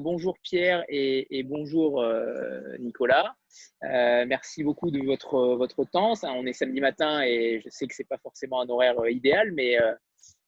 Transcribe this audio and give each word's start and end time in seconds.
Bonjour 0.00 0.38
Pierre 0.42 0.84
et, 0.88 1.42
bonjour 1.44 2.00
euh, 2.00 2.76
Nicolas. 2.78 3.34
Euh, 3.82 4.24
merci 4.26 4.62
beaucoup 4.62 4.90
de 4.90 5.02
votre, 5.04 5.56
votre 5.56 5.84
temps. 5.84 6.12
on 6.22 6.46
est 6.46 6.52
samedi 6.52 6.80
matin 6.80 7.22
et 7.22 7.60
je 7.64 7.68
sais 7.70 7.86
que 7.86 7.94
ce 7.94 8.02
n'est 8.02 8.06
pas 8.06 8.18
forcément 8.18 8.60
un 8.60 8.68
horaire 8.68 8.98
euh, 9.00 9.10
idéal, 9.10 9.52
mais, 9.52 9.76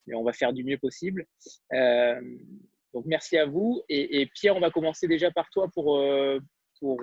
mais, 0.07 0.15
on 0.15 0.23
va 0.23 0.31
faire 0.31 0.53
du 0.53 0.63
mieux 0.63 0.77
possible. 0.77 1.25
donc 1.71 3.05
merci 3.05 3.37
à 3.37 3.45
vous. 3.45 3.81
Et, 3.89 4.25
Pierre, 4.33 4.55
on 4.55 4.61
va 4.61 4.71
commencer 4.71 5.07
déjà 5.07 5.31
par 5.31 5.49
toi 5.49 5.67
pour, 5.73 6.01
pour, 6.79 6.97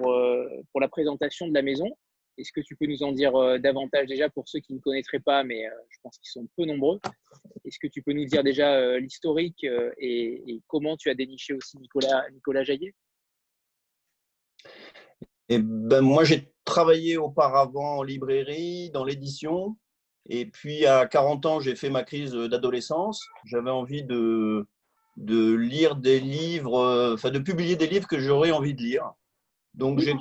pour 0.72 0.80
la 0.80 0.88
présentation 0.88 1.48
de 1.48 1.54
la 1.54 1.62
maison. 1.62 1.90
Est-ce 2.38 2.52
que 2.52 2.60
tu 2.60 2.76
peux 2.76 2.86
nous 2.86 3.02
en 3.02 3.12
dire 3.12 3.34
euh, 3.34 3.58
davantage 3.58 4.06
déjà 4.06 4.30
pour 4.30 4.48
ceux 4.48 4.60
qui 4.60 4.72
ne 4.72 4.78
connaîtraient 4.78 5.18
pas, 5.18 5.42
mais 5.42 5.66
euh, 5.66 5.70
je 5.90 5.98
pense 6.02 6.18
qu'ils 6.18 6.30
sont 6.30 6.48
peu 6.56 6.64
nombreux 6.64 7.00
Est-ce 7.64 7.78
que 7.80 7.88
tu 7.88 8.00
peux 8.02 8.12
nous 8.12 8.26
dire 8.26 8.44
déjà 8.44 8.74
euh, 8.74 9.00
l'historique 9.00 9.66
et, 9.98 10.62
comment 10.68 10.96
tu 10.96 11.10
as 11.10 11.14
déniché 11.14 11.52
aussi 11.54 11.78
Nicolas, 11.78 12.24
Nicolas 12.32 12.62
Jaillet? 12.62 12.94
Eh 15.48 15.58
ben, 15.58 16.00
Moi, 16.00 16.22
j'ai 16.24 16.52
travaillé 16.64 17.16
auparavant 17.16 17.98
en 17.98 18.02
librairie, 18.02 18.90
dans 18.90 19.04
l'édition. 19.04 19.76
Et 20.26 20.46
puis, 20.46 20.86
à 20.86 21.06
40 21.06 21.46
ans, 21.46 21.60
j'ai 21.60 21.74
fait 21.74 21.90
ma 21.90 22.04
crise 22.04 22.32
d'adolescence. 22.32 23.26
J'avais 23.46 23.70
envie 23.70 24.04
de, 24.04 24.68
de 25.16 25.54
lire 25.54 25.96
des 25.96 26.20
livres, 26.20 27.14
enfin 27.14 27.30
de 27.30 27.38
publier 27.38 27.76
des 27.76 27.86
livres 27.88 28.06
que 28.06 28.20
j'aurais 28.20 28.52
envie 28.52 28.74
de 28.74 28.82
lire. 28.82 29.10
Donc, 29.74 30.00
j'ai 30.00 30.14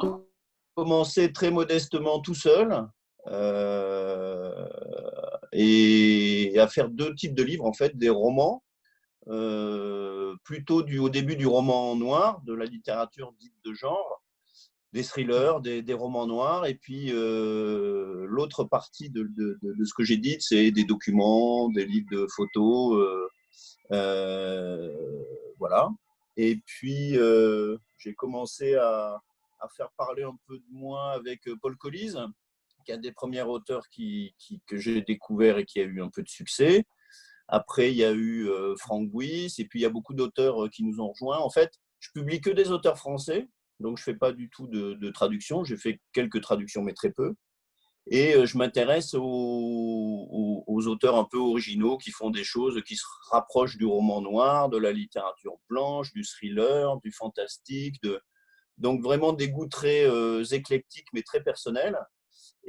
commencé 0.77 1.33
très 1.33 1.49
modestement 1.49 2.19
tout 2.19 2.35
seul 2.35 2.87
euh, 3.25 4.67
et 5.51 6.53
à 6.59 6.67
faire 6.67 6.87
deux 6.89 7.15
types 7.15 7.33
de 7.33 7.41
livres, 7.41 7.65
en 7.65 7.73
fait, 7.73 7.97
des 7.97 8.11
romans, 8.11 8.63
euh, 9.27 10.35
plutôt 10.43 10.83
du, 10.83 10.99
au 10.99 11.09
début 11.09 11.35
du 11.35 11.47
roman 11.47 11.95
noir, 11.95 12.41
de 12.45 12.53
la 12.53 12.65
littérature 12.65 13.33
dite 13.39 13.55
de 13.65 13.73
genre, 13.73 14.21
des 14.93 15.01
thrillers, 15.01 15.61
des, 15.61 15.93
romans 15.95 16.27
noirs, 16.27 16.67
et 16.67 16.75
puis 16.75 17.11
euh, 17.11 18.27
l'autre 18.29 18.63
partie 18.63 19.09
de, 19.09 19.23
de, 19.35 19.83
ce 19.83 19.95
que 19.95 20.03
j'ai 20.03 20.17
dit, 20.17 20.37
c'est 20.39 20.69
des 20.69 20.83
documents, 20.83 21.69
des 21.69 21.87
livres 21.87 22.09
de 22.11 22.27
photos, 22.35 23.03
voilà. 25.57 25.89
Et 26.37 26.57
puis 26.67 27.17
j'ai 27.97 28.13
commencé 28.13 28.75
à, 28.75 29.19
à 29.59 29.67
faire 29.69 29.89
parler 29.97 30.23
un 30.23 30.37
peu 30.47 30.57
de 30.57 30.65
moi 30.69 31.11
avec 31.11 31.47
euh, 31.47 31.55
Paul 31.61 31.77
Collise, 31.77 32.19
qui 32.85 32.91
est 32.91 32.95
un 32.95 32.99
des 32.99 33.11
premiers 33.11 33.41
auteurs 33.43 33.87
qui, 33.89 34.35
que 34.67 34.77
j'ai 34.77 35.01
découvert 35.01 35.57
et 35.57 35.65
qui 35.65 35.79
a 35.79 35.83
eu 35.83 36.01
un 36.01 36.09
peu 36.09 36.23
de 36.23 36.29
succès. 36.29 36.85
Après, 37.47 37.91
il 37.91 37.97
y 37.97 38.03
a 38.03 38.11
eu 38.11 38.49
euh, 38.49 38.75
Franck 38.77 39.09
et 39.21 39.65
puis 39.65 39.79
il 39.79 39.81
y 39.81 39.85
a 39.85 39.89
beaucoup 39.89 40.13
d'auteurs 40.13 40.65
euh, 40.65 40.69
qui 40.69 40.83
nous 40.83 40.99
ont 40.99 41.11
rejoints. 41.11 41.39
En 41.39 41.49
fait, 41.49 41.71
je 41.99 42.09
publie 42.11 42.41
que 42.41 42.49
des 42.49 42.71
auteurs 42.71 42.97
français, 42.97 43.47
donc 43.79 43.97
je 43.97 44.01
ne 44.01 44.05
fais 44.05 44.17
pas 44.17 44.33
du 44.33 44.49
tout 44.49 44.67
de, 44.67 45.09
traduction. 45.11 45.63
J'ai 45.63 45.77
fait 45.77 45.99
quelques 46.13 46.41
traductions, 46.41 46.83
mais 46.83 46.93
très 46.93 47.11
peu. 47.11 47.33
Et 48.09 48.45
je 48.45 48.57
m'intéresse 48.57 49.13
aux, 49.15 50.63
aux, 50.65 50.87
auteurs 50.87 51.17
un 51.17 51.25
peu 51.25 51.37
originaux 51.37 51.97
qui 51.97 52.11
font 52.11 52.29
des 52.29 52.45
choses 52.45 52.81
qui 52.85 52.95
se 52.95 53.03
rapprochent 53.31 53.75
du 53.75 53.85
roman 53.85 54.21
noir, 54.21 54.69
de 54.69 54.77
la 54.77 54.93
littérature 54.93 55.57
blanche, 55.69 56.13
du 56.13 56.23
thriller, 56.23 56.97
du 57.01 57.11
fantastique, 57.11 58.01
de, 58.03 58.21
donc 58.77 59.01
vraiment 59.01 59.33
des 59.33 59.49
goûts 59.49 59.67
très 59.67 60.05
euh, 60.05 60.43
éclectiques 60.43 61.07
mais 61.13 61.23
très 61.23 61.41
personnels. 61.41 61.97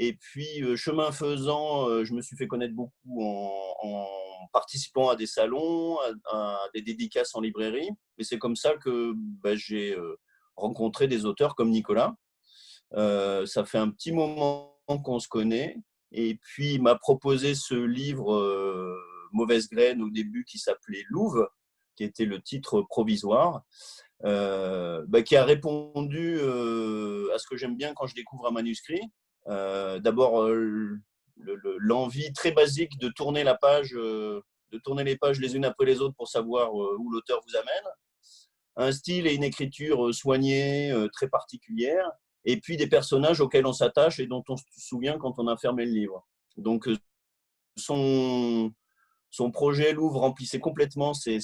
Et 0.00 0.14
puis, 0.14 0.62
euh, 0.62 0.76
chemin 0.76 1.10
faisant, 1.10 1.88
euh, 1.88 2.04
je 2.04 2.14
me 2.14 2.22
suis 2.22 2.36
fait 2.36 2.46
connaître 2.46 2.74
beaucoup 2.74 3.20
en, 3.20 4.06
participant 4.52 5.10
à 5.10 5.16
des 5.16 5.26
salons, 5.26 5.98
à, 6.30 6.58
des 6.72 6.80
dédicaces 6.80 7.34
en 7.34 7.40
librairie. 7.40 7.90
Mais 8.16 8.24
c'est 8.24 8.38
comme 8.38 8.56
ça 8.56 8.76
que 8.76 9.12
bah, 9.16 9.54
j'ai 9.56 9.94
rencontré 10.56 11.06
des 11.06 11.26
auteurs 11.26 11.54
comme 11.54 11.70
Nicolas. 11.70 12.14
ça 12.92 13.64
fait 13.66 13.78
un 13.78 13.90
petit 13.90 14.10
moment 14.10 14.74
qu'on 15.04 15.18
se 15.18 15.28
connaît. 15.28 15.76
Et 16.12 16.36
puis, 16.36 16.74
il 16.74 16.82
m'a 16.82 16.94
proposé 16.94 17.54
ce 17.54 17.74
livre 17.74 18.96
Mauvaise 19.32 19.68
graine 19.68 20.00
au 20.00 20.08
début 20.08 20.46
qui 20.46 20.58
s'appelait 20.58 21.04
Louve, 21.10 21.46
qui 21.94 22.04
était 22.04 22.24
le 22.24 22.40
titre 22.40 22.80
provisoire. 22.82 23.64
Euh, 24.24 25.04
bah, 25.06 25.22
qui 25.22 25.36
a 25.36 25.44
répondu 25.44 26.38
euh, 26.40 27.32
à 27.32 27.38
ce 27.38 27.46
que 27.46 27.56
j'aime 27.56 27.76
bien 27.76 27.94
quand 27.94 28.06
je 28.06 28.14
découvre 28.14 28.48
un 28.48 28.50
manuscrit. 28.50 29.00
Euh, 29.46 30.00
d'abord, 30.00 30.48
l'envie 31.36 32.32
très 32.32 32.50
basique 32.52 32.98
de 32.98 33.08
tourner 33.08 33.44
la 33.44 33.54
page, 33.54 33.92
de 33.92 34.42
tourner 34.84 35.04
les 35.04 35.16
pages 35.16 35.38
les 35.38 35.54
unes 35.56 35.64
après 35.64 35.86
les 35.86 36.00
autres 36.00 36.16
pour 36.16 36.28
savoir 36.28 36.74
où 36.74 37.10
l'auteur 37.10 37.40
vous 37.46 37.56
amène. 37.56 37.92
Un 38.76 38.92
style 38.92 39.26
et 39.26 39.34
une 39.34 39.44
écriture 39.44 40.12
soignée, 40.14 40.92
très 41.12 41.28
particulière. 41.28 42.10
Et 42.44 42.60
puis 42.60 42.76
des 42.76 42.88
personnages 42.88 43.40
auxquels 43.40 43.66
on 43.66 43.72
s'attache 43.72 44.20
et 44.20 44.26
dont 44.26 44.42
on 44.48 44.56
se 44.56 44.64
souvient 44.76 45.18
quand 45.18 45.38
on 45.38 45.48
a 45.48 45.56
fermé 45.56 45.84
le 45.84 45.92
livre. 45.92 46.26
Donc, 46.56 46.88
son, 47.76 48.72
son 49.30 49.50
projet 49.50 49.92
Louvre 49.92 50.20
remplissait 50.20 50.60
complètement 50.60 51.14
c'est 51.14 51.38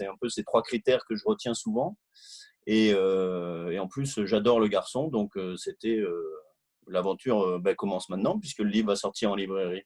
un 0.00 0.16
peu 0.20 0.28
ces 0.28 0.44
trois 0.44 0.62
critères 0.62 1.04
que 1.08 1.16
je 1.16 1.24
retiens 1.26 1.54
souvent. 1.54 1.96
Et, 2.66 2.92
euh, 2.94 3.78
en 3.78 3.88
plus, 3.88 4.24
j'adore 4.24 4.58
le 4.58 4.68
garçon, 4.68 5.08
donc 5.08 5.36
euh, 5.36 5.54
c'était 5.56 5.98
euh, 5.98 6.24
l'aventure 6.86 7.60
ben, 7.60 7.74
commence 7.74 8.08
maintenant 8.08 8.38
puisque 8.38 8.60
le 8.60 8.70
livre 8.70 8.88
va 8.88 8.96
sortir 8.96 9.30
en 9.30 9.34
librairie. 9.34 9.82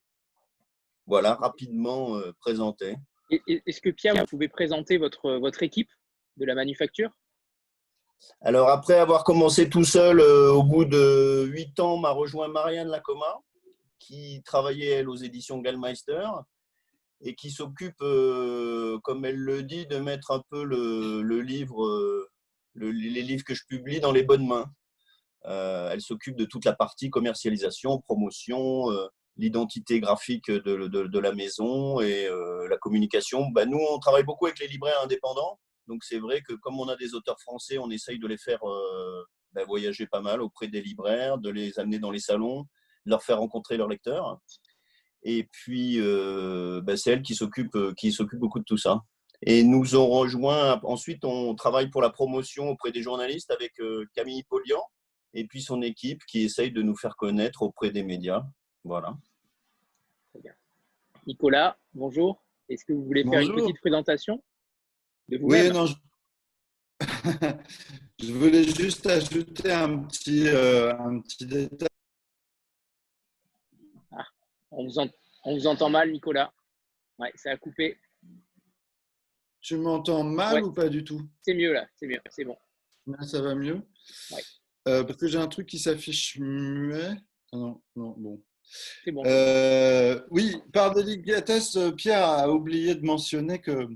Voilà, 1.07 1.35
rapidement 1.35 2.21
présenté. 2.39 2.97
Est-ce 3.31 3.81
que 3.81 3.89
Pierre, 3.89 4.15
vous 4.15 4.27
pouvez 4.27 4.49
présenter 4.49 4.99
votre, 4.99 5.39
votre 5.39 5.63
équipe 5.63 5.91
de 6.37 6.45
la 6.45 6.55
manufacture? 6.55 7.11
Alors 8.43 8.69
après 8.69 8.99
avoir 8.99 9.25
commencé 9.25 9.71
tout 9.71 9.85
seul, 9.85 10.21
au 10.21 10.63
bout 10.63 10.85
de 10.85 11.47
huit 11.51 11.81
ans, 11.81 11.97
m'a 11.97 12.11
rejoint 12.11 12.49
Marianne 12.49 12.89
Lacoma, 12.89 13.41
qui 13.99 14.43
travaillait 14.45 14.91
elle 14.91 15.09
aux 15.09 15.17
éditions 15.17 15.61
Gallmeister 15.61 16.27
et 17.21 17.35
qui 17.35 17.51
s'occupe, 17.51 18.01
euh, 18.01 18.99
comme 19.03 19.25
elle 19.25 19.39
le 19.39 19.63
dit, 19.63 19.87
de 19.87 19.99
mettre 19.99 20.31
un 20.31 20.43
peu 20.51 20.63
le, 20.65 21.41
livre, 21.41 21.85
euh, 21.85 22.29
les 22.75 23.23
livres 23.23 23.45
que 23.45 23.55
je 23.55 23.65
publie 23.69 24.01
dans 24.01 24.13
les 24.13 24.23
bonnes 24.23 24.47
mains. 24.47 24.71
Euh, 25.47 25.91
elle 25.91 26.01
s'occupe 26.01 26.37
de 26.37 26.45
toute 26.45 26.65
la 26.65 26.75
partie 26.75 27.11
commercialisation, 27.11 28.01
promotion, 28.01 28.87
l'identité 29.37 30.01
graphique 30.01 30.51
de, 30.51 31.19
la 31.19 31.33
maison 31.33 32.01
et 32.01 32.29
la 32.69 32.77
communication. 32.77 33.49
Bah, 33.51 33.67
nous, 33.67 33.81
on 33.91 33.99
travaille 33.99 34.25
beaucoup 34.25 34.47
avec 34.47 34.59
les 34.61 34.69
libraires 34.69 35.01
indépendants. 35.03 35.59
Donc 35.87 36.05
c'est 36.05 36.19
vrai 36.19 36.43
que 36.43 36.53
comme 36.53 36.79
on 36.79 36.89
a 36.89 36.97
des 36.97 37.15
auteurs 37.15 37.41
français, 37.41 37.79
on 37.79 37.91
essaye 37.91 38.19
de 38.19 38.27
les 38.27 38.37
faire 38.37 38.61
bah, 39.53 39.65
voyager 39.65 40.07
pas 40.07 40.21
mal 40.21 40.43
auprès 40.43 40.69
des 40.69 40.83
libraires, 40.83 41.39
de 41.39 41.51
les 41.51 41.79
amener 41.79 41.99
dans 41.99 42.11
les 42.11 42.21
salons, 42.21 42.63
de 43.07 43.11
leur 43.11 43.23
faire 43.23 43.39
rencontrer 43.39 43.77
leurs 43.77 43.89
lecteurs. 43.89 44.39
Et 45.23 45.45
puis, 45.45 46.01
euh, 46.01 46.81
bah, 46.83 46.97
c'est 46.97 47.11
elle 47.11 47.23
qui 47.23 47.35
s'occupe, 47.35 47.75
euh, 47.75 47.93
qui 47.97 48.13
s'occupe 48.13 48.39
beaucoup 48.39 48.61
de 48.61 48.65
tout 48.65 48.77
ça. 48.77 49.03
Et 49.43 49.63
nous 49.63 49.97
ont 49.97 50.09
rejoint. 50.09 50.81
Ensuite, 50.83 51.25
on 51.25 51.55
travaille 51.55 51.91
pour 51.91 52.03
la 52.03 52.11
promotion 52.11 52.69
auprès 52.69 52.93
des 52.93 53.03
journalistes 53.03 53.51
avec 53.51 53.79
euh, 53.81 54.07
Camille 54.15 54.43
Polian 54.45 54.83
et 55.35 55.47
puis 55.47 55.63
son 55.63 55.83
équipe 55.83 56.25
qui 56.27 56.45
essaye 56.45 56.73
de 56.73 56.83
nous 56.83 56.97
faire 56.97 57.17
connaître 57.17 57.63
auprès 57.63 57.91
des 57.91 58.03
médias. 58.03 58.45
Voilà. 58.85 59.17
Très 60.33 60.41
bien. 60.41 60.53
Nicolas, 61.27 61.79
bonjour. 61.95 62.43
Est-ce 62.69 62.85
que 62.85 62.93
vous 62.93 63.05
voulez 63.05 63.25
faire 63.25 63.41
une 63.41 63.55
petite 63.55 63.81
présentation 63.81 64.43
de 65.29 65.39
vous 65.39 65.47
Oui, 65.47 65.71
non. 65.71 65.87
Je... 65.87 65.95
je... 68.21 68.33
voulais 68.33 68.65
juste 68.65 69.07
ajouter 69.07 69.71
un 69.71 69.99
petit, 69.99 70.49
un 70.49 71.21
petit 71.21 71.47
détail 71.47 71.89
on 74.71 74.85
vous, 74.85 74.99
entend 74.99 75.18
mal, 75.91 76.11
Nicolas. 76.11 76.53
Ouais, 77.19 77.33
ça 77.35 77.51
a 77.51 77.57
coupé. 77.57 77.99
Tu 79.61 79.77
m'entends 79.77 80.23
mal 80.25 80.63
ou 80.63 80.73
pas 80.73 80.89
du 80.89 81.05
tout? 81.05 81.29
C'est 81.43 81.55
mieux 81.55 81.73
là, 81.73 81.87
c'est 81.97 82.07
mieux, 82.07 82.21
c'est 82.31 82.45
bon. 82.45 82.57
ça 83.23 83.43
va 83.43 83.55
mieux? 83.55 83.83
Euh, 84.87 85.05
Parce 85.05 85.19
que 85.19 85.27
j'ai 85.27 85.39
un 85.39 85.49
truc 85.49 85.67
qui 85.67 85.79
s'affiche 85.79 86.39
muet. 86.39 87.17
Ah 87.53 87.57
non, 87.57 87.83
non, 87.97 88.15
bon. 88.17 88.45
C'est 89.05 89.11
bon. 89.11 89.23
Euh, 89.27 90.21
oui, 90.31 90.57
par 90.73 90.95
délicatesse, 90.95 91.79
Pierre 91.97 92.25
a 92.25 92.51
oublié 92.51 92.95
de 92.95 93.05
mentionner 93.05 93.61
que 93.61 93.89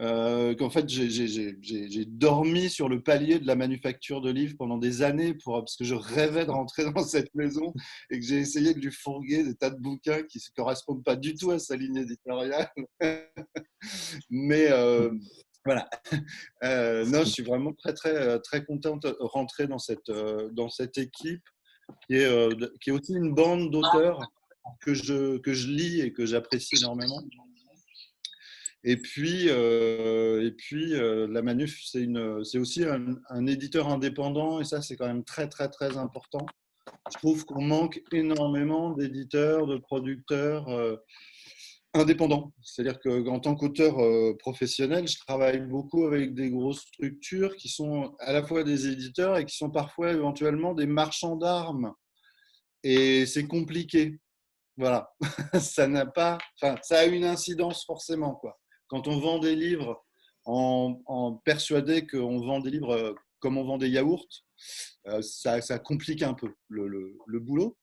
euh, 0.00 0.54
qu'en 0.54 0.70
fait 0.70 0.88
j'ai 0.88 2.04
dormi 2.06 2.70
sur 2.70 2.88
le 2.88 3.02
palier 3.02 3.38
de 3.38 3.46
la 3.46 3.56
manufacture 3.56 4.22
de 4.22 4.30
livres 4.30 4.54
pendant 4.58 4.78
des 4.78 5.02
années 5.02 5.34
pour, 5.34 5.58
parce 5.58 5.76
que 5.76 5.84
je 5.84 5.94
rêvais 5.94 6.46
de 6.46 6.50
rentrer 6.50 6.84
dans 6.96 7.04
cette 7.04 7.34
maison 7.34 7.74
et 8.10 8.18
que 8.18 8.24
j'ai 8.24 8.38
essayé 8.38 8.72
de 8.72 8.80
lui 8.80 8.90
fourguer 8.90 9.44
des 9.44 9.54
tas 9.54 9.68
de 9.68 9.78
bouquins 9.78 10.22
qui 10.22 10.38
ne 10.38 10.62
correspondent 10.62 11.04
pas 11.04 11.16
du 11.16 11.34
tout 11.34 11.50
à 11.50 11.58
sa 11.58 11.76
ligne 11.76 11.98
éditoriale. 11.98 12.70
Mais 14.30 14.68
euh, 14.70 15.10
voilà. 15.64 15.88
Euh, 16.64 17.04
non, 17.06 17.24
je 17.24 17.30
suis 17.30 17.42
vraiment 17.42 17.72
très 17.72 17.92
très 17.92 18.38
très 18.38 18.64
contente 18.64 19.02
de 19.02 19.16
rentrer 19.18 19.66
dans 19.66 19.78
cette 19.78 20.12
dans 20.52 20.68
cette 20.68 20.96
équipe 20.96 21.42
qui 22.06 22.14
est 22.14 22.78
qui 22.80 22.90
est 22.90 22.92
aussi 22.92 23.14
une 23.14 23.34
bande 23.34 23.72
d'auteurs 23.72 24.20
que 24.80 24.94
je 24.94 25.38
que 25.38 25.52
je 25.52 25.66
lis 25.66 26.00
et 26.00 26.12
que 26.12 26.24
j'apprécie 26.24 26.76
énormément. 26.76 27.20
Et 28.84 28.96
puis, 28.96 29.46
et 29.48 30.52
puis 30.56 30.90
la 30.90 31.42
Manuf, 31.42 31.80
c'est 31.84 32.58
aussi 32.58 32.84
un, 32.84 33.46
éditeur 33.46 33.88
indépendant, 33.88 34.60
et 34.60 34.64
ça, 34.64 34.82
c'est 34.82 34.96
quand 34.96 35.06
même 35.06 35.24
très, 35.24 35.48
très, 35.48 35.68
très 35.68 35.96
important. 35.96 36.44
Je 37.12 37.18
trouve 37.18 37.44
qu'on 37.44 37.62
manque 37.62 38.02
énormément 38.10 38.90
d'éditeurs, 38.90 39.66
de 39.66 39.78
producteurs 39.78 40.68
indépendant. 41.94 42.52
C'est-à-dire 42.62 42.98
qu'en 43.00 43.40
tant 43.40 43.54
qu'auteur 43.54 43.98
euh, 43.98 44.36
professionnel, 44.38 45.06
je 45.06 45.18
travaille 45.18 45.60
beaucoup 45.60 46.06
avec 46.06 46.34
des 46.34 46.50
grosses 46.50 46.80
structures 46.80 47.56
qui 47.56 47.68
sont 47.68 48.14
à 48.20 48.32
la 48.32 48.42
fois 48.42 48.64
des 48.64 48.86
éditeurs 48.86 49.36
et 49.36 49.44
qui 49.44 49.56
sont 49.56 49.70
parfois 49.70 50.12
éventuellement 50.12 50.74
des 50.74 50.86
marchands 50.86 51.36
d'armes. 51.36 51.92
Et 52.82 53.26
c'est 53.26 53.46
compliqué. 53.46 54.18
Voilà, 54.76 55.12
ça 55.60 55.86
n'a 55.86 56.06
pas, 56.06 56.38
enfin, 56.60 56.76
ça 56.82 57.00
a 57.00 57.04
une 57.04 57.24
incidence 57.24 57.84
forcément 57.84 58.34
quoi. 58.34 58.58
Quand 58.92 59.08
on 59.08 59.18
vend 59.18 59.38
des 59.38 59.56
livres 59.56 60.04
en, 60.44 61.40
persuadé 61.46 62.06
qu'on 62.06 62.40
vend 62.40 62.60
des 62.60 62.70
livres 62.70 62.90
euh, 62.90 63.14
comme 63.38 63.56
on 63.56 63.64
vend 63.64 63.78
des 63.78 63.88
yaourts, 63.88 64.28
euh, 65.06 65.22
ça, 65.22 65.78
complique 65.78 66.20
un 66.20 66.34
peu 66.34 66.54
le, 66.68 67.16
boulot. 67.40 67.74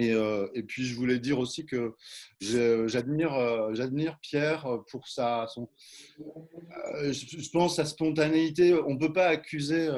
Euh, 0.00 0.48
et, 0.54 0.62
puis, 0.62 0.86
je 0.86 0.96
voulais 0.96 1.18
dire 1.18 1.38
aussi 1.38 1.66
que 1.66 1.94
j'admire, 2.40 4.18
Pierre 4.22 4.66
pour 4.90 5.06
sa, 5.08 5.46
son, 5.48 5.68
je 6.16 7.50
pense, 7.50 7.76
sa 7.76 7.84
spontanéité. 7.84 8.72
On 8.72 8.94
ne 8.94 8.98
peut 8.98 9.12
pas 9.12 9.26
accuser, 9.26 9.90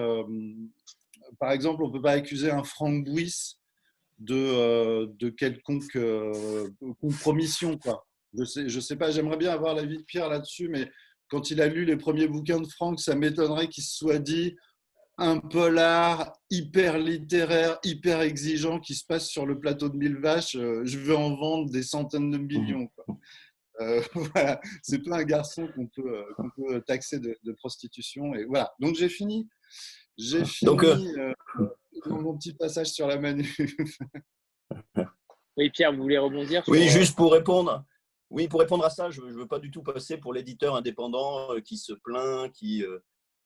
par 1.38 1.52
exemple, 1.52 1.84
on 1.84 1.86
ne 1.86 1.92
peut 1.92 2.02
pas 2.02 2.12
accuser 2.12 2.50
un 2.50 2.64
Franck 2.64 3.04
Bouis 3.04 3.60
de, 4.18 5.04
de 5.06 5.30
quelconque 5.30 5.96
compromission. 7.00 7.78
Je 8.34 8.44
sais, 8.44 8.68
je 8.68 8.80
sais 8.80 8.96
pas, 8.96 9.10
j'aimerais 9.10 9.36
bien 9.36 9.50
avoir 9.50 9.74
l'avis 9.74 9.98
de 9.98 10.04
Pierre 10.04 10.28
là-dessus, 10.28 10.68
mais 10.68 10.90
quand 11.28 11.50
il 11.50 11.60
a 11.60 11.66
lu 11.66 11.84
les 11.84 11.96
premiers 11.96 12.28
bouquins 12.28 12.60
de 12.60 12.68
Franck, 12.68 13.00
ça 13.00 13.14
m'étonnerait 13.14 13.68
qu'il 13.68 13.84
se 13.84 13.96
soit 13.96 14.18
dit 14.18 14.54
un 15.18 15.38
polar 15.38 16.32
hyper 16.50 16.98
littéraire, 16.98 17.78
hyper 17.84 18.22
exigeant 18.22 18.80
qui 18.80 18.94
se 18.94 19.04
passe 19.04 19.28
sur 19.28 19.46
le 19.46 19.58
plateau 19.58 19.88
de 19.88 19.96
Mille 19.96 20.16
Vaches. 20.16 20.56
Euh, 20.56 20.82
je 20.84 20.98
veux 20.98 21.16
en 21.16 21.36
vendre 21.36 21.70
des 21.70 21.82
centaines 21.82 22.30
de 22.30 22.38
millions. 22.38 22.88
Euh, 23.80 24.02
voilà, 24.14 24.60
c'est 24.82 25.02
pas 25.02 25.16
un 25.16 25.24
garçon 25.24 25.66
qu'on 25.74 25.86
peut, 25.86 26.06
euh, 26.06 26.48
peut, 26.54 26.82
taxer 26.82 27.18
de, 27.18 27.52
prostitution. 27.56 28.34
Et 28.34 28.44
voilà. 28.44 28.70
Donc 28.78 28.96
j'ai 28.96 29.08
fini. 29.08 29.48
J'ai 30.18 30.44
fini 30.44 30.76
mon 32.04 32.36
petit 32.36 32.52
passage 32.52 32.88
sur 32.88 33.06
la 33.06 33.18
manu. 33.18 33.50
oui, 35.56 35.70
Pierre, 35.70 35.90
vous 35.94 36.02
voulez 36.02 36.18
rebondir 36.18 36.62
Oui, 36.68 36.86
juste 36.90 37.16
pour 37.16 37.32
répondre. 37.32 37.82
Oui, 38.32 38.48
pour 38.48 38.60
répondre 38.60 38.84
à 38.84 38.88
ça, 38.88 39.10
je 39.10 39.20
ne 39.20 39.30
veux 39.30 39.46
pas 39.46 39.58
du 39.58 39.70
tout 39.70 39.82
passer 39.82 40.16
pour 40.16 40.32
l'éditeur 40.32 40.74
indépendant 40.74 41.48
qui 41.60 41.76
se 41.76 41.92
plaint, 41.92 42.50
qui, 42.50 42.82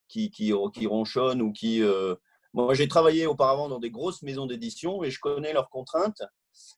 qui, 0.07 0.31
qui, 0.31 0.53
qui 0.73 0.87
ronchonnent 0.87 1.43
ou 1.43 1.53
qui. 1.53 1.83
Euh, 1.83 2.15
moi, 2.53 2.73
j'ai 2.73 2.87
travaillé 2.87 3.27
auparavant 3.27 3.69
dans 3.69 3.81
des 3.81 3.91
grosses 3.91 4.23
maisons 4.23 4.47
d'édition 4.47 5.03
et 5.03 5.11
je 5.11 5.19
connais 5.19 5.53
leurs 5.53 5.71
contraintes. 5.71 6.23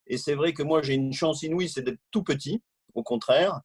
Et 0.07 0.17
c'est 0.17 0.35
vrai 0.35 0.55
que 0.55 0.63
moi, 0.63 0.81
j'ai 0.81 0.95
une 0.95 1.13
chance 1.13 1.43
inouïe, 1.43 1.69
c'est 1.69 1.83
d'être 1.83 2.01
tout 2.11 2.25
petit, 2.25 2.63
au 2.95 3.03
contraire. 3.03 3.61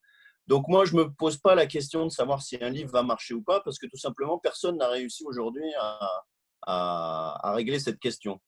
Donc 0.46 0.68
moi, 0.68 0.84
je 0.84 0.94
ne 0.94 1.04
me 1.04 1.10
pose 1.10 1.38
pas 1.38 1.54
la 1.54 1.66
question 1.66 2.04
de 2.04 2.10
savoir 2.10 2.42
si 2.42 2.58
un 2.60 2.68
livre 2.68 2.92
va 2.92 3.02
marcher 3.02 3.32
ou 3.32 3.42
pas, 3.42 3.62
parce 3.62 3.78
que 3.78 3.86
tout 3.86 3.96
simplement, 3.96 4.38
personne 4.38 4.76
n'a 4.76 4.88
réussi 4.88 5.24
aujourd'hui 5.24 5.64
à, 6.66 7.50
régler 7.54 7.78
cette 7.78 7.98
question. 7.98 8.40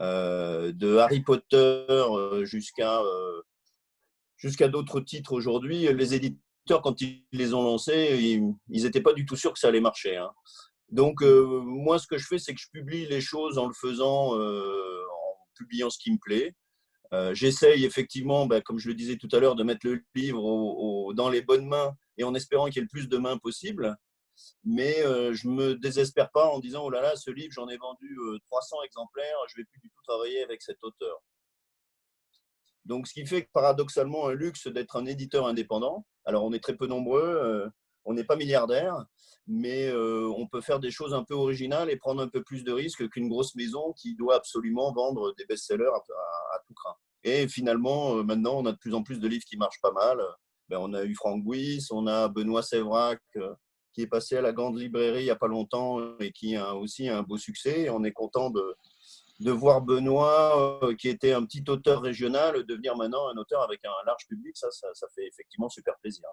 Euh, 0.00 0.72
de 0.72 0.96
Harry 0.96 1.20
Potter 1.20 1.84
euh, 1.88 2.46
jusqu'à 4.42 4.68
d'autres 4.68 5.00
titres 5.00 5.32
aujourd'hui, 5.32 5.92
les 5.92 6.14
éditeurs 6.14 6.82
quand 6.82 7.00
ils 7.00 7.24
les 7.32 7.54
ont 7.54 7.62
lancés, 7.62 8.18
ils 8.68 8.82
n'étaient 8.82 9.00
pas 9.00 9.12
du 9.12 9.24
tout 9.24 9.36
sûrs 9.36 9.52
que 9.52 9.58
ça 9.58 9.68
allait 9.68 9.80
marcher. 9.80 10.16
Hein. 10.16 10.30
Donc, 10.90 11.22
euh, 11.22 11.60
moi, 11.64 11.98
ce 11.98 12.06
que 12.06 12.18
je 12.18 12.26
fais, 12.26 12.38
c'est 12.38 12.54
que 12.54 12.60
je 12.60 12.68
publie 12.70 13.06
les 13.06 13.20
choses 13.20 13.56
en 13.56 13.66
le 13.66 13.72
faisant, 13.72 14.36
euh, 14.38 15.02
en 15.02 15.36
publiant 15.56 15.90
ce 15.90 15.98
qui 15.98 16.12
me 16.12 16.18
plaît. 16.18 16.54
Euh, 17.14 17.34
j'essaye 17.34 17.84
effectivement, 17.84 18.46
bah, 18.46 18.60
comme 18.60 18.78
je 18.78 18.88
le 18.88 18.94
disais 18.94 19.16
tout 19.16 19.28
à 19.32 19.38
l'heure, 19.38 19.54
de 19.54 19.64
mettre 19.64 19.86
le 19.86 20.02
livre 20.14 21.12
dans 21.14 21.28
les 21.28 21.42
bonnes 21.42 21.66
mains 21.66 21.94
et 22.18 22.24
en 22.24 22.34
espérant 22.34 22.66
qu'il 22.66 22.76
y 22.76 22.78
ait 22.78 22.82
le 22.82 22.88
plus 22.88 23.08
de 23.08 23.18
mains 23.18 23.38
possible. 23.38 23.96
Mais 24.64 25.02
je 25.02 25.46
ne 25.46 25.52
me 25.52 25.74
désespère 25.74 26.30
pas 26.30 26.46
en 26.48 26.58
disant, 26.58 26.84
oh 26.84 26.90
là 26.90 27.02
là, 27.02 27.16
ce 27.16 27.30
livre, 27.30 27.52
j'en 27.52 27.68
ai 27.68 27.76
vendu 27.76 28.16
300 28.50 28.76
exemplaires, 28.84 29.36
je 29.48 29.58
ne 29.58 29.62
vais 29.62 29.68
plus 29.70 29.80
du 29.80 29.90
tout 29.90 30.02
travailler 30.04 30.42
avec 30.42 30.62
cet 30.62 30.82
auteur. 30.82 31.22
Donc, 32.84 33.06
ce 33.06 33.14
qui 33.14 33.26
fait 33.26 33.48
paradoxalement 33.52 34.28
un 34.28 34.34
luxe 34.34 34.66
d'être 34.66 34.96
un 34.96 35.06
éditeur 35.06 35.46
indépendant. 35.46 36.04
Alors, 36.24 36.44
on 36.44 36.52
est 36.52 36.62
très 36.62 36.76
peu 36.76 36.86
nombreux, 36.86 37.22
euh, 37.22 37.68
on 38.04 38.14
n'est 38.14 38.24
pas 38.24 38.36
milliardaire, 38.36 39.04
mais 39.46 39.86
euh, 39.86 40.32
on 40.36 40.46
peut 40.46 40.60
faire 40.60 40.80
des 40.80 40.90
choses 40.90 41.14
un 41.14 41.24
peu 41.24 41.34
originales 41.34 41.90
et 41.90 41.96
prendre 41.96 42.22
un 42.22 42.28
peu 42.28 42.42
plus 42.42 42.64
de 42.64 42.72
risques 42.72 43.08
qu'une 43.10 43.28
grosse 43.28 43.54
maison 43.54 43.92
qui 43.92 44.16
doit 44.16 44.36
absolument 44.36 44.92
vendre 44.92 45.34
des 45.36 45.44
best-sellers 45.46 45.84
à, 45.84 46.58
tout 46.66 46.74
craint. 46.74 46.96
Et 47.24 47.46
finalement, 47.48 48.16
euh, 48.16 48.22
maintenant, 48.24 48.58
on 48.58 48.66
a 48.66 48.72
de 48.72 48.78
plus 48.78 48.94
en 48.94 49.02
plus 49.02 49.20
de 49.20 49.28
livres 49.28 49.44
qui 49.44 49.56
marchent 49.56 49.80
pas 49.80 49.92
mal. 49.92 50.20
Ben, 50.68 50.78
on 50.80 50.92
a 50.94 51.04
eu 51.04 51.14
Franck 51.14 51.44
Bouis, 51.44 51.86
on 51.90 52.06
a 52.06 52.28
Benoît 52.28 52.62
Sévrac 52.62 53.20
qui 53.92 54.00
est 54.00 54.06
passé 54.06 54.36
à 54.36 54.40
la 54.40 54.52
grande 54.52 54.78
librairie 54.78 55.20
il 55.20 55.24
n'y 55.24 55.30
a 55.30 55.36
pas 55.36 55.48
longtemps 55.48 55.98
et 56.18 56.32
qui 56.32 56.56
a 56.56 56.74
aussi 56.74 57.08
un 57.08 57.22
beau 57.22 57.36
succès. 57.36 57.90
on 57.90 58.04
est 58.04 58.12
content 58.12 58.48
de, 58.48 58.74
de 59.42 59.50
voir 59.50 59.82
Benoît, 59.82 60.82
euh, 60.84 60.94
qui 60.94 61.08
était 61.08 61.32
un 61.32 61.44
petit 61.44 61.64
auteur 61.68 62.02
régional, 62.02 62.64
devenir 62.64 62.96
maintenant 62.96 63.28
un 63.28 63.36
auteur 63.36 63.62
avec 63.62 63.84
un 63.84 64.06
large 64.06 64.26
public, 64.28 64.56
ça, 64.56 64.68
ça, 64.70 65.06
fait 65.14 65.26
effectivement 65.26 65.68
super 65.68 65.96
plaisir. 65.98 66.28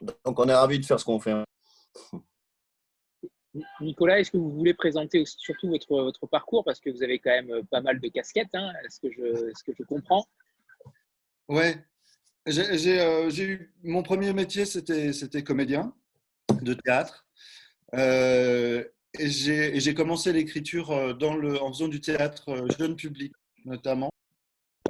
Donc 0.00 0.38
on 0.38 0.48
est 0.48 0.54
ravis 0.54 0.78
de 0.78 0.84
faire 0.84 1.00
ce 1.00 1.04
qu'on 1.04 1.20
fait. 1.20 1.34
Nicolas, 3.80 4.20
est-ce 4.20 4.30
que 4.30 4.36
vous 4.36 4.50
voulez 4.50 4.74
présenter 4.74 5.24
surtout 5.24 5.68
votre, 5.68 6.02
votre 6.02 6.26
parcours 6.26 6.62
parce 6.62 6.78
que 6.78 6.90
vous 6.90 7.02
avez 7.02 7.18
quand 7.18 7.30
même 7.30 7.66
pas 7.70 7.80
mal 7.80 7.98
de 8.00 8.08
casquettes, 8.08 8.54
hein, 8.54 8.70
est-ce 8.84 9.00
que, 9.00 9.10
je, 9.10 9.52
ce 9.56 9.64
que 9.64 9.72
je 9.78 9.82
comprends? 9.82 10.26
Ouais, 11.48 11.82
euh, 12.48 13.30
j'ai 13.30 13.44
eu 13.44 13.74
mon 13.82 14.02
premier 14.02 14.32
métier, 14.32 14.64
c'était 14.64 15.42
comédien 15.42 15.92
de 16.62 16.74
théâtre. 16.74 17.26
Euh, 17.94 18.84
j'ai 19.18 19.94
commencé 19.94 20.32
l'écriture 20.32 20.90
euh, 20.90 21.14
en 21.60 21.72
faisant 21.72 21.88
du 21.88 22.00
théâtre 22.00 22.48
euh, 22.50 22.68
jeune 22.78 22.96
public, 22.96 23.32
notamment. 23.64 24.10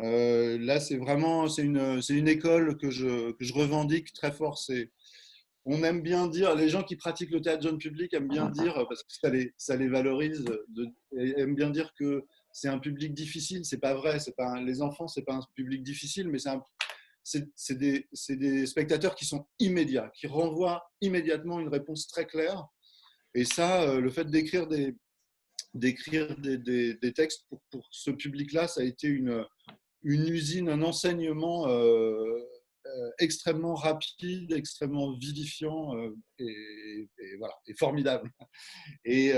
Euh, 0.01 0.59
là, 0.59 0.81
c'est 0.81 0.99
vraiment 0.99 1.49
c'est 1.49 1.63
une, 1.63 2.01
une 2.09 2.29
école 2.29 2.77
que 2.77 2.91
je, 2.91 3.33
que 3.33 3.45
je 3.45 3.55
revendique 3.55 4.13
très 4.13 4.33
fort. 4.33 4.61
On 5.65 5.83
aime 5.83 6.03
bien 6.03 6.29
dire, 6.29 6.55
les 6.55 6.69
gens 6.69 6.85
qui 6.85 6.97
pratiquent 6.97 7.33
le 7.33 7.41
théâtre 7.41 7.63
jeune 7.63 7.79
public 7.79 8.15
aiment 8.15 8.29
bien 8.29 8.51
dire, 8.51 8.75
parce 8.89 9.03
que 9.03 9.13
ça 9.21 9.31
les, 9.31 9.53
ça 9.57 9.75
les 9.77 9.89
valorise, 9.89 10.45
aiment 11.17 11.57
bien 11.57 11.71
dire 11.71 11.93
que 11.99 12.25
c'est 12.53 12.69
un 12.69 12.79
public 12.79 13.15
difficile. 13.15 13.65
C'est 13.65 13.81
pas 13.81 13.95
vrai. 13.95 14.19
Pas 14.37 14.61
les 14.61 14.81
enfants, 14.83 15.09
c'est 15.09 15.25
pas 15.25 15.35
un 15.35 15.41
public 15.55 15.83
difficile, 15.83 16.29
mais 16.29 16.39
c'est 17.25 17.79
des, 17.79 18.07
des, 18.29 18.67
spectateurs 18.67 19.15
qui 19.17 19.25
sont 19.25 19.47
immédiats, 19.59 20.13
qui 20.15 20.27
renvoient 20.27 20.89
immédiatement 21.01 21.59
une 21.59 21.69
réponse 21.69 22.07
très 22.07 22.27
claire 22.27 22.69
et 23.37 23.45
ça, 23.45 23.83
euh, 23.83 24.01
le 24.01 24.09
fait 24.11 24.29
d'écrire 24.31 24.67
des, 24.67 24.97
textes 27.15 27.47
pour, 27.71 27.87
ce 27.91 28.11
public-là, 28.11 28.67
ça 28.67 28.81
a 28.81 28.85
été 28.85 29.09
une, 29.09 29.45
usine, 30.03 30.71
un 30.71 30.81
enseignement 30.81 31.69
euh, 31.69 32.39
euh, 32.87 33.11
extrêmement 33.19 33.75
rapide, 33.75 34.53
extrêmement 34.53 35.13
vivifiant 35.19 35.93
et 36.39 37.09
formidable. 37.79 38.31
Et, 39.05 39.33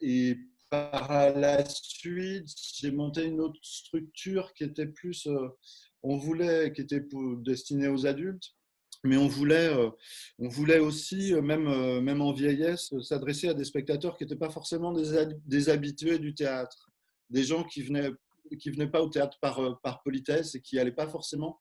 et, 0.00 0.38
par 0.70 1.10
la 1.34 1.64
suite, 1.64 2.46
j'ai 2.74 2.90
monté 2.90 3.24
une 3.24 3.40
autre 3.40 3.58
structure 3.62 4.52
qui 4.52 4.64
était 4.64 4.86
plus, 4.86 5.26
on 6.02 6.18
voulait, 6.18 6.72
qui 6.74 6.82
était 6.82 7.02
destinée 7.42 7.88
aux 7.88 8.06
adultes 8.06 8.54
mais 9.04 9.16
on 9.16 9.28
voulait, 9.28 9.68
euh, 9.68 9.90
on 10.38 10.48
voulait 10.48 10.78
aussi, 10.78 11.32
euh, 11.32 11.40
même, 11.40 11.68
euh, 11.68 12.00
même 12.00 12.20
en 12.20 12.32
vieillesse, 12.32 12.92
s'adresser 13.02 13.48
à 13.48 13.54
des 13.54 13.64
spectateurs 13.64 14.16
qui 14.16 14.24
n'étaient 14.24 14.36
pas 14.36 14.50
forcément 14.50 14.92
des, 14.92 15.68
habitués 15.68 16.18
du 16.18 16.34
théâtre, 16.34 16.90
des 17.30 17.44
gens 17.44 17.64
qui 17.64 17.82
venaient, 17.82 18.10
qui 18.58 18.70
venaient 18.70 18.90
pas 18.90 19.02
au 19.02 19.08
théâtre 19.08 19.38
par, 19.40 19.80
par 19.82 20.02
politesse 20.02 20.54
et 20.54 20.60
qui 20.60 20.76
n'allaient 20.76 20.92
pas 20.92 21.08
forcément 21.08 21.58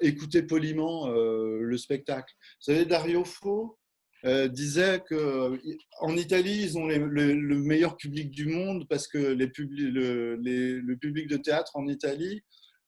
écouter 0.00 0.44
poliment 0.44 1.08
le 1.08 1.76
spectacle. 1.76 2.32
Vous 2.38 2.72
savez, 2.72 2.84
Dario 2.84 3.24
Fo 3.24 3.76
disait 4.24 5.02
qu'en 5.08 6.16
Italie, 6.16 6.62
ils 6.62 6.78
ont 6.78 6.86
le, 6.86 7.34
meilleur 7.58 7.96
public 7.96 8.30
du 8.30 8.46
monde 8.46 8.86
parce 8.88 9.08
que 9.08 9.18
le 9.18 9.50
public 9.50 11.26
de 11.26 11.36
théâtre 11.36 11.72
en 11.74 11.88
Italie, 11.88 12.44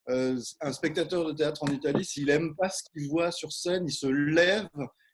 euh, 0.08 0.40
un 0.60 0.72
spectateur 0.72 1.24
de 1.24 1.32
théâtre 1.32 1.62
en 1.62 1.72
Italie, 1.72 2.04
s'il 2.04 2.26
n'aime 2.26 2.54
pas 2.56 2.68
ce 2.68 2.82
qu'il 2.90 3.08
voit 3.08 3.30
sur 3.30 3.52
scène, 3.52 3.84
il 3.86 3.92
se 3.92 4.06
lève, 4.06 4.68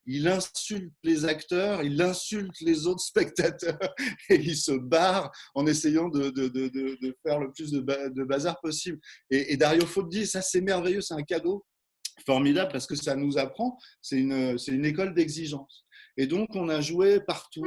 il 0.06 0.26
insulte 0.26 0.94
les 1.02 1.26
acteurs, 1.26 1.82
il 1.82 2.00
insulte 2.00 2.58
les 2.62 2.86
autres 2.86 3.02
spectateurs 3.02 3.94
et 4.30 4.36
il 4.36 4.56
se 4.56 4.72
barre 4.72 5.30
en 5.54 5.66
essayant 5.66 6.08
de, 6.08 6.32
faire 7.22 7.38
le 7.38 7.52
plus 7.52 7.70
de, 7.70 8.24
bazar 8.24 8.58
possible. 8.60 8.98
Et, 9.30 9.56
Dario 9.58 9.84
Fo 9.84 10.02
dit, 10.02 10.26
ça 10.26 10.40
c'est 10.40 10.62
merveilleux, 10.62 11.02
c'est 11.02 11.14
un 11.14 11.22
cadeau. 11.22 11.64
formidable 12.24 12.72
parce 12.72 12.86
que 12.86 12.96
ça 12.96 13.14
nous 13.14 13.36
apprend, 13.36 13.78
c'est 14.00 14.18
une, 14.18 14.84
école 14.84 15.14
d'exigence. 15.14 15.84
Et 16.16 16.26
donc, 16.26 16.48
on 16.54 16.68
a 16.70 16.80
joué 16.80 17.20
partout. 17.20 17.64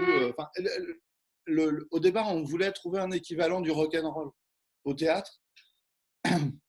Le, 1.46 1.88
au 1.92 2.00
départ, 2.00 2.34
on 2.34 2.44
voulait 2.44 2.72
trouver 2.72 3.00
un 3.00 3.12
équivalent 3.12 3.62
du 3.62 3.72
rock 3.72 3.96
and 3.96 4.12
roll 4.12 4.32
au 4.84 4.94
théâtre. 4.94 5.40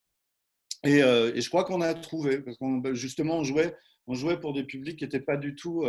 Et, 0.85 0.99
et 0.99 1.41
je 1.41 1.49
crois 1.49 1.65
qu'on 1.65 1.81
a 1.81 1.95
trouvé, 1.95 2.41
parce 2.41 2.57
qu'on 2.57 2.79
ben, 2.79 2.95
justement, 2.95 3.39
on 3.39 3.45
jouait, 3.45 3.75
on 4.07 4.15
jouait 4.15 4.41
pour 4.41 4.53
des 4.53 4.65
publics 4.65 4.99
qui 4.99 5.05
n'étaient 5.05 5.21
pas 5.21 5.37
du 5.37 5.55
tout 5.55 5.85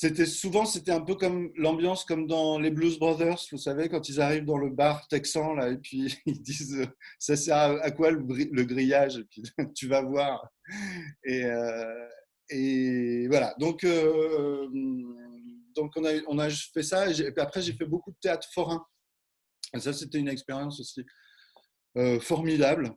c'était 0.00 0.24
souvent 0.24 0.64
c'était 0.64 0.92
un 0.92 1.02
peu 1.02 1.14
comme 1.14 1.52
l'ambiance 1.56 2.06
comme 2.06 2.26
dans 2.26 2.58
les 2.58 2.70
Blues 2.70 2.98
Brothers 2.98 3.44
vous 3.52 3.58
savez 3.58 3.90
quand 3.90 4.08
ils 4.08 4.18
arrivent 4.18 4.46
dans 4.46 4.56
le 4.56 4.70
bar 4.70 5.06
texan 5.08 5.52
là 5.54 5.68
et 5.68 5.76
puis 5.76 6.16
ils 6.26 6.40
disent 6.40 6.86
ça 7.18 7.36
sert 7.36 7.78
à 7.82 7.90
quoi 7.90 8.10
le, 8.10 8.64
grillage? 8.64 9.18
Et 9.18 9.24
puis 9.24 9.42
tu 9.74 9.88
vas 9.88 10.00
voir. 10.00 10.48
Et, 11.24 11.44
euh, 11.44 12.08
et 12.48 13.28
voilà. 13.28 13.54
Donc 13.58 13.84
euh, 13.84 14.68
donc 15.74 15.92
on 15.96 16.04
a 16.06 16.12
on 16.28 16.38
a 16.38 16.48
fait 16.48 16.82
ça 16.82 17.10
et, 17.10 17.32
puis 17.32 17.42
après 17.42 17.60
j'ai 17.60 17.74
fait 17.74 17.84
beaucoup 17.84 18.10
de 18.10 18.18
théâtre 18.22 18.48
forain. 18.54 18.82
Et 19.74 19.80
ça 19.80 19.92
c'était 19.92 20.18
une 20.18 20.28
expérience 20.28 20.80
aussi 20.80 21.04
euh, 21.98 22.18
formidable 22.20 22.94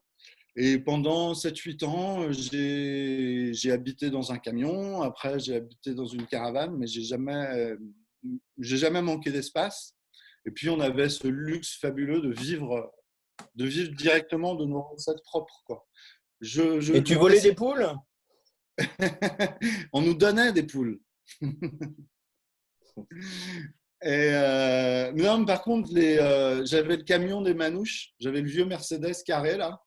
et 0.55 0.77
pendant 0.77 1.33
7-8 1.33 1.85
ans, 1.85 2.31
j'ai 2.31 3.71
habité 3.71 4.11
dans 4.11 4.31
un 4.31 4.37
camion. 4.37 5.01
Après, 5.01 5.39
j'ai 5.39 5.55
habité 5.55 5.95
dans 5.95 6.05
une 6.05 6.27
caravane, 6.27 6.77
mais 6.77 6.85
j'ai 6.85 7.01
jamais, 7.01 7.75
j'ai 8.59 8.77
jamais 8.77 9.01
manqué 9.01 9.31
d'espace. 9.31 9.95
Et 10.45 10.51
puis, 10.51 10.69
on 10.69 10.79
avait 10.79 11.09
ce 11.09 11.27
luxe 11.27 11.79
fabuleux 11.79 12.21
de 12.21 12.31
vivre, 12.31 12.93
de 13.55 13.65
vivre 13.65 13.95
directement 13.95 14.53
de 14.53 14.65
nos 14.65 14.83
recettes 14.83 15.23
propres. 15.23 15.63
Quoi. 15.65 15.87
Je, 16.39 16.79
je, 16.79 16.93
Et 16.93 17.03
tu 17.03 17.15
volais 17.15 17.41
des 17.41 17.55
poules? 17.55 17.87
On 19.93 20.01
nous 20.01 20.13
donnait 20.13 20.53
des 20.53 20.63
poules. 20.63 21.01
Et 24.05 24.31
euh, 24.33 25.13
non, 25.13 25.45
par 25.45 25.61
contre, 25.61 25.89
euh, 25.95 26.65
j'avais 26.65 26.97
le 26.97 27.03
camion 27.03 27.41
des 27.41 27.53
manouches, 27.53 28.09
j'avais 28.19 28.41
le 28.41 28.49
vieux 28.49 28.65
Mercedes 28.65 29.23
carré 29.25 29.55
là, 29.55 29.81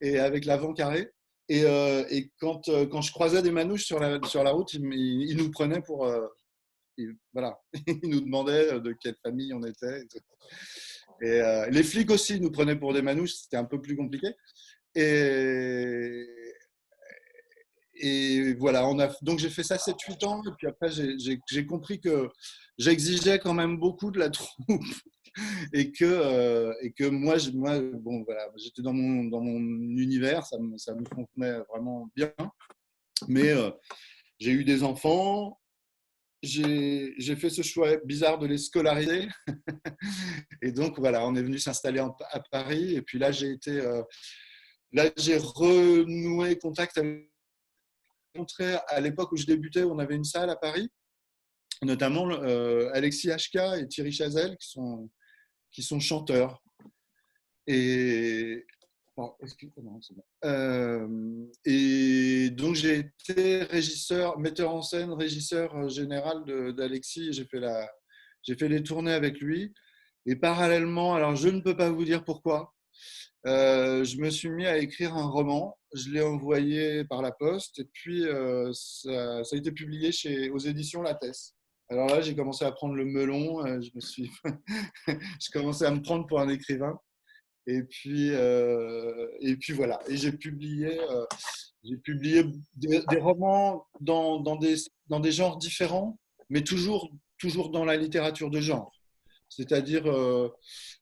et 0.00 0.20
avec 0.20 0.44
l'avant 0.44 0.72
carré. 0.72 1.10
Et, 1.48 1.64
euh, 1.64 2.04
quand, 2.38 2.70
quand 2.90 3.00
je 3.00 3.10
croisais 3.10 3.42
des 3.42 3.50
manouches 3.50 3.84
sur 3.84 3.98
la, 3.98 4.20
sur 4.28 4.44
la 4.44 4.52
route, 4.52 4.72
ils, 4.74 5.36
nous 5.36 5.50
prenaient 5.50 5.82
pour. 5.82 6.08
voilà, 7.32 7.58
ils 7.86 8.08
nous 8.08 8.20
demandaient 8.20 8.80
de 8.80 8.94
quelle 9.00 9.16
famille 9.24 9.52
on 9.52 9.62
était. 9.64 10.04
Et, 11.22 11.40
les 11.70 11.82
flics 11.82 12.10
aussi 12.12 12.40
nous 12.40 12.52
prenaient 12.52 12.76
pour 12.76 12.94
des 12.94 13.02
manouches, 13.02 13.34
c'était 13.34 13.56
un 13.56 13.64
peu 13.64 13.80
plus 13.80 13.96
compliqué. 13.96 14.28
Et, 14.94 16.45
et 17.98 18.54
voilà, 18.54 18.82
donc 19.22 19.38
j'ai 19.38 19.50
fait 19.50 19.62
ça 19.62 19.76
7-8 19.76 20.24
ans, 20.26 20.42
et 20.46 20.52
puis 20.56 20.66
après 20.66 20.88
j'ai 20.90 21.66
compris 21.66 22.00
que 22.00 22.28
j'exigeais 22.78 23.38
quand 23.38 23.54
même 23.54 23.78
beaucoup 23.78 24.10
de 24.10 24.18
la 24.18 24.30
troupe 24.30 24.82
et 25.72 25.92
que, 25.92 26.04
euh, 26.04 26.72
et 26.82 26.92
que 26.92 27.04
moi, 27.04 27.36
moi 27.54 27.80
bon, 27.80 28.24
voilà, 28.24 28.48
j'étais 28.56 28.82
dans 28.82 28.92
mon, 28.92 29.24
dans 29.24 29.40
mon 29.40 29.58
univers, 29.98 30.46
ça 30.46 30.58
me, 30.58 30.78
ça 30.78 30.94
me 30.94 31.04
convenait 31.04 31.58
vraiment 31.68 32.08
bien. 32.14 32.32
Mais 33.28 33.50
euh, 33.50 33.70
j'ai 34.38 34.52
eu 34.52 34.64
des 34.64 34.82
enfants, 34.82 35.58
j'ai 36.42 37.36
fait 37.36 37.50
ce 37.50 37.62
choix 37.62 37.96
bizarre 38.04 38.38
de 38.38 38.46
les 38.46 38.58
scolariser. 38.58 39.28
et 40.62 40.72
donc, 40.72 40.98
voilà, 40.98 41.26
on 41.26 41.34
est 41.34 41.42
venu 41.42 41.58
s'installer 41.58 42.00
à 42.00 42.40
Paris. 42.50 42.94
Et 42.94 43.02
puis 43.02 43.18
là, 43.18 43.32
j'ai 43.32 43.50
été. 43.50 43.80
Euh, 43.80 44.02
là, 44.92 45.10
j'ai 45.16 45.36
renoué 45.36 46.58
contact 46.58 46.98
avec. 46.98 47.30
À 48.88 49.00
l'époque 49.00 49.32
où 49.32 49.36
je 49.36 49.46
débutais, 49.46 49.82
on 49.84 49.98
avait 49.98 50.16
une 50.16 50.24
salle 50.24 50.50
à 50.50 50.56
Paris 50.56 50.90
notamment 51.82 52.28
euh, 52.30 52.90
Alexis 52.92 53.28
HK 53.28 53.80
et 53.80 53.88
Thierry 53.88 54.12
Chazelle, 54.12 54.56
qui 54.58 55.82
sont, 55.82 56.00
chanteurs. 56.00 56.62
Et, 57.66 58.64
euh, 60.44 61.46
et 61.64 62.50
donc 62.50 62.74
j'ai 62.74 62.98
été 62.98 63.62
régisseur, 63.64 64.38
metteur 64.38 64.72
en 64.72 64.82
scène, 64.82 65.12
régisseur 65.12 65.88
général 65.88 66.44
d'Alexis. 66.74 67.32
J'ai 67.32 67.44
fait, 68.54 68.68
les 68.68 68.82
tournées 68.82 69.12
avec 69.12 69.40
lui. 69.40 69.72
Et 70.26 70.36
parallèlement, 70.36 71.14
alors 71.14 71.36
je 71.36 71.48
ne 71.48 71.60
peux 71.60 71.76
pas 71.76 71.90
vous 71.90 72.04
dire 72.04 72.24
pourquoi, 72.24 72.74
euh, 73.46 74.02
je 74.02 74.16
me 74.18 74.28
suis 74.28 74.50
mis 74.50 74.66
à 74.66 74.78
écrire 74.78 75.14
un 75.14 75.26
roman. 75.26 75.78
Je 75.96 76.10
l'ai 76.10 76.20
envoyé 76.20 77.04
par 77.04 77.22
la 77.22 77.32
poste 77.32 77.78
et 77.78 77.84
puis 77.92 78.24
ça, 78.72 79.44
ça, 79.44 79.56
a 79.56 79.58
été 79.58 79.72
publié 79.72 80.12
chez, 80.12 80.50
aux 80.50 80.58
éditions 80.58 81.02
Lattès. 81.02 81.56
Alors 81.88 82.08
là, 82.08 82.20
j'ai 82.20 82.34
commencé 82.34 82.64
à 82.64 82.72
prendre 82.72 82.94
le 82.94 83.04
melon. 83.04 83.64
Euh, 83.64 83.80
je 83.80 83.90
me 83.94 84.00
suis, 84.00 84.30
je 85.06 85.50
commençais 85.52 85.86
à 85.86 85.90
me 85.90 86.02
prendre 86.02 86.26
pour 86.26 86.40
un 86.40 86.48
écrivain. 86.48 86.98
Et 87.68 87.82
puis, 87.82 88.30
euh, 88.32 89.28
et 89.40 89.56
puis 89.56 89.72
voilà. 89.72 90.00
Et 90.08 90.16
j'ai 90.16 90.32
publié, 90.32 90.98
euh, 91.00 91.26
publié 92.04 92.44
des, 92.74 93.02
romans 93.18 93.86
dans, 94.00 94.40
dans, 94.40 94.56
des, 94.56 94.74
dans 95.08 95.20
des 95.20 95.32
genres 95.32 95.58
différents, 95.58 96.18
mais 96.48 96.62
toujours, 96.62 97.10
toujours 97.38 97.70
dans 97.70 97.84
la 97.84 97.96
littérature 97.96 98.50
de 98.50 98.60
genre. 98.60 98.92
C'est-à-dire, 99.48 100.04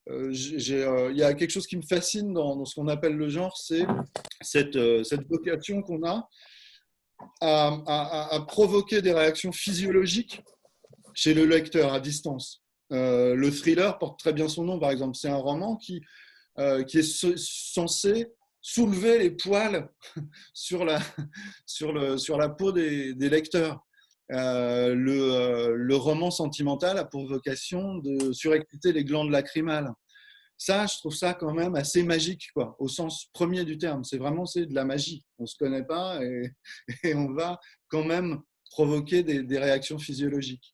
il 0.08 1.16
y 1.16 1.22
a 1.22 1.34
quelque 1.34 1.50
chose 1.50 1.66
qui 1.66 1.76
me 1.76 1.82
fascine 1.82 2.32
dans, 2.32 2.64
ce 2.64 2.74
qu'on 2.74 2.88
appelle 2.88 3.16
le 3.16 3.28
genre, 3.28 3.56
c'est 3.56 3.86
cette, 4.40 4.76
vocation 5.28 5.82
qu'on 5.82 6.04
a 6.06 6.28
à, 7.40 8.44
provoquer 8.48 9.02
des 9.02 9.12
réactions 9.12 9.52
physiologiques 9.52 10.42
chez 11.14 11.34
le 11.34 11.44
lecteur 11.46 11.92
à 11.92 12.00
distance. 12.00 12.62
Euh, 12.92 13.34
le 13.34 13.50
thriller 13.50 13.98
porte 13.98 14.18
très 14.18 14.32
bien 14.32 14.48
son 14.48 14.64
nom, 14.64 14.78
par 14.78 14.90
exemple. 14.90 15.16
C'est 15.16 15.28
un 15.28 15.36
roman 15.36 15.76
qui, 15.76 16.02
euh, 16.58 16.84
est 16.84 17.36
censé 17.36 18.28
soulever 18.60 19.18
les 19.18 19.30
poils 19.30 19.88
sur 20.54 20.84
la, 20.84 22.48
peau 22.48 22.72
des 22.72 23.14
lecteurs. 23.14 23.83
Euh, 24.32 24.94
le, 24.94 25.76
le, 25.76 25.96
roman 25.96 26.30
sentimental 26.30 26.96
a 26.96 27.04
pour 27.04 27.26
vocation 27.28 27.96
de 27.96 28.32
surexciter 28.32 28.92
les 28.92 29.04
glandes 29.04 29.30
lacrymales. 29.30 29.92
Ça, 30.56 30.86
je 30.86 30.96
trouve 30.98 31.14
ça 31.14 31.34
quand 31.34 31.52
même 31.52 31.74
assez 31.74 32.02
magique, 32.02 32.48
quoi, 32.54 32.76
au 32.78 32.88
sens 32.88 33.26
premier 33.32 33.64
du 33.64 33.76
terme. 33.76 34.04
C'est 34.04 34.18
vraiment 34.18 34.46
c'est 34.46 34.66
de 34.66 34.74
la 34.74 34.84
magie. 34.84 35.24
On 35.38 35.46
se 35.46 35.56
connaît 35.56 35.84
pas 35.84 36.20
et, 36.24 36.52
on 37.14 37.32
va 37.32 37.60
quand 37.88 38.04
même 38.04 38.40
provoquer 38.70 39.22
des, 39.22 39.58
réactions 39.58 39.98
physiologiques. 39.98 40.72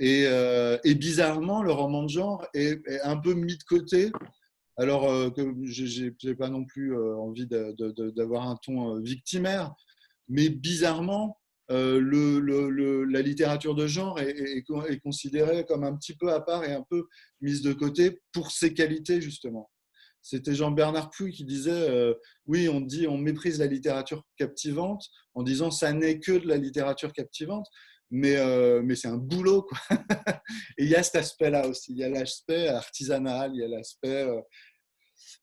Euh, 0.00 0.78
et, 0.84 0.94
bizarrement, 0.94 1.62
le 1.62 1.72
roman 1.72 2.04
de 2.04 2.08
genre 2.08 2.46
est, 2.54 2.80
un 3.02 3.16
peu 3.16 3.34
mis 3.34 3.56
de 3.56 3.62
côté. 3.64 4.10
Alors 4.76 5.10
euh, 5.10 5.30
que 5.30 5.54
je 5.64 6.10
n'ai 6.24 6.34
pas 6.34 6.48
non 6.48 6.64
plus 6.64 6.96
euh, 6.96 7.16
envie 7.16 7.46
d'avoir 7.46 8.48
un 8.48 8.56
ton 8.56 8.98
victimaire, 9.00 9.74
mais 10.28 10.48
bizarrement, 10.48 11.38
le, 11.70 13.04
la 13.04 13.22
littérature 13.22 13.74
de 13.74 13.86
genre 13.86 14.18
est, 14.20 14.64
considérée 15.02 15.64
comme 15.64 15.84
un 15.84 15.96
petit 15.96 16.14
peu 16.14 16.32
à 16.32 16.40
part 16.40 16.64
et 16.64 16.72
un 16.72 16.84
peu 16.88 17.06
mise 17.40 17.62
de 17.62 17.72
côté 17.72 18.20
pour 18.32 18.50
ses 18.50 18.74
qualités, 18.74 19.20
justement. 19.20 19.70
C'était 20.22 20.54
Jean-Bernard 20.54 21.10
Pouy 21.10 21.32
qui 21.32 21.44
disait 21.44 22.14
Oui, 22.46 22.68
on 22.68 22.80
dit, 22.80 23.06
on 23.06 23.16
méprise 23.16 23.58
la 23.58 23.66
littérature 23.66 24.24
captivante 24.36 25.06
en 25.34 25.42
disant 25.42 25.70
ça 25.70 25.92
n'est 25.92 26.18
que 26.18 26.32
de 26.32 26.46
la 26.46 26.56
littérature 26.56 27.12
captivante 27.12 27.66
mais, 28.10 28.36
euh, 28.36 28.82
mais 28.82 28.96
c'est 28.96 29.08
un 29.08 29.16
boulot. 29.16 29.62
Quoi. 29.62 29.78
Et 30.78 30.84
il 30.84 30.88
y 30.88 30.96
a 30.96 31.02
cet 31.02 31.16
aspect-là 31.16 31.66
aussi. 31.68 31.92
Il 31.92 31.98
y 31.98 32.04
a 32.04 32.08
l'aspect 32.08 32.68
artisanal, 32.68 33.52
il 33.54 33.60
y 33.60 33.64
a 33.64 33.68
l'aspect. 33.68 34.24
Euh, 34.24 34.40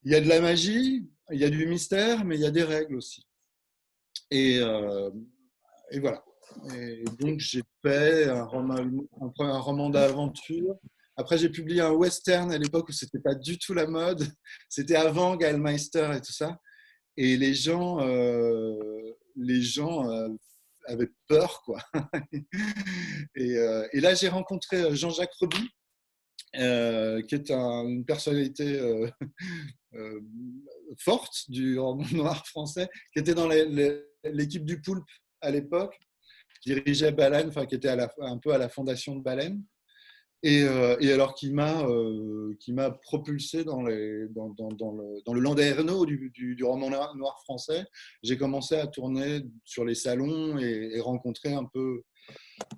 il 0.03 0.11
y 0.11 0.15
a 0.15 0.21
de 0.21 0.27
la 0.27 0.41
magie, 0.41 1.07
il 1.31 1.39
y 1.39 1.45
a 1.45 1.49
du 1.49 1.65
mystère, 1.65 2.25
mais 2.25 2.35
il 2.35 2.41
y 2.41 2.45
a 2.45 2.51
des 2.51 2.63
règles 2.63 2.95
aussi. 2.95 3.25
Et, 4.31 4.59
euh, 4.59 5.09
et 5.91 5.99
voilà. 5.99 6.23
Et 6.75 7.03
donc 7.19 7.39
j'ai 7.39 7.63
fait 7.83 8.25
un 8.25 8.43
roman, 8.45 8.75
un, 9.39 9.59
roman 9.59 9.89
d'aventure. 9.89 10.75
Après, 11.15 11.37
j'ai 11.37 11.49
publié 11.49 11.81
un 11.81 11.91
western 11.91 12.51
à 12.51 12.57
l'époque 12.57 12.89
où 12.89 12.91
c'était 12.91 13.19
pas 13.19 13.35
du 13.35 13.57
tout 13.57 13.73
la 13.73 13.87
mode. 13.87 14.23
C'était 14.69 14.95
avant 14.95 15.35
Gallmeister 15.35 16.11
et 16.15 16.21
tout 16.21 16.31
ça. 16.31 16.59
Et 17.17 17.37
les 17.37 17.55
gens, 17.55 17.97
les 19.35 19.61
gens 19.63 20.05
avait 20.87 21.11
peur. 21.27 21.61
Quoi. 21.63 21.79
et, 23.35 23.57
euh, 23.57 23.87
et 23.93 23.99
là, 23.99 24.15
j'ai 24.15 24.29
rencontré 24.29 24.81
euh, 24.81 24.95
Jean-Jacques 24.95 25.33
Reby, 25.39 25.69
euh, 26.55 27.21
qui 27.23 27.35
est 27.35 27.51
une 27.51 28.05
personnalité 28.05 28.79
forte 30.99 31.49
du 31.49 31.77
roman 31.79 32.05
noir 32.11 32.45
français, 32.47 32.89
qui 33.13 33.19
était 33.19 33.35
dans 33.35 33.49
l'équipe 34.23 34.65
du 34.65 34.81
Poulpe 34.81 35.09
à 35.41 35.51
l'époque, 35.51 35.99
qui 36.61 36.73
dirigeait 36.73 37.11
Baleine, 37.11 37.49
enfin 37.49 37.65
qui 37.65 37.75
était 37.75 37.89
un 37.89 38.37
peu 38.37 38.51
à 38.51 38.57
la 38.57 38.69
fondation 38.69 39.15
de 39.15 39.23
Baleine. 39.23 39.63
Et, 40.43 40.59
et, 40.99 41.11
alors 41.11 41.33
qui 41.33 41.51
m'a 41.51 41.83
qui 42.59 42.71
m'a 42.71 42.91
propulsé 42.91 43.63
dans, 43.63 43.81
les, 43.81 44.27
dans, 44.29 44.47
le, 44.47 45.23
dans 45.25 45.33
le 45.33 46.05
du, 46.05 46.55
du, 46.55 46.63
roman 46.63 46.91
noir 46.91 47.41
français. 47.43 47.85
J'ai 48.21 48.37
commencé 48.37 48.75
à 48.75 48.85
tourner 48.85 49.41
sur 49.65 49.83
les 49.83 49.95
salons 49.95 50.59
et, 50.59 50.99
rencontrer 50.99 51.53
un 51.53 51.65
peu, 51.65 52.03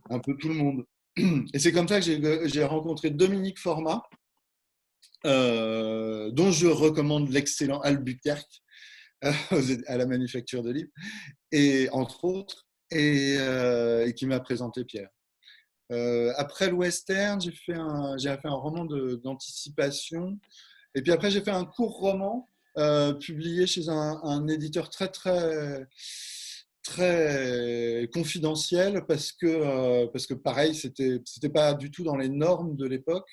un 0.09 0.19
peu 0.19 0.37
tout 0.37 0.47
le 0.47 0.55
monde. 0.55 0.85
Et 1.53 1.59
c'est 1.59 1.73
comme 1.73 1.87
ça 1.87 1.99
que 1.99 2.47
j'ai 2.47 2.63
rencontré 2.63 3.09
Dominique 3.09 3.59
Format, 3.59 4.03
euh, 5.25 6.31
dont 6.31 6.51
je 6.51 6.67
recommande 6.67 7.29
l'excellent 7.29 7.81
Albuquerque 7.81 8.45
euh, 8.45 8.68
à 9.87 9.97
la 9.97 10.05
manufacture 10.05 10.63
de 10.63 10.71
livres, 10.71 10.91
et 11.51 11.89
entre 11.91 12.23
autres, 12.25 12.67
et, 12.91 13.35
euh, 13.39 14.09
qui 14.11 14.25
m'a 14.25 14.39
présenté 14.39 14.83
Pierre. 14.85 15.09
Euh, 15.91 16.31
après 16.37 16.69
le 16.69 16.75
western, 16.75 17.41
j'ai 17.41 17.51
fait 17.51 17.73
un, 17.73 18.15
j'ai 18.17 18.29
fait 18.29 18.47
un 18.47 18.53
roman 18.53 18.85
d'anticipation, 18.85 20.39
et 20.95 21.01
puis 21.01 21.11
après 21.11 21.31
j'ai 21.31 21.41
fait 21.41 21.51
un 21.51 21.65
court 21.65 21.97
roman 21.99 22.47
euh, 22.77 23.13
publié 23.13 23.67
chez 23.67 23.89
un, 23.89 24.19
un, 24.23 24.47
éditeur 24.47 24.89
très 24.89 25.09
très 25.09 25.87
très 26.83 28.09
confidentiel 28.13 29.05
parce 29.07 29.31
que 29.31 30.05
parce 30.07 30.25
que 30.25 30.33
pareil 30.33 30.73
c'était 30.73 31.19
c'était 31.25 31.49
pas 31.49 31.73
du 31.73 31.91
tout 31.91 32.03
dans 32.03 32.15
les 32.15 32.29
normes 32.29 32.75
de 32.75 32.87
l'époque 32.87 33.29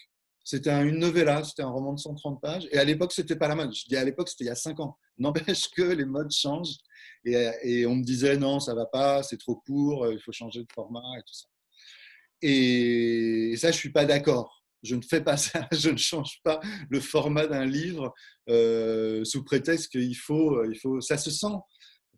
c'était 0.46 0.70
une 0.70 1.00
novella, 1.00 1.42
c'était 1.42 1.62
un 1.62 1.70
roman 1.70 1.92
de 1.92 1.98
130 1.98 2.40
pages. 2.40 2.68
Et 2.70 2.78
à 2.78 2.84
l'époque, 2.84 3.12
c'était 3.12 3.34
pas 3.34 3.48
la 3.48 3.56
mode. 3.56 3.74
Je 3.74 3.84
dis 3.88 3.96
à 3.96 4.04
l'époque, 4.04 4.28
c'était 4.28 4.44
il 4.44 4.46
y 4.46 4.50
a 4.50 4.54
5 4.54 4.78
ans. 4.78 4.96
N'empêche 5.18 5.68
que 5.70 5.82
les 5.82 6.04
modes 6.04 6.30
changent. 6.30 6.76
Et, 7.24 7.84
on 7.84 7.96
me 7.96 8.04
disait 8.04 8.36
non, 8.36 8.60
ça 8.60 8.72
va 8.72 8.86
pas, 8.86 9.24
c'est 9.24 9.38
trop 9.38 9.56
court, 9.56 10.06
il 10.12 10.20
faut 10.20 10.30
changer 10.30 10.60
de 10.60 10.68
format 10.72 11.02
et 11.18 11.22
tout 11.22 11.34
ça. 11.34 11.48
Et, 12.42 13.56
ça, 13.56 13.72
je 13.72 13.76
suis 13.76 13.90
pas 13.90 14.04
d'accord. 14.04 14.62
Je 14.84 14.94
ne 14.94 15.02
fais 15.02 15.20
pas 15.20 15.36
ça. 15.36 15.66
Je 15.72 15.90
ne 15.90 15.96
change 15.96 16.40
pas 16.44 16.60
le 16.90 17.00
format 17.00 17.48
d'un 17.48 17.64
livre 17.64 18.14
euh, 18.48 19.24
sous 19.24 19.42
prétexte 19.42 19.90
qu'il 19.90 20.16
faut, 20.16 20.64
il 20.64 20.78
faut. 20.78 21.00
Ça 21.00 21.18
se 21.18 21.32
sent. 21.32 21.56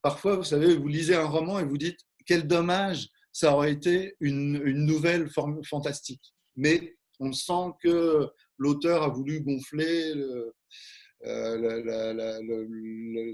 Parfois, 0.03 0.37
vous 0.37 0.45
savez, 0.45 0.77
vous 0.77 0.89
lisez 0.89 1.15
un 1.15 1.25
roman 1.25 1.61
et 1.61 1.65
vous 1.65 1.79
dites 1.79 2.01
quel 2.27 2.47
dommage, 2.47 3.09
ça 3.33 3.55
aurait 3.55 3.73
été 3.73 4.17
une, 4.21 4.61
une 4.67 4.85
nouvelle 4.85 5.31
forme 5.31 5.65
fantastique. 5.65 6.35
Mais 6.57 6.98
on 7.21 7.33
sent 7.33 7.73
que 7.83 8.29
l'auteur 8.57 9.03
a 9.03 9.09
voulu 9.09 9.41
gonfler 9.41 10.15
le, 10.15 10.55
euh, 11.27 12.15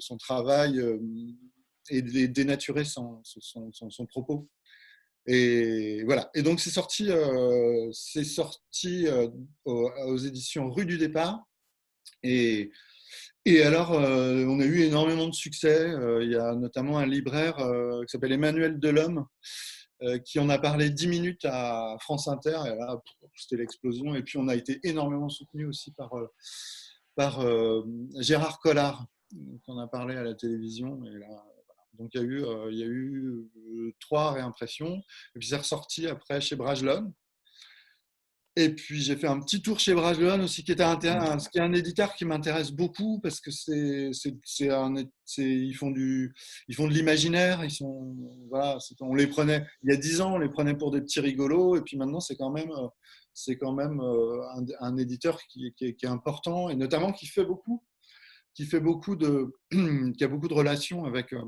son 0.01 0.17
travail 0.17 0.81
euh, 0.81 0.99
et 1.91 2.01
dénaturer 2.03 2.85
son, 2.85 3.23
propos. 4.09 4.49
Et 5.27 6.03
voilà. 6.05 6.31
Et 6.35 6.43
donc 6.43 6.61
c'est 6.61 6.71
sorti, 6.71 7.11
euh, 7.11 7.91
aux, 9.65 10.17
éditions 10.19 10.71
Rue 10.71 10.87
du 10.87 10.97
Départ. 10.99 11.45
Et, 12.23 12.71
et 13.45 13.63
alors, 13.63 13.91
on 13.91 14.61
a 14.61 14.65
eu 14.65 14.81
énormément 14.81 15.29
de 15.29 15.35
succès. 15.35 15.93
il 16.23 16.31
y 16.31 16.37
a 16.37 16.55
notamment 16.55 16.99
un 16.99 17.07
libraire 17.07 17.57
qui 17.57 18.11
s'appelle 18.11 18.33
Emmanuel 18.33 18.81
Delhomme, 18.81 19.27
qui 20.25 20.39
en 20.39 20.49
a 20.49 20.59
parlé 20.59 20.91
10 20.91 21.07
minutes 21.07 21.45
à 21.45 21.97
France 22.01 22.29
Inter, 22.29 22.59
et 22.67 22.77
là, 22.77 23.01
c'était 23.37 23.57
l'explosion. 23.57 24.15
Et 24.15 24.23
puis, 24.23 24.39
on 24.39 24.49
a 24.49 24.55
été 24.55 24.81
énormément 24.83 25.29
soutenu 25.29 25.67
aussi 25.67 25.93
par, 25.93 26.15
euh, 26.15 26.33
par 27.15 27.41
euh, 27.41 27.83
Gérard 28.21 28.59
Collard, 28.59 29.07
qu'on 29.65 29.79
a 29.79 29.87
parlé 29.87 30.17
à 30.17 30.23
la 30.23 30.35
télévision. 30.35 31.05
Et 31.05 31.19
là, 31.19 31.45
donc, 31.95 32.11
il 32.15 32.21
y 32.21 32.25
a 32.25 32.27
eu, 32.27 32.45
il 32.71 32.79
y 32.79 32.83
a 32.83 32.87
eu 32.87 33.95
trois 34.01 34.33
réimpressions. 34.33 34.97
Et 35.35 35.39
puis, 35.39 35.49
c'est 35.49 35.57
ressorti 35.57 36.07
après 36.07 36.41
chez 36.41 36.57
Brajlon. 36.57 37.13
Et 38.57 38.69
puis 38.73 39.03
j'ai 39.03 39.17
fait 39.17 39.27
un 39.27 39.41
petit 39.41 39.61
tour 39.61 39.81
chez 39.81 39.95
Brajlon 39.95 40.45
aussi, 40.45 40.63
qui 40.63 40.71
est 40.71 40.81
un, 40.81 40.93
un, 40.93 41.39
qui 41.39 41.59
est 41.59 41.61
un 41.61 41.73
éditeur 41.73 42.15
qui 42.15 42.25
m'intéresse 42.25 42.71
beaucoup 42.71 43.19
parce 43.21 43.41
que 43.41 43.51
c'est, 43.51 44.11
c'est, 44.45 44.71
un, 44.71 44.95
ils 45.39 45.75
font 45.75 45.91
du, 45.91 46.33
ils 46.69 46.75
font 46.77 46.87
de 46.87 46.93
l'imaginaire. 46.93 47.65
Ils 47.65 47.73
sont, 47.73 48.15
voilà, 48.49 48.79
on 49.01 49.17
les 49.17 49.27
prenait 49.27 49.67
il 49.83 49.91
y 49.91 49.93
a 49.93 49.97
dix 49.97 50.21
ans, 50.21 50.35
on 50.35 50.39
les 50.39 50.49
prenait 50.49 50.77
pour 50.77 50.93
des 50.93 51.01
petits 51.01 51.19
rigolos, 51.19 51.77
et 51.77 51.81
puis 51.81 51.97
maintenant 51.97 52.21
c'est 52.21 52.37
quand 52.37 52.53
même, 52.53 52.71
c'est 53.33 53.57
quand 53.57 53.73
même 53.73 54.01
euh, 54.01 54.41
un, 54.55 54.65
un 54.79 54.97
éditeur 54.99 55.41
qui, 55.49 55.75
qui, 55.77 55.87
est, 55.87 56.07
important 56.07 56.69
et 56.69 56.77
notamment 56.77 57.11
qui 57.11 57.27
fait 57.27 57.45
beaucoup, 57.45 57.83
qui 58.55 58.67
fait 58.67 58.81
beaucoup 58.81 59.17
de, 59.17 59.53
qui 60.17 60.23
a 60.23 60.29
beaucoup 60.29 60.49
de 60.49 60.55
relations 60.55 61.05
avec 61.07 61.33
euh, 61.33 61.43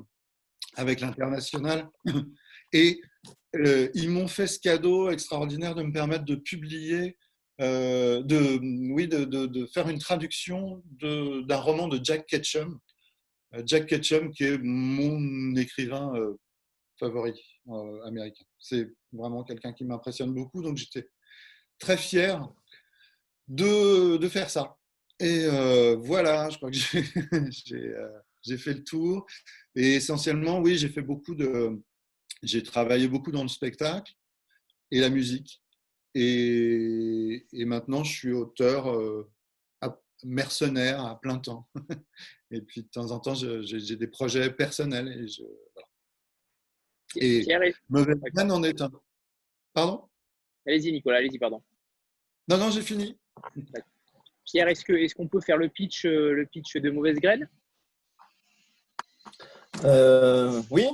avec 0.75 1.01
l'international 1.01 1.88
et 2.73 3.01
euh, 3.57 3.90
ils 3.95 4.11
m'ont 4.11 4.29
fait 4.29 4.47
ce 4.47 4.59
cadeau 4.59 5.11
extraordinaire 5.11 5.75
de 5.75 5.83
me 5.83 5.92
permettre 5.92 6.25
de 6.25 6.37
publier, 6.37 7.16
euh, 7.61 8.23
de, 8.23 8.59
oui, 8.92 9.09
de, 9.09 9.66
faire 9.73 9.88
une 9.88 9.99
traduction 9.99 10.83
d'un 11.01 11.57
roman 11.57 11.88
de 11.88 12.01
Jack 12.03 12.27
Ketchum. 12.27 12.79
Euh, 13.55 13.62
Jack 13.64 13.87
Ketchum, 13.87 14.31
qui 14.33 14.45
est 14.45 14.59
mon 14.59 15.55
écrivain 15.57 16.12
favori 16.99 17.40
américain. 18.05 18.45
C'est 18.59 18.88
vraiment 19.12 19.45
quelqu'un 19.45 19.73
qui 19.73 19.85
m'impressionne 19.85 20.33
beaucoup, 20.33 20.62
donc 20.62 20.77
j'étais 20.77 21.09
très 21.79 21.97
fier 21.97 22.49
de, 23.49 24.29
faire 24.29 24.51
ça. 24.51 24.77
Et 25.21 25.47
voilà, 25.99 26.51
je 26.51 26.57
crois 26.57 26.71
que 26.71 26.77
j'ai 28.42 28.59
fait 28.59 28.75
le 28.75 28.85
tour. 28.85 29.27
Et 29.75 29.95
essentiellement, 29.97 30.61
oui, 30.61 30.77
j'ai 30.77 30.88
fait 30.88 31.03
beaucoup 31.03 31.35
de, 31.35 31.83
j'ai 32.42 32.62
travaillé 32.62 33.09
beaucoup 33.09 33.33
dans 33.33 33.42
le 33.42 33.49
spectacle 33.49 34.14
et 34.90 35.01
la 35.01 35.11
musique. 35.11 35.62
Et, 36.14 37.46
et 37.53 37.64
maintenant, 37.64 38.03
je 38.05 38.12
suis 38.12 38.33
auteur 38.33 38.90
euh, 38.90 39.31
mercenaire 40.25 41.05
à 41.05 41.20
plein 41.20 41.38
temps. 41.38 41.68
et 42.51 42.61
puis, 42.61 42.83
de 42.83 42.88
temps 42.88 43.11
en 43.11 43.20
temps, 43.20 43.35
j'ai 43.35 43.96
des 43.96 44.07
projets 44.07 44.51
personnels. 44.51 45.09
Et, 45.09 45.29
je, 45.29 45.42
voilà. 45.75 45.88
et 47.16 47.72
Mauvais 47.88 48.14
en 48.51 48.62
est 48.62 48.81
un. 48.81 48.90
Pardon? 49.72 50.09
Allez-y, 50.66 50.92
Nicolas, 50.92 51.18
allez-y, 51.18 51.38
pardon. 51.38 51.62
Non, 52.49 52.59
non, 52.59 52.70
j'ai 52.70 52.83
fini. 52.83 53.18
Pierre, 54.44 54.68
est-ce 54.68 54.85
qu'on 54.85 54.94
est 54.94 55.12
qu'on 55.12 55.29
peut 55.29 55.40
faire 55.40 55.57
le 55.57 55.68
pitch, 55.68 56.07
euh, 56.07 56.33
le 56.33 56.46
pitch 56.46 56.77
de 56.77 56.90
Mauvaise 56.90 57.18
Graine? 57.18 57.49
Euh, 59.85 60.62
Oui, 60.70 60.87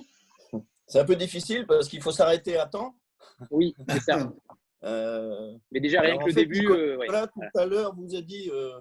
c'est 0.92 1.00
un 1.00 1.06
peu 1.06 1.16
difficile 1.16 1.66
parce 1.66 1.88
qu'il 1.88 2.02
faut 2.02 2.12
s'arrêter 2.12 2.58
à 2.58 2.66
temps. 2.66 2.94
Oui, 3.50 3.74
c'est 3.88 4.00
ça. 4.00 4.30
euh, 4.84 5.56
Mais 5.70 5.80
déjà, 5.80 6.02
rien 6.02 6.18
que 6.18 6.26
le 6.26 6.34
début. 6.34 6.60
Nicolas, 6.60 6.82
euh, 6.82 6.96
ouais. 6.98 7.26
tout 7.50 7.58
à 7.58 7.64
l'heure, 7.64 7.94
vous 7.94 8.14
a 8.14 8.20
dit, 8.20 8.50
euh, 8.52 8.78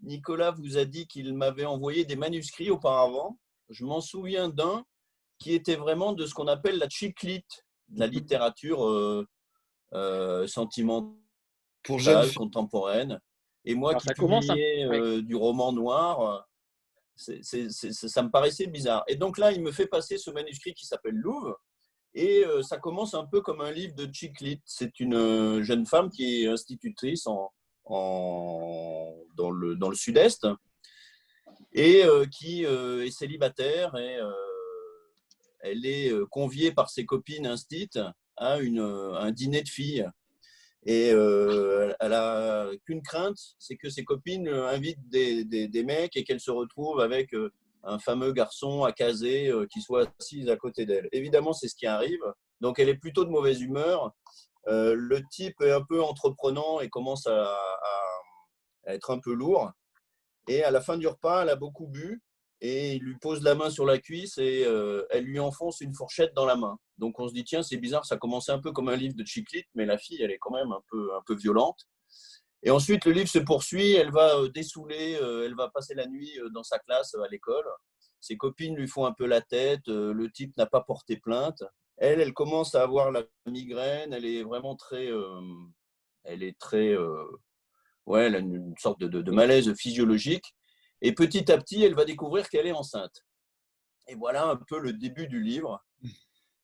Nicolas 0.00 0.52
vous 0.52 0.78
a 0.78 0.84
dit 0.84 1.08
qu'il 1.08 1.34
m'avait 1.34 1.64
envoyé 1.64 2.04
des 2.04 2.14
manuscrits 2.14 2.70
auparavant. 2.70 3.40
Je 3.70 3.84
m'en 3.84 4.00
souviens 4.00 4.48
d'un 4.48 4.84
qui 5.38 5.52
était 5.52 5.74
vraiment 5.74 6.12
de 6.12 6.26
ce 6.26 6.34
qu'on 6.34 6.46
appelle 6.46 6.78
la 6.78 6.88
chiclite, 6.88 7.64
de 7.88 7.98
la 7.98 8.06
littérature 8.06 8.86
euh, 8.86 9.26
euh, 9.94 10.46
sentimentale, 10.46 11.16
Pour 11.82 11.98
contemporaine. 12.36 13.18
Et 13.64 13.74
moi 13.74 13.90
Alors, 13.90 14.02
qui 14.02 14.14
publiais 14.14 14.84
un- 14.84 14.90
ouais. 14.90 15.00
euh, 15.00 16.42
ça 17.18 18.22
me 18.22 18.30
paraissait 18.30 18.66
bizarre. 18.66 19.04
Et 19.08 19.16
donc 19.16 19.38
là, 19.38 19.52
il 19.52 19.60
me 19.60 19.72
fait 19.72 19.86
passer 19.86 20.18
ce 20.18 20.30
manuscrit 20.30 20.74
qui 20.74 20.86
s'appelle 20.86 21.16
Louvre. 21.16 21.60
Et 22.14 22.44
euh, 22.44 22.62
ça 22.62 22.78
commence 22.78 23.14
un 23.14 23.26
peu 23.26 23.40
comme 23.42 23.60
un 23.60 23.70
livre 23.70 23.94
de 23.94 24.08
Chiclit. 24.12 24.62
C'est 24.64 25.00
une 25.00 25.14
euh, 25.14 25.62
jeune 25.62 25.86
femme 25.86 26.10
qui 26.10 26.42
est 26.42 26.48
institutrice 26.48 27.26
en, 27.26 27.52
dans 29.36 29.50
le, 29.50 29.76
dans 29.76 29.88
le 29.88 29.96
sud-est 29.96 30.46
et 31.72 32.04
euh, 32.04 32.26
qui 32.26 32.64
est 32.64 33.10
célibataire 33.10 33.96
et 33.96 34.18
elle 35.60 35.86
est 35.86 36.12
conviée 36.30 36.72
par 36.72 36.90
ses 36.90 37.04
copines 37.06 37.46
instites 37.46 37.98
à 38.36 38.58
une, 38.58 38.80
un 38.80 39.30
dîner 39.30 39.62
de 39.62 39.68
filles. 39.68 40.06
Et 40.84 41.10
euh, 41.12 41.92
elle 42.00 42.12
a 42.12 42.70
qu'une 42.84 43.02
crainte, 43.02 43.38
c'est 43.58 43.76
que 43.76 43.90
ses 43.90 44.04
copines 44.04 44.48
euh, 44.48 44.68
invitent 44.68 45.08
des, 45.08 45.44
des, 45.44 45.84
mecs 45.84 46.16
et 46.16 46.24
qu'elle 46.24 46.40
se 46.40 46.50
retrouve 46.50 47.00
avec 47.00 47.34
euh, 47.34 47.52
un 47.82 47.98
fameux 47.98 48.32
garçon 48.32 48.84
à 48.84 48.92
caser 48.92 49.52
qui 49.70 49.80
soit 49.80 50.12
assis 50.18 50.48
à 50.50 50.56
côté 50.56 50.86
d'elle. 50.86 51.08
Évidemment, 51.12 51.52
c'est 51.52 51.68
ce 51.68 51.74
qui 51.74 51.86
arrive. 51.86 52.20
Donc, 52.60 52.78
elle 52.78 52.88
est 52.88 52.96
plutôt 52.96 53.24
de 53.24 53.30
mauvaise 53.30 53.60
humeur. 53.60 54.12
Le 54.66 55.20
type 55.30 55.60
est 55.62 55.70
un 55.70 55.82
peu 55.82 56.02
entreprenant 56.02 56.80
et 56.80 56.88
commence 56.88 57.26
à, 57.26 57.44
à, 57.44 57.56
à, 58.86 58.94
être 58.94 59.10
un 59.10 59.20
peu 59.20 59.32
lourd. 59.32 59.70
Et 60.48 60.64
à 60.64 60.70
la 60.70 60.80
fin 60.80 60.96
du 60.96 61.06
repas, 61.06 61.42
elle 61.42 61.50
a 61.50 61.56
beaucoup 61.56 61.86
bu 61.86 62.20
et 62.60 62.94
il 62.94 63.02
lui 63.02 63.16
pose 63.16 63.42
la 63.42 63.54
main 63.54 63.70
sur 63.70 63.84
la 63.84 63.98
cuisse 63.98 64.38
et 64.38 64.64
euh, 64.66 65.06
elle 65.10 65.24
lui 65.24 65.38
enfonce 65.38 65.80
une 65.80 65.94
fourchette 65.94 66.34
dans 66.34 66.46
la 66.46 66.56
main. 66.56 66.78
Donc 66.98 67.20
on 67.20 67.28
se 67.28 67.34
dit 67.34 67.44
tiens 67.44 67.62
c'est 67.62 67.76
bizarre, 67.76 68.04
ça 68.04 68.16
commençait 68.16 68.52
un 68.52 68.58
peu 68.58 68.72
comme 68.72 68.88
un 68.88 68.96
livre 68.96 69.14
de 69.14 69.24
Chiclit, 69.24 69.64
mais 69.74 69.86
la 69.86 69.98
fille 69.98 70.20
elle 70.22 70.30
est 70.30 70.38
quand 70.38 70.52
même 70.52 70.72
un 70.72 70.82
peu 70.90 71.14
un 71.14 71.22
peu 71.24 71.36
violente. 71.36 71.86
Et 72.64 72.70
ensuite 72.70 73.04
le 73.04 73.12
livre 73.12 73.28
se 73.28 73.38
poursuit, 73.38 73.92
elle 73.92 74.10
va 74.10 74.36
euh, 74.36 74.48
dessouler, 74.48 75.16
euh, 75.22 75.46
elle 75.46 75.54
va 75.54 75.68
passer 75.68 75.94
la 75.94 76.06
nuit 76.06 76.32
dans 76.52 76.64
sa 76.64 76.78
classe 76.80 77.14
à 77.14 77.28
l'école. 77.28 77.66
Ses 78.20 78.36
copines 78.36 78.74
lui 78.74 78.88
font 78.88 79.06
un 79.06 79.12
peu 79.12 79.26
la 79.26 79.40
tête, 79.40 79.86
le 79.86 80.28
type 80.32 80.56
n'a 80.56 80.66
pas 80.66 80.80
porté 80.80 81.18
plainte. 81.18 81.62
Elle, 81.98 82.20
elle 82.20 82.32
commence 82.32 82.74
à 82.74 82.82
avoir 82.82 83.12
la 83.12 83.22
migraine, 83.46 84.12
elle 84.12 84.24
est 84.24 84.42
vraiment 84.42 84.74
très, 84.74 85.08
elle 86.24 86.42
est 86.42 86.58
très, 86.58 86.96
ouais, 88.06 88.24
elle 88.24 88.34
a 88.34 88.38
une 88.38 88.74
sorte 88.76 88.98
de, 88.98 89.30
malaise 89.30 89.72
physiologique. 89.74 90.56
Et 91.02 91.12
petit 91.12 91.50
à 91.50 91.58
petit, 91.58 91.82
elle 91.84 91.94
va 91.94 92.04
découvrir 92.04 92.48
qu'elle 92.48 92.66
est 92.66 92.72
enceinte. 92.72 93.24
Et 94.08 94.14
voilà 94.14 94.46
un 94.46 94.56
peu 94.56 94.78
le 94.78 94.92
début 94.92 95.28
du 95.28 95.42
livre. 95.42 95.84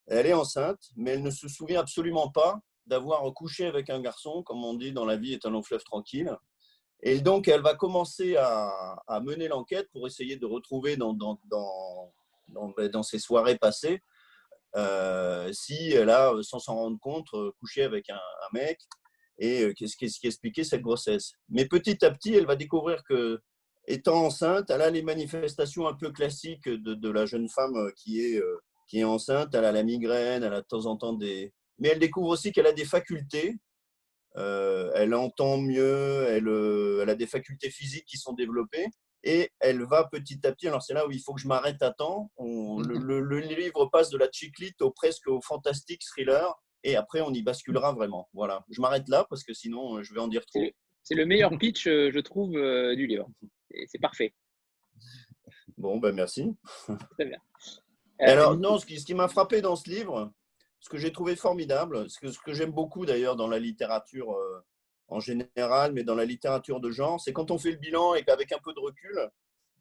Elle 0.06 0.26
est 0.26 0.34
enceinte, 0.34 0.90
mais 0.96 1.12
elle 1.12 1.22
ne 1.22 1.30
se 1.30 1.48
souvient 1.48 1.80
absolument 1.80 2.30
pas 2.30 2.60
d'avoir 2.86 3.22
couché 3.32 3.66
avec 3.66 3.88
un 3.90 4.00
garçon, 4.00 4.42
comme 4.42 4.64
on 4.64 4.74
dit 4.74 4.92
dans 4.92 5.06
la 5.06 5.16
vie 5.16 5.32
est 5.32 5.46
un 5.46 5.50
long 5.50 5.62
fleuve 5.62 5.84
tranquille. 5.84 6.36
Et 7.02 7.20
donc, 7.20 7.48
elle 7.48 7.62
va 7.62 7.74
commencer 7.74 8.36
à, 8.36 9.20
mener 9.22 9.48
l'enquête 9.48 9.88
pour 9.92 10.06
essayer 10.06 10.36
de 10.36 10.46
retrouver 10.46 10.96
dans, 10.96 11.14
ben, 12.48 13.02
ses 13.02 13.18
soirées 13.18 13.58
passées 13.58 14.02
euh, 14.76 15.52
si 15.52 15.92
elle 15.92 16.10
a, 16.10 16.32
sans 16.42 16.58
s'en 16.58 16.74
rendre 16.74 16.98
compte, 16.98 17.28
couché 17.60 17.82
avec 17.82 18.10
un, 18.10 18.18
mec 18.52 18.80
et 19.38 19.62
euh, 19.62 19.72
qu'est-ce 19.72 19.96
qui 19.96 20.26
expliquait 20.26 20.64
cette 20.64 20.82
grossesse. 20.82 21.32
Mais 21.48 21.66
petit 21.66 22.04
à 22.04 22.10
petit, 22.10 22.34
elle 22.34 22.46
va 22.46 22.56
découvrir 22.56 23.02
que, 23.04 23.40
étant 23.86 24.24
enceinte, 24.24 24.70
elle 24.70 24.82
a 24.82 24.90
les 24.90 25.02
manifestations 25.02 25.86
un 25.86 25.94
peu 25.94 26.10
classiques 26.10 26.68
de, 26.68 26.94
de 26.94 27.10
la 27.10 27.26
jeune 27.26 27.48
femme 27.48 27.92
qui 27.96 28.20
est, 28.20 28.38
euh, 28.38 28.62
qui 28.86 29.00
est 29.00 29.04
enceinte. 29.04 29.54
Elle 29.54 29.64
a 29.64 29.72
la 29.72 29.82
migraine, 29.82 30.42
elle 30.42 30.54
a 30.54 30.60
de 30.60 30.66
temps 30.66 30.86
en 30.86 30.96
temps 30.96 31.12
des, 31.12 31.52
mais 31.78 31.88
elle 31.88 31.98
découvre 31.98 32.28
aussi 32.28 32.52
qu'elle 32.52 32.66
a 32.66 32.72
des 32.72 32.84
facultés. 32.84 33.56
Euh, 34.36 34.90
elle 34.94 35.14
entend 35.14 35.58
mieux, 35.58 36.26
elle, 36.28 36.48
euh, 36.48 37.00
elle, 37.02 37.10
a 37.10 37.14
des 37.14 37.26
facultés 37.26 37.70
physiques 37.70 38.06
qui 38.06 38.16
sont 38.16 38.32
développées 38.32 38.86
et 39.22 39.50
elle 39.60 39.84
va 39.84 40.04
petit 40.10 40.44
à 40.44 40.52
petit. 40.52 40.66
Alors 40.66 40.82
c'est 40.82 40.94
là 40.94 41.06
où 41.06 41.12
il 41.12 41.20
faut 41.20 41.34
que 41.34 41.40
je 41.40 41.46
m'arrête 41.46 41.80
à 41.82 41.92
temps. 41.92 42.32
On, 42.36 42.80
mhm. 42.80 43.04
le, 43.04 43.38
livre 43.38 43.86
passe 43.86 44.10
de 44.10 44.18
la 44.18 44.28
chiclite 44.32 44.82
au 44.82 44.90
presque 44.90 45.28
au 45.28 45.40
fantastique 45.40 46.02
thriller 46.04 46.52
et 46.82 46.96
après 46.96 47.20
on 47.20 47.32
y 47.32 47.42
basculera 47.42 47.92
vraiment. 47.92 48.28
Voilà, 48.32 48.64
je 48.70 48.80
m'arrête 48.80 49.08
là 49.08 49.24
parce 49.30 49.44
que 49.44 49.54
sinon 49.54 50.02
je 50.02 50.12
vais 50.12 50.20
en 50.20 50.28
dire 50.28 50.44
trop. 50.46 50.68
C'est 51.04 51.14
le 51.14 51.26
meilleur 51.26 51.56
pitch, 51.58 51.86
euh, 51.86 52.10
je 52.12 52.18
trouve, 52.18 52.52
du 52.52 53.06
livre. 53.06 53.28
C'est 53.86 54.00
parfait. 54.00 54.34
Bon, 55.76 55.98
ben 55.98 56.14
merci. 56.14 56.54
Très 57.12 57.26
bien. 57.26 57.38
Alors, 58.18 58.56
non, 58.56 58.78
ce 58.78 58.86
qui, 58.86 58.98
ce 58.98 59.04
qui 59.04 59.14
m'a 59.14 59.28
frappé 59.28 59.60
dans 59.60 59.76
ce 59.76 59.88
livre, 59.90 60.32
ce 60.84 60.90
que 60.90 60.98
j'ai 60.98 61.12
trouvé 61.12 61.34
formidable, 61.34 62.10
ce 62.10 62.20
que, 62.20 62.30
ce 62.30 62.38
que 62.38 62.52
j'aime 62.52 62.70
beaucoup 62.70 63.06
d'ailleurs 63.06 63.36
dans 63.36 63.48
la 63.48 63.58
littérature 63.58 64.32
euh, 64.32 64.60
en 65.08 65.18
général, 65.18 65.92
mais 65.94 66.04
dans 66.04 66.14
la 66.14 66.26
littérature 66.26 66.78
de 66.78 66.90
genre, 66.90 67.18
c'est 67.18 67.32
quand 67.32 67.50
on 67.50 67.58
fait 67.58 67.70
le 67.70 67.78
bilan 67.78 68.14
et 68.14 68.22
qu'avec 68.22 68.52
un 68.52 68.58
peu 68.62 68.74
de 68.74 68.80
recul, 68.80 69.30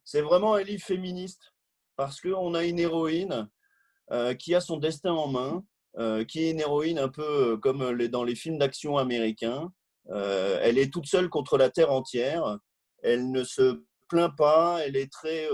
c'est 0.05 0.21
vraiment 0.21 0.55
un 0.55 0.63
livre 0.63 0.83
féministe 0.83 1.53
parce 1.97 2.21
qu'on 2.21 2.53
a 2.53 2.63
une 2.63 2.79
héroïne 2.79 3.49
euh, 4.11 4.33
qui 4.33 4.55
a 4.55 4.61
son 4.61 4.77
destin 4.77 5.11
en 5.11 5.27
main, 5.27 5.65
euh, 5.97 6.23
qui 6.23 6.45
est 6.45 6.51
une 6.51 6.61
héroïne 6.61 6.99
un 6.99 7.09
peu 7.09 7.57
comme 7.57 8.07
dans 8.07 8.23
les 8.23 8.35
films 8.35 8.57
d'action 8.57 8.97
américains. 8.97 9.73
Elle 10.09 10.77
est 10.77 10.91
toute 10.91 11.07
seule 11.07 11.29
contre 11.29 11.57
la 11.57 11.69
terre 11.69 11.91
entière. 11.91 12.57
Elle 13.01 13.31
ne 13.31 13.43
se 13.43 13.83
plaint 14.09 14.35
pas. 14.35 14.79
Elle 14.85 14.95
est 14.95 15.11
très. 15.11 15.47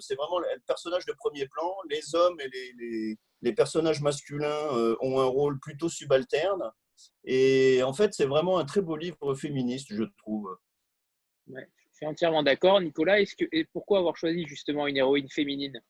c'est 0.00 0.14
vraiment 0.14 0.38
le 0.38 0.46
personnage 0.66 1.06
de 1.06 1.12
premier 1.12 1.46
plan. 1.48 1.74
Les 1.88 2.14
hommes 2.14 2.40
et 2.40 2.48
les, 2.48 3.18
les 3.44 3.52
personnages 3.52 4.00
masculins 4.00 4.72
euh, 4.72 4.96
ont 5.00 5.20
un 5.20 5.26
rôle 5.26 5.60
plutôt 5.60 5.88
subalterne. 5.88 6.72
Et 7.24 7.82
en 7.82 7.92
fait, 7.92 8.14
c'est 8.14 8.24
vraiment 8.24 8.58
un 8.58 8.64
très 8.64 8.80
beau 8.80 8.96
livre 8.96 9.34
féministe, 9.34 9.88
je 9.90 10.04
trouve. 10.18 10.56
Ouais, 11.46 11.68
je 11.92 11.96
suis 11.96 12.06
entièrement 12.06 12.42
d'accord. 12.42 12.80
Nicolas, 12.80 13.20
est-ce 13.20 13.36
que, 13.36 13.44
et 13.52 13.66
pourquoi 13.66 13.98
avoir 13.98 14.16
choisi 14.16 14.46
justement 14.46 14.86
une 14.86 14.96
héroïne 14.96 15.28
féminine? 15.28 15.80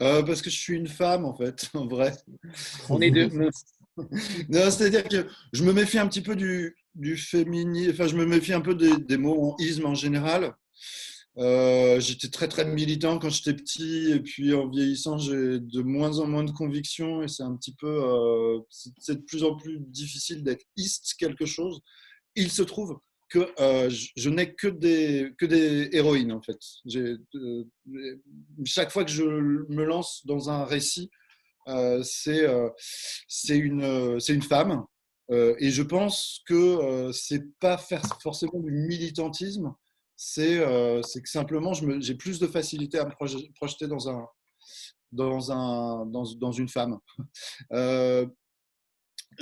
Euh, 0.00 0.24
Parce 0.24 0.42
que 0.42 0.50
je 0.50 0.58
suis 0.58 0.74
une 0.74 0.88
femme, 0.88 1.24
en 1.24 1.34
fait, 1.34 1.70
en 1.74 1.86
vrai. 1.86 2.12
On 2.90 3.00
est 3.00 3.10
deux. 3.10 3.30
non, 4.48 4.70
c'est-à-dire 4.70 5.04
que 5.04 5.26
je 5.52 5.64
me 5.64 5.72
méfie 5.72 5.98
un 5.98 6.08
petit 6.08 6.22
peu 6.22 6.36
du, 6.36 6.76
du 6.94 7.16
féminisme, 7.16 7.92
enfin, 7.92 8.06
je 8.06 8.16
me 8.16 8.26
méfie 8.26 8.52
un 8.52 8.60
peu 8.60 8.74
des, 8.74 8.96
des 8.98 9.16
mots 9.16 9.52
en 9.52 9.56
isme 9.58 9.86
en 9.86 9.94
général. 9.94 10.54
Euh, 11.36 11.98
j'étais 11.98 12.28
très 12.28 12.46
très 12.46 12.64
militant 12.64 13.18
quand 13.18 13.28
j'étais 13.28 13.54
petit 13.54 14.12
et 14.12 14.20
puis 14.20 14.54
en 14.54 14.68
vieillissant 14.68 15.18
j'ai 15.18 15.58
de 15.58 15.82
moins 15.82 16.20
en 16.20 16.28
moins 16.28 16.44
de 16.44 16.52
convictions 16.52 17.24
et 17.24 17.28
c'est 17.28 17.42
un 17.42 17.56
petit 17.56 17.74
peu 17.74 17.88
euh, 17.88 18.60
c'est 18.70 19.16
de 19.16 19.24
plus 19.24 19.42
en 19.42 19.56
plus 19.56 19.80
difficile 19.80 20.44
d'être 20.44 20.64
ist 20.76 21.14
quelque 21.18 21.44
chose. 21.44 21.80
Il 22.36 22.52
se 22.52 22.62
trouve 22.62 22.98
que 23.28 23.52
euh, 23.58 23.90
je, 23.90 24.30
n'ai 24.30 24.54
que 24.54 24.68
des 24.68 25.32
que 25.36 25.46
des 25.46 25.88
héroïnes 25.92 26.30
en 26.30 26.40
fait. 26.40 26.58
chaque 28.64 28.92
fois 28.92 29.04
que 29.04 29.10
je 29.10 29.24
me 29.24 29.84
lance 29.84 30.24
dans 30.26 30.50
un 30.50 30.64
récit, 30.64 31.10
c'est 32.02 32.46
c'est 33.28 33.58
une 33.58 34.20
c'est 34.20 34.34
une 34.34 34.42
femme 34.42 34.84
et 35.30 35.70
je 35.70 35.82
pense 35.82 36.42
que 36.46 37.10
c'est 37.12 37.42
pas 37.58 37.78
faire 37.78 38.02
forcément 38.20 38.60
du 38.60 38.70
militantisme 38.70 39.74
euh, 40.38 41.02
c'est 41.02 41.22
que 41.22 41.28
simplement, 41.28 41.72
j'ai 41.74 42.14
plus 42.14 42.38
de 42.38 42.46
facilité 42.46 42.98
à 42.98 43.04
me 43.04 43.12
projeter 43.54 43.86
dans, 43.86 44.08
un, 44.08 44.26
dans, 45.12 45.52
un, 45.52 46.06
dans, 46.06 46.24
dans 46.36 46.52
une 46.52 46.68
femme. 46.68 46.98
Euh, 47.72 48.26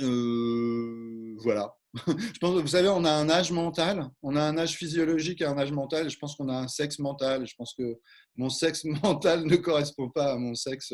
euh, 0.01 1.35
voilà. 1.39 1.75
Je 2.07 2.39
pense, 2.39 2.59
vous 2.59 2.67
savez, 2.67 2.89
on 2.89 3.05
a 3.05 3.11
un 3.11 3.29
âge 3.29 3.51
mental, 3.51 4.09
on 4.23 4.35
a 4.35 4.41
un 4.41 4.57
âge 4.57 4.75
physiologique 4.75 5.41
et 5.41 5.45
un 5.45 5.57
âge 5.57 5.71
mental. 5.71 6.09
Je 6.09 6.17
pense 6.17 6.35
qu'on 6.35 6.49
a 6.49 6.55
un 6.55 6.67
sexe 6.67 6.99
mental. 6.99 7.45
Je 7.45 7.53
pense 7.55 7.75
que 7.77 7.99
mon 8.35 8.49
sexe 8.49 8.83
mental 9.03 9.45
ne 9.45 9.55
correspond 9.55 10.09
pas 10.09 10.33
à 10.33 10.37
mon 10.37 10.55
sexe 10.55 10.93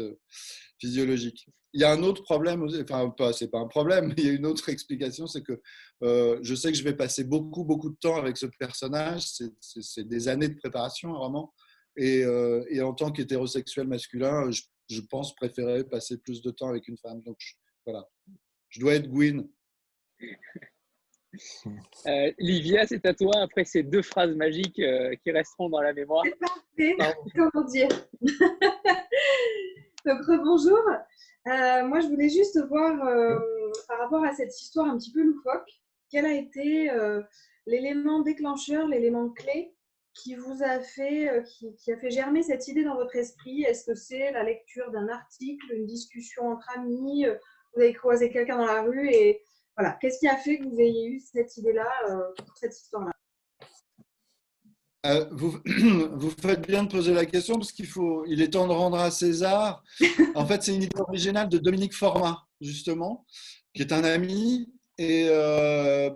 physiologique. 0.79 1.47
Il 1.73 1.81
y 1.81 1.83
a 1.83 1.91
un 1.91 2.01
autre 2.01 2.23
problème, 2.23 2.65
enfin, 2.81 3.09
pas, 3.11 3.31
c'est 3.31 3.49
pas 3.49 3.59
un 3.59 3.67
problème, 3.67 4.07
mais 4.07 4.15
il 4.17 4.25
y 4.25 4.29
a 4.29 4.33
une 4.33 4.45
autre 4.45 4.69
explication, 4.69 5.27
c'est 5.27 5.43
que 5.43 5.61
euh, 6.01 6.39
je 6.41 6.55
sais 6.55 6.71
que 6.71 6.77
je 6.77 6.83
vais 6.83 6.95
passer 6.95 7.23
beaucoup, 7.23 7.63
beaucoup 7.63 7.91
de 7.91 7.97
temps 8.01 8.15
avec 8.15 8.37
ce 8.37 8.47
personnage. 8.59 9.25
C'est 9.61 10.07
des 10.07 10.27
années 10.27 10.49
de 10.49 10.55
préparation, 10.55 11.13
vraiment. 11.13 11.53
Et, 11.95 12.23
euh, 12.23 12.65
et 12.69 12.81
en 12.81 12.93
tant 12.93 13.11
qu'hétérosexuel 13.11 13.87
masculin, 13.87 14.49
je, 14.49 15.01
pense 15.09 15.35
préférer 15.35 15.83
passer 15.83 16.17
plus 16.17 16.41
de 16.41 16.49
temps 16.49 16.69
avec 16.69 16.87
une 16.87 16.97
femme. 16.97 17.21
Donc, 17.21 17.37
voilà. 17.85 18.07
Je 18.69 18.79
dois 18.79 18.95
être 18.95 19.09
Gwyn. 19.09 19.47
Euh, 22.07 22.31
Livia, 22.39 22.87
c'est 22.87 23.05
à 23.05 23.13
toi 23.13 23.31
après 23.43 23.63
ces 23.63 23.83
deux 23.83 24.01
phrases 24.01 24.35
magiques 24.35 24.79
euh, 24.79 25.13
qui 25.23 25.29
resteront 25.31 25.69
dans 25.69 25.79
la 25.79 25.93
mémoire. 25.93 26.23
C'est 26.25 26.95
parfait. 26.95 27.15
Comment 27.35 27.65
dire? 27.67 27.87
Donc, 30.05 30.25
bonjour. 30.43 30.81
Euh, 31.47 31.85
moi, 31.85 31.99
je 31.99 32.07
voulais 32.07 32.29
juste 32.29 32.59
voir 32.67 32.97
par 33.87 33.99
rapport 33.99 34.25
à 34.25 34.33
cette 34.33 34.59
histoire 34.59 34.87
un 34.87 34.97
petit 34.97 35.11
peu 35.11 35.21
loufoque, 35.21 35.69
quel 36.09 36.25
a 36.25 36.33
été 36.33 36.89
l'élément 37.67 38.21
déclencheur, 38.21 38.87
l'élément 38.87 39.29
clé 39.29 39.75
qui 40.15 40.33
vous 40.33 40.63
a 40.63 40.79
fait, 40.79 41.43
qui, 41.45 41.75
qui, 41.75 41.91
a 41.91 41.97
fait 41.97 42.09
germer 42.09 42.41
cette 42.41 42.67
idée 42.67 42.83
dans 42.83 42.95
votre 42.95 43.15
esprit? 43.15 43.61
Est-ce 43.63 43.85
que 43.85 43.93
c'est 43.93 44.31
la 44.31 44.43
lecture 44.43 44.89
d'un 44.89 45.07
article, 45.09 45.73
une 45.73 45.85
discussion 45.85 46.49
entre 46.49 46.67
amis 46.75 47.27
Vous 47.73 47.81
avez 47.81 47.93
croisé 47.93 48.29
quelqu'un 48.29 48.57
dans 48.57 48.65
la 48.65 48.81
rue 48.81 49.09
et 49.09 49.41
voilà, 49.79 49.97
qu'est-ce 50.01 50.19
qui 50.19 50.27
a 50.27 50.35
fait 50.35 50.57
que 50.57 50.67
vous 50.67 50.79
ayez 50.79 51.05
eu 51.07 51.19
cette 51.21 51.55
idée-là 51.55 51.89
euh, 52.09 52.33
pour 52.35 52.57
cette 52.57 52.77
histoire-là? 52.77 53.11
Euh, 55.05 55.25
vous, 55.31 55.57
vous, 55.65 56.31
faites 56.31 56.67
bien 56.67 56.83
de 56.83 56.89
poser 56.89 57.13
la 57.13 57.25
question 57.25 57.55
parce 57.55 57.71
qu'il 57.71 57.87
faut, 57.87 58.25
il 58.25 58.41
est 58.41 58.49
temps 58.49 58.67
de 58.67 58.73
rendre 58.73 58.97
à 58.97 59.09
César. 59.09 59.81
En 60.35 60.45
fait, 60.45 60.63
c'est 60.63 60.75
une 60.75 60.83
idée 60.83 60.99
originale 60.99 61.47
de 61.47 61.57
Dominique 61.57 61.95
Format, 61.95 62.43
justement, 62.59 63.25
qui 63.73 63.81
est 63.81 63.93
un 63.93 64.03
ami. 64.03 64.69
Et, 64.97 65.27
euh, 65.29 66.09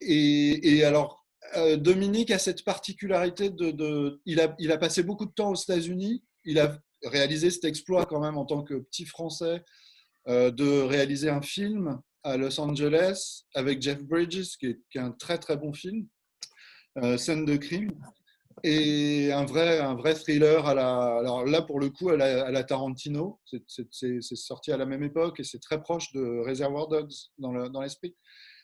et, 0.00 0.82
alors, 0.84 1.26
Dominique 1.76 2.30
a 2.30 2.38
cette 2.38 2.64
particularité 2.64 3.50
de, 3.50 4.20
il, 4.24 4.40
a, 4.40 4.54
il 4.58 4.72
a 4.72 4.78
passé 4.78 5.02
beaucoup 5.02 5.26
de 5.26 5.32
temps 5.32 5.50
aux 5.50 5.54
États-Unis. 5.54 6.24
Il 6.44 6.58
a 6.58 6.78
réalisé 7.02 7.50
cet 7.50 7.64
exploit 7.64 8.06
quand 8.06 8.20
même 8.20 8.38
en 8.38 8.46
tant 8.46 8.62
que 8.62 8.74
petit 8.74 9.04
Français 9.04 9.62
de 10.26 10.82
réaliser 10.82 11.30
un 11.30 11.42
film 11.42 12.00
à 12.26 12.36
Los 12.36 12.60
Angeles 12.60 13.44
avec 13.54 13.80
Jeff 13.80 14.02
Bridges, 14.02 14.56
qui 14.58 14.66
est, 14.66 14.98
un 14.98 15.12
très 15.12 15.38
très 15.38 15.56
bon 15.56 15.72
film, 15.72 16.08
euh, 16.98 17.16
scène 17.16 17.44
de 17.44 17.56
crime, 17.56 17.92
et 18.64 19.30
un 19.32 19.44
vrai, 19.44 19.78
un 19.78 19.94
vrai 19.94 20.14
thriller 20.14 20.66
à 20.66 20.74
la. 20.74 21.18
Alors 21.18 21.44
là, 21.44 21.62
pour 21.62 21.78
le 21.78 21.90
coup, 21.90 22.08
à 22.08 22.16
la, 22.16 22.64
Tarantino, 22.64 23.38
c'est 23.70 24.20
sorti 24.34 24.72
à 24.72 24.76
la 24.76 24.86
même 24.86 25.04
époque 25.04 25.38
et 25.38 25.44
c'est 25.44 25.60
très 25.60 25.80
proche 25.80 26.12
de 26.12 26.42
Reservoir 26.44 26.88
Dogs 26.88 27.14
dans 27.38 27.80
l'esprit. 27.80 28.16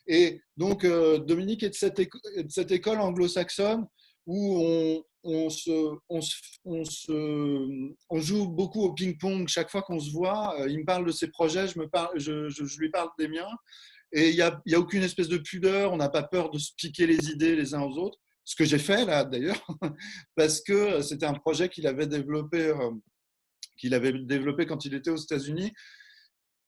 et 0.09 0.40
donc, 0.57 0.85
euh, 0.85 1.18
Dominique 1.18 1.62
est 1.62 1.70
de 1.70 1.75
cette, 1.75 1.98
de 1.98 2.48
cette 2.48 2.72
école 2.72 3.01
anglo-saxonne 3.01 3.87
où 4.27 4.57
on, 4.61 5.05
on, 5.24 5.50
se, 5.50 5.96
on, 6.08 6.20
se, 6.85 7.12
on, 8.11 8.20
joue 8.20 8.48
beaucoup 8.48 8.82
au 8.82 8.92
ping-pong 8.92 9.48
chaque 9.48 9.70
fois 9.70 9.82
qu'on 9.82 10.00
se 10.00 10.11
voit. 10.11 10.61
Euh, 10.61 10.68
il 10.68 10.80
me 10.80 10.85
parle 10.85 11.06
de 11.06 11.12
ses 11.12 11.28
projets, 11.28 11.68
je, 11.68 11.78
me 11.78 11.88
parle, 11.88 12.18
je, 12.18 12.78
lui 12.78 12.90
parle 12.90 13.08
des 13.18 13.28
miens. 13.28 13.48
Et 14.12 14.30
il 14.30 14.35
n'y 14.35 14.42
a, 14.42 14.61
y 14.66 14.74
a, 14.74 14.80
aucune 14.80 15.02
espèce 15.02 15.28
de 15.28 15.38
pudeur, 15.38 15.92
on 15.92 15.96
n'a 15.96 16.08
pas 16.08 16.22
peur 16.22 16.50
de 16.50 16.58
se 16.58 16.72
piquer 16.76 17.06
les 17.06 17.30
idées 17.30 17.56
les 17.56 17.74
uns 17.74 17.82
aux 17.82 17.98
autres. 17.98 18.18
Ce 18.44 18.56
que 18.56 18.64
j'ai 18.64 18.78
fait 18.78 19.04
là 19.04 19.24
d'ailleurs, 19.24 19.64
parce 20.37 20.61
que 20.61 21.00
c'était 21.00 21.26
un 21.26 21.35
projet 21.35 21.68
qu'il 21.68 21.87
avait 21.87 22.08
développé, 22.08 22.68
euh, 22.68 22.90
avait 23.92 24.12
développé 24.12 24.66
quand 24.66 24.85
il 24.85 24.94
était 24.94 25.11
aux 25.11 25.16
États-Unis. 25.16 25.72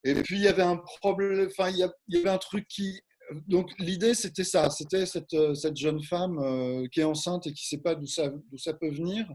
Et 0.05 0.15
puis 0.15 0.37
il 0.37 0.43
y 0.43 0.49
avait 0.49 0.63
un 0.63 0.77
problème, 0.77 1.49
enfin 1.51 1.71
il 1.71 1.79
y 1.79 2.19
avait 2.19 2.29
un 2.29 2.39
truc 2.39 2.67
qui, 2.69 3.01
donc 3.47 3.71
l'idée 3.79 4.15
c'était 4.15 4.45
ça, 4.45 4.71
c'était 4.71 5.07
cette, 5.07 5.55
cette, 5.55 5.77
jeune 5.77 6.03
femme 6.03 6.89
qui 6.93 7.01
est 7.01 7.05
enceinte 7.05 7.47
et 7.47 7.53
qui 7.53 7.65
ne 7.65 7.79
sait 7.79 7.83
pas 7.83 7.95
d'où 7.95 8.07
ça, 8.07 8.73
peut 8.75 8.91
venir. 8.91 9.27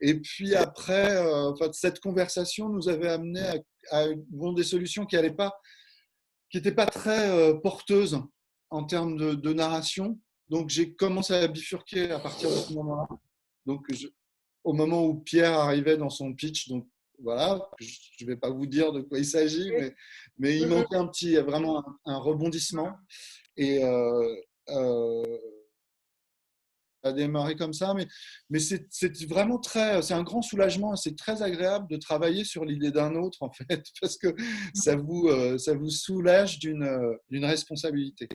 Et 0.00 0.20
puis 0.20 0.54
après, 0.54 1.18
enfin, 1.46 1.70
cette 1.72 2.00
conversation 2.00 2.68
nous 2.68 2.88
avait 2.88 3.08
amené 3.08 3.40
à, 3.90 4.06
bon, 4.28 4.52
des 4.52 4.64
solutions 4.64 5.06
qui 5.06 5.16
n'étaient 5.16 6.72
pas, 6.74 6.86
très 6.86 7.60
porteuses 7.62 8.20
en 8.70 8.84
termes 8.84 9.16
de 9.36 9.52
narration. 9.52 10.18
Donc 10.48 10.68
j'ai 10.68 10.94
commencé 10.94 11.32
à 11.34 11.48
bifurquer 11.48 12.10
à 12.10 12.20
partir 12.20 12.50
de 12.50 12.56
ce 12.56 12.72
moment-là. 12.74 13.08
Donc 13.66 13.86
au 14.64 14.72
moment 14.72 15.04
où 15.04 15.14
Pierre 15.20 15.54
arrivait 15.54 15.96
dans 15.96 16.10
son 16.10 16.32
pitch, 16.34 16.68
donc 16.68 16.86
voilà, 17.22 17.70
je 17.80 18.24
ne 18.24 18.30
vais 18.30 18.36
pas 18.36 18.50
vous 18.50 18.66
dire 18.66 18.92
de 18.92 19.00
quoi 19.00 19.18
il 19.18 19.26
s'agit, 19.26 19.70
mais, 19.70 19.94
mais 20.38 20.56
il 20.56 20.66
manquait 20.66 20.96
un 20.96 21.06
petit, 21.06 21.36
vraiment 21.36 21.84
un, 22.04 22.18
rebondissement. 22.18 22.92
Et 23.56 23.84
euh, 23.84 24.34
euh, 24.70 25.38
a 27.02 27.12
démarré 27.12 27.54
comme 27.54 27.74
ça, 27.74 27.92
mais, 27.92 28.06
mais 28.48 28.58
c'est 28.58 28.88
vraiment 29.28 29.58
très, 29.58 30.00
c'est 30.00 30.14
un 30.14 30.22
grand 30.22 30.40
soulagement, 30.40 30.96
c'est 30.96 31.16
très 31.18 31.42
agréable 31.42 31.86
de 31.90 31.98
travailler 31.98 32.44
sur 32.44 32.64
l'idée 32.64 32.90
d'un 32.90 33.14
autre 33.14 33.42
en 33.42 33.50
fait, 33.50 33.84
parce 34.00 34.16
que 34.16 34.28
ça 34.74 34.96
vous, 34.96 35.28
euh, 35.28 35.58
ça 35.58 35.74
vous 35.74 35.90
soulage 35.90 36.58
d'une 36.58 37.44
responsabilité. 37.44 38.26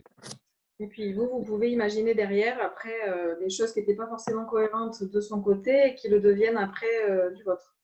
Et 0.80 0.86
puis 0.86 1.14
vous, 1.14 1.28
vous 1.28 1.44
pouvez 1.44 1.72
imaginer 1.72 2.14
derrière 2.14 2.62
après 2.62 3.10
euh, 3.10 3.40
des 3.40 3.50
choses 3.50 3.74
qui 3.74 3.80
n'étaient 3.80 3.96
pas 3.96 4.08
forcément 4.08 4.46
cohérentes 4.46 5.04
de 5.04 5.20
son 5.20 5.42
côté 5.42 5.88
et 5.88 5.96
qui 5.96 6.08
le 6.08 6.22
deviennent 6.22 6.58
après 6.58 7.32
du 7.36 7.44
vôtre. 7.44 7.79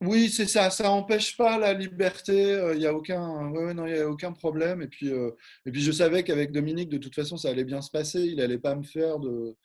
Oui, 0.00 0.30
c'est 0.30 0.46
ça. 0.46 0.70
Ça 0.70 0.84
n'empêche 0.84 1.36
pas 1.36 1.58
la 1.58 1.72
liberté. 1.74 2.52
Euh, 2.52 2.74
il 2.74 2.78
n'y 2.78 2.86
a 2.86 2.94
aucun, 2.94 3.50
non, 3.50 3.84
il 3.86 3.96
y 3.96 3.98
a 3.98 4.08
aucun 4.08 4.32
problème. 4.32 4.80
Et 4.80 4.86
puis, 4.86 5.08
et 5.08 5.72
puis 5.72 5.80
je 5.82 5.90
savais 5.90 6.22
qu'avec 6.22 6.52
Dominique, 6.52 6.88
de 6.88 6.98
toute 6.98 7.14
façon, 7.16 7.36
ça 7.36 7.48
allait 7.50 7.64
bien 7.64 7.82
se 7.82 7.90
passer. 7.90 8.20
Il 8.20 8.36
n'allait 8.36 8.58
pas 8.58 8.76
me 8.76 8.84
faire 8.84 9.18
de, 9.18 9.56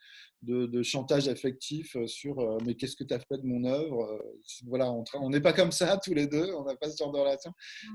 de, 0.42 0.84
chantage 0.84 1.28
affectif 1.28 1.96
sur 2.08 2.58
mais 2.66 2.74
qu'est-ce 2.74 2.96
que 2.96 3.04
tu 3.04 3.14
as 3.14 3.20
fait 3.20 3.38
de 3.38 3.46
mon 3.46 3.64
œuvre 3.66 4.20
Voilà, 4.66 4.92
on 4.92 5.30
n'est 5.30 5.40
pas 5.40 5.54
comme 5.54 5.72
ça 5.72 5.98
tous 6.04 6.16
les 6.16 6.26
deux. 6.26 6.52
On 6.56 6.66
n'a 6.66 6.76
pas 6.76 6.90
ce 6.90 6.98
genre 6.98 7.12
de 7.12 7.20
relation. 7.20 7.52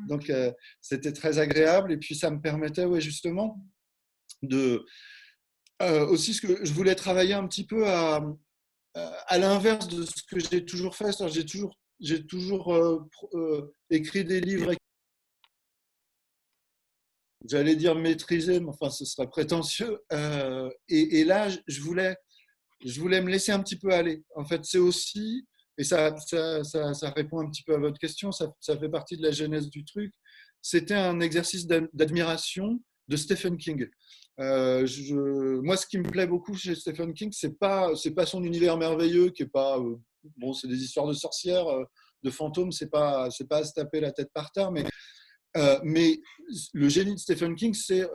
Donc, 0.09 0.33
c'était 0.81 1.13
très 1.13 1.41
agréable. 1.41 1.93
Et 1.93 1.97
puis, 1.97 2.15
ça 2.15 2.31
me 2.31 2.41
permettait, 2.41 2.85
ouais, 2.85 3.01
justement, 3.01 3.61
de 4.43 4.85
aussi 5.81 6.35
ce 6.35 6.41
que 6.41 6.65
je 6.65 6.73
voulais 6.73 6.95
travailler 6.95 7.35
un 7.35 7.49
petit 7.49 7.67
peu 7.67 7.89
à, 7.89 8.25
à 8.95 9.39
l'inverse 9.39 9.89
de 9.89 10.05
ce 10.05 10.23
que 10.23 10.39
j'ai 10.39 10.65
toujours 10.65 10.95
fait. 10.95 11.11
J'ai 11.29 11.45
toujours 11.45 11.77
j'ai 12.01 12.27
toujours 12.27 12.75
euh, 12.75 12.99
euh, 13.35 13.75
écrit 13.91 14.25
des 14.25 14.41
livres. 14.41 14.73
J'allais 17.49 17.77
dire 17.77 17.95
maîtriser, 17.95 18.61
mais 18.61 18.69
enfin, 18.69 18.91
ce 18.91 19.05
serait 19.05 19.29
prétentieux. 19.29 19.99
Euh, 20.13 20.71
et, 20.89 21.25
là, 21.25 21.49
je 21.67 21.81
voulais, 21.81 22.17
je 22.85 23.01
voulais 23.01 23.23
me 23.23 23.31
laisser 23.31 23.53
un 23.53 23.63
petit 23.63 23.79
peu 23.79 23.93
aller. 23.93 24.23
En 24.37 24.45
fait, 24.45 24.65
c'est 24.65 24.79
aussi, 24.79 25.47
et 25.79 25.85
ça, 25.85 26.15
ça, 26.19 26.63
ça, 26.65 27.11
répond 27.11 27.41
un 27.41 27.51
petit 27.51 27.63
peu 27.63 27.75
à 27.75 27.79
votre 27.79 27.99
question, 27.99 28.33
ça, 28.33 28.53
fait 28.61 28.89
partie 28.89 29.17
de 29.17 29.23
la 29.23 29.31
genèse 29.31 29.71
du 29.71 29.85
truc. 29.85 30.13
C'était 30.61 30.95
un 30.95 31.21
exercice 31.21 31.67
d'admiration 31.67 32.83
de 33.07 33.17
Stephen 33.17 33.57
King. 33.57 33.89
moi, 34.37 35.77
ce 35.77 35.87
qui 35.87 35.99
me 35.99 36.11
plaît 36.11 36.27
beaucoup 36.27 36.55
chez 36.55 36.75
Stephen 36.75 37.15
King, 37.15 37.31
c'est 37.33 37.57
pas 37.59 37.95
c'est 37.95 38.15
pas 38.15 38.27
son 38.27 38.43
univers 38.43 38.77
merveilleux 38.77 39.31
qui 39.31 39.45
est 39.45 39.47
pas 39.47 39.79
bon, 40.37 40.53
c'est 40.53 40.69
des 40.69 40.83
histoires 40.83 41.07
de 41.07 41.13
sorcières, 41.13 41.69
euh, 41.69 41.85
de 42.23 42.31
fantômes, 42.31 42.73
c'est 42.73 42.91
pas, 42.91 43.31
c'est 43.31 43.49
pas 43.49 43.59
à 43.59 43.65
se 43.65 43.73
taper 43.73 44.01
la 44.01 44.13
tête 44.13 44.31
par 44.33 44.51
terre, 44.51 44.71
mais, 44.71 44.85
euh, 45.57 45.79
mais 45.83 46.21
le 46.73 46.89
génie 46.89 47.15
de 47.15 47.21
Stephen 47.21 47.55
King, 47.55 47.75
c'est 47.75 48.07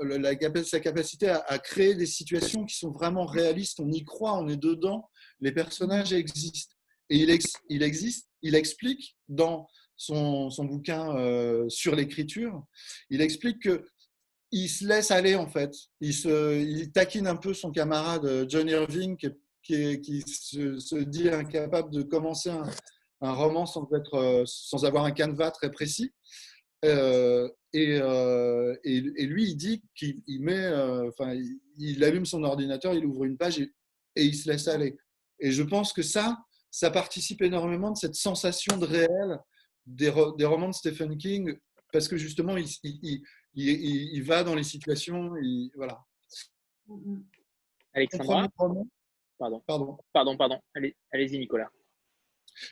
sa 0.65 0.79
capacité 0.79 1.29
à, 1.29 1.57
créer 1.59 1.95
des 1.95 2.05
situations 2.05 2.65
qui 2.65 2.77
sont 2.77 2.91
vraiment 2.91 3.25
réalistes. 3.25 3.79
On 3.79 3.91
y 3.91 4.03
croit, 4.03 4.37
on 4.37 4.47
est 4.47 4.57
dedans, 4.57 5.09
les 5.39 5.51
personnages 5.51 6.13
existent. 6.13 6.75
Et 7.09 7.17
il, 7.17 7.39
il 7.69 7.83
existe, 7.83 8.29
il 8.41 8.55
explique 8.55 9.17
dans 9.27 9.67
son, 9.95 10.49
son 10.49 10.65
bouquin 10.65 11.15
euh, 11.15 11.67
sur 11.69 11.95
l'écriture, 11.95 12.65
il 13.09 13.21
explique 13.21 13.63
que 13.63 13.85
il 14.51 14.69
se 14.69 14.85
laisse 14.85 15.09
aller 15.09 15.35
en 15.35 15.47
fait. 15.47 15.73
Il, 15.99 16.13
se, 16.13 16.61
il 16.61 16.91
taquine 16.91 17.25
un 17.25 17.35
peu 17.35 17.53
son 17.55 17.71
camarade 17.71 18.45
John 18.47 18.69
Irving, 18.69 19.17
qui 19.17 19.25
est 19.25 19.37
qui, 19.63 20.23
se, 20.27 21.03
dit 21.03 21.29
incapable 21.29 21.91
de 21.91 22.03
commencer 22.03 22.49
un, 22.49 23.33
roman 23.33 23.65
sans, 23.65 23.87
être, 23.93 24.15
euh, 24.15 24.43
sans 24.45 24.85
avoir 24.85 25.05
un 25.05 25.11
canevas 25.11 25.51
très 25.51 25.71
précis. 25.71 26.13
Euh, 26.83 27.49
euh, 27.75 28.75
et, 28.83 28.97
et, 28.97 29.25
lui, 29.25 29.51
il 29.51 29.55
dit 29.55 29.81
qu'il 29.95 30.21
met, 30.41 30.67
enfin, 31.07 31.33
il, 31.77 32.03
allume 32.03 32.25
son 32.25 32.43
ordinateur, 32.43 32.93
il 32.93 33.05
ouvre 33.05 33.23
une 33.23 33.37
page 33.37 33.59
et, 33.59 33.71
il 34.15 34.35
se 34.35 34.49
laisse 34.49 34.67
aller. 34.67 34.97
Et 35.39 35.51
je 35.51 35.63
pense 35.63 35.93
que 35.93 36.03
ça, 36.03 36.37
ça 36.69 36.91
participe 36.91 37.41
énormément 37.41 37.91
de 37.91 37.97
cette 37.97 38.15
sensation 38.15 38.77
de 38.77 38.85
réel 38.85 39.39
des, 39.85 40.09
romans 40.09 40.69
de 40.69 40.73
Stephen 40.73 41.17
King, 41.17 41.57
parce 41.91 42.07
que 42.07 42.17
justement, 42.17 42.57
il, 42.57 43.23
il 43.55 44.23
va 44.23 44.43
dans 44.43 44.55
les 44.55 44.63
situations, 44.63 45.31
voilà. 45.75 46.03
Alexandra? 47.93 48.47
Pardon. 49.43 49.61
Pardon. 49.67 49.97
Pardon, 50.13 50.37
pardon. 50.37 50.59
Allez, 50.73 50.95
allez-y, 51.11 51.37
Nicolas. 51.37 51.69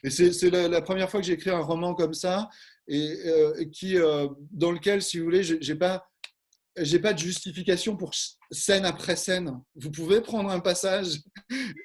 Et 0.03 0.09
c'est 0.09 0.49
la, 0.49 0.81
première 0.81 1.09
fois 1.09 1.19
que 1.19 1.25
j'ai 1.25 1.33
écrit 1.33 1.49
un 1.49 1.59
roman 1.59 1.93
comme 1.95 2.13
ça, 2.13 2.47
et 2.87 3.17
euh, 3.25 3.65
qui, 3.73 3.97
euh, 3.97 4.29
dans 4.51 4.71
lequel, 4.71 5.01
si 5.01 5.19
vous 5.19 5.25
voulez, 5.25 5.43
j'ai 5.43 5.75
pas, 5.75 6.07
j'ai 6.77 6.99
pas 6.99 7.11
de 7.11 7.19
justification 7.19 7.97
pour 7.97 8.11
scène 8.51 8.85
après 8.85 9.17
scène. 9.17 9.59
Vous 9.75 9.91
pouvez 9.91 10.21
prendre 10.21 10.49
un 10.49 10.61
passage 10.61 11.19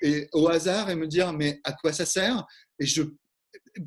et 0.02 0.28
au 0.32 0.46
hasard 0.46 0.88
et 0.88 0.94
me 0.94 1.08
dire, 1.08 1.32
mais 1.32 1.60
à 1.64 1.72
quoi 1.72 1.92
ça 1.92 2.06
sert? 2.06 2.46
Et 2.78 2.86
je, 2.86 3.02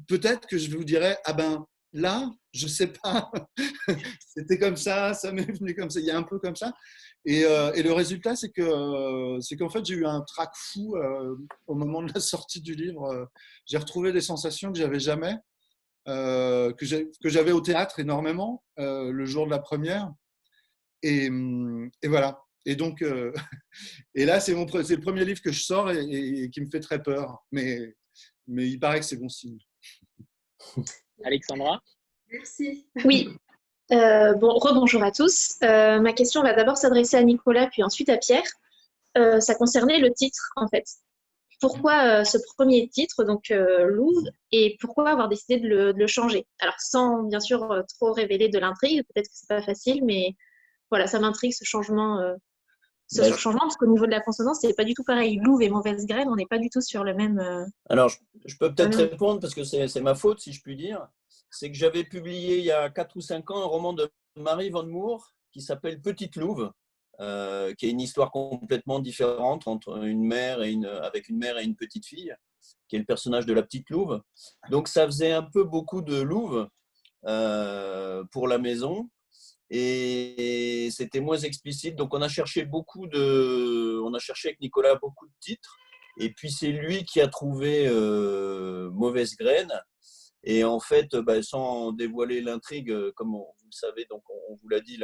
peut-être 0.06 0.48
que 0.50 0.58
je 0.58 0.76
vous 0.76 0.84
dirais, 0.84 1.18
ah 1.24 1.32
ben 1.32 1.66
là, 1.93 2.32
je 2.54 2.67
sais 2.67 2.88
pas. 2.88 3.32
C'était 4.28 4.58
comme 4.58 4.75
ça, 4.75 5.13
ça 5.13 5.32
m'est 5.32 5.52
venu 5.60 5.75
comme 5.75 5.89
ça. 5.89 5.99
Il 5.99 6.06
y 6.06 6.12
a 6.12 6.17
un 6.17 6.23
peu 6.23 6.39
comme 6.39 6.56
ça. 6.56 6.73
Euh, 7.28 7.73
et, 7.73 7.84
le 7.84 7.93
résultat, 7.93 8.36
c'est 8.36 8.49
que 8.49 8.62
euh, 8.62 9.39
c'est 9.41 9.58
qu'en 9.58 9.69
fait, 9.69 9.86
j'ai 9.86 9.95
eu 9.95 10.06
un 10.06 10.21
trac 10.21 10.52
fou 10.56 10.95
euh, 10.95 11.36
au 11.67 11.75
moment 11.75 12.02
de 12.02 12.12
la 12.13 12.19
sortie 12.19 12.62
du 12.62 12.73
livre. 12.73 13.30
j'ai 13.65 13.78
retrouvé 13.78 14.12
des 14.12 14.21
sensations 14.21 14.71
que 14.71 14.80
j'avais 14.80 14.99
jamais, 14.99 15.36
que 16.06 16.86
j'avais 17.25 17.52
au 17.52 17.62
théâtre 17.62 17.99
énormément 17.99 18.63
le 18.78 19.25
jour 19.25 19.45
de 19.45 19.52
la 19.52 19.60
première. 19.60 20.12
Et, 21.04 21.30
voilà. 22.06 22.41
Et 22.65 22.75
donc, 22.75 23.04
et 24.15 24.25
là, 24.25 24.39
c'est 24.39 24.54
le 24.54 24.99
premier 24.99 25.25
livre 25.25 25.41
que 25.41 25.52
je 25.52 25.62
sors 25.63 25.91
et, 25.91 26.49
qui 26.52 26.62
me 26.62 26.69
fait 26.69 26.80
très 26.80 27.02
peur. 27.02 27.43
Mais, 27.52 27.95
mais 28.47 28.67
il 28.67 28.80
paraît 28.80 28.99
que 28.99 29.06
c'est 29.06 29.17
bon 29.17 29.30
signe. 29.30 29.60
Alexandra 31.23 31.82
Merci. 32.32 32.86
Oui, 33.05 33.29
euh, 33.91 34.34
bon, 34.34 34.53
rebonjour 34.53 35.03
à 35.03 35.12
tous. 35.12 35.55
Euh, 35.63 35.99
ma 35.99 36.13
question 36.13 36.43
va 36.43 36.53
d'abord 36.53 36.77
s'adresser 36.77 37.17
à 37.17 37.23
Nicolas, 37.23 37.67
puis 37.67 37.84
ensuite 37.84 38.10
à 38.10 38.17
Pierre. 38.17 38.43
Euh, 39.17 39.39
ça 39.39 39.55
concernait 39.55 39.99
le 39.99 40.12
titre, 40.13 40.51
en 40.55 40.67
fait. 40.67 40.86
Pourquoi 41.60 42.23
ce 42.23 42.38
premier 42.55 42.88
titre, 42.88 43.25
donc 43.25 43.49
Louvre, 43.49 44.29
et 44.53 44.77
pourquoi 44.79 45.10
avoir 45.10 45.27
décidé 45.27 45.58
de 45.58 45.93
le, 45.93 46.08
changer? 46.08 46.47
Alors, 46.60 46.79
sans 46.79 47.23
bien 47.23 47.41
sûr 47.41 47.84
trop 47.97 48.13
révéler 48.13 48.47
de 48.47 48.58
l'intrigue, 48.60 49.03
peut-être 49.03 49.27
que 49.27 49.34
c'est 49.34 49.49
pas 49.49 49.62
facile, 49.62 50.05
mais 50.05 50.36
voilà, 50.89 51.05
ça 51.05 51.19
m'intrigue 51.19 51.51
ce 51.51 51.65
changement. 51.65 52.21
Ce 53.12 53.22
bah, 53.22 53.36
changement, 53.36 53.62
parce 53.62 53.76
qu'au 53.76 53.88
niveau 53.88 54.06
de 54.06 54.12
la 54.12 54.22
consonance, 54.22 54.60
c'est 54.62 54.76
pas 54.76 54.84
du 54.84 54.93
tout 54.93 55.04
pareil. 55.04 55.39
Louvre 55.43 55.63
et 55.63 55.69
mauvaise 55.69 56.06
graine, 56.06 56.28
on 56.30 56.36
n'est 56.36 56.45
pas 56.45 56.60
du 56.60 56.69
tout 56.69 56.82
sur 56.82 57.04
le 57.04 57.15
même. 57.15 57.67
Alors, 57.89 58.10
je, 58.10 58.17
je 58.45 58.56
peux 58.58 58.74
peut-être 58.74 58.98
répondre 58.98 59.39
parce 59.39 59.56
que 59.56 59.63
c'est 59.63 60.02
ma 60.02 60.15
faute, 60.15 60.39
si 60.39 60.54
je 60.54 60.62
puis 60.62 60.76
dire 60.76 61.08
c'est 61.50 61.72
que 61.72 61.78
j'avais 61.78 62.04
publié 62.04 62.60
il 62.60 62.65
y 62.65 62.72
a 62.72 62.89
4 62.89 63.15
ou 63.15 63.22
5 63.22 63.50
ans 63.52 63.63
un 63.63 63.65
roman 63.65 63.93
de 63.93 64.10
Marie 64.36 64.69
Van 64.69 64.86
Moor 64.86 65.34
qui 65.52 65.62
s'appelle 65.62 66.02
Petite 66.02 66.36
Louve, 66.36 66.72
euh, 67.19 67.74
qui 67.74 67.88
est 67.88 67.91
une 67.91 68.02
histoire 68.02 68.32
complètement 68.32 69.00
différente 69.00 69.67
entre 69.67 70.04
une 70.04 70.24
mère 70.24 70.62
et 70.62 70.72
une, 70.72 70.86
avec 70.86 71.30
une 71.30 71.38
mère 71.38 71.58
et 71.58 71.63
une 71.63 71.76
petite 71.76 72.06
fille, 72.06 72.34
qui 72.88 72.95
est 72.95 73.00
le 73.00 73.06
personnage 73.06 73.45
de 73.45 73.54
la 73.54 73.63
petite 73.63 73.89
Louve. 73.89 74.22
Donc 74.69 74.88
ça 74.88 75.06
faisait 75.06 75.32
un 75.32 75.43
peu 75.43 75.63
beaucoup 75.63 76.02
de 76.02 76.22
Louve 76.22 76.69
euh, 77.26 78.24
pour 78.32 78.48
la 78.48 78.58
maison 78.58 79.10
et 79.69 80.89
c'était 80.91 81.19
moins 81.19 81.38
explicite. 81.38 81.95
Donc 81.95 82.13
on 82.13 82.21
a 82.21 82.27
cherché 82.27 82.65
beaucoup 82.65 83.08
de, 83.08 83.99
on 84.03 84.13
a 84.13 84.19
cherché 84.19 84.49
avec 84.49 84.62
Nicolas 84.62 84.95
beaucoup 84.95 85.27
de 85.27 85.34
titres. 85.39 85.77
Et 86.17 86.32
puis 86.34 86.51
c'est 86.51 86.71
lui 86.71 87.05
qui 87.05 87.21
a 87.21 87.27
trouvé 87.27 87.88
euh, 87.88 88.89
Mauvaise 88.91 89.36
Graine, 89.38 89.71
et 90.43 90.63
en 90.63 90.79
fait, 90.79 91.15
bah, 91.15 91.41
sans 91.43 91.91
dévoiler 91.91 92.41
l'intrigue, 92.41 92.91
euh, 92.91 93.12
comme 93.15 93.32
vous 93.32 93.53
le 93.65 93.71
savez, 93.71 94.05
donc 94.10 94.23
on, 94.29 94.55
vous 94.55 94.69
l'a 94.69 94.79
dit, 94.79 94.97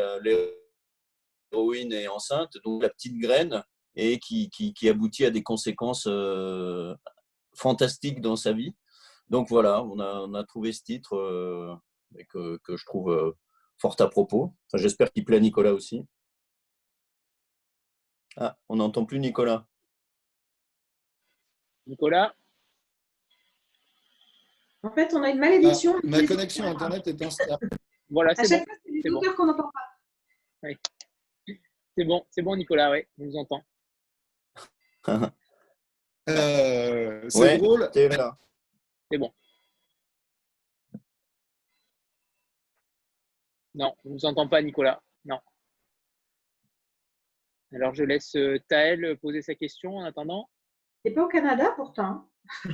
l'héroïne 1.52 1.92
est 1.92 2.08
enceinte, 2.08 2.58
donc 2.64 2.82
la 2.82 2.90
petite 2.90 3.18
graine, 3.20 3.64
et 3.96 4.20
qui, 4.20 4.50
qui, 4.50 4.90
aboutit 4.90 5.26
à 5.26 5.32
des 5.32 5.44
conséquences 5.44 6.08
euh, 6.08 6.94
fantastiques 7.56 8.22
dans 8.22 8.36
sa 8.36 8.54
vie. 8.54 8.76
Donc 9.30 9.50
voilà, 9.50 9.84
on 9.84 10.00
a, 10.34 10.44
trouvé 10.46 10.72
ce 10.74 10.84
titre 10.84 11.16
euh, 11.16 11.76
que, 12.30 12.58
que, 12.64 12.78
je 12.78 12.86
trouve 12.86 13.36
fort 13.78 13.96
à 14.00 14.10
propos. 14.10 14.54
J'espère 14.74 15.12
qu'il 15.12 15.26
plaît 15.26 15.38
à 15.38 15.40
Nicolas 15.40 15.74
aussi. 15.74 16.06
Ah, 18.38 18.58
on 18.68 18.78
n'entend 18.78 19.06
plus 19.06 19.20
Nicolas. 19.20 19.66
Nicolas? 21.88 22.36
En 24.84 24.92
fait, 24.92 25.14
on 25.14 25.24
a 25.24 25.30
une 25.30 25.40
malédiction. 25.40 25.96
Ah, 25.98 26.02
ma 26.04 26.26
connexion 26.26 26.66
Internet 26.66 27.08
est 27.08 27.22
instable. 27.22 27.70
Voilà, 28.10 28.36
c'est 28.36 28.60
bon. 28.60 28.66
C'est 29.02 29.10
bon. 29.10 29.22
qu'on 29.36 29.46
n'entend 29.46 29.72
pas. 29.72 30.70
C'est 31.98 32.04
bon, 32.04 32.26
c'est 32.30 32.42
bon, 32.42 32.56
Nicolas, 32.56 32.92
oui, 32.92 33.06
on 33.18 33.26
vous 33.26 33.38
entend. 33.38 33.64
euh, 36.30 37.30
c'est 37.30 37.58
drôle. 37.58 37.90
C'est 37.94 39.18
bon. 39.18 39.32
Non, 43.76 43.94
on 44.06 44.10
ne 44.10 44.14
vous 44.14 44.26
entend 44.26 44.48
pas, 44.48 44.62
Nicolas. 44.62 45.04
Non. 45.26 45.40
Alors, 47.74 47.94
je 47.94 48.06
laisse 48.06 48.36
euh, 48.38 48.58
Taël 48.70 49.18
poser 49.22 49.42
sa 49.42 49.54
question 49.54 49.98
en 49.98 50.06
attendant. 50.06 50.50
C'est 51.04 51.12
pas 51.12 51.26
au 51.26 51.28
Canada 51.28 51.72
pourtant. 51.76 52.30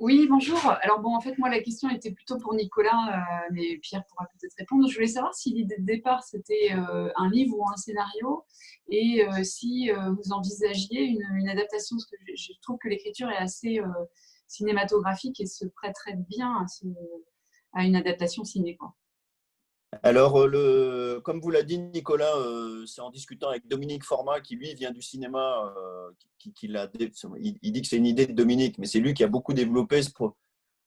Oui, 0.00 0.28
bonjour. 0.30 0.60
Alors 0.82 1.00
bon, 1.00 1.12
en 1.16 1.20
fait, 1.20 1.36
moi, 1.38 1.50
la 1.50 1.60
question 1.60 1.90
était 1.90 2.12
plutôt 2.12 2.38
pour 2.38 2.54
Nicolas, 2.54 3.16
euh, 3.42 3.48
mais 3.50 3.78
Pierre 3.78 4.04
pourra 4.06 4.26
peut-être 4.26 4.54
répondre. 4.56 4.88
Je 4.88 4.94
voulais 4.94 5.08
savoir 5.08 5.34
si 5.34 5.52
l'idée 5.52 5.76
de 5.76 5.84
départ, 5.84 6.22
c'était 6.22 6.72
euh, 6.72 7.10
un 7.16 7.28
livre 7.28 7.58
ou 7.58 7.68
un 7.68 7.74
scénario, 7.74 8.44
et 8.88 9.26
si 9.42 9.90
vous 9.90 10.32
envisagiez 10.32 11.02
une, 11.02 11.48
adaptation, 11.48 11.96
parce 11.96 12.06
que 12.06 12.16
je, 12.32 12.52
trouve 12.62 12.78
que 12.78 12.86
l'écriture 12.86 13.28
est 13.28 13.38
assez 13.38 13.80
cinématographique 14.46 15.40
et 15.40 15.46
se 15.46 15.66
prêterait 15.66 16.14
bien 16.28 16.64
à, 17.72 17.84
une 17.84 17.96
adaptation 17.96 18.44
ciné. 18.44 18.78
Alors, 20.02 20.42
euh, 20.42 20.46
le, 20.46 21.20
comme 21.20 21.40
vous 21.40 21.50
l'a 21.50 21.62
dit 21.62 21.78
Nicolas, 21.78 22.36
euh, 22.36 22.84
c'est 22.84 23.00
en 23.00 23.10
discutant 23.10 23.48
avec 23.48 23.66
Dominique 23.68 24.04
Format, 24.04 24.40
qui 24.40 24.54
lui 24.54 24.74
vient 24.74 24.90
du 24.90 25.00
cinéma, 25.00 25.72
euh, 25.76 26.10
qui, 26.38 26.52
il, 26.60 27.72
dit 27.72 27.82
que 27.82 27.88
c'est 27.88 27.96
une 27.96 28.06
idée 28.06 28.26
de 28.26 28.32
Dominique, 28.32 28.76
mais 28.78 28.86
c'est 28.86 29.00
lui 29.00 29.14
qui 29.14 29.24
a 29.24 29.28
beaucoup 29.28 29.54
développé 29.54 30.02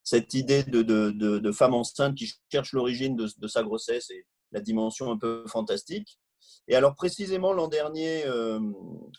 cette 0.03 0.33
idée 0.35 0.63
de, 0.63 1.51
femme 1.51 1.73
enceinte 1.73 2.15
qui 2.15 2.31
cherche 2.51 2.73
l'origine 2.73 3.15
de, 3.15 3.47
sa 3.47 3.63
grossesse 3.63 4.11
et 4.11 4.25
la 4.51 4.61
dimension 4.61 5.11
un 5.11 5.17
peu 5.17 5.45
fantastique. 5.47 6.19
Et 6.67 6.75
alors, 6.75 6.93
précisément, 6.93 7.53
l'an 7.53 7.67
dernier, 7.67 8.23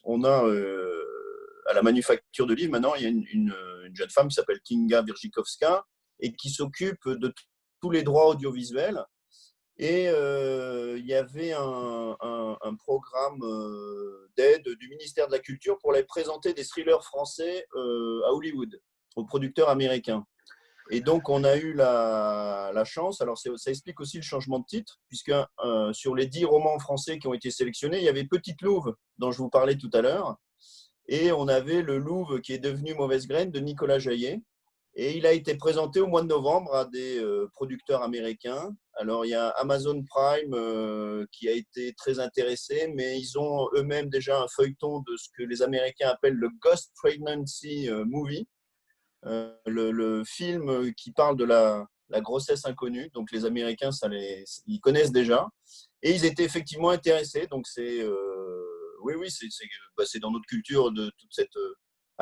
on 0.04 0.24
a 0.24 0.46
à 1.66 1.74
la 1.74 1.82
manufacture 1.82 2.46
de 2.46 2.54
livres, 2.54 2.70
maintenant, 2.70 2.94
il 2.94 3.02
y 3.02 3.06
a 3.06 3.08
une, 3.08 3.26
une 3.32 3.54
jeune 3.94 4.10
femme 4.10 4.28
qui 4.28 4.34
s'appelle 4.34 4.60
Kinga 4.60 5.02
Virgikovska 5.02 5.84
et 6.20 6.32
qui 6.32 6.50
s'occupe 6.50 7.08
de 7.08 7.34
tous 7.80 7.90
les 7.90 8.04
droits 8.04 8.28
audiovisuels 8.28 9.04
et 9.78 10.04
il 10.04 11.06
y 11.06 11.14
avait 11.14 11.52
un, 11.52 12.74
programme 12.78 13.40
d'aide 14.36 14.68
du 14.78 14.88
ministère 14.88 15.26
de 15.26 15.32
la 15.32 15.38
Culture 15.38 15.78
pour 15.78 15.92
aller 15.92 16.04
présenter 16.04 16.54
des 16.54 16.64
thrillers 16.64 17.02
français 17.04 17.66
à 17.74 18.32
Hollywood, 18.32 18.80
aux 19.16 19.24
producteurs 19.24 19.68
américains. 19.68 20.26
Et 20.90 21.00
donc, 21.00 21.28
on 21.28 21.44
a 21.44 21.56
eu 21.56 21.72
la, 21.74 22.82
chance, 22.84 23.20
alors 23.20 23.38
ça 23.38 23.70
explique 23.70 24.00
aussi 24.00 24.16
le 24.16 24.22
changement 24.22 24.58
de 24.58 24.66
titre, 24.66 25.00
puisque 25.08 25.32
sur 25.92 26.14
les 26.14 26.26
dix 26.26 26.44
romans 26.44 26.78
français 26.78 27.18
qui 27.18 27.26
ont 27.26 27.34
été 27.34 27.50
sélectionnés, 27.50 27.98
il 27.98 28.04
y 28.04 28.08
avait 28.08 28.24
Petite 28.24 28.62
Louve, 28.62 28.94
dont 29.18 29.30
je 29.30 29.38
vous 29.38 29.50
parlais 29.50 29.76
tout 29.76 29.90
à 29.92 30.02
l'heure, 30.02 30.36
et 31.08 31.32
on 31.32 31.48
avait 31.48 31.82
Le 31.82 31.98
Louve 31.98 32.40
qui 32.40 32.52
est 32.52 32.58
devenu 32.58 32.94
Mauvaise 32.94 33.26
Graine 33.26 33.50
de 33.50 33.60
Nicolas 33.60 33.98
Jaillet. 33.98 34.40
Et 34.94 35.16
il 35.16 35.26
a 35.26 35.32
été 35.32 35.54
présenté 35.54 36.00
au 36.00 36.06
mois 36.06 36.22
de 36.22 36.26
novembre 36.26 36.74
à 36.74 36.84
des 36.84 37.18
euh, 37.18 37.48
producteurs 37.54 38.02
américains. 38.02 38.74
Alors, 38.94 39.24
il 39.24 39.30
y 39.30 39.34
a 39.34 39.48
Amazon 39.48 40.02
Prime 40.04 40.52
euh, 40.52 41.24
qui 41.32 41.48
a 41.48 41.52
été 41.52 41.94
très 41.94 42.18
intéressé, 42.20 42.92
mais 42.94 43.18
ils 43.18 43.38
ont 43.38 43.70
eux-mêmes 43.74 44.10
déjà 44.10 44.42
un 44.42 44.48
feuilleton 44.54 45.00
de 45.00 45.16
ce 45.16 45.28
que 45.36 45.44
les 45.44 45.62
Américains 45.62 46.10
appellent 46.10 46.34
le 46.34 46.50
Ghost 46.60 46.92
Pregnancy 46.96 47.88
euh, 47.88 48.04
Movie, 48.04 48.46
le, 49.22 50.22
film 50.26 50.92
qui 50.94 51.12
parle 51.12 51.38
de 51.38 51.44
la, 51.44 51.86
grossesse 52.20 52.66
inconnue. 52.66 53.08
Donc, 53.14 53.32
les 53.32 53.46
Américains, 53.46 53.90
ils 54.66 54.80
connaissent 54.80 55.12
déjà. 55.12 55.48
Et 56.02 56.12
ils 56.12 56.26
étaient 56.26 56.44
effectivement 56.44 56.90
intéressés. 56.90 57.46
Donc, 57.46 57.66
c'est. 57.66 58.04
oui, 59.02 59.14
oui, 59.16 59.28
bah, 59.96 60.04
c'est 60.06 60.18
dans 60.18 60.30
notre 60.30 60.46
culture 60.46 60.92
de 60.92 61.10
toute 61.16 61.32
cette 61.32 61.56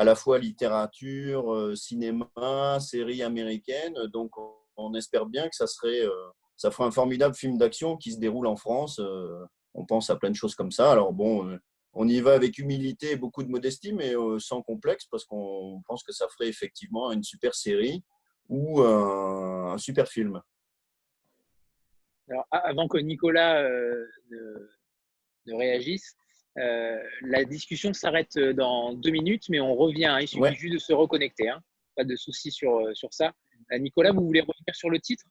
à 0.00 0.04
la 0.04 0.14
fois 0.14 0.38
littérature, 0.38 1.52
euh, 1.52 1.76
cinéma, 1.76 2.78
séries 2.80 3.22
américaines. 3.22 3.98
Donc, 4.14 4.30
on 4.78 4.94
espère 4.94 5.26
bien 5.26 5.46
que 5.46 5.54
ça 5.54 5.66
serait, 5.66 6.00
euh, 6.00 6.30
ça 6.56 6.70
ferait 6.70 6.84
un 6.84 6.90
formidable 6.90 7.34
film 7.34 7.58
d'action 7.58 7.98
qui 7.98 8.12
se 8.12 8.18
déroule 8.18 8.46
en 8.46 8.56
France. 8.56 8.98
Euh, 8.98 9.44
on 9.74 9.84
pense 9.84 10.08
à 10.08 10.16
plein 10.16 10.30
de 10.30 10.34
choses 10.34 10.54
comme 10.54 10.70
ça. 10.70 10.90
Alors 10.90 11.12
bon, 11.12 11.54
on 11.92 12.08
y 12.08 12.18
va 12.22 12.32
avec 12.32 12.56
humilité 12.56 13.10
et 13.10 13.16
beaucoup 13.16 13.42
de 13.42 13.50
modestie, 13.50 13.92
mais 13.92 14.14
sans 14.38 14.62
complexe, 14.62 15.04
parce 15.04 15.26
qu'on 15.26 15.82
pense 15.86 16.02
que 16.02 16.12
ça 16.12 16.26
ferait 16.28 16.48
effectivement 16.48 17.12
une 17.12 17.22
super 17.22 17.54
série 17.54 18.02
ou 18.48 18.80
un, 18.80 19.76
super 19.76 20.08
film. 20.08 20.40
Alors, 22.30 22.46
avant 22.50 22.88
que 22.88 22.96
Nicolas 22.98 23.62
ne 24.30 25.54
réagisse, 25.54 26.16
euh, 26.58 26.98
la 27.22 27.44
discussion 27.44 27.92
s'arrête 27.92 28.36
euh, 28.36 28.52
dans 28.52 28.92
deux 28.94 29.10
minutes, 29.10 29.44
mais 29.48 29.60
on 29.60 29.74
revient. 29.74 30.06
Hein. 30.06 30.20
il 30.20 30.28
suffit 30.28 30.54
juste 30.54 30.74
de 30.74 30.78
se 30.78 30.92
reconnecter. 30.92 31.48
Hein. 31.48 31.60
Pas 31.96 32.04
de 32.04 32.16
souci 32.16 32.50
sur, 32.50 32.76
euh, 32.76 32.94
sur 32.94 33.12
ça. 33.12 33.32
Nicolas, 33.78 34.12
vous 34.12 34.26
voulez 34.26 34.40
revenir 34.40 34.74
sur 34.74 34.90
le 34.90 34.98
titre? 34.98 35.24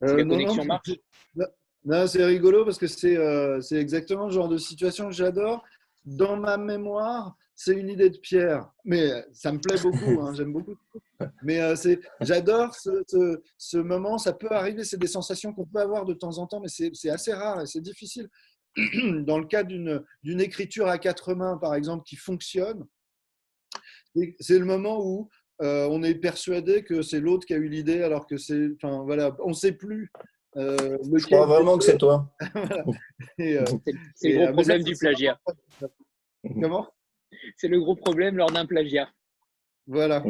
La 0.00 0.22
connexion 0.24 0.64
marche 0.64 0.90
non, 1.84 2.06
c'est 2.06 2.24
rigolo 2.24 2.64
parce 2.64 2.76
que 2.76 2.88
c'est 2.88 3.76
exactement 3.76 4.26
le 4.26 4.32
genre 4.32 4.48
de 4.48 4.58
situation 4.58 5.06
que 5.06 5.14
j'adore. 5.14 5.64
Dans 6.04 6.36
ma 6.36 6.58
mémoire, 6.58 7.36
c'est 7.54 7.72
une 7.72 7.88
idée 7.88 8.10
de 8.10 8.18
Pierre, 8.18 8.68
mais 8.84 9.10
ça 9.32 9.52
me 9.52 9.58
plaît 9.58 9.80
beaucoup, 9.80 10.20
hein, 10.20 10.34
j'aime 10.34 10.52
beaucoup. 10.52 10.74
Mais 11.42 11.60
j'adore 12.20 12.74
ce, 12.74 12.90
ce, 13.06 13.42
ce, 13.56 13.78
moment, 13.78 14.18
ça 14.18 14.32
peut 14.32 14.50
arriver, 14.50 14.84
c'est 14.84 14.98
des 14.98 15.06
sensations 15.06 15.54
qu'on 15.54 15.66
peut 15.66 15.80
avoir 15.80 16.04
de 16.04 16.14
temps 16.14 16.36
en 16.38 16.46
temps, 16.46 16.60
mais 16.60 16.68
c'est 16.68 17.10
assez 17.10 17.32
rare 17.32 17.62
et 17.62 17.66
c'est 17.66 17.80
difficile. 17.80 18.28
dans 19.24 19.38
le 19.38 19.46
cas 19.46 19.64
d'une 19.64 20.40
écriture 20.40 20.88
à 20.88 20.98
quatre 20.98 21.34
mains, 21.34 21.56
par 21.56 21.74
exemple, 21.74 22.04
qui 22.04 22.16
fonctionne, 22.16 22.86
c'est 24.40 24.58
le 24.58 24.64
moment 24.64 25.00
où 25.04 25.28
euh, 25.60 25.88
on 25.90 26.02
est 26.02 26.14
persuadé 26.14 26.84
que 26.84 27.02
c'est 27.02 27.20
l'autre 27.20 27.46
qui 27.46 27.54
a 27.54 27.56
eu 27.56 27.68
l'idée, 27.68 28.02
alors 28.02 28.26
que 28.26 28.36
c'est, 28.36 28.68
enfin 28.76 29.02
voilà, 29.04 29.36
on 29.40 29.48
ne 29.48 29.54
sait 29.54 29.72
plus. 29.72 30.12
Euh, 30.56 30.96
Je 31.12 31.26
crois 31.26 31.46
vraiment 31.46 31.78
que 31.78 31.84
c'est 31.84 31.98
toi. 31.98 32.32
Euh, 33.40 33.64
c'est 34.16 34.32
le 34.32 34.46
gros 34.46 34.52
problème 34.54 34.82
du 34.82 34.96
plagiat. 34.96 35.40
Comment? 36.60 36.88
C'est 37.56 37.68
le 37.68 37.78
gros 37.78 37.94
problème 37.94 38.36
lors 38.36 38.50
d'un 38.50 38.66
plagiat. 38.66 39.08
Voilà. 39.86 40.24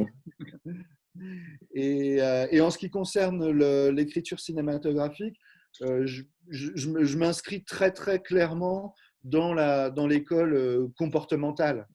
Et, 1.75 2.17
et, 2.17 2.61
en 2.61 2.71
ce 2.71 2.77
qui 2.77 2.91
concerne 2.91 3.51
l'écriture 3.91 4.41
cinématographique, 4.41 5.39
euh, 5.83 6.07
je, 6.49 7.17
m'inscris 7.17 7.65
très 7.65 7.91
très 7.91 8.21
clairement 8.21 8.95
dans 9.25 9.55
la 9.55 9.91
dans 9.91 10.07
l'école 10.07 10.55
euh, 10.55 10.89
comportementale. 10.97 11.87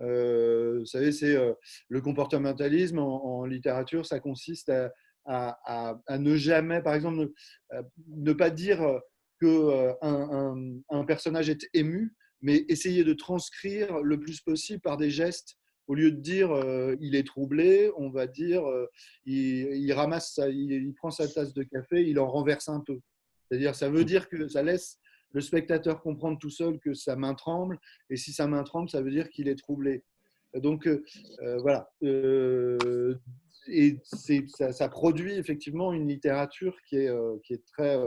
Euh, 0.00 0.80
vous 0.80 0.86
savez, 0.86 1.12
c'est 1.12 1.36
le 1.88 2.00
comportementalisme 2.00 2.98
en, 2.98 3.44
littérature, 3.44 4.06
ça 4.06 4.18
consiste 4.18 4.72
à, 5.24 6.02
à, 6.06 6.18
ne 6.18 6.34
jamais, 6.36 6.82
par 6.82 6.94
exemple, 6.94 7.30
ne, 8.08 8.32
pas 8.32 8.50
dire 8.50 9.00
que 9.40 9.94
un, 10.02 10.80
un, 10.90 11.04
personnage 11.04 11.48
est 11.48 11.68
ému, 11.74 12.12
mais 12.42 12.64
essayer 12.68 13.04
de 13.04 13.12
transcrire 13.12 14.00
le 14.00 14.18
plus 14.18 14.40
possible 14.40 14.80
par 14.80 14.96
des 14.96 15.10
gestes. 15.10 15.56
Au 15.86 15.94
lieu 15.94 16.10
de 16.10 16.20
dire 16.20 16.50
il 17.00 17.14
est 17.14 17.26
troublé, 17.26 17.92
on 17.96 18.10
va 18.10 18.26
dire 18.26 18.64
il, 19.26 19.92
ramasse, 19.92 20.40
il, 20.50 20.92
prend 20.96 21.12
sa 21.12 21.28
tasse 21.28 21.54
de 21.54 21.62
café, 21.62 22.04
il 22.04 22.18
en 22.18 22.28
renverse 22.28 22.68
un 22.68 22.80
peu. 22.80 22.98
C'est-à-dire, 23.48 23.74
ça 23.74 23.88
veut 23.88 24.04
dire 24.04 24.28
que 24.28 24.48
ça 24.48 24.62
laisse 24.62 24.98
le 25.32 25.40
spectateur 25.40 26.00
comprendre 26.00 26.38
tout 26.38 26.50
seul 26.50 26.78
que 26.78 26.94
sa 26.94 27.16
main 27.16 27.34
tremble, 27.34 27.78
et 28.08 28.16
si 28.16 28.32
sa 28.32 28.46
main 28.46 28.62
tremble, 28.62 28.88
ça 28.88 29.02
veut 29.02 29.10
dire 29.10 29.28
qu'il 29.28 29.48
est 29.48 29.58
troublé. 29.58 30.04
Donc, 30.54 30.86
euh, 30.86 31.04
euh, 31.42 31.58
voilà. 31.58 31.90
Euh, 32.02 33.16
et 33.66 33.98
ça, 34.04 34.88
produit 34.88 35.34
effectivement 35.34 35.92
une 35.92 36.08
littérature 36.08 36.76
qui 36.86 36.96
est, 36.96 37.10
qui 37.42 37.54
est 37.54 37.64
très. 37.66 37.98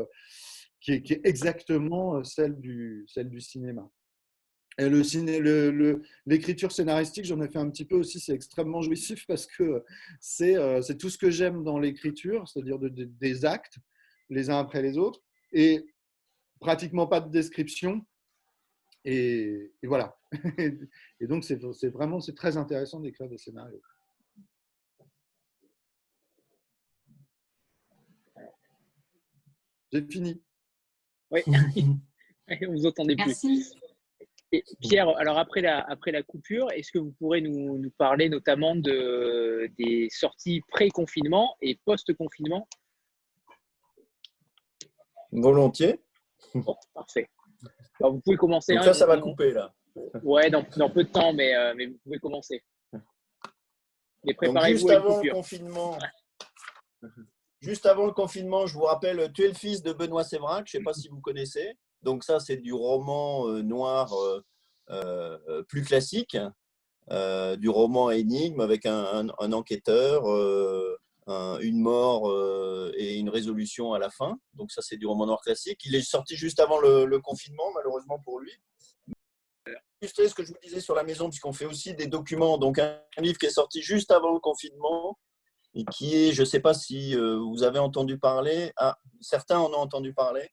Qui 0.79 0.93
est, 0.93 1.21
exactement 1.25 2.23
celle 2.23 2.55
du, 2.59 3.03
celle 3.07 3.27
du 3.27 3.41
cinéma. 3.41 3.89
Et 4.77 4.87
l'écriture 6.27 6.71
scénaristique, 6.71 7.25
j'en 7.25 7.41
ai 7.41 7.49
fait 7.49 7.57
un 7.57 7.69
petit 7.71 7.85
peu 7.85 7.95
aussi, 7.95 8.19
c'est 8.19 8.33
extrêmement 8.33 8.81
jouissif 8.83 9.25
parce 9.27 9.47
que 9.47 9.83
c'est 10.19 10.97
tout 10.99 11.09
ce 11.09 11.17
que 11.17 11.31
j'aime 11.31 11.63
dans 11.63 11.79
l'écriture, 11.79 12.47
c'est-à-dire 12.47 12.77
des 12.79 13.45
actes 13.45 13.79
les 14.29 14.51
uns 14.51 14.59
après 14.59 14.83
les 14.83 14.99
autres 14.99 15.23
et 15.51 15.85
pratiquement 16.59 17.07
pas 17.07 17.21
de 17.21 17.29
description. 17.29 18.05
Et, 19.05 19.71
voilà. 19.83 20.17
et 21.19 21.27
donc, 21.27 21.43
c'est 21.43 21.89
vraiment 21.89 22.19
c'est 22.19 22.35
très 22.35 22.57
intéressant 22.57 22.99
d'écrire 22.99 23.29
des 23.29 23.37
scénarios. 23.37 23.81
J'ai 29.91 30.05
fini. 30.05 30.41
Oui, 31.31 31.41
vous 32.67 32.85
entendez 32.85 33.15
plus. 33.15 33.25
Merci. 33.25 33.73
Pierre, 34.81 35.09
alors 35.17 35.37
après 35.37 35.61
la, 35.61 35.79
après 35.81 36.11
la 36.11 36.23
coupure, 36.23 36.71
est-ce 36.71 36.91
que 36.91 36.99
vous 36.99 37.11
pourrez 37.19 37.41
nous, 37.41 37.77
nous 37.77 37.91
parler 37.91 38.29
notamment 38.29 38.75
de, 38.75 39.69
des 39.77 40.07
sorties 40.09 40.61
pré-confinement 40.69 41.55
et 41.61 41.79
post-confinement 41.85 42.67
Volontiers. 45.31 45.99
parfait. 46.93 47.29
vous 47.99 48.19
pouvez 48.21 48.37
commencer. 48.37 48.75
Donc 48.75 48.83
ça, 48.83 48.93
ça 48.93 49.05
va 49.05 49.17
couper 49.17 49.51
là. 49.51 49.73
Ouais, 50.23 50.49
dans, 50.49 50.63
dans, 50.77 50.89
peu 50.89 51.03
de 51.03 51.09
temps, 51.09 51.33
mais, 51.33 51.55
euh, 51.55 51.73
mais 51.75 51.87
vous 51.87 51.97
pouvez 52.03 52.19
commencer. 52.19 52.63
Mais 54.23 54.33
préparez-vous 54.33 54.77
juste 54.77 54.89
avant 54.91 55.21
le 55.21 55.31
confinement. 55.31 55.97
Juste 57.59 57.85
avant 57.87 58.05
le 58.05 58.11
confinement, 58.11 58.67
je 58.67 58.75
vous 58.75 58.83
rappelle, 58.83 59.31
tu 59.33 59.43
es 59.43 59.47
le 59.47 59.53
fils 59.53 59.81
de 59.81 59.91
Benoît 59.93 60.23
Sévrac, 60.23 60.67
je 60.67 60.77
ne 60.77 60.81
sais 60.81 60.83
pas 60.83 60.93
si 60.93 61.07
vous 61.07 61.19
connaissez. 61.21 61.75
Donc 62.03 62.23
ça, 62.23 62.39
c'est 62.39 62.57
du 62.57 62.73
roman 62.73 63.47
euh, 63.47 63.61
noir 63.63 64.13
euh, 64.89 65.63
plus 65.67 65.83
classique, 65.83 66.37
du 67.09 67.69
roman 67.69 68.11
énigme 68.11 68.61
avec 68.61 68.85
un, 68.85 69.27
un 69.39 69.53
enquêteur, 69.53 70.23
une 71.27 71.79
mort 71.79 72.31
et 72.95 73.15
une 73.15 73.29
résolution 73.29 73.93
à 73.93 73.99
la 73.99 74.09
fin. 74.09 74.39
Donc 74.53 74.71
ça, 74.71 74.81
c'est 74.81 74.97
du 74.97 75.05
roman 75.05 75.25
noir 75.25 75.41
classique. 75.41 75.81
Il 75.85 75.95
est 75.95 76.01
sorti 76.01 76.35
juste 76.35 76.59
avant 76.59 76.79
le 76.79 77.19
confinement, 77.19 77.71
malheureusement 77.75 78.19
pour 78.19 78.39
lui 78.39 78.51
illustrer 80.01 80.29
ce 80.29 80.35
que 80.35 80.43
je 80.43 80.49
vous 80.49 80.59
disais 80.61 80.79
sur 80.79 80.95
la 80.95 81.03
maison, 81.03 81.29
puisqu'on 81.29 81.53
fait 81.53 81.65
aussi 81.65 81.93
des 81.93 82.07
documents. 82.07 82.57
Donc, 82.57 82.79
un 82.79 83.01
livre 83.17 83.37
qui 83.37 83.47
est 83.47 83.51
sorti 83.51 83.81
juste 83.81 84.11
avant 84.11 84.33
le 84.33 84.39
confinement 84.39 85.17
et 85.73 85.83
qui 85.85 86.15
est, 86.15 86.31
je 86.31 86.41
ne 86.41 86.45
sais 86.45 86.59
pas 86.59 86.73
si 86.73 87.15
euh, 87.15 87.37
vous 87.37 87.63
avez 87.63 87.79
entendu 87.79 88.17
parler, 88.17 88.71
ah, 88.77 88.97
certains 89.21 89.59
en 89.59 89.71
ont 89.71 89.77
entendu 89.77 90.13
parler. 90.13 90.49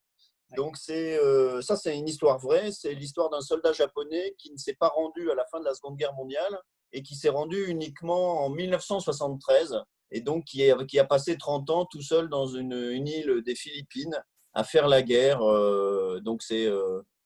Donc, 0.57 0.77
c'est 0.77 1.19
euh, 1.19 1.61
ça, 1.63 1.77
c'est 1.77 1.97
une 1.97 2.09
histoire 2.09 2.39
vraie. 2.39 2.71
C'est 2.73 2.95
l'histoire 2.95 3.31
d'un 3.31 3.41
soldat 3.41 3.73
japonais 3.73 4.35
qui 4.39 4.53
ne 4.53 4.57
s'est 4.57 4.75
pas 4.75 4.89
rendu 4.89 5.31
à 5.31 5.35
la 5.35 5.45
fin 5.47 5.61
de 5.61 5.65
la 5.65 5.75
Seconde 5.75 5.97
Guerre 5.97 6.15
mondiale 6.15 6.59
et 6.93 7.03
qui 7.03 7.17
s'est 7.17 7.31
rendu 7.31 7.67
uniquement 7.67 8.45
en 8.45 8.51
1973 8.51 9.81
et 10.15 10.21
donc 10.21 10.45
qui, 10.45 10.71
a 10.71 11.05
passé 11.05 11.37
30 11.37 11.71
ans 11.71 11.85
tout 11.85 12.01
seul 12.01 12.29
dans 12.29 12.47
une, 12.47 12.73
île 12.73 13.43
des 13.45 13.57
Philippines 13.57 14.17
à 14.55 14.63
faire 14.63 14.87
la 14.87 15.03
guerre. 15.03 15.43
Euh, 15.43 16.21
donc, 16.21 16.41
c'est 16.43 16.71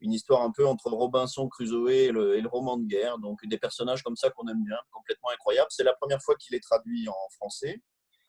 une 0.00 0.12
histoire 0.12 0.42
un 0.42 0.50
peu 0.50 0.66
entre 0.66 0.90
Robinson 0.90 1.48
Crusoe 1.48 1.90
et 1.90 2.10
le, 2.10 2.48
roman 2.48 2.78
de 2.78 2.86
guerre. 2.86 3.18
Donc 3.18 3.40
des 3.46 3.58
personnages 3.58 4.02
comme 4.02 4.16
ça 4.16 4.30
qu'on 4.30 4.48
aime 4.48 4.64
bien, 4.64 4.78
complètement 4.90 5.28
incroyables. 5.30 5.68
C'est 5.70 5.84
la 5.84 5.94
première 5.94 6.22
fois 6.22 6.34
qu'il 6.36 6.54
est 6.54 6.62
traduit 6.62 7.06
en 7.08 7.28
français. 7.36 7.82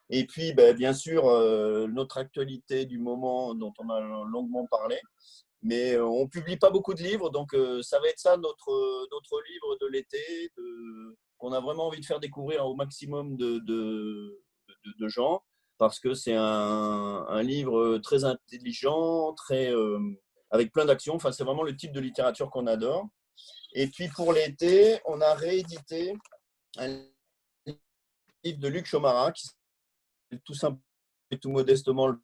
Et 0.10 0.26
puis, 0.26 0.54
ben, 0.54 0.76
bien 0.76 0.94
sûr, 0.94 1.28
euh, 1.28 1.88
notre 1.88 2.18
actualité 2.18 2.86
du 2.86 2.98
moment 3.00 3.56
dont 3.56 3.74
on 3.80 3.90
a 3.90 4.02
longuement 4.26 4.68
parlé. 4.70 5.00
Mais 5.62 5.94
euh, 5.94 6.06
on 6.06 6.28
publie 6.28 6.58
pas 6.58 6.72
beaucoup 6.72 6.94
de 6.94 7.04
livres, 7.04 7.30
donc 7.30 7.54
euh, 7.54 7.82
ça 7.82 8.00
va 8.00 8.08
être 8.08 8.20
ça 8.20 8.38
notre, 8.38 9.08
notre 9.12 9.42
livre 9.52 9.78
de 9.82 9.88
l'été, 9.88 10.52
qu'on 11.38 11.52
a 11.52 11.60
vraiment 11.60 11.88
envie 11.88 12.00
de 12.00 12.06
faire 12.06 12.22
découvrir 12.22 12.66
au 12.66 12.76
maximum 12.76 13.36
de, 13.36 14.40
de, 14.86 15.08
gens, 15.08 15.44
parce 15.78 16.00
que 16.00 16.14
c'est 16.14 16.36
un, 16.36 17.42
livre 17.44 17.98
très 18.00 18.24
intelligent, 18.24 19.34
très 19.34 19.72
avec 20.52 20.72
plein 20.72 20.86
d'actions. 20.86 21.16
Enfin, 21.16 21.32
c'est 21.32 21.44
vraiment 21.44 21.64
le 21.64 21.76
type 21.76 21.92
de 21.92 22.00
littérature 22.00 22.50
qu'on 22.50 22.68
adore. 22.68 23.08
Et 23.74 23.88
puis 23.88 24.08
pour 24.10 24.34
l'été, 24.34 25.00
on 25.06 25.22
a 25.22 25.34
réédité 25.36 26.14
un 26.78 26.88
livre 28.44 28.60
de 28.60 28.68
Luc 28.68 28.86
Chomara 28.86 29.32
qui 29.32 29.48
tout 30.44 30.54
simplement 30.54 30.84
et 31.32 31.38
tout 31.38 31.50
modestement 31.50 32.08
le. 32.08 32.18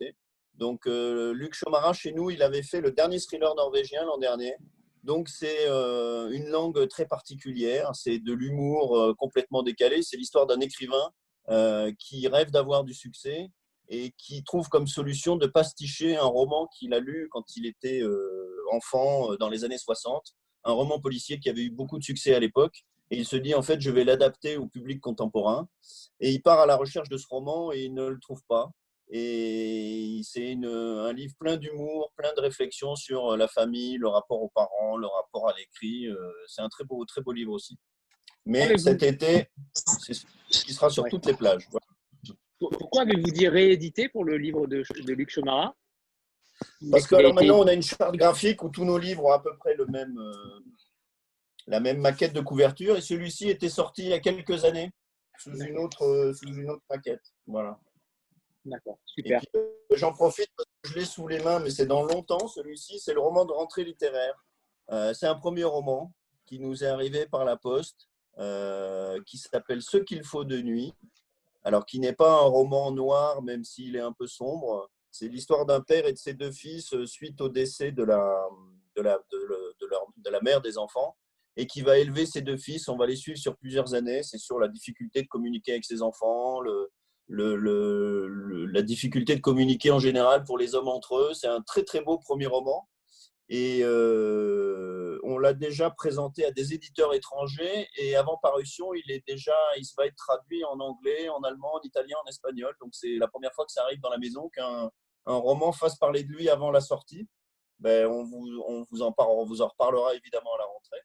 Donc 0.55 0.87
euh, 0.87 1.33
Luc 1.33 1.53
Chomara, 1.53 1.93
chez 1.93 2.11
nous, 2.13 2.29
il 2.29 2.41
avait 2.41 2.63
fait 2.63 2.81
le 2.81 2.91
dernier 2.91 3.19
thriller 3.19 3.53
norvégien 3.55 4.03
l'an 4.05 4.17
dernier. 4.17 4.55
Donc 5.03 5.29
c'est 5.29 5.67
euh, 5.67 6.29
une 6.31 6.47
langue 6.47 6.87
très 6.87 7.05
particulière, 7.05 7.91
c'est 7.93 8.19
de 8.19 8.33
l'humour 8.33 8.97
euh, 8.97 9.13
complètement 9.13 9.63
décalé. 9.63 10.01
C'est 10.01 10.17
l'histoire 10.17 10.47
d'un 10.47 10.59
écrivain 10.59 11.11
qui 11.99 12.27
rêve 12.27 12.51
d'avoir 12.51 12.83
du 12.83 12.93
succès 12.93 13.51
et 13.89 14.13
qui 14.17 14.43
trouve 14.43 14.67
comme 14.69 14.87
solution 14.87 15.35
de 15.35 15.47
pasticher 15.47 16.15
un 16.15 16.25
roman 16.25 16.67
qu'il 16.67 16.93
a 16.93 16.99
lu 16.99 17.27
quand 17.31 17.55
il 17.55 17.65
était 17.65 18.01
euh, 18.01 18.55
enfant 18.71 19.31
euh, 19.31 19.37
dans 19.37 19.49
les 19.49 19.63
années 19.63 19.77
60, 19.77 20.35
un 20.63 20.71
roman 20.71 20.99
policier 20.99 21.39
qui 21.39 21.49
avait 21.49 21.63
eu 21.63 21.71
beaucoup 21.71 21.99
de 21.99 22.03
succès 22.03 22.33
à 22.33 22.39
l'époque. 22.39 22.85
Et 23.11 23.17
il 23.17 23.25
se 23.25 23.35
dit, 23.35 23.53
en 23.53 23.61
fait, 23.61 23.81
je 23.81 23.91
vais 23.91 24.03
l'adapter 24.03 24.57
au 24.57 24.67
public 24.67 24.99
contemporain. 24.99 25.67
Et 26.19 26.31
il 26.31 26.41
part 26.41 26.59
à 26.59 26.65
la 26.65 26.75
recherche 26.75 27.09
de 27.09 27.17
ce 27.17 27.27
roman 27.29 27.71
et 27.71 27.83
il 27.83 27.93
ne 27.93 28.07
le 28.07 28.19
trouve 28.19 28.41
pas. 28.47 28.71
Et 29.09 30.21
c'est 30.23 30.53
un 30.53 31.13
livre 31.13 31.35
plein 31.39 31.57
d'humour, 31.57 32.11
plein 32.15 32.33
de 32.33 32.41
réflexions 32.41 32.95
sur 32.95 33.37
la 33.37 33.47
famille, 33.47 33.97
le 33.97 34.07
rapport 34.07 34.41
aux 34.41 34.49
parents, 34.49 34.97
le 34.97 35.05
rapport 35.05 35.47
à 35.47 35.53
l'écrit. 35.55 36.07
Euh, 36.07 36.17
c'est 36.47 36.63
un 36.63 36.69
très 36.69 36.83
beau, 36.83 37.05
très 37.05 37.21
beau 37.21 37.31
livre 37.31 37.51
aussi. 37.51 37.77
Mais 38.47 38.75
cet 38.77 39.03
été, 39.03 39.49
qui 40.63 40.73
sera 40.73 40.89
sur 40.89 41.05
toutes 41.05 41.25
les 41.25 41.33
plages. 41.33 41.67
Pourquoi 42.59 43.01
avez-vous 43.01 43.31
dit 43.31 43.47
rééditer 43.47 44.09
pour 44.09 44.23
le 44.23 44.37
livre 44.37 44.67
de, 44.67 44.83
de 45.05 45.13
Luc 45.13 45.29
Chomara 45.29 45.75
Parce 46.89 47.07
que 47.07 47.15
maintenant, 47.15 47.59
on 47.59 47.67
a 47.67 47.73
une 47.73 47.81
charte 47.81 48.15
graphique 48.15 48.63
où 48.63 48.69
tous 48.69 48.85
nos 48.85 48.97
livres 48.97 49.25
ont 49.25 49.31
à 49.31 49.39
peu 49.39 49.55
près 49.57 49.75
le 49.75 49.85
même, 49.87 50.17
euh, 50.17 50.59
la 51.67 51.79
même 51.79 51.99
maquette 51.99 52.33
de 52.33 52.41
couverture. 52.41 52.97
Et 52.97 53.01
celui-ci 53.01 53.49
était 53.49 53.69
sorti 53.69 54.03
il 54.03 54.09
y 54.09 54.13
a 54.13 54.19
quelques 54.19 54.63
années 54.65 54.91
sous 55.37 55.57
une 55.57 55.77
autre, 55.77 56.03
euh, 56.03 56.33
sous 56.33 56.47
une 56.47 56.69
autre 56.69 56.83
maquette. 56.89 57.23
Voilà. 57.45 57.77
D'accord, 58.63 58.97
super. 59.05 59.41
Euh, 59.55 59.67
j'en 59.95 60.13
profite 60.13 60.49
parce 60.57 60.69
que 60.81 60.89
je 60.89 60.99
l'ai 60.99 61.05
sous 61.05 61.27
les 61.27 61.39
mains, 61.39 61.59
mais 61.59 61.69
c'est 61.69 61.85
dans 61.85 62.03
longtemps. 62.03 62.47
Celui-ci, 62.47 62.99
c'est 62.99 63.13
le 63.13 63.19
roman 63.19 63.45
de 63.45 63.51
rentrée 63.51 63.83
littéraire. 63.83 64.43
c'est 65.13 65.27
un 65.27 65.35
premier 65.35 65.65
roman 65.65 66.13
qui 66.45 66.59
nous 66.59 66.83
est 66.83 66.87
arrivé 66.87 67.25
par 67.25 67.43
la 67.43 67.57
poste, 67.57 68.07
qui 69.25 69.37
s'appelle 69.37 69.81
Ce 69.81 69.97
qu'il 69.97 70.23
faut 70.23 70.43
de 70.43 70.61
nuit, 70.61 70.93
alors 71.65 71.85
qui 71.85 71.99
n'est 71.99 72.13
pas 72.13 72.31
un 72.31 72.45
roman 72.45 72.91
noir, 72.91 73.41
même 73.41 73.63
s'il 73.63 73.95
est 73.95 74.01
un 74.01 74.13
peu 74.13 74.27
sombre. 74.27 74.89
C'est 75.09 75.27
l'histoire 75.27 75.65
d'un 75.65 75.81
père 75.81 76.05
et 76.05 76.13
de 76.13 76.17
ses 76.17 76.33
deux 76.33 76.51
fils 76.51 76.93
euh, 76.93 77.05
suite 77.05 77.41
au 77.41 77.49
décès 77.49 77.91
de 77.91 78.03
la, 78.03 78.47
de 78.95 79.01
la, 79.01 79.17
de, 79.31 80.29
la 80.29 80.41
mère 80.41 80.61
des 80.61 80.77
enfants 80.77 81.17
et 81.57 81.65
qui 81.65 81.81
va 81.81 81.97
élever 81.97 82.25
ses 82.25 82.41
deux 82.41 82.57
fils. 82.57 82.87
On 82.87 82.97
va 82.97 83.07
les 83.07 83.15
suivre 83.15 83.39
sur 83.39 83.55
plusieurs 83.57 83.95
années. 83.95 84.21
C'est 84.21 84.37
sur 84.37 84.59
la 84.59 84.67
difficulté 84.67 85.23
de 85.23 85.27
communiquer 85.27 85.71
avec 85.71 85.85
ses 85.85 86.03
enfants, 86.03 86.59
le, 86.61 86.91
le, 87.27 88.65
la 88.65 88.81
difficulté 88.83 89.35
de 89.35 89.41
communiquer 89.41 89.89
en 89.89 89.99
général 89.99 90.43
pour 90.43 90.57
les 90.57 90.75
hommes 90.75 90.89
entre 90.89 91.15
eux. 91.15 91.33
C'est 91.33 91.47
un 91.47 91.61
très 91.61 91.83
très 91.83 92.01
beau 92.01 92.19
premier 92.19 92.45
roman. 92.45 92.87
Et 93.47 93.81
euh, 93.83 95.19
on 95.23 95.37
l'a 95.37 95.53
déjà 95.53 95.91
présenté 95.91 96.45
à 96.45 96.51
des 96.51 96.73
éditeurs 96.73 97.13
étrangers. 97.13 97.87
Et 97.97 98.15
avant 98.15 98.37
parution, 98.37 98.93
il 98.93 99.11
est 99.11 99.23
déjà, 99.27 99.55
il 99.77 99.85
va 99.97 100.07
être 100.07 100.15
traduit 100.15 100.63
en 100.65 100.79
anglais, 100.79 101.29
en 101.29 101.41
allemand, 101.41 101.75
en 101.75 101.81
italien, 101.83 102.15
en 102.25 102.29
espagnol. 102.29 102.73
Donc 102.81 102.89
c'est 102.93 103.17
la 103.17 103.27
première 103.27 103.53
fois 103.53 103.65
que 103.65 103.71
ça 103.71 103.83
arrive 103.83 103.99
dans 104.01 104.09
la 104.09 104.17
maison 104.17 104.49
qu'un 104.49 104.89
un 105.27 105.37
roman 105.37 105.71
fasse 105.71 105.97
parler 105.97 106.23
de 106.23 106.29
lui 106.29 106.49
avant 106.49 106.71
la 106.71 106.81
sortie. 106.81 107.27
Ben, 107.79 108.07
on, 108.07 108.23
vous, 108.23 108.63
on, 108.67 108.85
vous 108.89 109.01
en 109.01 109.11
parle, 109.11 109.31
on 109.31 109.45
vous 109.45 109.61
en 109.61 109.67
reparlera 109.67 110.15
évidemment 110.15 110.53
à 110.55 110.59
la 110.59 110.65
rentrée. 110.65 111.01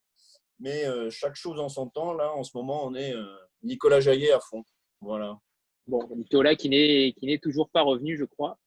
Mais 0.61 0.85
euh, 0.85 1.11
chaque 1.11 1.35
chose 1.35 1.59
en 1.59 1.69
son 1.69 1.89
temps, 1.89 2.13
là, 2.13 2.33
en 2.33 2.45
ce 2.45 2.57
moment, 2.57 2.85
on 2.85 2.95
est 2.95 3.15
euh, 3.15 3.27
Nicolas 3.63 4.01
Jaillet 4.01 4.31
à 4.31 4.41
fond. 4.41 4.63
Voilà. 5.01 5.39
Bon, 5.87 6.07
Nicolas 6.15 6.55
qui 6.55 6.69
n'est 6.69 7.39
toujours 7.43 7.71
pas 7.71 7.83
revenu, 7.83 8.17
je 8.17 8.25
crois. 8.25 8.59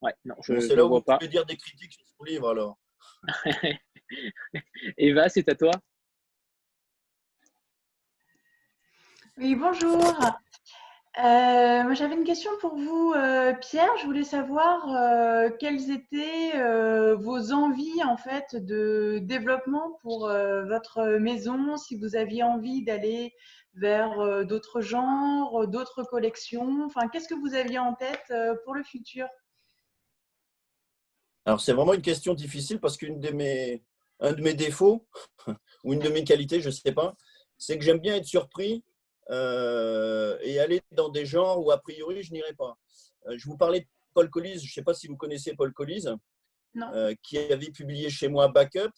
Ouais, 0.00 0.14
non, 0.24 0.34
je, 0.42 0.60
c'est 0.60 0.76
là 0.76 0.84
où 0.84 0.88
vous 0.88 1.00
pas. 1.02 1.18
pouvez 1.18 1.28
dire 1.28 1.44
des 1.44 1.56
critiques 1.56 1.92
sur 1.92 2.06
son 2.06 2.24
livre 2.24 2.50
alors. 2.50 2.78
Eva, 4.96 5.28
c'est 5.28 5.48
à 5.48 5.54
toi. 5.54 5.72
Oui, 9.36 9.54
bonjour. 9.54 10.00
Euh, 11.18 11.82
moi, 11.82 11.94
j'avais 11.94 12.14
une 12.14 12.24
question 12.24 12.50
pour 12.60 12.76
vous, 12.76 13.12
euh, 13.16 13.52
Pierre. 13.54 13.96
Je 14.00 14.06
voulais 14.06 14.24
savoir 14.24 14.94
euh, 14.94 15.50
quelles 15.58 15.90
étaient 15.90 16.52
vos 17.14 17.52
envies 17.52 18.04
en 18.04 18.16
fait 18.16 18.54
de 18.54 19.18
développement 19.22 19.98
pour 20.02 20.28
votre 20.28 21.18
maison, 21.18 21.76
si 21.76 21.96
vous 21.96 22.14
aviez 22.14 22.44
envie 22.44 22.84
d'aller 22.84 23.32
vers 23.74 24.44
d'autres 24.44 24.80
genres, 24.80 25.66
d'autres 25.66 26.04
collections. 26.04 26.84
Enfin, 26.84 27.08
qu'est-ce 27.08 27.28
que 27.28 27.34
vous 27.34 27.54
aviez 27.54 27.78
en 27.78 27.94
tête 27.94 28.32
pour 28.64 28.74
le 28.74 28.84
futur? 28.84 29.26
Alors, 31.48 31.62
c'est 31.62 31.72
vraiment 31.72 31.94
une 31.94 32.02
question 32.02 32.34
difficile 32.34 32.78
parce 32.78 32.98
qu'un 32.98 33.14
de 33.14 33.30
mes, 33.30 33.82
un 34.20 34.34
de 34.34 34.42
mes 34.42 34.52
défauts 34.52 35.08
ou 35.82 35.94
une 35.94 35.98
de 35.98 36.10
mes 36.10 36.22
qualités, 36.22 36.60
je 36.60 36.66
ne 36.66 36.74
sais 36.74 36.92
pas, 36.92 37.16
c'est 37.56 37.78
que 37.78 37.84
j'aime 37.84 38.00
bien 38.00 38.16
être 38.16 38.26
surpris 38.26 38.84
euh, 39.30 40.36
et 40.42 40.60
aller 40.60 40.82
dans 40.92 41.08
des 41.08 41.24
genres 41.24 41.64
où 41.64 41.70
a 41.70 41.78
priori 41.78 42.22
je 42.22 42.34
n'irai 42.34 42.52
pas. 42.52 42.76
Euh, 43.28 43.38
je 43.38 43.46
vous 43.46 43.56
parlais 43.56 43.80
de 43.80 43.86
Paul 44.12 44.28
Collis, 44.28 44.58
je 44.58 44.66
ne 44.66 44.72
sais 44.72 44.82
pas 44.82 44.92
si 44.92 45.06
vous 45.08 45.16
connaissez 45.16 45.54
Paul 45.54 45.72
Collis, 45.72 46.04
euh, 46.76 47.14
qui 47.22 47.38
avait 47.38 47.70
publié 47.70 48.10
chez 48.10 48.28
moi 48.28 48.48
Backup. 48.48 48.92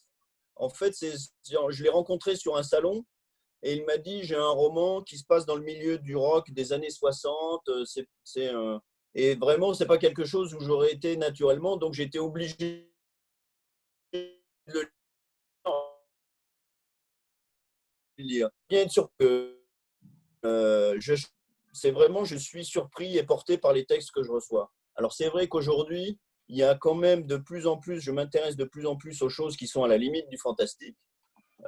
En 0.56 0.70
fait, 0.70 0.92
je 1.00 1.82
l'ai 1.84 1.88
rencontré 1.88 2.34
sur 2.34 2.56
un 2.56 2.64
salon 2.64 3.04
et 3.62 3.74
il 3.74 3.84
m'a 3.84 3.96
dit 3.96 4.24
j'ai 4.24 4.34
un 4.34 4.50
roman 4.50 5.02
qui 5.02 5.18
se 5.18 5.24
passe 5.24 5.46
dans 5.46 5.54
le 5.54 5.62
milieu 5.62 5.98
du 5.98 6.16
rock 6.16 6.50
des 6.50 6.72
années 6.72 6.90
60. 6.90 7.70
C'est 8.24 8.48
un, 8.48 8.82
Et 9.14 9.34
vraiment, 9.34 9.74
ce 9.74 9.82
n'est 9.82 9.88
pas 9.88 9.98
quelque 9.98 10.24
chose 10.24 10.54
où 10.54 10.60
j'aurais 10.60 10.92
été 10.92 11.16
naturellement, 11.16 11.76
donc 11.76 11.94
j'étais 11.94 12.18
obligé 12.18 12.90
de 14.12 14.40
le 14.72 14.88
lire. 18.18 18.50
Bien 18.68 18.88
sûr 18.88 19.10
que 19.18 19.60
euh, 20.44 20.98
c'est 21.72 21.90
vraiment, 21.90 22.24
je 22.24 22.36
suis 22.36 22.64
surpris 22.64 23.18
et 23.18 23.22
porté 23.24 23.58
par 23.58 23.72
les 23.72 23.84
textes 23.84 24.12
que 24.12 24.22
je 24.22 24.30
reçois. 24.30 24.72
Alors 24.96 25.12
c'est 25.12 25.28
vrai 25.28 25.48
qu'aujourd'hui, 25.48 26.18
il 26.48 26.56
y 26.56 26.62
a 26.62 26.74
quand 26.74 26.94
même 26.94 27.26
de 27.26 27.36
plus 27.36 27.66
en 27.66 27.78
plus, 27.78 28.00
je 28.00 28.10
m'intéresse 28.10 28.56
de 28.56 28.64
plus 28.64 28.86
en 28.86 28.96
plus 28.96 29.22
aux 29.22 29.28
choses 29.28 29.56
qui 29.56 29.66
sont 29.66 29.84
à 29.84 29.88
la 29.88 29.96
limite 29.96 30.28
du 30.28 30.38
fantastique. 30.38 30.96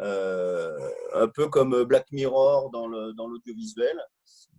Euh, 0.01 0.79
un 1.15 1.29
peu 1.29 1.49
comme 1.49 1.85
Black 1.85 2.11
Mirror 2.13 2.71
dans 2.71 2.87
l'audiovisuel. 2.87 3.99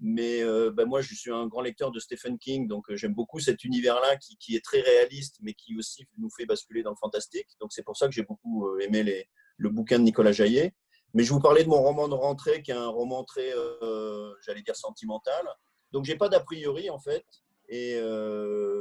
Mais 0.02 0.42
euh, 0.44 0.72
ben 0.72 0.86
moi, 0.86 1.02
je 1.02 1.16
suis 1.16 1.32
un 1.32 1.48
grand 1.48 1.62
lecteur 1.62 1.92
de 1.92 2.00
Stephen 2.00 2.38
King, 2.38 2.68
donc 2.68 2.90
euh, 2.90 2.96
j'aime 2.96 3.14
beaucoup 3.14 3.40
cet 3.40 3.64
univers-là 3.64 4.18
qui, 4.18 4.38
qui, 4.38 4.56
est 4.56 4.64
très 4.64 4.82
réaliste, 4.82 5.38
mais 5.42 5.54
qui 5.54 5.78
aussi 5.78 6.06
nous 6.18 6.30
fait 6.30 6.46
basculer 6.46 6.84
dans 6.84 6.90
le 6.90 6.98
fantastique. 6.98 7.48
Donc 7.62 7.72
c'est 7.72 7.84
pour 7.84 7.96
ça 7.96 8.08
que 8.08 8.14
j'ai 8.14 8.24
beaucoup 8.24 8.78
aimé 8.80 9.26
le 9.58 9.70
bouquin 9.70 10.00
de 10.00 10.04
Nicolas 10.04 10.34
Jaillet. 10.34 10.74
Mais 11.14 11.24
je 11.24 11.32
vous 11.32 11.40
parlais 11.40 11.64
de 11.64 11.70
mon 11.70 11.82
roman 11.82 12.08
de 12.08 12.16
rentrée, 12.16 12.64
qui 12.64 12.72
est 12.72 12.76
un 12.76 12.88
roman 12.88 13.24
très, 13.24 13.54
j'allais 14.46 14.64
dire, 14.64 14.76
sentimental. 14.76 15.48
Donc 15.92 16.06
j'ai 16.06 16.16
pas 16.16 16.28
d'a 16.28 16.40
priori, 16.40 16.90
en 16.90 17.00
fait. 17.00 17.24
Et 17.70 18.00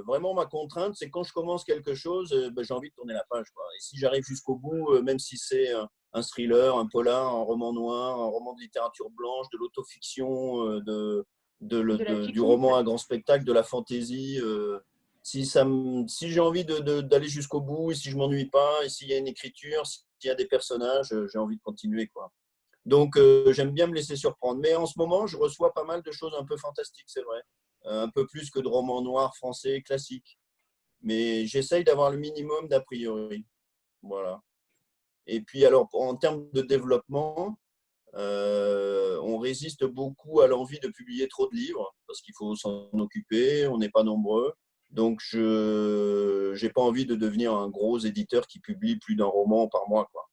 vraiment, 0.07 0.35
ma 0.35 0.47
contrainte, 0.47 0.97
c'est 0.97 1.09
quand 1.09 1.23
je 1.23 1.33
commence 1.33 1.65
quelque 1.65 1.95
chose, 1.95 2.31
ben, 2.53 2.63
j'ai 2.65 2.75
envie 2.75 2.91
de 2.91 2.95
tourner 2.95 3.15
la 3.15 3.25
page. 3.31 3.47
Et 3.47 3.81
si 3.81 3.97
j'arrive 3.97 4.25
jusqu'au 4.25 4.57
bout, 4.57 5.01
même 5.03 5.19
si 5.19 5.37
c'est 5.39 5.73
un 6.13 6.23
thriller, 6.23 6.77
un 6.77 6.87
polar, 6.87 7.27
un 7.27 7.43
roman 7.43 7.73
noir, 7.73 8.21
un 8.21 8.27
roman 8.27 8.55
de 8.55 8.61
littérature 8.61 9.11
blanche, 9.11 9.47
de 9.53 9.59
l'autofiction, 9.59 10.69
euh, 10.69 10.81
de, 10.83 11.27
de, 11.61 12.27
du 12.27 12.41
roman 12.41 12.77
à 12.77 12.83
grand 12.83 12.99
spectacle, 12.99 13.45
de 13.45 13.53
la 13.53 13.63
fantaisie. 13.63 14.39
Euh, 14.41 14.79
si, 15.23 15.47
ça 15.47 15.67
si 16.09 16.31
j'ai 16.31 16.41
envie 16.41 16.65
d'aller 16.65 17.29
jusqu'au 17.29 17.61
bout, 17.61 17.93
et 17.93 17.95
si 17.95 18.11
je 18.11 18.17
m'ennuie 18.17 18.51
pas, 18.51 18.85
et 18.85 18.89
s'il 18.89 19.09
y 19.09 19.15
a 19.15 19.19
une 19.19 19.29
écriture, 19.29 19.87
s'il 19.87 20.03
y 20.25 20.31
a 20.31 20.35
des 20.35 20.47
personnages, 20.47 21.13
euh, 21.13 21.27
j'ai 21.33 21.39
envie 21.39 21.57
de 21.57 21.63
continuer. 21.63 22.09
Quoi. 22.09 22.31
Donc 22.85 23.17
j'aime 23.51 23.71
bien 23.71 23.87
me 23.87 23.95
laisser 23.95 24.17
surprendre. 24.17 24.61
Mais 24.61 24.75
en 24.75 24.87
ce 24.87 24.99
moment, 24.99 25.27
je 25.27 25.37
reçois 25.37 25.73
pas 25.73 25.85
mal 25.85 26.03
de 26.03 26.11
choses 26.11 26.35
un 26.39 26.45
peu 26.45 26.57
fantastiques, 26.57 27.07
c'est 27.07 27.23
vrai. 27.23 27.41
Un 27.85 28.09
peu 28.09 28.27
plus 28.27 28.51
que 28.51 28.61
de 28.61 28.69
romans 28.69 29.03
noirs 29.03 29.37
français 29.37 29.83
classiques. 29.83 30.39
Mais 31.01 31.47
j'essaye 31.47 31.85
d'avoir 31.85 32.11
le 32.11 32.19
minimum 32.19 32.69
d'a 32.69 32.81
priori. 32.81 33.45
Voilà. 34.03 34.41
Et 35.27 35.41
puis, 35.41 35.65
alors, 35.65 35.89
en 35.93 36.17
termes 36.17 36.49
de 36.53 36.63
développement, 36.63 37.59
euh, 38.15 39.19
on 39.23 39.39
résiste 39.39 39.85
beaucoup 39.85 40.41
à 40.41 40.47
l'envie 40.47 40.81
de 40.81 40.89
publier 40.89 41.29
trop 41.29 41.49
de 41.49 41.55
livres 41.55 41.95
parce 42.07 42.21
qu'il 42.21 42.35
faut 42.37 42.55
s'en 42.55 42.91
occuper, 42.93 43.67
on 43.67 43.79
n'est 43.79 43.91
pas 43.91 44.03
nombreux. 44.03 44.53
Donc, 44.91 45.21
je 45.23 46.61
n'ai 46.63 46.71
pas 46.71 46.83
envie 46.83 47.07
de 47.07 47.15
devenir 47.15 47.55
un 47.55 47.69
gros 47.69 47.99
éditeur 47.99 48.47
qui 48.47 48.61
publie 48.61 48.97
plus 48.97 49.17
d'un 49.17 49.27
roman 49.27 49.67
par 49.69 49.89
mois. 49.89 50.07
Quoi. 50.13 50.29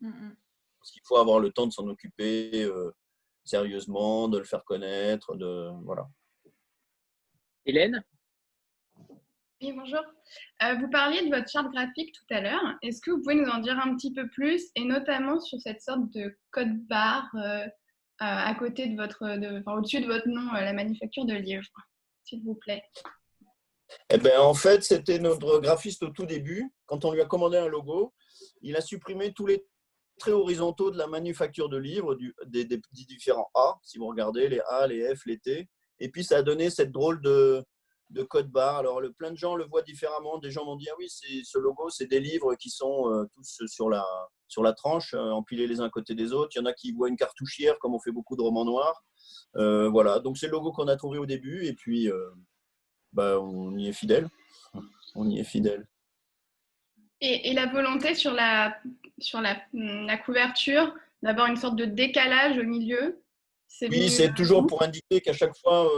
Mm, 0.00 0.08
mm. 0.08 0.36
Parce 0.78 0.90
qu'il 0.92 1.02
faut 1.04 1.16
avoir 1.16 1.40
le 1.40 1.50
temps 1.50 1.66
de 1.66 1.72
s'en 1.72 1.88
occuper 1.88 2.62
euh, 2.62 2.92
sérieusement, 3.42 4.28
de 4.28 4.38
le 4.38 4.44
faire 4.44 4.64
connaître. 4.64 5.34
De, 5.34 5.70
voilà. 5.84 6.08
Hélène? 7.66 8.04
Oui, 9.62 9.72
bonjour. 9.72 10.02
Euh, 10.62 10.74
vous 10.74 10.90
parliez 10.90 11.24
de 11.24 11.34
votre 11.34 11.48
charte 11.48 11.72
graphique 11.72 12.12
tout 12.12 12.34
à 12.34 12.40
l'heure. 12.40 12.74
Est-ce 12.82 13.00
que 13.00 13.10
vous 13.10 13.22
pouvez 13.22 13.36
nous 13.36 13.48
en 13.48 13.58
dire 13.58 13.78
un 13.78 13.96
petit 13.96 14.12
peu 14.12 14.28
plus, 14.28 14.70
et 14.74 14.84
notamment 14.84 15.40
sur 15.40 15.58
cette 15.60 15.80
sorte 15.80 16.10
de 16.10 16.36
code 16.50 16.76
barre 16.86 17.30
euh, 17.36 17.66
à 18.18 18.54
côté 18.56 18.88
de 18.88 18.96
votre, 18.96 19.24
enfin, 19.24 19.78
au-dessus 19.78 20.00
de 20.00 20.06
votre 20.06 20.28
nom, 20.28 20.54
euh, 20.54 20.60
la 20.60 20.74
manufacture 20.74 21.24
de 21.24 21.34
livres, 21.34 21.64
s'il 22.24 22.42
vous 22.42 22.54
plaît? 22.54 22.82
Eh 24.10 24.18
ben, 24.18 24.38
en 24.40 24.54
fait, 24.54 24.82
c'était 24.82 25.18
notre 25.18 25.60
graphiste 25.60 26.02
au 26.02 26.10
tout 26.10 26.26
début. 26.26 26.70
Quand 26.84 27.04
on 27.04 27.12
lui 27.12 27.22
a 27.22 27.26
commandé 27.26 27.56
un 27.56 27.68
logo, 27.68 28.12
il 28.60 28.76
a 28.76 28.80
supprimé 28.82 29.32
tous 29.32 29.46
les 29.46 29.64
traits 30.18 30.34
horizontaux 30.34 30.90
de 30.90 30.98
la 30.98 31.06
manufacture 31.06 31.68
de 31.68 31.78
livres, 31.78 32.14
du, 32.14 32.34
des, 32.46 32.64
des, 32.64 32.80
différents 32.92 33.50
A, 33.54 33.78
si 33.82 33.98
vous 33.98 34.06
regardez, 34.06 34.48
les 34.48 34.60
A, 34.68 34.86
les 34.86 35.14
F, 35.14 35.24
les 35.26 35.38
T. 35.38 35.68
Et 36.04 36.10
puis, 36.10 36.22
ça 36.22 36.36
a 36.36 36.42
donné 36.42 36.68
cette 36.68 36.92
drôle 36.92 37.22
de, 37.22 37.64
de 38.10 38.22
code 38.22 38.50
barre. 38.50 38.76
Alors, 38.76 39.00
le, 39.00 39.10
plein 39.10 39.30
de 39.30 39.38
gens 39.38 39.56
le 39.56 39.64
voient 39.64 39.80
différemment. 39.80 40.36
Des 40.36 40.50
gens 40.50 40.66
m'ont 40.66 40.76
dit 40.76 40.86
Ah 40.90 40.94
oui, 40.98 41.08
ce 41.08 41.58
logo, 41.58 41.88
c'est 41.88 42.06
des 42.06 42.20
livres 42.20 42.56
qui 42.56 42.68
sont 42.68 43.10
euh, 43.10 43.24
tous 43.34 43.62
sur 43.66 43.88
la, 43.88 44.04
sur 44.46 44.62
la 44.62 44.74
tranche, 44.74 45.14
euh, 45.14 45.30
empilés 45.30 45.66
les 45.66 45.80
uns 45.80 45.86
à 45.86 45.88
côté 45.90 46.14
des 46.14 46.34
autres. 46.34 46.50
Il 46.54 46.58
y 46.58 46.62
en 46.62 46.66
a 46.66 46.74
qui 46.74 46.92
voient 46.92 47.08
une 47.08 47.16
cartouchière, 47.16 47.78
comme 47.78 47.94
on 47.94 48.00
fait 48.00 48.12
beaucoup 48.12 48.36
de 48.36 48.42
romans 48.42 48.66
noirs. 48.66 49.02
Euh, 49.56 49.88
voilà, 49.88 50.18
donc 50.20 50.36
c'est 50.36 50.44
le 50.44 50.52
logo 50.52 50.72
qu'on 50.72 50.88
a 50.88 50.96
trouvé 50.96 51.16
au 51.16 51.24
début. 51.24 51.64
Et 51.64 51.72
puis, 51.72 52.10
bah, 53.14 53.40
on 53.40 53.74
y 53.78 53.88
est 53.88 53.94
fidèle. 53.94 54.28
On 55.14 55.26
y 55.30 55.38
est 55.38 55.44
fidèle. 55.44 55.88
Et, 57.22 57.54
la 57.54 57.64
volonté 57.64 58.14
sur 58.14 58.34
la, 58.34 58.76
sur 59.18 59.40
la, 59.40 59.56
la 59.72 60.18
couverture 60.18 60.94
d'avoir 61.22 61.46
une 61.46 61.56
sorte 61.56 61.76
de 61.76 61.86
décalage 61.86 62.58
au 62.58 62.64
milieu 62.64 63.23
Oui, 63.82 64.08
c'est 64.08 64.34
toujours 64.34 64.66
pour 64.66 64.82
indiquer 64.82 65.20
qu'à 65.20 65.32
chaque 65.32 65.56
fois, 65.56 65.88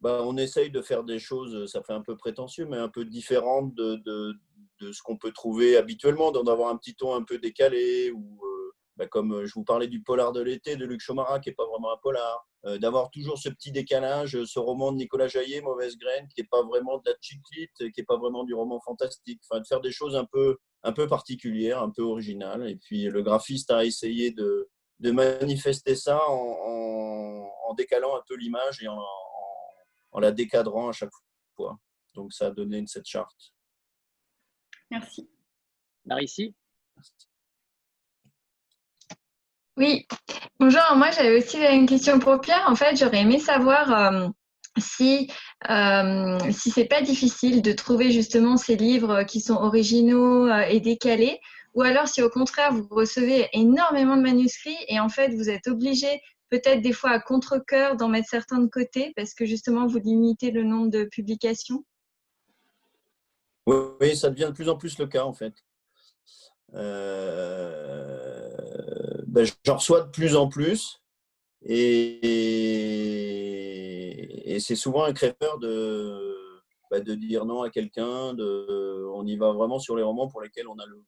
bah, 0.00 0.20
on 0.24 0.36
essaye 0.36 0.70
de 0.70 0.82
faire 0.82 1.04
des 1.04 1.18
choses, 1.18 1.70
ça 1.70 1.82
fait 1.82 1.92
un 1.92 2.02
peu 2.02 2.16
prétentieux, 2.16 2.66
mais 2.66 2.76
un 2.76 2.88
peu 2.88 3.04
différentes 3.04 3.74
de, 3.74 3.96
de, 4.04 4.92
ce 4.92 5.02
qu'on 5.02 5.16
peut 5.16 5.32
trouver 5.32 5.76
habituellement, 5.76 6.32
d'en 6.32 6.44
avoir 6.44 6.70
un 6.70 6.76
petit 6.76 6.94
ton 6.94 7.14
un 7.14 7.22
peu 7.22 7.38
décalé, 7.38 8.10
ou 8.10 8.40
euh, 8.44 8.72
bah, 8.96 9.06
comme 9.06 9.44
je 9.46 9.54
vous 9.54 9.64
parlais 9.64 9.88
du 9.88 10.02
polar 10.02 10.32
de 10.32 10.42
l'été 10.42 10.76
de 10.76 10.84
Luc 10.84 11.00
Chomara, 11.00 11.40
qui 11.40 11.48
n'est 11.48 11.54
pas 11.54 11.66
vraiment 11.66 11.92
un 11.92 11.96
polar, 11.96 12.46
euh, 12.66 12.78
d'avoir 12.78 13.10
toujours 13.10 13.38
ce 13.38 13.48
petit 13.48 13.72
décalage, 13.72 14.44
ce 14.44 14.58
roman 14.58 14.92
de 14.92 14.98
Nicolas 14.98 15.28
Jaillet, 15.28 15.62
Mauvaise 15.62 15.96
Graine, 15.96 16.28
qui 16.28 16.42
n'est 16.42 16.48
pas 16.48 16.62
vraiment 16.62 16.98
de 16.98 17.10
la 17.10 17.16
chiclite, 17.20 17.70
qui 17.78 18.00
n'est 18.00 18.04
pas 18.04 18.18
vraiment 18.18 18.44
du 18.44 18.54
roman 18.54 18.78
fantastique, 18.80 19.40
enfin, 19.48 19.60
de 19.60 19.66
faire 19.66 19.80
des 19.80 19.92
choses 19.92 20.14
un 20.14 20.26
peu, 20.26 20.58
un 20.82 20.92
peu 20.92 21.06
particulières, 21.06 21.82
un 21.82 21.90
peu 21.90 22.02
originales. 22.02 22.68
Et 22.68 22.76
puis 22.76 23.04
le 23.04 23.22
graphiste 23.22 23.70
a 23.70 23.84
essayé 23.84 24.30
de, 24.30 24.68
de 25.00 25.10
manifester 25.10 25.94
ça 25.94 26.20
en, 26.28 27.50
en 27.68 27.74
décalant 27.74 28.16
un 28.16 28.22
peu 28.26 28.36
l'image 28.36 28.82
et 28.82 28.88
en 28.88 28.98
en 30.16 30.20
la 30.20 30.32
décadrant 30.32 30.88
à 30.88 30.92
chaque 30.92 31.10
fois. 31.54 31.78
Donc, 32.14 32.32
ça 32.32 32.46
a 32.46 32.50
donné 32.50 32.82
cette 32.86 33.06
charte. 33.06 33.52
Merci. 34.90 35.28
Marie 36.06 36.54
Oui, 39.76 40.06
bonjour. 40.58 40.80
Moi, 40.96 41.10
j'avais 41.10 41.36
aussi 41.36 41.58
une 41.58 41.86
question 41.86 42.18
pour 42.18 42.40
Pierre. 42.40 42.64
En 42.66 42.74
fait, 42.74 42.96
j'aurais 42.96 43.20
aimé 43.20 43.38
savoir 43.38 43.92
euh, 43.92 44.28
si, 44.78 45.30
euh, 45.68 46.38
si 46.50 46.70
c'est 46.70 46.86
pas 46.86 47.02
difficile 47.02 47.60
de 47.60 47.72
trouver 47.72 48.10
justement 48.10 48.56
ces 48.56 48.76
livres 48.76 49.24
qui 49.24 49.42
sont 49.42 49.56
originaux 49.56 50.46
euh, 50.46 50.60
et 50.60 50.80
décalés, 50.80 51.40
ou 51.76 51.82
alors 51.82 52.08
si 52.08 52.22
au 52.22 52.30
contraire 52.30 52.72
vous 52.72 52.88
recevez 52.90 53.48
énormément 53.52 54.16
de 54.16 54.22
manuscrits 54.22 54.78
et 54.88 54.98
en 54.98 55.10
fait 55.10 55.28
vous 55.34 55.48
êtes 55.50 55.68
obligé 55.68 56.20
peut-être 56.48 56.80
des 56.80 56.92
fois 56.92 57.10
à 57.10 57.20
contre-coeur 57.20 57.96
d'en 57.96 58.08
mettre 58.08 58.28
certains 58.28 58.58
de 58.58 58.66
côté 58.66 59.12
parce 59.14 59.34
que 59.34 59.44
justement 59.44 59.86
vous 59.86 59.98
limitez 59.98 60.50
le 60.50 60.64
nombre 60.64 60.90
de 60.90 61.04
publications? 61.04 61.84
Oui, 63.66 64.16
ça 64.16 64.30
devient 64.30 64.46
de 64.46 64.52
plus 64.52 64.68
en 64.70 64.76
plus 64.76 64.98
le 64.98 65.06
cas 65.06 65.24
en 65.24 65.34
fait. 65.34 65.52
Euh, 66.74 68.56
J'en 69.64 69.76
reçois 69.76 70.00
de 70.00 70.10
plus 70.10 70.34
en 70.34 70.48
plus 70.48 71.02
et, 71.62 72.20
c'est 74.58 74.76
souvent 74.76 75.04
un 75.04 75.12
crèveur 75.12 75.58
de, 75.58 76.62
ben, 76.90 77.04
de 77.04 77.14
dire 77.14 77.44
non 77.44 77.60
à 77.62 77.68
quelqu'un. 77.68 78.34
On 78.38 79.26
y 79.26 79.36
va 79.36 79.52
vraiment 79.52 79.78
sur 79.78 79.94
les 79.94 80.02
romans 80.02 80.26
pour 80.28 80.40
lesquels 80.40 80.66
on 80.66 80.78
a 80.78 80.86
le 80.86 81.04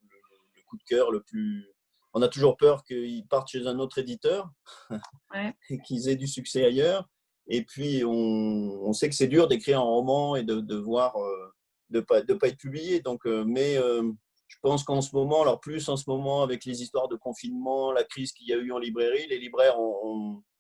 coup 0.69 0.77
de 0.77 0.85
cœur 0.85 1.11
le 1.11 1.23
plus, 1.23 1.73
on 2.15 2.23
a 2.23 2.29
toujours 2.29 2.57
peur 2.57 2.85
qu'ils 2.85 3.27
partent 3.27 3.49
chez 3.49 3.67
un 3.67 3.79
autre 3.79 3.99
éditeur 3.99 4.51
et 5.71 5.79
qu'ils 5.85 6.09
aient 6.09 6.17
du 6.17 6.27
succès 6.27 6.65
ailleurs. 6.65 7.09
Et 7.49 7.65
puis, 7.65 8.03
on, 8.05 8.93
sait 8.93 9.09
que 9.09 9.15
c'est 9.15 9.27
dur 9.27 9.49
d'écrire 9.49 9.79
un 9.79 9.85
roman 9.85 10.37
et 10.37 10.43
de, 10.43 10.75
voir 10.77 11.17
euh, 11.17 11.55
de 11.91 11.99
ne 11.99 12.05
pas, 12.05 12.21
de 12.23 12.35
pas 12.35 12.49
être 12.49 12.59
publié. 12.59 13.01
Donc, 13.01 13.27
euh, 13.27 13.45
mais 13.47 13.77
euh, 13.79 14.03
je 14.49 14.57
pense 14.61 14.85
qu'en 14.85 15.01
ce 15.01 15.15
moment, 15.15 15.43
alors 15.43 15.61
plus 15.61 15.89
en 15.89 15.97
ce 15.97 16.05
moment 16.09 16.43
avec 16.43 16.65
les 16.65 16.83
histoires 16.83 17.09
de 17.09 17.17
confinement, 17.17 17.93
la 17.93 18.05
crise 18.05 18.33
qu'il 18.33 18.49
y 18.49 18.53
a 18.53 18.57
eu 18.57 18.73
en 18.73 18.79
librairie, 18.79 19.27
les 19.29 19.39
libraires 19.39 19.77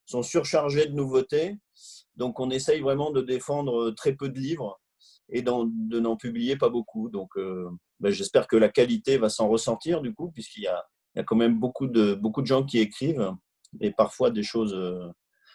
sont 0.06 0.22
surchargés 0.22 0.86
de 0.86 0.94
nouveautés. 0.94 1.56
Donc, 2.16 2.40
on 2.40 2.50
essaye 2.50 2.80
vraiment 2.80 3.10
de 3.10 3.20
défendre 3.20 3.90
très 3.90 4.14
peu 4.14 4.30
de 4.30 4.38
livres 4.38 4.80
et 5.30 5.42
de 5.42 6.00
n'en 6.00 6.16
publier 6.16 6.56
pas 6.56 6.68
beaucoup. 6.68 7.08
Donc, 7.08 7.30
ben, 8.00 8.10
j'espère 8.10 8.46
que 8.46 8.56
la 8.56 8.68
qualité 8.68 9.18
va 9.18 9.28
s'en 9.28 9.48
ressentir 9.48 10.00
du 10.00 10.14
coup, 10.14 10.30
puisqu'il 10.30 10.62
y 10.62 10.68
y 11.16 11.20
a 11.20 11.24
quand 11.24 11.36
même 11.36 11.58
beaucoup 11.58 11.86
de, 11.86 12.14
beaucoup 12.14 12.42
de 12.42 12.46
gens 12.46 12.64
qui 12.64 12.78
écrivent 12.78 13.32
et 13.80 13.90
parfois 13.90 14.30
des 14.30 14.42
choses. 14.42 14.74
Euh, 14.74 15.08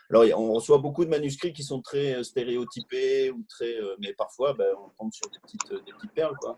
alors, 0.10 0.26
on 0.40 0.54
reçoit 0.54 0.78
beaucoup 0.78 1.06
de 1.06 1.10
manuscrits 1.10 1.54
qui 1.54 1.64
sont 1.64 1.82
très 1.82 2.16
euh, 2.16 2.24
stéréotypés 2.24 3.32
ou 3.32 3.44
très, 3.50 3.76
euh, 3.80 3.96
mais 4.00 4.14
parfois, 4.14 4.54
ben, 4.54 4.68
on 4.78 4.90
tombe 4.98 5.12
sur 5.14 5.30
des 5.32 5.40
petites, 5.40 5.86
des 5.86 5.94
petites 5.94 6.14
perles, 6.14 6.36
quoi. 6.40 6.58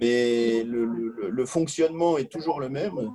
Mais 0.00 0.62
le, 0.62 0.84
le, 0.84 1.46
fonctionnement 1.46 2.16
est 2.16 2.30
toujours 2.30 2.60
le 2.60 2.68
même. 2.68 3.10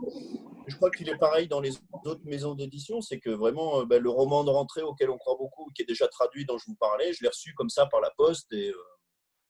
je 0.67 0.76
crois 0.76 0.91
qu'il 0.91 1.07
est 1.07 1.17
pareil 1.17 1.47
dans 1.47 1.61
les 1.61 1.72
autres 2.03 2.26
maisons 2.26 2.53
d'édition, 2.53 2.99
c'est 2.99 3.20
que 3.20 3.30
vraiment 3.30 3.86
ben, 3.86 4.01
le 4.03 4.09
roman 4.09 4.43
de 4.43 4.49
rentrée 4.49 4.82
auquel 4.82 5.09
on 5.09 5.17
croit 5.17 5.38
beaucoup, 5.38 5.72
qui 5.74 5.84
est 5.84 5.86
déjà 5.86 6.09
traduit, 6.09 6.45
dont 6.45 6.57
je 6.57 6.65
vous 6.67 6.76
parlais, 6.76 7.13
je 7.13 7.24
l'ai 7.24 7.30
reçu 7.30 7.53
comme 7.53 7.70
ça 7.70 7.86
par 7.86 8.01
la 8.01 8.11
poste 8.17 8.51
et 8.51 8.74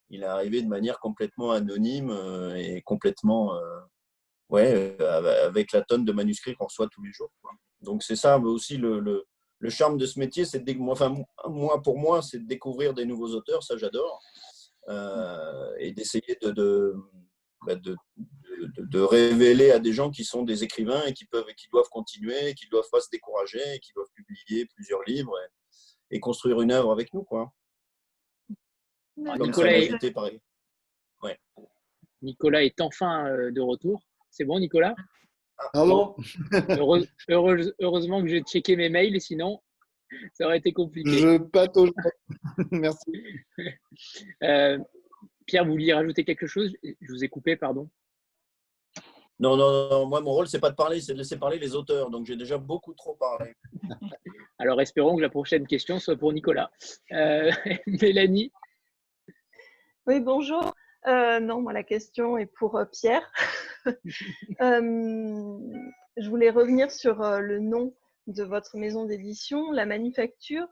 il 0.10 0.24
est 0.24 0.28
arrivé 0.28 0.62
de 0.62 0.68
manière 0.68 1.00
complètement 1.00 1.52
anonyme 1.52 2.12
et 2.56 2.82
complètement, 2.82 3.54
ouais, 4.50 4.98
avec 5.02 5.72
la 5.72 5.82
tonne 5.82 6.06
de 6.06 6.12
manuscrits 6.12 6.56
qu'on 6.56 6.66
reçoit 6.66 6.88
tous 6.88 7.04
les 7.04 7.12
jours. 7.12 7.32
Donc 7.82 8.04
c'est 8.04 8.16
ça 8.16 8.40
aussi 8.40 8.78
le, 8.78 9.26
charme 9.70 9.98
de 9.98 10.06
ce 10.06 10.20
métier, 10.20 10.46
c'est 10.46 10.64
enfin 10.82 11.16
moi 11.48 11.82
pour 11.82 12.00
moi, 12.00 12.22
c'est 12.22 12.40
de 12.40 12.48
découvrir 12.48 12.94
des 12.94 13.06
nouveaux 13.06 13.36
auteurs, 13.36 13.64
ça 13.64 13.78
j'adore, 13.78 14.20
et 15.80 15.92
d'essayer 15.92 16.38
de, 16.42 16.96
bah, 17.66 17.76
de, 17.76 19.00
révéler 19.02 19.72
à 19.72 19.80
des 19.80 19.92
gens 19.92 20.12
qui 20.12 20.24
sont 20.24 20.44
des 20.44 20.64
écrivains 20.64 21.04
et 21.06 21.14
qui, 21.14 21.26
peuvent, 21.26 21.50
et 21.50 21.56
qui 21.56 21.68
doivent 21.70 21.90
continuer, 21.90 22.54
qui 22.54 22.66
ne 22.66 22.72
doivent 22.72 22.90
pas 22.92 23.02
se 23.02 23.10
décourager, 23.12 23.76
et 23.76 23.80
qui 23.80 23.92
doivent 23.94 24.12
publier 24.14 24.66
plusieurs 24.66 25.04
livres 25.04 25.34
et, 26.10 26.20
construire 26.20 26.62
une 26.62 26.72
œuvre 26.72 26.92
avec 26.92 27.14
nous. 27.14 27.24
Quoi. 27.24 27.52
Nicolas, 29.40 29.78
est... 29.78 30.16
Ouais. 31.22 31.38
Nicolas 32.22 32.64
est 32.64 32.82
enfin 32.82 33.28
euh, 33.28 33.52
de 33.52 33.62
retour. 33.62 34.02
C'est 34.30 34.46
bon, 34.46 34.60
Nicolas? 34.60 34.96
Ah 35.74 35.86
bon? 35.86 36.16
Heureusement 37.28 38.22
que 38.22 38.28
j'ai 38.28 38.42
checké 38.42 38.76
mes 38.76 38.90
mails, 38.90 39.20
sinon 39.20 39.60
ça 40.34 40.46
aurait 40.46 40.58
été 40.58 40.72
compliqué. 40.74 41.12
Je 41.12 41.38
patauge. 41.38 41.92
Merci. 42.72 43.12
Euh, 44.44 44.78
Pierre, 45.46 45.66
vous 45.66 45.72
vouliez 45.72 45.94
rajouter 45.94 46.24
quelque 46.24 46.48
chose? 46.48 46.72
Je 46.84 47.12
vous 47.12 47.24
ai 47.24 47.28
coupé, 47.28 47.58
pardon. 47.58 47.90
Non, 49.40 49.58
non, 49.58 49.90
non, 49.90 50.06
moi, 50.06 50.22
mon 50.22 50.32
rôle, 50.32 50.48
c'est 50.48 50.60
pas 50.60 50.70
de 50.70 50.76
parler, 50.76 51.02
c'est 51.02 51.14
de 51.14 51.18
laisser 51.18 51.38
parler 51.38 51.60
les 51.60 51.76
auteurs. 51.76 52.10
Donc, 52.10 52.26
j'ai 52.26 52.38
déjà 52.38 52.58
beaucoup 52.58 52.94
trop 52.94 53.16
parlé. 53.16 53.54
Alors, 54.60 54.80
espérons 54.80 55.18
que 55.18 55.22
la 55.22 55.30
prochaine 55.30 55.68
question 55.68 56.00
soit 56.00 56.16
pour 56.16 56.32
Nicolas. 56.32 56.72
Euh, 57.12 57.52
Mélanie? 57.88 58.54
Oui, 60.10 60.20
bonjour. 60.22 60.74
Euh, 61.06 61.40
non, 61.40 61.62
moi, 61.62 61.72
la 61.72 61.84
question 61.84 62.36
est 62.36 62.48
pour 62.48 62.78
euh, 62.78 62.86
Pierre. 62.86 63.32
je 64.60 65.60
voulais 66.28 66.50
revenir 66.50 66.90
sur 66.90 67.20
le 67.40 67.60
nom 67.60 67.94
de 68.26 68.44
votre 68.44 68.76
maison 68.78 69.06
d'édition, 69.06 69.72
La 69.72 69.86
Manufacture. 69.86 70.68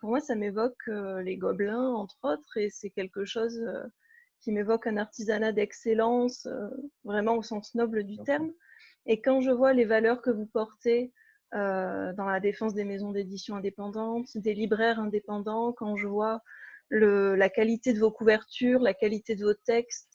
pour 0.00 0.08
moi, 0.08 0.20
ça 0.20 0.34
m'évoque 0.34 0.86
les 0.86 1.36
Gobelins, 1.36 1.90
entre 1.92 2.16
autres, 2.22 2.56
et 2.56 2.70
c'est 2.70 2.88
quelque 2.88 3.26
chose 3.26 3.62
qui 4.40 4.50
m'évoque 4.50 4.86
un 4.86 4.96
artisanat 4.96 5.52
d'excellence, 5.52 6.46
euh, 6.46 6.68
vraiment 7.04 7.36
au 7.36 7.42
sens 7.42 7.74
noble 7.74 8.04
du 8.04 8.16
terme. 8.16 8.50
Et 9.04 9.20
quand 9.20 9.42
je 9.42 9.50
vois 9.50 9.74
les 9.74 9.84
valeurs 9.84 10.22
que 10.22 10.30
vous 10.30 10.46
portez 10.46 11.12
euh, 11.54 12.12
dans 12.14 12.24
la 12.24 12.40
défense 12.40 12.74
des 12.74 12.84
maisons 12.84 13.12
d'édition 13.12 13.56
indépendantes, 13.56 14.36
des 14.36 14.54
libraires 14.54 15.00
indépendants, 15.00 15.74
quand 15.74 15.96
je 15.96 16.06
vois 16.06 16.42
le, 16.90 17.34
la 17.34 17.48
qualité 17.48 17.94
de 17.94 17.98
vos 17.98 18.10
couvertures, 18.10 18.80
la 18.80 18.94
qualité 18.94 19.34
de 19.34 19.44
vos 19.44 19.54
textes, 19.54 20.08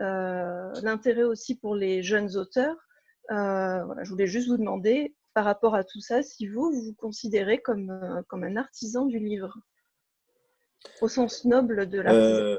euh, 0.00 0.70
l'intérêt 0.82 1.22
aussi 1.22 1.54
pour 1.56 1.74
les 1.74 2.02
jeunes 2.02 2.36
auteurs, 2.36 2.76
voilà, 3.28 4.04
je 4.04 4.10
voulais 4.10 4.26
juste 4.26 4.48
vous 4.48 4.58
demander, 4.58 5.14
par 5.32 5.44
rapport 5.44 5.74
à 5.74 5.84
tout 5.84 6.00
ça, 6.00 6.22
si 6.22 6.46
vous 6.46 6.70
vous, 6.70 6.94
considérez 6.94 7.60
comme, 7.62 8.22
comme 8.28 8.44
un 8.44 8.56
artisan 8.56 9.06
du 9.06 9.18
livre, 9.18 9.56
au 11.00 11.08
sens 11.08 11.44
noble 11.44 11.88
de 11.88 12.00
la 12.00 12.58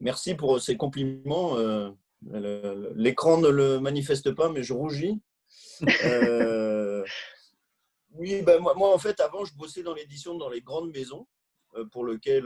Merci 0.00 0.34
pour 0.34 0.60
ces 0.60 0.76
compliments. 0.76 1.58
Euh, 1.58 1.90
l'écran 2.94 3.38
ne 3.38 3.48
le 3.48 3.80
manifeste 3.80 4.32
pas, 4.32 4.48
mais 4.48 4.62
je 4.62 4.72
rougis. 4.72 5.20
Euh, 6.04 7.04
oui, 8.12 8.42
ben 8.42 8.60
moi, 8.60 8.74
moi, 8.74 8.94
en 8.94 8.98
fait, 8.98 9.20
avant, 9.20 9.44
je 9.44 9.54
bossais 9.54 9.82
dans 9.82 9.94
l'édition 9.94 10.36
dans 10.36 10.48
les 10.48 10.60
grandes 10.60 10.92
maisons, 10.92 11.26
euh, 11.26 11.37
pour 11.92 12.04
lequel, 12.04 12.44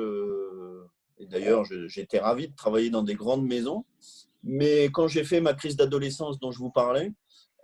et 1.18 1.26
d'ailleurs, 1.26 1.64
j'étais 1.86 2.18
ravi 2.18 2.48
de 2.48 2.56
travailler 2.56 2.90
dans 2.90 3.02
des 3.02 3.14
grandes 3.14 3.46
maisons. 3.46 3.84
Mais 4.42 4.86
quand 4.86 5.06
j'ai 5.06 5.24
fait 5.24 5.40
ma 5.40 5.54
crise 5.54 5.76
d'adolescence 5.76 6.38
dont 6.38 6.50
je 6.50 6.58
vous 6.58 6.70
parlais, 6.70 7.12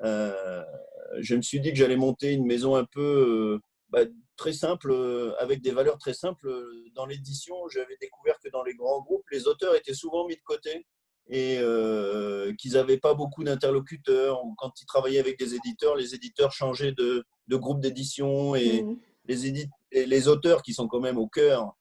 je 0.03 1.35
me 1.35 1.43
suis 1.43 1.61
dit 1.61 1.71
que 1.71 1.77
j'allais 1.77 1.97
monter 1.97 2.33
une 2.33 2.47
maison 2.47 2.77
un 2.77 2.85
peu 2.85 3.61
bah, 3.91 4.05
très 4.39 4.53
simple, 4.53 4.91
euh, 4.91 5.35
avec 5.39 5.61
des 5.61 5.73
valeurs 5.73 5.99
très 5.99 6.15
simples. 6.15 6.51
Dans 6.95 7.05
l'édition, 7.05 7.57
j'avais 7.69 7.97
découvert 8.01 8.39
que 8.43 8.49
dans 8.49 8.63
les 8.63 8.75
grands 8.75 9.03
groupes, 9.03 9.29
les 9.31 9.47
auteurs 9.47 9.75
étaient 9.75 9.93
souvent 9.95 10.27
mis 10.27 10.37
de 10.37 10.43
côté 10.43 10.87
et 11.31 11.59
euh, 11.59 12.55
qu'ils 12.55 12.73
n'avaient 12.73 12.99
pas 12.99 13.13
beaucoup 13.13 13.45
d'interlocuteurs. 13.45 14.41
Quand 14.57 14.81
ils 14.81 14.87
travaillaient 14.87 15.19
avec 15.19 15.39
des 15.39 15.55
éditeurs, 15.55 15.97
les 15.97 16.15
éditeurs 16.15 16.53
changeaient 16.53 16.93
de, 16.93 17.25
de 17.49 17.57
groupe 17.57 17.81
d'édition 17.81 18.55
et, 18.55 18.83
mmh. 18.83 18.99
Les 19.29 19.69
les 19.93 20.29
auteurs 20.29 20.63
qui 20.63 20.75
sont 20.75 20.89
quand 20.89 21.01
même 21.01 21.19
au 21.19 21.29
cœur 21.29 21.73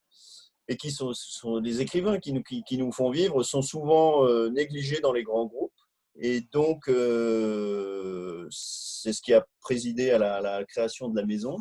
et 0.68 0.78
qui 0.78 0.92
sont, 0.92 1.12
sont 1.14 1.58
les 1.58 1.82
écrivains 1.82 2.20
qui 2.20 2.34
nous, 2.34 2.44
qui, 2.44 2.78
nous 2.78 2.92
font 2.92 3.10
vivre 3.10 3.42
sont 3.44 3.62
souvent 3.62 4.26
euh, 4.26 4.50
négligés 4.50 5.00
dans 5.00 5.14
les 5.14 5.24
grands 5.24 5.46
groupes. 5.46 5.72
Et 6.20 6.42
donc, 6.52 6.86
c'est 8.50 9.14
ce 9.14 9.22
qui 9.22 9.34
a 9.34 9.46
présidé 9.62 10.12
à 10.12 10.18
la, 10.18 10.66
création 10.66 11.10
de 11.10 11.16
la 11.16 11.26
maison. 11.26 11.58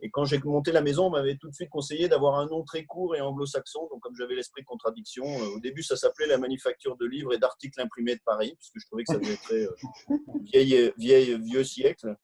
Et 0.00 0.10
quand 0.10 0.24
j'ai 0.24 0.38
monté 0.44 0.72
la 0.72 0.82
maison, 0.82 1.06
on 1.06 1.10
m'avait 1.10 1.36
tout 1.36 1.48
de 1.48 1.54
suite 1.54 1.70
conseillé 1.70 2.08
d'avoir 2.08 2.38
un 2.38 2.46
nom 2.46 2.62
très 2.64 2.84
court 2.84 3.16
et 3.16 3.20
anglo-saxon. 3.20 3.88
Donc, 3.90 4.00
comme 4.02 4.14
j'avais 4.18 4.34
l'esprit 4.34 4.60
de 4.62 4.66
contradiction, 4.66 5.24
euh, 5.24 5.56
au 5.56 5.60
début, 5.60 5.82
ça 5.82 5.96
s'appelait 5.96 6.26
la 6.26 6.36
manufacture 6.36 6.96
de 6.96 7.06
livres 7.06 7.32
et 7.32 7.38
d'articles 7.38 7.80
imprimés 7.80 8.16
de 8.16 8.20
Paris, 8.24 8.54
puisque 8.58 8.78
je 8.78 8.86
trouvais 8.86 9.04
que 9.04 9.14
ça 9.14 9.20
faisait 9.20 9.36
très 9.36 9.62
euh, 9.64 10.92
vieux 10.98 11.64
siècle. 11.64 12.14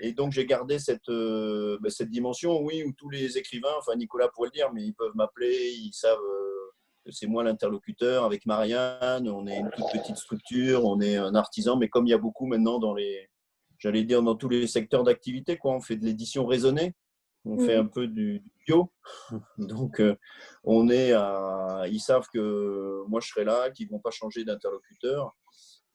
Et 0.00 0.12
donc, 0.12 0.32
j'ai 0.32 0.46
gardé 0.46 0.78
cette, 0.78 1.08
euh, 1.08 1.78
bah, 1.80 1.90
cette 1.90 2.10
dimension, 2.10 2.60
oui, 2.60 2.84
où 2.84 2.92
tous 2.92 3.10
les 3.10 3.38
écrivains, 3.38 3.74
enfin, 3.78 3.96
Nicolas 3.96 4.28
pourrait 4.28 4.50
le 4.52 4.58
dire, 4.58 4.72
mais 4.72 4.84
ils 4.84 4.94
peuvent 4.94 5.14
m'appeler, 5.14 5.72
ils 5.72 5.92
savent 5.92 6.18
que 7.04 7.10
c'est 7.10 7.26
moi 7.26 7.42
l'interlocuteur 7.42 8.24
avec 8.24 8.46
Marianne. 8.46 9.28
On 9.28 9.46
est 9.46 9.58
une 9.58 9.70
toute 9.70 9.90
petite 9.92 10.16
structure, 10.16 10.84
on 10.84 11.00
est 11.00 11.16
un 11.16 11.34
artisan, 11.34 11.76
mais 11.76 11.88
comme 11.88 12.06
il 12.06 12.10
y 12.10 12.14
a 12.14 12.18
beaucoup 12.18 12.46
maintenant 12.46 12.78
dans 12.78 12.94
les, 12.94 13.28
j'allais 13.78 14.04
dire, 14.04 14.22
dans 14.22 14.34
tous 14.34 14.48
les 14.48 14.66
secteurs 14.66 15.04
d'activité, 15.04 15.56
quoi, 15.56 15.72
on 15.72 15.80
fait 15.80 15.96
de 15.96 16.04
l'édition 16.04 16.46
raisonnée. 16.46 16.94
On 17.44 17.58
fait 17.58 17.76
mm. 17.76 17.80
un 17.80 17.86
peu 17.86 18.06
du, 18.08 18.42
bio. 18.66 18.92
Donc, 19.58 20.00
euh, 20.00 20.16
on 20.64 20.88
est 20.90 21.12
à. 21.12 21.84
Ils 21.90 22.00
savent 22.00 22.28
que 22.32 23.04
moi, 23.08 23.20
je 23.20 23.28
serai 23.28 23.44
là, 23.44 23.70
qu'ils 23.70 23.86
ne 23.86 23.92
vont 23.92 24.00
pas 24.00 24.10
changer 24.10 24.44
d'interlocuteur. 24.44 25.36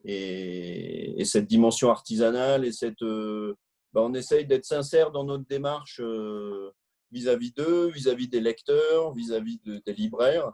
Et, 0.06 1.24
cette 1.26 1.48
dimension 1.48 1.89
artisanale 1.89 2.66
et 2.66 2.72
cette. 2.72 3.02
Euh, 3.04 3.56
bah, 3.94 4.02
on 4.02 4.14
essaye 4.14 4.46
d'être 4.46 4.66
sincère 4.66 5.12
dans 5.12 5.24
notre 5.24 5.46
démarche 5.46 6.00
euh, 6.02 6.72
vis-à-vis 7.12 7.54
d'eux, 7.54 7.88
vis-à-vis 7.89 8.28
des 8.28 8.41
lecteurs, 8.41 9.14
vis-à-vis 9.14 9.60
des 9.64 9.94
libraires. 9.94 10.52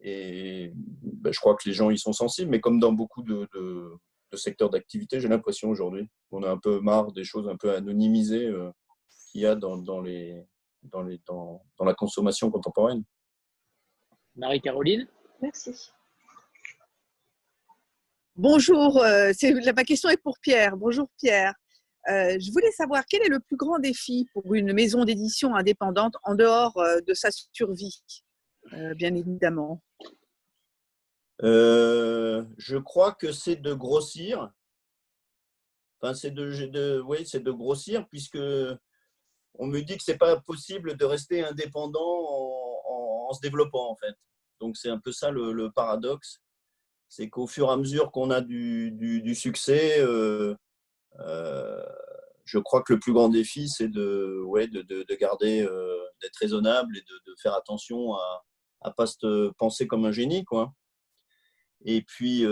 Et 0.00 0.72
bah, 0.74 1.30
je 1.32 1.38
crois 1.38 1.54
que 1.54 1.68
les 1.68 1.74
gens 1.74 1.90
y 1.90 1.98
sont 1.98 2.12
sensibles, 2.12 2.50
mais 2.50 2.60
comme 2.60 2.80
dans 2.80 2.92
beaucoup 2.92 3.22
de, 3.22 3.48
de 3.54 4.36
secteurs 4.36 4.70
d'activité, 4.70 5.20
j'ai 5.20 5.28
l'impression 5.28 5.68
aujourd'hui 5.70 6.08
qu'on 6.28 6.42
a 6.42 6.50
un 6.50 6.58
peu 6.58 6.80
marre 6.80 7.12
des 7.12 7.24
choses 7.24 7.48
un 7.48 7.56
peu 7.56 7.72
anonymisées 7.72 8.52
qu'il 9.30 9.42
y 9.42 9.46
a 9.46 9.54
dans, 9.54 9.76
dans, 9.76 10.00
les, 10.00 10.44
dans, 10.82 11.02
les, 11.02 11.20
dans, 11.26 11.62
dans 11.78 11.84
la 11.84 11.94
consommation 11.94 12.50
contemporaine. 12.50 13.04
Marie-Caroline? 14.34 15.06
Merci. 15.40 15.92
Bonjour, 18.34 18.96
euh, 19.02 19.32
ma 19.76 19.84
question 19.84 20.08
est 20.08 20.16
pour 20.16 20.38
Pierre. 20.40 20.76
Bonjour 20.76 21.08
Pierre. 21.18 21.54
Euh, 22.08 22.36
je 22.38 22.50
voulais 22.50 22.72
savoir 22.72 23.04
quel 23.06 23.22
est 23.22 23.28
le 23.28 23.40
plus 23.40 23.56
grand 23.56 23.78
défi 23.78 24.26
pour 24.32 24.54
une 24.54 24.72
maison 24.72 25.04
d'édition 25.04 25.54
indépendante 25.54 26.16
en 26.24 26.34
dehors 26.34 26.76
euh, 26.78 27.00
de 27.06 27.14
sa 27.14 27.30
survie, 27.52 28.02
bien 28.96 29.14
évidemment? 29.14 29.82
je 31.44 32.76
crois 32.78 33.12
que 33.14 33.32
c'est 33.32 33.56
de 33.56 33.74
grossir. 33.74 34.52
Enfin, 36.00 36.14
c'est 36.14 36.30
de, 36.30 37.00
oui, 37.00 37.26
c'est 37.26 37.42
de 37.42 37.50
grossir 37.50 38.06
puisque 38.08 38.38
on 39.54 39.66
me 39.66 39.80
dit 39.80 39.96
que 39.96 40.02
c'est 40.02 40.18
pas 40.18 40.40
possible 40.40 40.96
de 40.96 41.04
rester 41.04 41.44
indépendant 41.44 42.00
en, 42.00 43.32
se 43.32 43.40
développant 43.40 43.90
en 43.90 43.96
fait. 43.96 44.14
Donc 44.60 44.76
c'est 44.76 44.90
un 44.90 44.98
peu 44.98 45.12
ça 45.12 45.30
le, 45.30 45.70
paradoxe, 45.70 46.40
c'est 47.08 47.28
qu'au 47.28 47.46
fur 47.46 47.68
et 47.68 47.72
à 47.72 47.76
mesure 47.76 48.10
qu'on 48.12 48.30
a 48.30 48.40
du, 48.40 49.34
succès, 49.34 50.00
euh, 50.00 50.06
euh, 50.06 50.56
je 51.18 52.58
crois 52.58 52.82
que 52.82 52.92
le 52.92 53.00
plus 53.00 53.12
grand 53.12 53.28
défi 53.28 53.68
c'est 53.68 53.88
de, 53.88 54.42
ouais, 54.46 54.66
de, 54.66 55.14
garder, 55.16 55.62
euh, 55.62 55.98
d'être 56.20 56.36
raisonnable 56.36 56.96
et 56.96 57.02
de, 57.02 57.34
faire 57.40 57.54
attention 57.54 58.14
à 58.14 58.44
ne 58.86 58.90
pas 58.90 59.06
se 59.06 59.50
penser 59.52 59.86
comme 59.86 60.04
un 60.04 60.12
génie 60.12 60.44
quoi. 60.44 60.72
Et 61.84 62.02
puis 62.02 62.46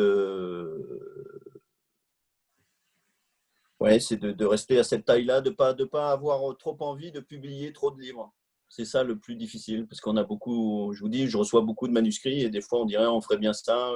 ouais, 3.81 3.99
c'est 4.01 4.17
de, 4.19 4.45
rester 4.45 4.79
à 4.79 4.85
cette 4.85 5.05
taille-là, 5.05 5.41
de 5.41 5.51
ne 5.51 5.55
pas, 5.55 5.75
de 5.75 5.85
pas 5.85 6.13
avoir 6.13 6.57
trop 6.59 6.77
envie 6.81 7.13
de 7.13 7.21
publier 7.21 7.73
trop 7.73 7.91
de 7.91 8.01
livres. 8.01 8.33
C'est 8.69 8.85
ça 8.85 9.03
le 9.03 9.19
plus 9.19 9.35
difficile, 9.35 9.87
parce 9.89 10.01
qu'on 10.01 10.17
a 10.17 10.23
beaucoup, 10.23 10.93
je 10.95 11.01
vous 11.01 11.09
dis, 11.09 11.27
je 11.27 11.37
reçois 11.37 11.63
beaucoup 11.63 11.89
de 11.89 11.93
manuscrits 11.93 12.43
et 12.43 12.51
des 12.51 12.61
fois 12.61 12.81
on 12.81 12.85
dirait 12.85 13.07
on 13.07 13.21
ferait 13.21 13.39
bien 13.39 13.53
ça, 13.53 13.93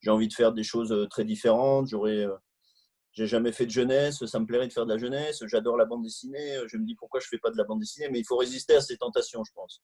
j'ai 0.00 0.10
envie 0.10 0.28
de 0.28 0.34
faire 0.34 0.52
des 0.52 0.62
choses 0.62 0.92
euh, 0.92 1.06
très 1.06 1.24
différentes, 1.24 1.86
j'aurais, 1.88 2.26
euh, 2.26 2.34
j'ai 3.12 3.26
jamais 3.26 3.52
fait 3.52 3.66
de 3.66 3.70
jeunesse, 3.70 4.24
ça 4.26 4.38
me 4.38 4.46
plairait 4.46 4.68
de 4.68 4.72
faire 4.72 4.86
de 4.86 4.92
la 4.92 4.98
jeunesse, 4.98 5.42
j'adore 5.46 5.76
la 5.76 5.84
bande 5.84 6.02
dessinée, 6.02 6.58
je 6.66 6.76
me 6.76 6.84
dis 6.84 6.94
pourquoi 6.94 7.20
je 7.20 7.28
fais 7.28 7.38
pas 7.38 7.50
de 7.50 7.56
la 7.56 7.64
bande 7.64 7.80
dessinée, 7.80 8.08
mais 8.10 8.20
il 8.20 8.24
faut 8.24 8.36
résister 8.36 8.74
à 8.74 8.80
ces 8.80 8.96
tentations, 8.96 9.42
je 9.44 9.52
pense. 9.52 9.82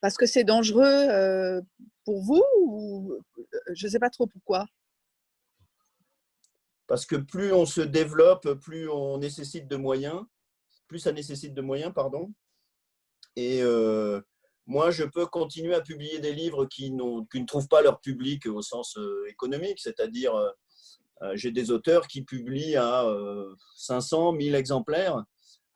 Parce 0.00 0.16
que 0.16 0.26
c'est 0.26 0.44
dangereux 0.44 0.84
euh, 0.84 1.60
pour 2.04 2.22
vous 2.22 2.42
ou 2.60 3.18
je 3.72 3.86
ne 3.86 3.90
sais 3.90 3.98
pas 3.98 4.10
trop 4.10 4.26
pourquoi? 4.26 4.66
Parce 6.86 7.06
que 7.06 7.16
plus 7.16 7.52
on 7.52 7.66
se 7.66 7.80
développe, 7.80 8.54
plus 8.54 8.88
on 8.88 9.18
nécessite 9.18 9.68
de 9.68 9.76
moyens, 9.76 10.22
plus 10.88 10.98
ça 10.98 11.12
nécessite 11.12 11.54
de 11.54 11.62
moyens, 11.62 11.92
pardon. 11.94 12.32
Et 13.36 13.62
euh, 13.62 14.20
moi, 14.66 14.90
je 14.90 15.04
peux 15.04 15.26
continuer 15.26 15.74
à 15.74 15.80
publier 15.80 16.18
des 16.18 16.32
livres 16.32 16.66
qui, 16.66 16.92
qui, 17.30 17.40
ne 17.40 17.46
trouvent 17.46 17.68
pas 17.68 17.82
leur 17.82 18.00
public 18.00 18.46
au 18.46 18.62
sens 18.62 18.96
euh, 18.98 19.24
économique, 19.28 19.80
c'est-à-dire 19.80 20.34
euh, 20.34 20.50
j'ai 21.34 21.50
des 21.50 21.70
auteurs 21.70 22.06
qui 22.06 22.22
publient 22.22 22.76
à 22.76 23.04
500, 23.76 24.34
euh, 24.34 24.36
1000 24.36 24.54
exemplaires, 24.54 25.24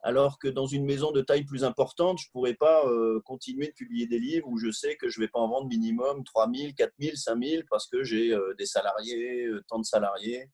alors 0.02 0.38
que 0.38 0.48
dans 0.48 0.66
une 0.66 0.84
maison 0.84 1.12
de 1.12 1.20
taille 1.20 1.44
plus 1.44 1.64
importante, 1.64 2.18
je 2.18 2.26
ne 2.28 2.32
pourrais 2.32 2.54
pas 2.54 2.86
euh, 2.86 3.20
continuer 3.24 3.68
de 3.68 3.72
publier 3.72 4.06
des 4.06 4.18
livres 4.18 4.48
où 4.48 4.58
je 4.58 4.70
sais 4.70 4.96
que 4.96 5.08
je 5.08 5.20
ne 5.20 5.24
vais 5.24 5.30
pas 5.30 5.40
en 5.40 5.48
vendre 5.48 5.68
minimum 5.68 6.22
3000, 6.24 6.74
4000, 6.74 7.16
5000 7.16 7.64
parce 7.70 7.88
que 7.88 8.04
j'ai 8.04 8.36
des 8.58 8.66
salariés, 8.66 9.48
tant 9.68 9.78
de 9.78 9.84
salariés, 9.84 10.50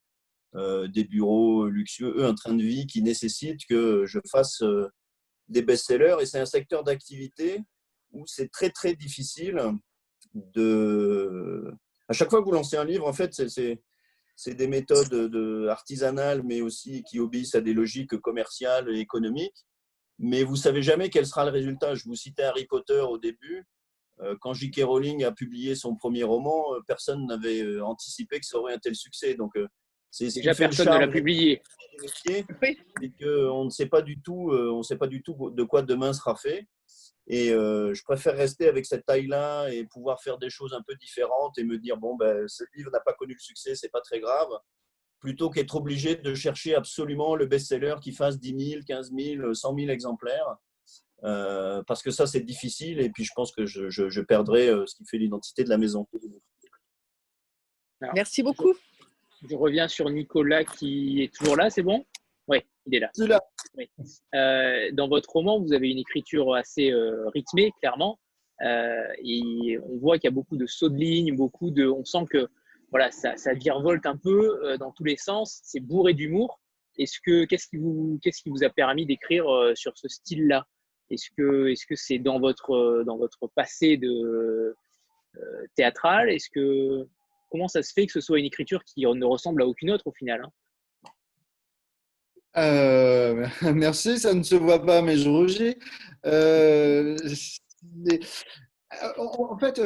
des 0.54 1.04
bureaux 1.04 1.66
luxueux, 1.66 2.24
un 2.24 2.34
train 2.34 2.54
de 2.54 2.62
vie 2.62 2.86
qui 2.86 3.02
nécessite 3.02 3.66
que 3.66 4.04
je 4.06 4.20
fasse 4.30 4.62
des 5.48 5.62
best-sellers. 5.62 6.16
Et 6.20 6.26
c'est 6.26 6.40
un 6.40 6.46
secteur 6.46 6.84
d'activité 6.84 7.60
où 8.12 8.26
c'est 8.26 8.50
très, 8.50 8.70
très 8.70 8.94
difficile 8.94 9.60
de... 10.34 11.74
À 12.08 12.12
chaque 12.12 12.30
fois 12.30 12.40
que 12.40 12.44
vous 12.44 12.52
lancez 12.52 12.76
un 12.76 12.84
livre, 12.84 13.06
en 13.06 13.12
fait, 13.12 13.32
c'est 13.48 13.80
c'est 14.42 14.54
des 14.54 14.66
méthodes 14.66 15.68
artisanales, 15.68 16.42
mais 16.42 16.62
aussi 16.62 17.04
qui 17.04 17.20
obéissent 17.20 17.54
à 17.54 17.60
des 17.60 17.72
logiques 17.72 18.16
commerciales 18.16 18.92
et 18.92 18.98
économiques. 18.98 19.66
Mais 20.18 20.42
vous 20.42 20.56
savez 20.56 20.82
jamais 20.82 21.10
quel 21.10 21.26
sera 21.26 21.44
le 21.44 21.52
résultat. 21.52 21.94
Je 21.94 22.04
vous 22.04 22.16
citais 22.16 22.42
Harry 22.42 22.66
Potter 22.66 22.98
au 23.00 23.18
début. 23.18 23.64
Euh, 24.20 24.34
quand 24.40 24.52
J.K. 24.52 24.82
Rowling 24.82 25.22
a 25.22 25.30
publié 25.30 25.76
son 25.76 25.94
premier 25.94 26.24
roman, 26.24 26.74
euh, 26.74 26.80
personne 26.88 27.24
n'avait 27.26 27.62
euh, 27.62 27.84
anticipé 27.84 28.40
que 28.40 28.46
ça 28.46 28.58
aurait 28.58 28.74
un 28.74 28.78
tel 28.78 28.96
succès. 28.96 29.34
Donc, 29.34 29.52
c'est 30.10 30.34
déjà 30.34 30.56
personne 30.56 30.88
ne 30.88 30.98
l'a 30.98 31.08
publié. 31.08 31.62
Et 32.28 32.44
on 33.24 33.64
ne 33.66 33.70
sait 33.70 33.86
pas 33.86 34.02
du 34.02 34.20
tout, 34.20 34.50
on 34.52 34.78
ne 34.78 34.82
sait 34.82 34.98
pas 34.98 35.06
du 35.06 35.22
tout 35.22 35.50
de 35.50 35.62
quoi 35.62 35.82
demain 35.82 36.12
sera 36.12 36.34
fait. 36.34 36.66
Et 37.28 37.50
euh, 37.50 37.94
je 37.94 38.02
préfère 38.02 38.36
rester 38.36 38.68
avec 38.68 38.84
cette 38.84 39.06
taille-là 39.06 39.68
et 39.68 39.84
pouvoir 39.84 40.20
faire 40.20 40.38
des 40.38 40.50
choses 40.50 40.74
un 40.74 40.82
peu 40.82 40.94
différentes 40.96 41.56
et 41.56 41.64
me 41.64 41.78
dire 41.78 41.96
bon, 41.96 42.16
ben, 42.16 42.48
ce 42.48 42.64
livre 42.74 42.90
n'a 42.90 43.00
pas 43.00 43.12
connu 43.12 43.34
le 43.34 43.38
succès, 43.38 43.74
c'est 43.74 43.90
pas 43.90 44.00
très 44.00 44.18
grave, 44.20 44.48
plutôt 45.20 45.48
qu'être 45.48 45.76
obligé 45.76 46.16
de 46.16 46.34
chercher 46.34 46.74
absolument 46.74 47.36
le 47.36 47.46
best-seller 47.46 47.96
qui 48.02 48.12
fasse 48.12 48.40
10 48.40 48.70
000, 48.70 48.82
15 48.86 49.12
000, 49.16 49.54
100 49.54 49.76
000 49.76 49.90
exemplaires. 49.90 50.56
Euh, 51.24 51.84
parce 51.84 52.02
que 52.02 52.10
ça, 52.10 52.26
c'est 52.26 52.40
difficile 52.40 53.00
et 53.00 53.08
puis 53.08 53.22
je 53.24 53.30
pense 53.36 53.52
que 53.52 53.64
je, 53.64 53.88
je, 53.88 54.20
perdrai 54.20 54.68
euh, 54.68 54.84
ce 54.86 54.96
qui 54.96 55.04
fait 55.04 55.18
l'identité 55.18 55.62
de 55.62 55.68
la 55.68 55.78
maison. 55.78 56.08
Merci 58.14 58.42
beaucoup. 58.42 58.74
je 59.48 59.54
reviens 59.54 59.86
sur 59.86 60.10
Nicolas 60.10 60.64
qui 60.64 61.22
est 61.22 61.32
toujours 61.32 61.54
là, 61.54 61.70
c'est 61.70 61.82
bon? 61.82 62.04
Oui, 62.86 62.92
il 62.92 62.96
est 62.96 63.00
là. 63.00 63.10
là. 63.26 63.40
Euh, 64.34 64.90
dans 64.92 65.08
votre 65.08 65.30
roman, 65.30 65.60
vous 65.60 65.72
avez 65.72 65.90
une 65.90 65.98
écriture 65.98 66.54
assez 66.54 66.90
euh, 66.90 67.28
rythmée, 67.28 67.72
clairement. 67.80 68.18
Euh, 68.62 69.06
et 69.22 69.78
on 69.84 69.98
voit 69.98 70.18
qu'il 70.18 70.28
y 70.28 70.32
a 70.32 70.34
beaucoup 70.34 70.56
de 70.56 70.66
sauts 70.66 70.88
de 70.88 70.96
ligne, 70.96 71.34
beaucoup 71.36 71.70
de. 71.70 71.86
On 71.86 72.04
sent 72.04 72.24
que 72.30 72.48
voilà, 72.90 73.10
ça, 73.10 73.36
ça 73.36 73.54
virevolte 73.54 74.06
un 74.06 74.16
peu 74.16 74.76
dans 74.78 74.92
tous 74.92 75.04
les 75.04 75.16
sens. 75.16 75.60
C'est 75.64 75.80
bourré 75.80 76.12
d'humour. 76.12 76.60
Est-ce 76.98 77.18
que 77.24 77.46
qu'est-ce 77.46 77.66
qui 77.68 77.78
vous 77.78 78.18
qu'est-ce 78.22 78.42
qui 78.42 78.50
vous 78.50 78.64
a 78.64 78.68
permis 78.68 79.06
d'écrire 79.06 79.46
sur 79.74 79.96
ce 79.96 80.08
style-là? 80.08 80.66
Est-ce 81.08 81.30
que 81.36 81.68
est-ce 81.68 81.86
que 81.86 81.96
c'est 81.96 82.18
dans 82.18 82.38
votre 82.38 83.02
dans 83.06 83.16
votre 83.16 83.46
passé 83.54 83.96
de 83.96 84.76
théâtral? 85.74 86.28
Est-ce 86.28 86.50
que 86.50 87.08
comment 87.50 87.66
ça 87.66 87.82
se 87.82 87.94
fait 87.94 88.04
que 88.04 88.12
ce 88.12 88.20
soit 88.20 88.38
une 88.38 88.44
écriture 88.44 88.84
qui 88.84 89.06
ne 89.06 89.24
ressemble 89.24 89.62
à 89.62 89.66
aucune 89.66 89.90
autre 89.90 90.06
au 90.06 90.12
final 90.12 90.42
hein? 90.44 90.52
Euh, 92.56 93.46
merci, 93.74 94.18
ça 94.18 94.34
ne 94.34 94.42
se 94.42 94.54
voit 94.54 94.84
pas, 94.84 95.02
mais 95.02 95.16
je 95.16 95.28
rougis. 95.28 95.76
Euh, 96.26 97.16
en 99.18 99.58
fait, 99.58 99.80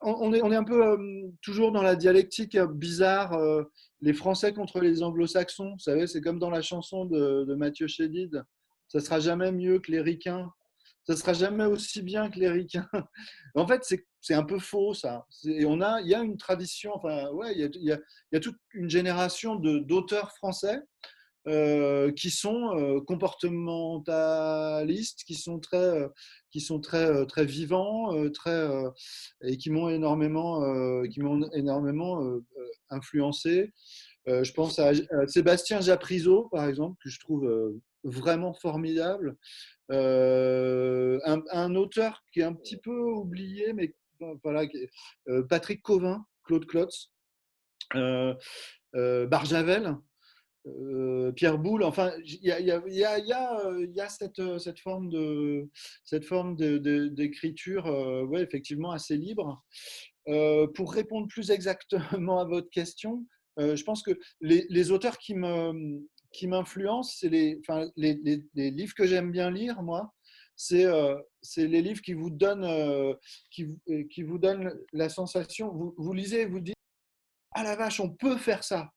on 0.00 0.32
est, 0.32 0.42
on 0.42 0.52
est, 0.52 0.56
un 0.56 0.64
peu 0.64 0.86
euh, 0.86 1.28
toujours 1.42 1.72
dans 1.72 1.82
la 1.82 1.96
dialectique 1.96 2.56
bizarre, 2.58 3.38
les 4.00 4.12
Français 4.12 4.52
contre 4.52 4.80
les 4.80 5.02
Anglo-Saxons. 5.02 5.72
Vous 5.72 5.78
savez, 5.78 6.06
c'est 6.06 6.20
comme 6.20 6.38
dans 6.38 6.50
la 6.50 6.62
chanson 6.62 7.04
de, 7.04 7.44
de 7.44 7.54
Mathieu 7.54 7.86
Chédid. 7.86 8.44
Ça 8.88 9.00
sera 9.00 9.20
jamais 9.20 9.52
mieux 9.52 9.80
que 9.80 9.90
les 9.90 10.00
Ricains. 10.00 10.50
Ça 11.04 11.16
sera 11.16 11.32
jamais 11.32 11.64
aussi 11.64 12.02
bien 12.02 12.30
que 12.30 12.38
les. 12.38 12.66
En 13.54 13.66
fait, 13.66 13.82
c'est 14.20 14.34
un 14.34 14.44
peu 14.44 14.58
faux, 14.58 14.92
ça. 14.92 15.26
Et 15.46 15.64
on 15.64 15.80
a, 15.80 16.02
il 16.02 16.08
y 16.08 16.14
a 16.14 16.20
une 16.20 16.36
tradition, 16.36 16.92
enfin, 16.94 17.30
ouais, 17.30 17.54
il 17.54 17.60
y 17.60 17.64
a, 17.64 17.68
il 17.72 17.84
y 17.84 17.92
a, 17.92 17.96
il 17.96 18.34
y 18.34 18.36
a 18.36 18.40
toute 18.40 18.58
une 18.74 18.90
génération 18.90 19.56
d'auteurs 19.56 20.32
français 20.32 20.82
euh, 21.48 22.12
qui 22.12 22.30
sont 22.30 22.76
euh, 22.76 23.00
comportementalistes, 23.00 25.24
qui 25.24 25.34
sont 25.34 25.58
très, 25.58 25.78
euh, 25.78 26.06
qui 26.50 26.60
sont 26.60 26.78
très, 26.78 27.26
très 27.26 27.44
vivants, 27.46 28.12
très, 28.32 28.68
et 29.42 29.56
qui 29.56 29.70
m'ont 29.70 29.88
énormément, 29.88 30.62
qui 31.08 31.20
m'ont 31.20 31.50
énormément 31.52 32.38
influencé. 32.90 33.72
je 34.26 34.52
pense 34.52 34.78
à, 34.78 34.92
Sébastien 35.26 35.80
Japriso, 35.80 36.48
par 36.50 36.68
exemple, 36.68 36.96
que 37.02 37.10
je 37.10 37.18
trouve 37.20 37.80
vraiment 38.04 38.54
formidable. 38.54 39.36
Un, 39.90 41.74
auteur 41.74 42.22
qui 42.32 42.40
est 42.40 42.44
un 42.44 42.54
petit 42.54 42.78
peu 42.78 42.98
oublié, 42.98 43.72
mais 43.74 43.94
voilà, 44.42 44.66
Patrick 45.48 45.82
Covin, 45.82 46.24
Claude 46.44 46.66
Klotz, 46.66 47.12
Barjavel, 48.94 49.96
euh, 50.80 51.32
Pierre 51.32 51.58
Boulle, 51.58 51.82
enfin, 51.82 52.12
il 52.24 52.38
y 52.42 52.52
a, 52.52 54.08
cette, 54.08 54.80
forme 54.80 55.08
de 55.08 55.68
cette 56.04 56.24
forme 56.24 56.56
d'écriture, 56.56 57.86
euh, 57.86 58.24
ouais, 58.24 58.42
effectivement 58.42 58.90
assez 58.90 59.16
libre. 59.16 59.62
Euh, 60.28 60.66
pour 60.68 60.92
répondre 60.92 61.26
plus 61.28 61.50
exactement 61.50 62.40
à 62.40 62.44
votre 62.44 62.70
question, 62.70 63.26
je 63.58 63.82
pense 63.82 64.02
que 64.02 64.12
les, 64.40 64.90
auteurs 64.92 65.18
qui 65.18 65.34
me 65.34 66.00
qui 66.30 66.46
m'influencent, 66.46 67.16
c'est 67.18 67.28
les, 67.28 67.60
livres 68.54 68.94
que 68.94 69.06
j'aime 69.06 69.32
bien 69.32 69.50
lire, 69.50 69.82
moi. 69.82 70.12
C'est 70.54 70.86
les 71.56 71.82
livres 71.82 72.02
qui 72.02 72.14
vous 72.14 72.30
donnent 72.30 73.16
qui, 73.50 73.66
qui 74.10 74.22
vous 74.22 74.38
donnent 74.38 74.72
la 74.92 75.08
sensation. 75.08 75.72
Vous, 75.72 75.94
vous 75.96 76.12
lisez, 76.12 76.44
vous 76.46 76.60
dites 76.60 76.76
ah 77.52 77.64
la 77.64 77.74
vache, 77.74 77.98
on 77.98 78.10
peut 78.10 78.36
faire 78.36 78.62
ça 78.62 78.92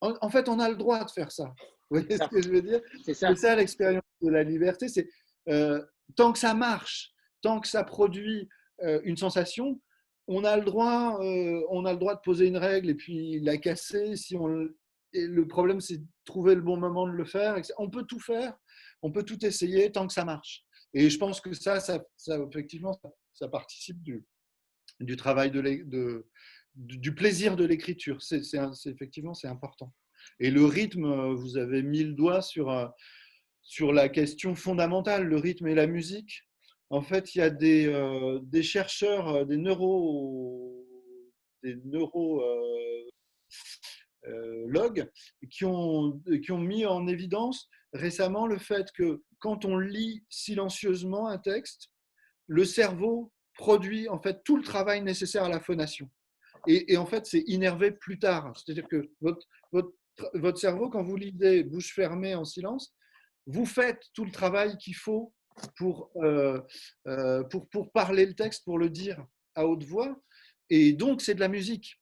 en, 0.00 0.30
fait, 0.30 0.48
on 0.48 0.58
a 0.58 0.68
le 0.68 0.76
droit 0.76 1.04
de 1.04 1.10
faire 1.10 1.30
ça. 1.30 1.44
Vous 1.90 2.00
voyez 2.00 2.16
ce 2.16 2.28
que 2.28 2.40
je 2.40 2.50
veux 2.50 2.62
dire? 2.62 2.80
C'est 3.04 3.14
ça, 3.14 3.54
l'expérience 3.54 4.02
de 4.22 4.30
la 4.30 4.42
liberté. 4.42 4.88
C'est 4.88 5.08
euh, 5.48 5.82
tant 6.16 6.32
que 6.32 6.38
ça 6.38 6.54
marche, 6.54 7.12
tant 7.42 7.60
que 7.60 7.68
ça 7.68 7.84
produit 7.84 8.48
euh, 8.82 9.00
une 9.04 9.16
sensation, 9.16 9.80
on 10.26 10.44
a 10.44 10.56
le 10.56 10.64
droit, 10.64 11.18
euh, 11.20 11.60
on 11.70 11.84
a 11.84 11.92
le 11.92 11.98
droit 11.98 12.14
de 12.14 12.20
poser 12.20 12.46
une 12.46 12.56
règle 12.56 12.90
et 12.90 12.94
puis 12.94 13.40
la 13.40 13.56
casser. 13.56 14.14
Si 14.16 14.36
on, 14.36 14.68
le 15.12 15.48
problème, 15.48 15.80
c'est 15.80 15.98
de 15.98 16.06
trouver 16.24 16.54
le 16.54 16.60
bon 16.60 16.76
moment 16.76 17.06
de 17.06 17.12
le 17.12 17.24
faire. 17.24 17.60
On 17.78 17.90
peut 17.90 18.04
tout 18.04 18.20
faire, 18.20 18.56
on 19.02 19.10
peut 19.10 19.24
tout 19.24 19.44
essayer 19.44 19.90
tant 19.90 20.06
que 20.06 20.12
ça 20.12 20.24
marche. 20.24 20.64
Et 20.94 21.10
je 21.10 21.18
pense 21.18 21.40
que 21.40 21.52
ça, 21.52 21.80
ça, 21.80 22.00
effectivement, 22.48 22.98
ça, 23.32 23.48
participe 23.48 24.02
du, 24.02 24.24
du 25.00 25.16
travail 25.16 25.50
de, 25.50 25.60
de, 25.60 26.26
du 26.74 27.14
plaisir 27.14 27.56
de 27.56 27.64
l'écriture. 27.64 28.22
C'est, 28.22 28.42
effectivement, 28.86 29.34
c'est 29.34 29.48
important. 29.48 29.92
Et 30.38 30.50
le 30.50 30.64
rythme, 30.64 31.32
vous 31.34 31.56
avez 31.56 31.82
mis 31.82 32.04
le 32.04 32.12
doigt 32.12 32.42
sur, 32.42 32.70
euh, 32.70 32.86
sur 33.62 33.92
la 33.92 34.08
question 34.08 34.54
fondamentale, 34.54 35.24
le 35.24 35.36
rythme 35.36 35.66
et 35.66 35.74
la 35.74 35.86
musique. 35.86 36.42
En 36.90 37.02
fait, 37.02 37.34
il 37.34 37.38
y 37.38 37.42
a 37.42 37.50
des, 37.50 37.86
euh, 37.86 38.40
des 38.42 38.62
chercheurs, 38.62 39.28
euh, 39.28 39.44
des 39.44 39.56
neuro, 39.56 40.86
des 41.62 41.76
neurologues 41.84 42.30
qui, 45.50 45.64
ont, 45.64 46.20
qui 46.42 46.52
ont 46.52 46.58
mis 46.58 46.86
en 46.86 47.06
évidence 47.06 47.68
récemment 47.92 48.46
le 48.46 48.58
fait 48.58 48.90
que 48.92 49.22
quand 49.38 49.64
on 49.64 49.78
lit 49.78 50.24
silencieusement 50.28 51.28
un 51.28 51.38
texte, 51.38 51.90
le 52.46 52.64
cerveau 52.64 53.32
produit 53.54 54.08
en 54.08 54.20
fait 54.20 54.42
tout 54.44 54.56
le 54.56 54.62
travail 54.62 55.02
nécessaire 55.02 55.44
à 55.44 55.48
la 55.48 55.60
phonation. 55.60 56.10
Et, 56.66 56.96
en 56.96 57.06
fait, 57.06 57.26
c'est 57.26 57.44
innervé 57.46 57.90
plus 57.90 58.18
tard. 58.18 58.52
C'est-à-dire 58.56 58.88
que 58.88 59.10
votre, 59.22 60.58
cerveau, 60.58 60.90
quand 60.90 61.02
vous 61.02 61.16
lisez 61.16 61.64
bouche 61.64 61.94
fermée 61.94 62.34
en 62.34 62.44
silence, 62.44 62.94
vous 63.46 63.66
faites 63.66 64.02
tout 64.14 64.24
le 64.24 64.30
travail 64.30 64.76
qu'il 64.78 64.94
faut 64.94 65.32
pour, 65.76 66.10
euh, 66.16 66.60
euh, 67.06 67.42
pour, 67.44 67.68
pour 67.68 67.90
parler 67.92 68.26
le 68.26 68.34
texte, 68.34 68.64
pour 68.64 68.78
le 68.78 68.90
dire 68.90 69.24
à 69.54 69.66
haute 69.66 69.84
voix. 69.84 70.20
Et 70.68 70.92
donc, 70.92 71.20
c'est 71.20 71.34
de 71.34 71.40
la 71.40 71.48
musique. 71.48 72.00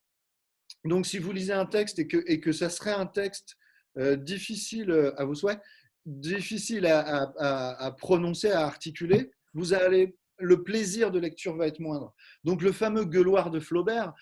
Donc, 0.84 1.06
si 1.06 1.18
vous 1.18 1.32
lisez 1.32 1.52
un 1.52 1.66
texte 1.66 1.98
et 1.98 2.06
que, 2.06 2.22
et 2.26 2.40
que 2.40 2.52
ça 2.52 2.70
serait 2.70 2.92
un 2.92 3.06
texte 3.06 3.56
euh, 3.98 4.16
difficile 4.16 5.12
à 5.16 5.24
vos 5.24 5.34
souhaits, 5.34 5.60
difficile 6.06 6.86
à, 6.86 7.32
à, 7.38 7.90
prononcer, 7.92 8.50
à 8.50 8.64
articuler, 8.64 9.30
vous 9.54 9.74
allez, 9.74 10.16
le 10.38 10.62
plaisir 10.62 11.10
de 11.10 11.18
lecture 11.18 11.56
va 11.56 11.66
être 11.66 11.80
moindre. 11.80 12.14
Donc, 12.44 12.62
le 12.62 12.72
fameux 12.72 13.04
gueuloir 13.04 13.50
de 13.50 13.60
Flaubert, 13.60 14.12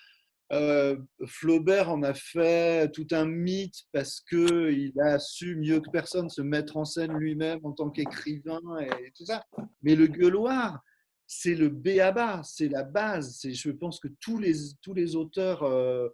euh, 0.53 0.97
Flaubert 1.25 1.89
en 1.89 2.03
a 2.03 2.13
fait 2.13 2.89
tout 2.91 3.07
un 3.11 3.25
mythe 3.25 3.83
parce 3.91 4.21
qu'il 4.21 4.93
a 5.01 5.19
su 5.19 5.57
mieux 5.57 5.81
que 5.81 5.89
personne 5.89 6.29
se 6.29 6.41
mettre 6.41 6.77
en 6.77 6.85
scène 6.85 7.13
lui-même 7.17 7.59
en 7.63 7.73
tant 7.73 7.89
qu'écrivain 7.89 8.61
et 8.79 9.11
tout 9.11 9.25
ça. 9.25 9.43
Mais 9.81 9.95
le 9.95 10.07
gueuloir, 10.07 10.81
c'est 11.25 11.55
le 11.55 11.67
béaba, 11.67 12.41
c'est 12.43 12.69
la 12.69 12.83
base. 12.83 13.41
Je 13.43 13.71
pense 13.71 13.99
que 13.99 14.07
tous 14.21 14.39
les, 14.39 14.53
tous 14.81 14.93
les 14.93 15.17
auteurs, 15.17 15.63
euh, 15.63 16.07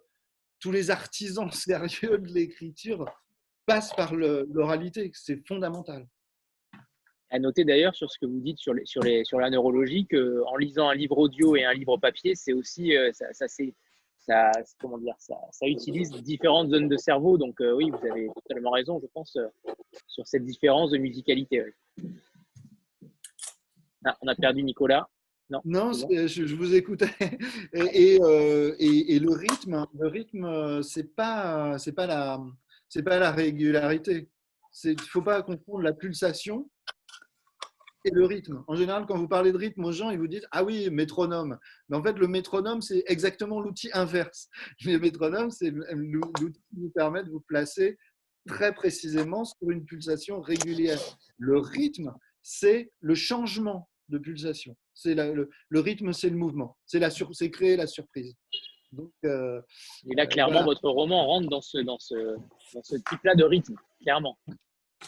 tous 0.58 0.72
les 0.72 0.90
artisans 0.90 1.50
sérieux 1.52 2.18
de 2.18 2.32
l'écriture 2.32 3.06
passent 3.66 3.94
par 3.94 4.14
l'oralité. 4.14 5.12
C'est 5.14 5.46
fondamental. 5.46 6.08
À 7.30 7.38
noter 7.38 7.64
d'ailleurs 7.64 7.94
sur 7.94 8.10
ce 8.10 8.18
que 8.18 8.26
vous 8.26 8.40
dites 8.40 8.58
sur, 8.58 8.74
les, 8.74 8.84
sur, 8.84 9.02
les, 9.02 9.24
sur 9.24 9.38
la 9.38 9.50
neurologie, 9.50 10.06
qu'en 10.06 10.56
lisant 10.56 10.88
un 10.88 10.94
livre 10.94 11.18
audio 11.18 11.56
et 11.56 11.64
un 11.64 11.72
livre 11.72 11.96
papier, 11.96 12.34
c'est 12.34 12.52
aussi, 12.52 12.96
euh, 12.96 13.12
ça, 13.12 13.32
ça 13.32 13.48
c'est 13.48 13.74
ça, 14.26 14.50
comment 14.80 14.98
dire, 14.98 15.14
ça, 15.18 15.36
ça, 15.50 15.66
utilise 15.66 16.10
différentes 16.10 16.70
zones 16.70 16.88
de 16.88 16.96
cerveau. 16.96 17.38
Donc 17.38 17.60
euh, 17.60 17.72
oui, 17.72 17.90
vous 17.90 18.06
avez 18.10 18.28
totalement 18.34 18.70
raison, 18.70 19.00
je 19.00 19.06
pense, 19.12 19.36
euh, 19.36 19.48
sur 20.06 20.26
cette 20.26 20.44
différence 20.44 20.90
de 20.90 20.98
musicalité. 20.98 21.64
Ah, 24.04 24.16
on 24.22 24.28
a 24.28 24.34
perdu 24.34 24.62
Nicolas. 24.62 25.08
Non, 25.50 25.60
non 25.64 25.92
je, 25.92 26.54
vous 26.54 26.74
écoutais. 26.74 27.10
Et, 27.74 28.18
euh, 28.20 28.74
et, 28.78 29.14
et, 29.14 29.18
le 29.18 29.30
rythme, 29.30 29.86
le 29.98 30.08
rythme, 30.08 30.82
c'est 30.82 31.14
pas, 31.14 31.78
c'est 31.78 31.92
pas 31.92 32.06
la, 32.06 32.40
c'est 32.88 33.02
pas 33.02 33.18
la 33.18 33.30
régularité. 33.30 34.28
Il 34.84 35.00
faut 35.00 35.22
pas 35.22 35.42
confondre 35.42 35.82
la 35.82 35.92
pulsation 35.92 36.68
et 38.04 38.10
le 38.10 38.24
rythme. 38.24 38.62
En 38.66 38.74
général, 38.74 39.06
quand 39.06 39.16
vous 39.16 39.28
parlez 39.28 39.52
de 39.52 39.56
rythme 39.56 39.84
aux 39.84 39.92
gens, 39.92 40.10
ils 40.10 40.18
vous 40.18 40.28
disent 40.28 40.46
Ah 40.50 40.62
oui, 40.62 40.90
métronome. 40.90 41.58
Mais 41.88 41.96
en 41.96 42.02
fait, 42.02 42.18
le 42.18 42.28
métronome, 42.28 42.82
c'est 42.82 43.02
exactement 43.06 43.60
l'outil 43.60 43.90
inverse. 43.92 44.48
Le 44.84 44.98
métronome, 44.98 45.50
c'est 45.50 45.70
l'outil 45.70 46.60
qui 46.70 46.76
vous 46.76 46.90
permet 46.90 47.24
de 47.24 47.30
vous 47.30 47.40
placer 47.40 47.98
très 48.46 48.74
précisément 48.74 49.44
sur 49.44 49.70
une 49.70 49.84
pulsation 49.84 50.40
régulière. 50.40 51.00
Le 51.38 51.58
rythme, 51.58 52.12
c'est 52.42 52.92
le 53.00 53.14
changement 53.14 53.88
de 54.10 54.18
pulsation. 54.18 54.76
C'est 54.92 55.14
le, 55.14 55.48
le, 55.68 55.80
rythme, 55.80 56.12
c'est 56.12 56.28
le 56.28 56.36
mouvement. 56.36 56.76
C'est 56.84 57.50
créer 57.50 57.76
la 57.76 57.86
surprise. 57.86 58.34
Donc, 58.92 59.12
euh, 59.24 59.60
et 60.08 60.14
là, 60.14 60.26
clairement, 60.26 60.62
votre 60.62 60.88
roman 60.88 61.26
rentre 61.26 61.48
dans 61.48 61.62
ce, 61.62 61.78
dans 61.78 61.98
ce, 61.98 62.36
dans 62.74 62.82
ce 62.82 62.96
type-là 62.96 63.34
de 63.34 63.44
rythme, 63.44 63.74
clairement. 64.02 64.38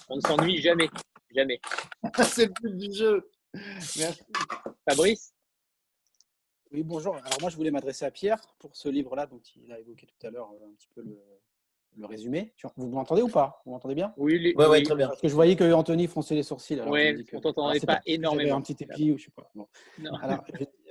On 0.08 0.16
ne 0.16 0.20
s'ennuie 0.20 0.60
jamais. 0.60 0.88
Jamais. 1.34 1.60
c'est 2.24 2.46
le 2.46 2.52
but 2.62 2.76
du 2.76 2.92
jeu. 2.94 3.30
Merci. 3.98 4.22
Fabrice? 4.88 5.32
Oui, 6.72 6.82
bonjour. 6.82 7.16
Alors 7.16 7.40
moi, 7.40 7.50
je 7.50 7.56
voulais 7.56 7.70
m'adresser 7.70 8.04
à 8.04 8.10
Pierre 8.10 8.40
pour 8.58 8.76
ce 8.76 8.88
livre-là 8.88 9.26
dont 9.26 9.40
il 9.56 9.72
a 9.72 9.78
évoqué 9.78 10.06
tout 10.06 10.26
à 10.26 10.30
l'heure 10.30 10.50
euh, 10.50 10.66
un 10.66 10.74
petit 10.74 10.88
peu 10.94 11.02
le, 11.02 11.18
résumé. 12.06 12.52
Vous 12.76 12.88
m'entendez 12.88 13.22
ou 13.22 13.28
pas? 13.28 13.62
Vous 13.64 13.72
m'entendez 13.72 13.94
bien? 13.94 14.12
Oui, 14.18 14.54
oui, 14.54 14.82
très 14.82 14.94
bien. 14.94 15.08
Parce 15.08 15.20
que 15.20 15.28
je 15.28 15.34
voyais 15.34 15.56
que 15.56 15.72
Anthony 15.72 16.06
fronçait 16.06 16.34
les 16.34 16.42
sourcils. 16.42 16.80
Oui, 16.86 17.24
on 17.32 17.40
t'entendait 17.40 17.80
pas, 17.80 18.00
énormément. 18.04 18.56
Un 18.56 18.60
petit 18.60 18.84
épi 18.84 19.12
ou 19.12 19.18
je 19.18 19.24
sais 19.24 19.30
pas. 19.30 19.50
Alors, 20.22 20.44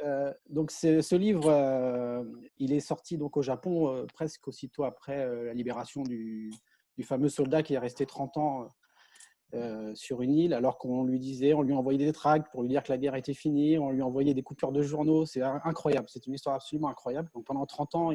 euh, 0.04 0.34
donc 0.50 0.72
ce 0.72 1.16
livre, 1.16 1.48
euh, 1.48 2.24
il 2.58 2.74
est 2.74 2.80
sorti 2.80 3.18
donc 3.18 3.38
au 3.38 3.44
Japon 3.44 4.08
presque 4.14 4.48
aussitôt 4.48 4.84
après 4.84 5.46
la 5.46 5.54
libération 5.54 6.02
du, 6.02 6.52
du, 6.98 7.04
fameux 7.04 7.30
soldat 7.30 7.62
qui 7.62 7.76
est 7.76 7.80
resté 7.80 8.08
30 8.08 8.38
ans 8.38 8.68
euh, 9.56 9.96
sur 9.96 10.22
une 10.22 10.34
île, 10.36 10.54
alors 10.54 10.78
qu'on 10.78 11.04
lui 11.04 11.20
disait, 11.20 11.54
on 11.54 11.62
lui 11.62 11.74
envoyait 11.74 11.98
des 11.98 12.12
tracts 12.12 12.52
pour 12.52 12.62
lui 12.62 12.70
dire 12.70 12.84
que 12.84 12.92
la 12.92 12.98
guerre 12.98 13.16
était 13.16 13.34
finie, 13.34 13.78
on 13.78 13.90
lui 13.90 14.02
envoyait 14.02 14.34
des 14.34 14.44
coupures 14.44 14.72
de 14.72 14.82
journaux. 14.82 15.26
C'est 15.26 15.42
incroyable, 15.42 16.08
c'est 16.10 16.28
une 16.28 16.34
histoire 16.34 16.56
absolument 16.56 16.90
incroyable. 16.90 17.30
Donc 17.34 17.46
pendant 17.46 17.66
30 17.66 17.96
ans, 17.96 18.12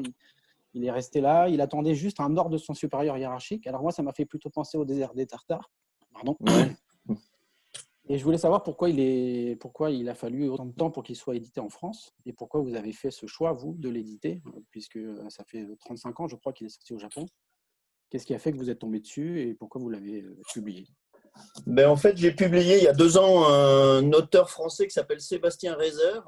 il, 0.74 0.84
est 0.84 0.90
resté 0.90 1.20
là, 1.20 1.48
il 1.48 1.60
attendait 1.60 1.94
juste 1.94 2.20
un 2.20 2.36
ordre 2.36 2.50
de 2.50 2.58
son 2.58 2.74
supérieur 2.74 3.16
hiérarchique. 3.16 3.66
Alors 3.66 3.82
moi, 3.82 3.92
ça 3.92 4.02
m'a 4.02 4.12
fait 4.12 4.26
plutôt 4.26 4.50
penser 4.50 4.78
au 4.78 4.84
désert 4.84 5.14
des 5.14 5.26
Tartares. 5.26 5.70
Pardon. 6.12 6.36
Et 8.08 8.18
je 8.18 8.24
voulais 8.24 8.38
savoir 8.38 8.64
pourquoi 8.64 8.90
il, 8.90 8.98
est, 8.98 9.54
pourquoi 9.60 9.92
il 9.92 10.08
a 10.08 10.14
fallu 10.14 10.48
autant 10.48 10.66
de 10.66 10.72
temps 10.72 10.90
pour 10.90 11.04
qu'il 11.04 11.14
soit 11.14 11.36
édité 11.36 11.60
en 11.60 11.68
France 11.68 12.12
et 12.26 12.32
pourquoi 12.32 12.60
vous 12.60 12.74
avez 12.74 12.92
fait 12.92 13.12
ce 13.12 13.26
choix, 13.26 13.52
vous, 13.52 13.76
de 13.78 13.88
l'éditer, 13.88 14.42
puisque 14.70 14.98
ça 15.28 15.44
fait 15.44 15.64
35 15.78 16.18
ans, 16.18 16.26
je 16.26 16.34
crois, 16.34 16.52
qu'il 16.52 16.66
est 16.66 16.70
sorti 16.70 16.92
au 16.92 16.98
Japon. 16.98 17.24
Qu'est-ce 18.10 18.26
qui 18.26 18.34
a 18.34 18.40
fait 18.40 18.50
que 18.50 18.56
vous 18.56 18.68
êtes 18.68 18.80
tombé 18.80 18.98
dessus 18.98 19.40
et 19.40 19.54
pourquoi 19.54 19.80
vous 19.80 19.88
l'avez 19.88 20.22
euh, 20.22 20.36
publié? 20.52 20.88
Ben, 21.66 21.88
En 21.88 21.96
fait, 21.96 22.16
j'ai 22.16 22.32
publié 22.32 22.78
il 22.78 22.84
y 22.84 22.88
a 22.88 22.92
deux 22.92 23.18
ans 23.18 23.48
un 23.48 24.12
auteur 24.12 24.50
français 24.50 24.86
qui 24.86 24.92
s'appelle 24.92 25.20
Sébastien 25.20 25.74
Reiser. 25.74 26.20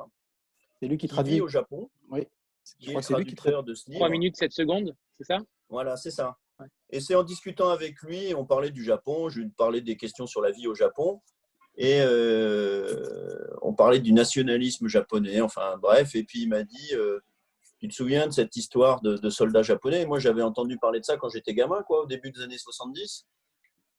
C'est 0.80 0.88
lui 0.88 0.98
qui 0.98 1.08
traduit 1.08 1.40
au 1.40 1.48
Japon. 1.48 1.90
Oui. 2.10 2.26
Qui 2.78 2.92
est 2.92 3.00
traducteur 3.00 3.64
de 3.64 3.74
ce 3.74 3.88
livre. 3.88 4.00
3 4.00 4.08
minutes 4.08 4.36
7 4.36 4.52
secondes, 4.52 4.94
c'est 5.16 5.24
ça? 5.24 5.38
Voilà, 5.68 5.96
c'est 5.96 6.10
ça. 6.10 6.36
Et 6.90 7.00
c'est 7.00 7.14
en 7.14 7.24
discutant 7.24 7.70
avec 7.70 8.00
lui, 8.02 8.34
on 8.34 8.44
parlait 8.44 8.70
du 8.70 8.84
Japon, 8.84 9.28
je 9.28 9.40
lui 9.40 9.48
parlais 9.48 9.80
des 9.80 9.96
questions 9.96 10.26
sur 10.26 10.40
la 10.40 10.50
vie 10.50 10.68
au 10.68 10.74
Japon. 10.74 11.20
Et 11.76 12.00
euh, 12.00 13.46
on 13.62 13.72
parlait 13.72 14.00
du 14.00 14.12
nationalisme 14.12 14.88
japonais, 14.88 15.40
enfin 15.40 15.78
bref. 15.80 16.14
Et 16.14 16.22
puis 16.22 16.42
il 16.42 16.48
m'a 16.48 16.62
dit 16.62 16.90
euh, 16.92 17.20
Tu 17.78 17.88
te 17.88 17.94
souviens 17.94 18.26
de 18.26 18.32
cette 18.32 18.54
histoire 18.56 19.00
de, 19.00 19.16
de 19.16 19.30
soldats 19.30 19.62
japonais? 19.62 20.04
Moi 20.04 20.18
j'avais 20.18 20.42
entendu 20.42 20.78
parler 20.78 21.00
de 21.00 21.04
ça 21.04 21.16
quand 21.16 21.30
j'étais 21.30 21.54
gamin, 21.54 21.82
quoi, 21.82 22.02
au 22.02 22.06
début 22.06 22.30
des 22.30 22.42
années 22.42 22.58
70. 22.58 23.26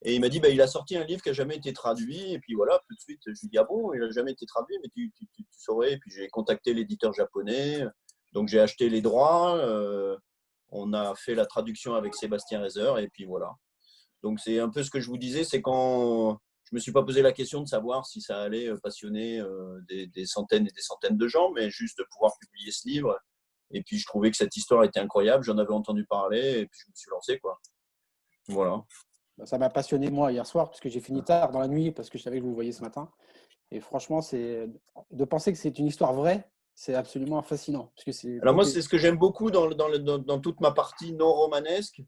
Et 0.05 0.15
il 0.15 0.21
m'a 0.21 0.27
dit, 0.27 0.39
bah, 0.39 0.49
il 0.49 0.61
a 0.61 0.67
sorti 0.67 0.97
un 0.97 1.05
livre 1.05 1.21
qui 1.21 1.29
n'a 1.29 1.33
jamais 1.33 1.55
été 1.55 1.71
traduit. 1.71 2.33
Et 2.33 2.39
puis 2.39 2.55
voilà, 2.55 2.79
tout 2.87 2.93
de 2.93 2.99
suite, 2.99 3.21
je 3.25 3.31
lui 3.31 3.47
dis, 3.49 3.57
ah 3.57 3.63
bon, 3.63 3.93
il 3.93 4.01
n'a 4.01 4.11
jamais 4.11 4.33
été 4.33 4.45
traduit, 4.45 4.75
mais 4.81 4.89
tu, 4.89 5.11
saurais. 5.51 5.93
Et 5.93 5.97
puis 5.97 6.11
j'ai 6.11 6.27
contacté 6.27 6.73
l'éditeur 6.73 7.13
japonais. 7.13 7.85
Donc 8.33 8.49
j'ai 8.49 8.59
acheté 8.59 8.89
les 8.89 9.01
droits. 9.01 9.57
Euh, 9.57 10.17
on 10.69 10.91
a 10.93 11.15
fait 11.15 11.35
la 11.35 11.45
traduction 11.45 11.95
avec 11.95 12.15
Sébastien 12.15 12.61
Reiser. 12.61 12.93
Et 12.99 13.07
puis 13.07 13.23
voilà. 13.25 13.51
Donc 14.23 14.39
c'est 14.39 14.59
un 14.59 14.69
peu 14.69 14.83
ce 14.83 14.89
que 14.89 14.99
je 14.99 15.07
vous 15.07 15.17
disais, 15.17 15.43
c'est 15.45 15.61
quand 15.61 16.39
je 16.65 16.69
ne 16.73 16.77
me 16.77 16.79
suis 16.79 16.91
pas 16.91 17.03
posé 17.03 17.21
la 17.21 17.31
question 17.31 17.61
de 17.61 17.67
savoir 17.67 18.05
si 18.05 18.21
ça 18.21 18.41
allait 18.41 18.67
euh, 18.67 18.77
passionner 18.77 19.39
euh, 19.39 19.79
des, 19.87 20.07
des, 20.07 20.25
centaines 20.25 20.65
et 20.65 20.71
des 20.71 20.81
centaines 20.81 21.17
de 21.17 21.27
gens, 21.27 21.51
mais 21.51 21.69
juste 21.69 21.99
de 21.99 22.05
pouvoir 22.11 22.33
publier 22.39 22.71
ce 22.71 22.87
livre. 22.87 23.19
Et 23.71 23.83
puis 23.83 23.97
je 23.97 24.05
trouvais 24.05 24.31
que 24.31 24.37
cette 24.37 24.55
histoire 24.57 24.83
était 24.83 24.99
incroyable. 24.99 25.43
J'en 25.43 25.57
avais 25.57 25.73
entendu 25.73 26.05
parler 26.05 26.59
et 26.59 26.65
puis 26.67 26.79
je 26.85 26.89
me 26.89 26.95
suis 26.95 27.09
lancé. 27.09 27.39
quoi. 27.39 27.59
Voilà. 28.47 28.83
Bah, 29.37 29.45
ça 29.45 29.57
m'a 29.57 29.69
passionné 29.69 30.09
moi 30.09 30.31
hier 30.31 30.45
soir 30.45 30.69
parce 30.69 30.79
que 30.79 30.89
j'ai 30.89 30.99
fini 30.99 31.23
tard 31.23 31.51
dans 31.51 31.59
la 31.59 31.67
nuit 31.67 31.91
parce 31.91 32.09
que 32.09 32.17
je 32.17 32.23
savais 32.23 32.39
que 32.39 32.45
vous 32.45 32.53
voyez 32.53 32.71
ce 32.71 32.81
matin. 32.81 33.09
Et 33.71 33.79
franchement, 33.79 34.21
c'est 34.21 34.69
de 35.11 35.25
penser 35.25 35.51
que 35.51 35.57
c'est 35.57 35.79
une 35.79 35.87
histoire 35.87 36.13
vraie, 36.13 36.47
c'est 36.75 36.93
absolument 36.93 37.41
fascinant. 37.41 37.91
Parce 37.95 38.17
que 38.17 38.41
Alors 38.41 38.53
moi, 38.53 38.65
c'est 38.65 38.81
ce 38.81 38.89
que 38.89 38.97
j'aime 38.97 39.17
beaucoup 39.17 39.49
dans, 39.49 39.69
dans, 39.69 40.19
dans, 40.19 40.39
toute 40.39 40.61
ma 40.61 40.71
partie 40.71 41.13
non 41.13 41.33
romanesque, 41.33 42.01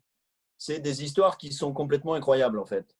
c'est 0.58 0.80
des 0.80 1.04
histoires 1.04 1.38
qui 1.38 1.52
sont 1.52 1.74
complètement 1.74 2.14
incroyables 2.14 2.60
en 2.60 2.66
fait. 2.66 2.96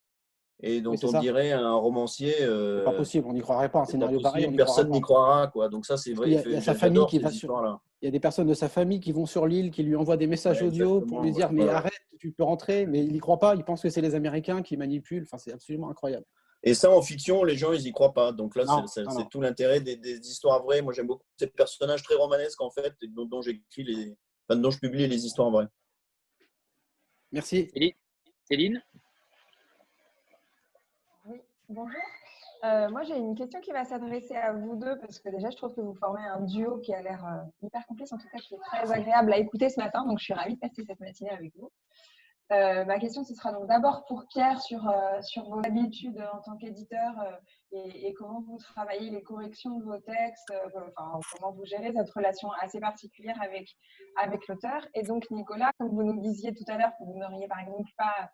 Et 0.60 0.80
dont 0.80 0.94
on 1.02 1.20
dirait 1.20 1.52
un 1.52 1.74
romancier. 1.74 2.34
Euh, 2.40 2.82
pas 2.84 2.92
possible, 2.92 3.26
on 3.28 3.34
n'y 3.34 3.40
croirait 3.40 3.68
pas. 3.68 3.80
Un 3.80 3.84
scénario 3.84 4.20
pareil, 4.20 4.50
personne 4.56 4.90
n'y 4.90 5.00
croira. 5.00 5.48
Quoi. 5.48 5.68
Donc 5.68 5.84
ça, 5.84 5.96
c'est 5.96 6.14
vrai. 6.14 6.30
Il 6.30 6.52
y 6.52 6.56
a, 6.56 6.60
sa 6.60 6.74
famille 6.74 7.04
qui 7.06 7.18
va 7.18 7.30
sur. 7.30 7.80
Il 8.02 8.06
y 8.06 8.08
a 8.08 8.10
des 8.10 8.20
personnes 8.20 8.46
de 8.46 8.54
sa 8.54 8.68
famille 8.68 9.00
qui 9.00 9.12
vont 9.12 9.26
sur 9.26 9.46
l'île, 9.46 9.70
qui 9.70 9.82
lui 9.82 9.96
envoient 9.96 10.16
des 10.16 10.26
messages 10.26 10.62
audio 10.62 11.00
pour 11.00 11.22
lui 11.22 11.32
dire 11.32 11.52
mais 11.52 11.68
arrête, 11.68 11.92
tu 12.18 12.32
peux 12.32 12.44
rentrer. 12.44 12.86
Mais 12.86 13.04
il 13.04 13.12
n'y 13.12 13.18
croit 13.18 13.38
pas. 13.38 13.54
Il 13.54 13.64
pense 13.64 13.82
que 13.82 13.90
c'est 13.90 14.00
les 14.00 14.14
Américains 14.14 14.62
qui 14.62 14.76
manipulent. 14.76 15.24
Enfin, 15.24 15.38
c'est 15.38 15.52
absolument 15.52 15.90
incroyable. 15.90 16.24
Et 16.62 16.74
ça, 16.74 16.90
en 16.90 17.02
fiction, 17.02 17.44
les 17.44 17.56
gens, 17.56 17.72
ils 17.72 17.82
n'y 17.82 17.92
croient 17.92 18.14
pas. 18.14 18.32
Donc 18.32 18.56
là, 18.56 18.64
c'est 18.86 19.04
tout 19.30 19.40
l'intérêt 19.40 19.80
des, 19.80 20.18
histoires 20.20 20.64
vraies. 20.64 20.80
Moi, 20.80 20.92
j'aime 20.92 21.06
beaucoup 21.06 21.24
ces 21.38 21.46
personnages 21.48 22.02
très 22.02 22.14
romanesques, 22.14 22.60
en 22.60 22.70
fait, 22.70 22.94
dont, 23.08 23.26
dont 23.26 23.42
j'écris 23.42 23.84
les, 23.84 24.16
dont 24.48 24.70
je 24.70 24.78
publie 24.78 25.06
les 25.06 25.26
histoires 25.26 25.50
vraies. 25.50 25.68
Merci. 27.32 27.70
Céline? 28.48 28.82
Bonjour. 31.68 32.00
Euh, 32.64 32.88
moi, 32.90 33.02
j'ai 33.02 33.16
une 33.16 33.34
question 33.34 33.60
qui 33.60 33.72
va 33.72 33.84
s'adresser 33.84 34.36
à 34.36 34.52
vous 34.52 34.76
deux 34.76 34.96
parce 35.00 35.18
que 35.18 35.28
déjà, 35.30 35.50
je 35.50 35.56
trouve 35.56 35.74
que 35.74 35.80
vous 35.80 35.94
formez 35.94 36.22
un 36.22 36.40
duo 36.42 36.78
qui 36.78 36.94
a 36.94 37.02
l'air 37.02 37.26
euh, 37.26 37.66
hyper 37.66 37.84
complice, 37.86 38.12
en 38.12 38.18
tout 38.18 38.28
cas 38.32 38.38
qui 38.38 38.54
est 38.54 38.58
très 38.58 38.92
agréable 38.92 39.32
à 39.32 39.38
écouter 39.38 39.68
ce 39.68 39.80
matin. 39.80 40.04
Donc, 40.06 40.20
je 40.20 40.24
suis 40.24 40.32
ravie 40.32 40.54
de 40.54 40.60
passer 40.60 40.84
cette 40.84 41.00
matinée 41.00 41.30
avec 41.30 41.52
vous. 41.56 41.72
Euh, 42.52 42.84
ma 42.84 43.00
question, 43.00 43.24
ce 43.24 43.34
sera 43.34 43.50
donc 43.50 43.66
d'abord 43.66 44.04
pour 44.04 44.26
Pierre 44.28 44.60
sur, 44.62 44.80
vos 45.48 45.58
habitudes 45.66 46.24
en 46.32 46.40
tant 46.42 46.56
qu'éditeur 46.56 47.12
et, 47.72 48.14
comment 48.14 48.40
vous 48.42 48.58
travaillez 48.58 49.10
les 49.10 49.22
corrections 49.24 49.80
de 49.80 49.84
vos 49.84 49.98
textes, 49.98 50.52
enfin, 50.76 51.18
comment 51.32 51.50
vous 51.50 51.64
gérez 51.64 51.92
cette 51.92 52.10
relation 52.10 52.52
assez 52.60 52.78
particulière 52.78 53.36
avec, 53.42 53.68
avec 54.22 54.46
l'auteur. 54.46 54.86
Et 54.94 55.02
donc, 55.02 55.28
Nicolas, 55.32 55.72
comme 55.78 55.88
vous 55.88 56.04
nous 56.04 56.20
disiez 56.20 56.54
tout 56.54 56.64
à 56.68 56.78
l'heure, 56.78 56.92
vous 57.00 57.18
n'auriez 57.18 57.48
par 57.48 57.58
exemple 57.58 57.90
pas 57.98 58.30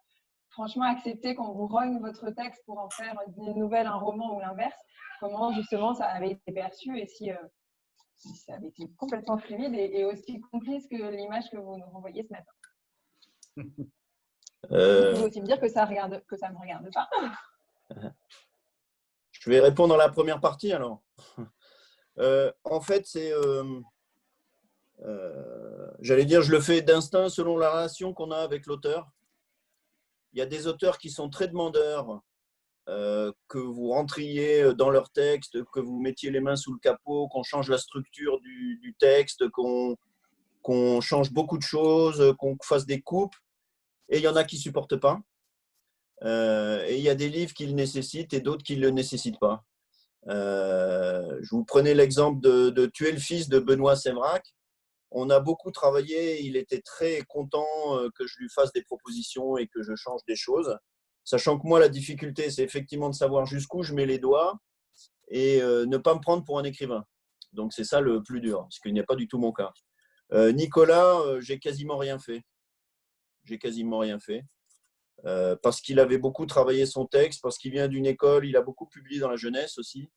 franchement 0.53 0.85
accepter 0.85 1.35
qu'on 1.35 1.53
vous 1.53 1.67
rogne 1.67 1.99
votre 2.01 2.31
texte 2.31 2.63
pour 2.67 2.79
en 2.79 2.91
faire 2.91 3.19
une 3.37 3.55
nouvelle, 3.55 3.87
un 3.87 3.97
roman 3.97 4.37
ou 4.37 4.41
l'inverse 4.41 4.79
Comment 5.21 5.53
justement 5.53 5.95
ça 5.95 6.07
avait 6.07 6.33
été 6.33 6.53
perçu 6.53 6.99
et 6.99 7.07
si, 7.07 7.31
euh, 7.31 7.37
si 8.17 8.35
ça 8.37 8.55
avait 8.55 8.69
été 8.69 8.91
complètement 8.97 9.39
fluide 9.39 9.75
et, 9.75 10.05
aussi 10.05 10.41
complice 10.41 10.87
que 10.89 10.97
l'image 10.97 11.49
que 11.51 11.57
vous 11.57 11.77
nous 11.77 11.91
renvoyez 11.93 12.25
ce 12.25 12.33
matin. 12.33 12.53
Euh... 14.71 15.11
Vous 15.11 15.17
pouvez 15.17 15.29
aussi 15.29 15.41
me 15.41 15.47
dire 15.47 15.59
que 15.59 15.67
ça 15.67 15.85
ne 15.87 15.91
me 15.91 16.61
regarde 16.61 16.89
pas. 16.95 17.11
Je 19.33 19.51
vais 19.51 19.59
répondre 19.59 19.95
à 19.95 19.99
la 19.99 20.09
première 20.09 20.41
partie 20.41 20.73
alors. 20.73 21.03
Euh, 22.19 22.53
en 22.65 22.83
fait, 22.83 23.07
c'est. 23.07 23.33
J'allais 26.01 26.27
dire, 26.27 26.43
je 26.43 26.53
le 26.53 26.61
fais 26.61 26.83
d'instinct 26.83 27.31
selon 27.31 27.57
la 27.57 27.71
relation 27.73 28.13
qu'on 28.13 28.31
a 28.31 28.37
avec 28.37 28.67
l'auteur. 28.67 29.11
Il 30.33 30.39
y 30.39 30.43
a 30.43 30.47
des 30.47 30.67
auteurs 30.67 30.99
qui 30.99 31.11
sont 31.11 31.29
très 31.29 31.49
demandeurs, 31.49 32.21
que 32.87 33.59
vous 33.59 33.91
rentriez 33.91 34.75
dans 34.75 34.91
leur 34.91 35.11
texte, 35.11 35.63
que 35.73 35.81
vous 35.81 36.01
mettiez 36.01 36.31
les 36.31 36.41
mains 36.41 36.57
sous 36.57 36.73
le 36.73 36.81
capot, 36.81 37.29
qu'on 37.29 37.43
change 37.43 37.69
la 37.69 37.79
structure 37.79 38.41
du, 38.41 38.97
texte, 38.99 39.49
qu'on 39.51 41.01
change 41.01 41.33
beaucoup 41.33 41.59
de 41.59 41.63
choses, 41.63 42.35
qu'on 42.39 42.57
fasse 42.63 42.87
des 42.87 43.01
coupes. 43.01 43.37
Et 44.09 44.19
il 44.19 44.23
y 44.23 44.29
en 44.29 44.37
a 44.37 44.45
qui 44.45 44.57
ne 44.57 44.63
supportent 44.63 44.97
pas. 44.97 45.21
Euh, 46.25 46.85
et 46.87 46.97
il 46.97 47.03
y 47.03 47.09
a 47.09 47.15
des 47.15 47.29
livres 47.29 47.53
qui 47.53 47.67
le 47.67 47.73
nécessitent 47.73 48.33
et 48.33 48.41
d'autres 48.41 48.63
qui 48.63 48.77
ne 48.77 48.83
le 48.83 48.91
nécessitent 48.91 49.41
pas. 49.41 49.65
Euh, 50.29 51.39
je 51.43 51.51
vous 51.51 51.65
prenais 51.65 51.95
l'exemple 51.95 52.41
de, 52.41 52.87
Tuer 52.87 53.13
le 53.13 53.19
fils 53.19 53.49
de 53.49 53.59
Benoît 53.59 53.97
Sévrac. 53.97 54.55
On 55.15 55.31
a 55.31 55.41
beaucoup 55.41 55.71
travaillé, 55.71 56.43
il 56.43 56.57
était 56.57 56.81
très 56.81 57.23
content 57.23 57.67
euh, 57.97 58.09
que 58.15 58.27
je 58.27 58.39
lui 58.39 58.49
fasse 58.49 58.73
des 58.73 58.83
propositions 58.83 59.57
et 59.57 59.67
que 59.67 59.83
je 59.83 59.95
change 59.95 60.21
des 60.27 60.37
choses. 60.37 60.77
Sachant 61.25 61.59
que 61.59 61.67
moi, 61.67 61.79
la 61.79 61.89
difficulté, 61.89 62.51
c'est 62.51 62.63
effectivement 62.63 63.09
de 63.09 63.15
savoir 63.15 63.47
jusqu'où 63.47 63.83
je 63.83 63.95
mets 63.95 64.07
les 64.07 64.19
doigts 64.19 64.59
et 65.29 65.61
ne 65.61 65.97
pas 65.97 66.15
me 66.15 66.21
prendre 66.21 66.45
pour 66.45 66.59
un 66.59 66.65
écrivain. 66.65 67.05
Donc 67.53 67.73
c'est 67.73 67.85
ça 67.85 68.01
le 68.01 68.23
plus 68.23 68.41
dur, 68.41 68.67
ce 68.71 68.81
qui 68.81 68.93
n'est 68.93 69.05
pas 69.05 69.15
du 69.15 69.29
tout 69.29 69.39
mon 69.39 69.53
cas. 69.53 69.73
Nicolas, 70.33 71.21
j'ai 71.39 71.61
quasiment 71.61 71.97
rien 71.97 72.19
fait. 72.19 72.43
J'ai 73.45 73.59
quasiment 73.59 73.99
rien 73.99 74.19
fait. 74.19 74.45
Euh, 75.25 75.55
parce 75.63 75.81
qu'il 75.81 76.01
avait 76.01 76.19
beaucoup 76.19 76.47
travaillé 76.47 76.85
son 76.85 77.07
texte, 77.07 77.41
parce 77.43 77.57
qu'il 77.57 77.71
vient 77.71 77.87
d'une 77.87 78.07
école, 78.07 78.45
il 78.45 78.57
a 78.57 78.63
beaucoup 78.63 78.87
publié 78.87 79.21
dans 79.21 79.29
la 79.29 79.37
jeunesse 79.37 79.79
aussi, 79.79 80.11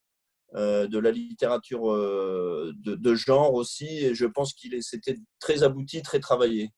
euh, 0.53 0.87
de 0.87 0.99
la 0.99 1.11
littérature 1.11 1.91
euh, 1.91 2.71
de, 2.77 3.15
genre 3.15 3.53
aussi, 3.53 4.05
et 4.05 4.15
je 4.15 4.25
pense 4.25 4.53
qu'il 4.53 4.81
c'était 4.83 5.17
très 5.39 5.63
abouti, 5.63 6.01
très 6.01 6.19
travaillé. 6.19 6.69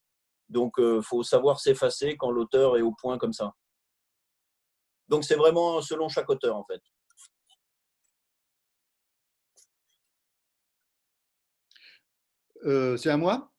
Donc, 0.50 0.76
il 0.78 1.02
faut 1.04 1.24
savoir 1.24 1.60
s'effacer 1.60 2.16
quand 2.18 2.32
l'auteur 2.32 2.78
est 2.78 2.82
au 2.82 2.94
point 2.94 3.18
comme 3.18 3.34
ça. 3.34 3.54
Donc, 5.10 5.26
c'est 5.26 5.36
vraiment 5.36 5.82
selon 5.82 6.08
chaque 6.08 6.30
auteur, 6.30 6.56
en 6.56 6.66
fait. 6.66 6.82
c'est 12.98 13.10
à 13.10 13.18
moi? 13.18 13.52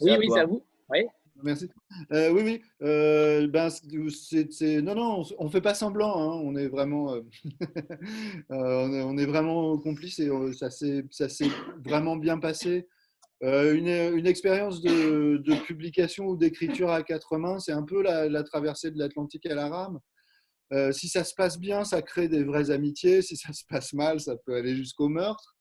Oui, 0.00 0.16
oui, 0.18 0.28
c'est 0.32 0.40
à 0.40 0.46
vous. 0.46 0.64
Oui. 0.90 1.06
Merci. 1.42 1.68
Euh, 2.12 2.30
oui, 2.30 2.42
oui. 2.44 2.62
Euh, 2.82 3.46
ben, 3.48 3.68
c'est, 3.70 4.82
non, 4.82 4.94
non, 4.94 5.22
on 5.38 5.44
ne 5.44 5.50
fait 5.50 5.60
pas 5.60 5.74
semblant. 5.74 6.16
Hein. 6.16 6.40
On 6.44 6.54
est 6.56 6.68
vraiment, 6.68 7.14
euh, 7.14 7.20
on, 8.50 9.18
est, 9.18 9.26
vraiment 9.26 9.76
complices 9.78 10.18
et 10.20 10.30
ça 10.52 10.70
s'est, 10.70 11.04
vraiment 11.84 12.16
bien 12.16 12.38
passé. 12.38 12.88
Une, 13.40 14.26
expérience 14.26 14.80
de, 14.82 15.38
de, 15.38 15.54
publication 15.66 16.26
ou 16.26 16.36
d'écriture 16.36 16.90
à 16.90 17.02
quatre 17.02 17.38
mains, 17.38 17.58
c'est 17.58 17.72
un 17.72 17.82
peu 17.82 18.00
la, 18.00 18.28
la 18.28 18.44
traversée 18.44 18.92
de 18.92 18.98
l'Atlantique 18.98 19.46
à 19.46 19.56
la 19.56 19.68
rame. 19.68 19.98
si 20.92 21.08
ça 21.08 21.24
se 21.24 21.34
passe 21.34 21.58
bien, 21.58 21.82
ça 21.84 22.02
crée 22.02 22.28
des 22.28 22.44
vraies 22.44 22.70
amitiés. 22.70 23.20
Si 23.20 23.36
ça 23.36 23.52
se 23.52 23.64
passe 23.68 23.94
mal, 23.94 24.20
ça 24.20 24.36
peut 24.46 24.54
aller 24.54 24.76
jusqu'au 24.76 25.08
meurtre. 25.08 25.56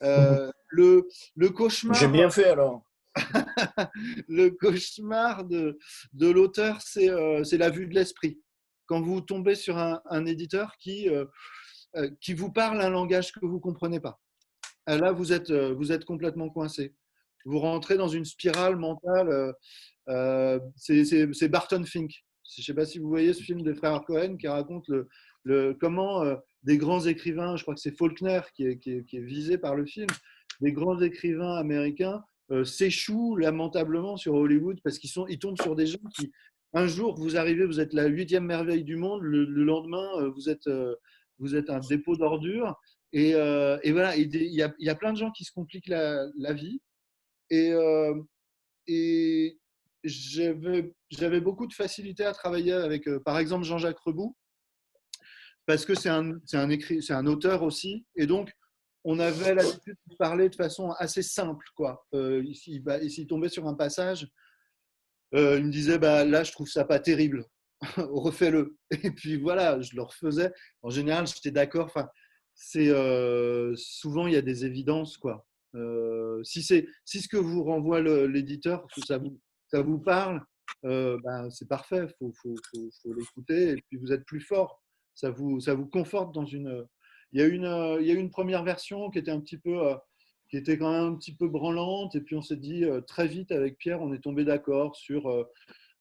le, 0.00 1.06
le 1.36 1.48
cauchemar. 1.50 1.96
J'ai 1.96 2.08
bien 2.08 2.30
fait 2.30 2.46
alors. 2.46 2.87
le 4.28 4.50
cauchemar 4.50 5.44
de, 5.44 5.78
l'auteur, 6.20 6.78
euh, 6.96 7.44
c'est 7.44 7.58
la 7.58 7.70
vue 7.70 7.86
de 7.86 7.94
l'esprit. 7.94 8.40
Quand 8.86 9.00
vous 9.00 9.20
tombez 9.20 9.54
sur 9.54 9.76
un, 9.76 10.26
éditeur 10.26 10.76
qui, 10.78 11.08
euh, 11.08 11.26
euh, 11.96 12.10
qui 12.20 12.34
vous 12.34 12.50
parle 12.50 12.80
un 12.80 12.90
langage 12.90 13.32
que 13.32 13.44
vous 13.44 13.56
ne 13.56 13.60
comprenez 13.60 14.00
pas, 14.00 14.18
là, 14.86 15.12
vous 15.12 15.32
êtes, 15.32 16.04
complètement 16.04 16.48
coincé. 16.48 16.94
Vous 17.44 17.58
rentrez 17.58 17.96
dans 17.96 18.08
une 18.08 18.24
spirale 18.24 18.76
mentale. 18.76 19.54
c'est 20.76 21.48
Barton 21.48 21.84
Fink. 21.84 22.12
Je 22.56 22.62
ne 22.62 22.64
sais 22.64 22.74
pas 22.74 22.86
si 22.86 22.98
vous 22.98 23.08
voyez 23.08 23.34
ce 23.34 23.42
film 23.42 23.62
des 23.62 23.74
frères 23.74 24.02
Cohen 24.06 24.36
qui 24.38 24.48
raconte 24.48 24.90
comment 25.80 26.24
des 26.62 26.78
grands 26.78 27.04
écrivains, 27.06 27.56
je 27.56 27.62
crois 27.62 27.74
que 27.74 27.80
c'est 27.80 27.96
Faulkner 27.96 28.40
qui, 28.54 28.64
est, 28.66 29.18
visé 29.18 29.58
par 29.58 29.74
le 29.74 29.86
film, 29.86 30.08
des 30.60 30.72
grands 30.72 31.00
écrivains 31.00 31.56
américains 31.56 32.22
euh, 32.50 32.64
s'échouent 32.64 33.36
lamentablement 33.36 34.16
sur 34.16 34.34
Hollywood 34.34 34.80
parce 34.82 34.98
qu'ils 34.98 35.10
ils 35.28 35.38
tombent 35.38 35.60
sur 35.60 35.76
des 35.76 35.86
gens 35.86 35.98
qui, 36.16 36.32
un 36.72 36.86
jour, 36.86 37.14
vous 37.14 37.36
arrivez, 37.36 37.66
vous 37.66 37.80
êtes 37.80 37.92
la 37.92 38.06
huitième 38.06 38.46
merveille 38.46 38.84
du 38.84 38.96
monde, 38.96 39.20
le, 39.22 39.44
lendemain, 39.44 40.08
euh, 40.16 40.30
vous 40.30 40.48
êtes, 40.48 40.66
euh, 40.66 40.94
vous 41.38 41.56
êtes 41.56 41.68
un 41.68 41.80
dépôt 41.80 42.16
d'ordures. 42.16 42.74
Et, 43.12 43.30
et, 43.30 43.92
voilà, 43.92 44.16
il 44.16 44.34
y, 44.36 44.62
a, 44.62 44.74
y, 44.78 44.90
a, 44.90 44.94
plein 44.94 45.14
de 45.14 45.18
gens 45.18 45.30
qui 45.30 45.44
se 45.44 45.52
compliquent 45.52 45.88
la, 45.88 46.52
vie. 46.52 46.82
Et, 47.48 47.72
et 48.86 49.58
j'avais 50.04 51.40
beaucoup 51.40 51.66
de 51.66 51.72
facilité 51.72 52.26
à 52.26 52.34
travailler 52.34 52.74
avec, 52.74 53.08
par 53.24 53.38
exemple, 53.38 53.64
Jean-Jacques 53.64 54.00
Rebout, 54.00 54.36
parce 55.64 55.86
que 55.86 55.94
c'est 55.94 56.10
un, 56.10 56.32
un, 56.52 56.68
un 57.10 57.26
auteur 57.26 57.62
aussi. 57.62 58.04
Et 58.14 58.26
donc, 58.26 58.52
on 59.10 59.18
avait 59.20 59.54
l'habitude 59.54 59.96
de 60.06 60.16
parler 60.16 60.50
de 60.50 60.54
façon 60.54 60.90
assez 60.98 61.22
simple. 61.22 61.64
Quoi. 61.74 62.06
Euh, 62.12 62.44
s'il 62.52 63.26
tombait 63.26 63.48
sur 63.48 63.66
un 63.66 63.72
passage, 63.72 64.28
euh, 65.34 65.56
il 65.58 65.64
me 65.64 65.72
disait 65.72 65.98
bah, 65.98 66.26
Là, 66.26 66.44
je 66.44 66.52
trouve 66.52 66.68
ça 66.68 66.84
pas 66.84 67.00
terrible, 67.00 67.46
refais-le. 67.96 68.76
Et 69.02 69.10
puis 69.10 69.38
voilà, 69.38 69.80
je 69.80 69.96
le 69.96 70.02
refaisais. 70.02 70.52
En 70.82 70.90
général, 70.90 71.26
j'étais 71.26 71.50
d'accord. 71.50 71.86
Enfin, 71.86 72.06
euh, 72.76 73.72
souvent, 73.76 74.26
il 74.26 74.34
y 74.34 74.36
a 74.36 74.42
des 74.42 74.66
évidences. 74.66 75.16
Quoi. 75.16 75.42
si, 76.42 76.62
c'est, 76.62 76.86
si 77.06 77.22
ce 77.22 77.28
que 77.28 77.38
vous 77.38 77.64
renvoie 77.64 78.02
l'éditeur, 78.02 78.86
ça 79.06 79.16
vous, 79.16 79.40
ça 79.68 79.80
vous 79.80 79.98
parle, 79.98 80.44
bah, 80.82 81.48
c'est 81.48 81.68
parfait, 81.68 82.04
il 82.04 82.14
faut, 82.18 82.34
faut, 82.42 82.56
faut 83.02 83.14
l'écouter. 83.14 83.70
Et 83.70 83.82
puis 83.88 83.96
vous 83.96 84.12
êtes 84.12 84.26
plus 84.26 84.42
fort. 84.42 84.82
Ça 85.14 85.30
vous, 85.30 85.60
ça 85.60 85.72
vous 85.72 85.86
conforte 85.86 86.34
dans 86.34 86.44
une 86.44 86.86
il 87.32 87.40
y, 87.40 87.42
a 87.42 87.46
une, 87.46 87.64
euh, 87.64 88.00
il 88.00 88.06
y 88.06 88.10
a 88.10 88.14
une 88.14 88.30
première 88.30 88.64
version 88.64 89.10
qui 89.10 89.18
était 89.18 89.30
un 89.30 89.40
petit 89.40 89.58
peu, 89.58 89.86
euh, 89.86 89.94
qui 90.48 90.56
était 90.56 90.78
quand 90.78 90.90
même 90.90 91.12
un 91.12 91.16
petit 91.16 91.34
peu 91.34 91.48
branlante. 91.48 92.14
Et 92.14 92.20
puis 92.20 92.36
on 92.36 92.42
s'est 92.42 92.56
dit 92.56 92.84
euh, 92.84 93.00
très 93.00 93.26
vite 93.26 93.52
avec 93.52 93.76
Pierre, 93.76 94.00
on 94.00 94.12
est 94.12 94.20
tombé 94.20 94.44
d'accord 94.44 94.96
sur 94.96 95.46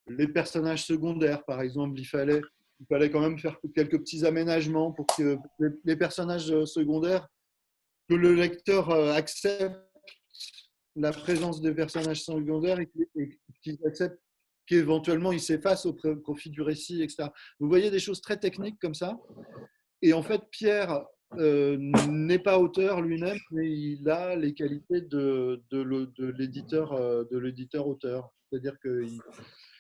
les 0.07 0.27
personnages 0.27 0.85
secondaires, 0.85 1.43
par 1.43 1.61
exemple. 1.61 1.99
Il 1.99 2.05
fallait, 2.05 2.41
il 2.79 2.85
fallait 2.87 3.09
quand 3.09 3.19
même 3.19 3.37
faire 3.37 3.59
quelques 3.75 3.99
petits 3.99 4.25
aménagements 4.25 4.91
pour 4.91 5.05
que 5.07 5.37
les 5.83 5.97
personnages 5.97 6.63
secondaires, 6.65 7.27
que 8.09 8.15
le 8.15 8.33
lecteur 8.33 8.89
accepte 8.91 9.75
la 10.95 11.11
présence 11.11 11.61
des 11.61 11.73
personnages 11.73 12.23
secondaires 12.23 12.79
et 12.79 12.89
qu'il 13.61 13.77
accepte 13.85 14.19
qu'éventuellement 14.65 15.31
il 15.31 15.39
s'efface 15.39 15.85
au 15.85 15.93
profit 15.93 16.49
du 16.49 16.61
récit, 16.61 17.01
etc. 17.01 17.29
Vous 17.59 17.67
voyez 17.67 17.91
des 17.91 17.99
choses 17.99 18.21
très 18.21 18.37
techniques 18.37 18.79
comme 18.79 18.93
ça. 18.93 19.17
Et 20.01 20.13
en 20.13 20.21
fait, 20.21 20.41
Pierre 20.51 21.05
euh, 21.33 21.77
n'est 21.77 22.39
pas 22.39 22.57
auteur 22.57 23.01
lui-même, 23.01 23.37
mais 23.51 23.69
il 23.69 24.09
a 24.09 24.35
les 24.35 24.53
qualités 24.53 25.01
de, 25.01 25.61
de 25.71 26.27
l'éditeur 26.29 26.93
euh. 26.93 27.25
C'est-à-dire 28.49 28.79
qu'il 28.79 29.19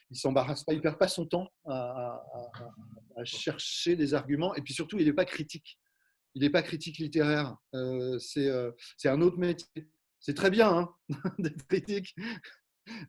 il 0.09 0.17
s'embarrasse 0.17 0.63
pas, 0.63 0.73
il 0.73 0.81
perd 0.81 0.97
pas 0.97 1.07
son 1.07 1.25
temps 1.25 1.49
à, 1.65 2.21
chercher 3.23 3.95
des 3.95 4.13
arguments. 4.13 4.55
Et 4.55 4.61
puis 4.61 4.73
surtout, 4.73 4.99
il 4.99 5.05
n'est 5.05 5.13
pas 5.13 5.25
critique. 5.25 5.79
Il 6.35 6.41
n'est 6.41 6.49
pas 6.49 6.61
critique 6.61 6.97
littéraire. 6.97 7.55
Euh, 7.73 8.19
c'est 8.19 9.09
un 9.09 9.21
autre 9.21 9.37
métier. 9.37 9.89
C'est 10.19 10.35
très 10.35 10.49
bien 10.49 10.69
hein, 10.69 10.89
d'être 11.39 11.65
critique. 11.67 12.13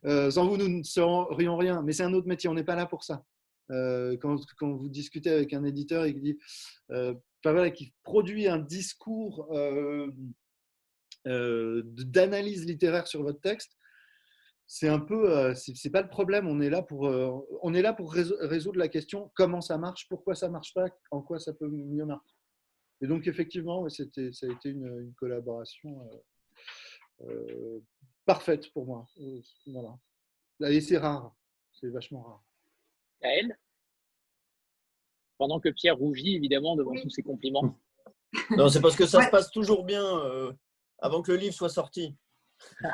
sans 0.04 0.46
vous, 0.46 0.56
nous 0.56 0.68
ne 0.68 0.82
serions 0.82 1.56
rien. 1.56 1.82
Mais 1.82 1.92
c'est 1.92 2.04
un 2.04 2.12
autre 2.14 2.28
métier. 2.28 2.48
On 2.48 2.54
n'est 2.54 2.64
pas 2.64 2.76
là 2.76 2.86
pour 2.86 3.02
ça. 3.04 3.24
quand, 3.68 4.36
quand, 4.56 4.72
vous 4.72 4.88
discutez 4.88 5.30
avec 5.30 5.52
un 5.52 5.64
éditeur 5.64 6.04
et 6.04 6.12
qu'il 6.12 6.22
dit 6.22 6.38
qui 7.74 7.94
produit 8.02 8.48
un 8.48 8.58
discours 8.58 9.48
euh, 9.52 10.10
euh, 11.26 11.82
d'analyse 11.84 12.66
littéraire 12.66 13.06
sur 13.06 13.22
votre 13.22 13.40
texte, 13.40 13.76
c'est 14.66 14.88
un 14.88 15.00
peu, 15.00 15.36
euh, 15.36 15.54
c'est 15.54 15.90
pas 15.90 16.02
le 16.02 16.08
problème. 16.08 16.46
On 16.46 16.60
est 16.60 16.68
là 16.68 16.82
pour, 16.82 17.06
résoudre 18.12 18.78
la 18.78 18.88
question 18.88 19.30
comment 19.34 19.60
ça 19.60 19.78
marche, 19.78 20.06
pourquoi 20.08 20.34
ça 20.34 20.48
marche 20.48 20.74
pas, 20.74 20.88
en 21.10 21.22
quoi 21.22 21.38
ça 21.38 21.54
peut 21.54 21.68
mieux 21.68 22.04
marcher. 22.04 22.34
Et 23.00 23.06
donc 23.06 23.26
effectivement, 23.26 23.88
c'était, 23.88 24.32
ça 24.32 24.46
a 24.46 24.50
été 24.50 24.70
une, 24.70 25.14
collaboration 25.16 26.10
parfaite 28.26 28.70
pour 28.72 28.84
moi. 28.84 29.06
Voilà. 29.66 29.96
Et 30.70 30.80
c'est 30.80 30.98
rare, 30.98 31.34
c'est 31.72 31.88
vachement 31.88 32.22
rare. 32.22 32.44
Pendant 35.38 35.60
que 35.60 35.68
Pierre 35.68 35.96
rougit 35.96 36.34
évidemment 36.34 36.76
devant 36.76 36.92
tous 37.00 37.10
ces 37.10 37.22
compliments. 37.22 37.74
Non, 38.58 38.68
c'est 38.68 38.82
parce 38.82 38.94
que 38.94 39.06
ça 39.06 39.22
se 39.22 39.30
passe 39.30 39.50
toujours 39.50 39.84
bien. 39.84 40.04
Euh, 40.04 40.52
avant 40.98 41.22
que 41.22 41.32
le 41.32 41.38
livre 41.38 41.54
soit 41.54 41.70
sorti. 41.70 42.14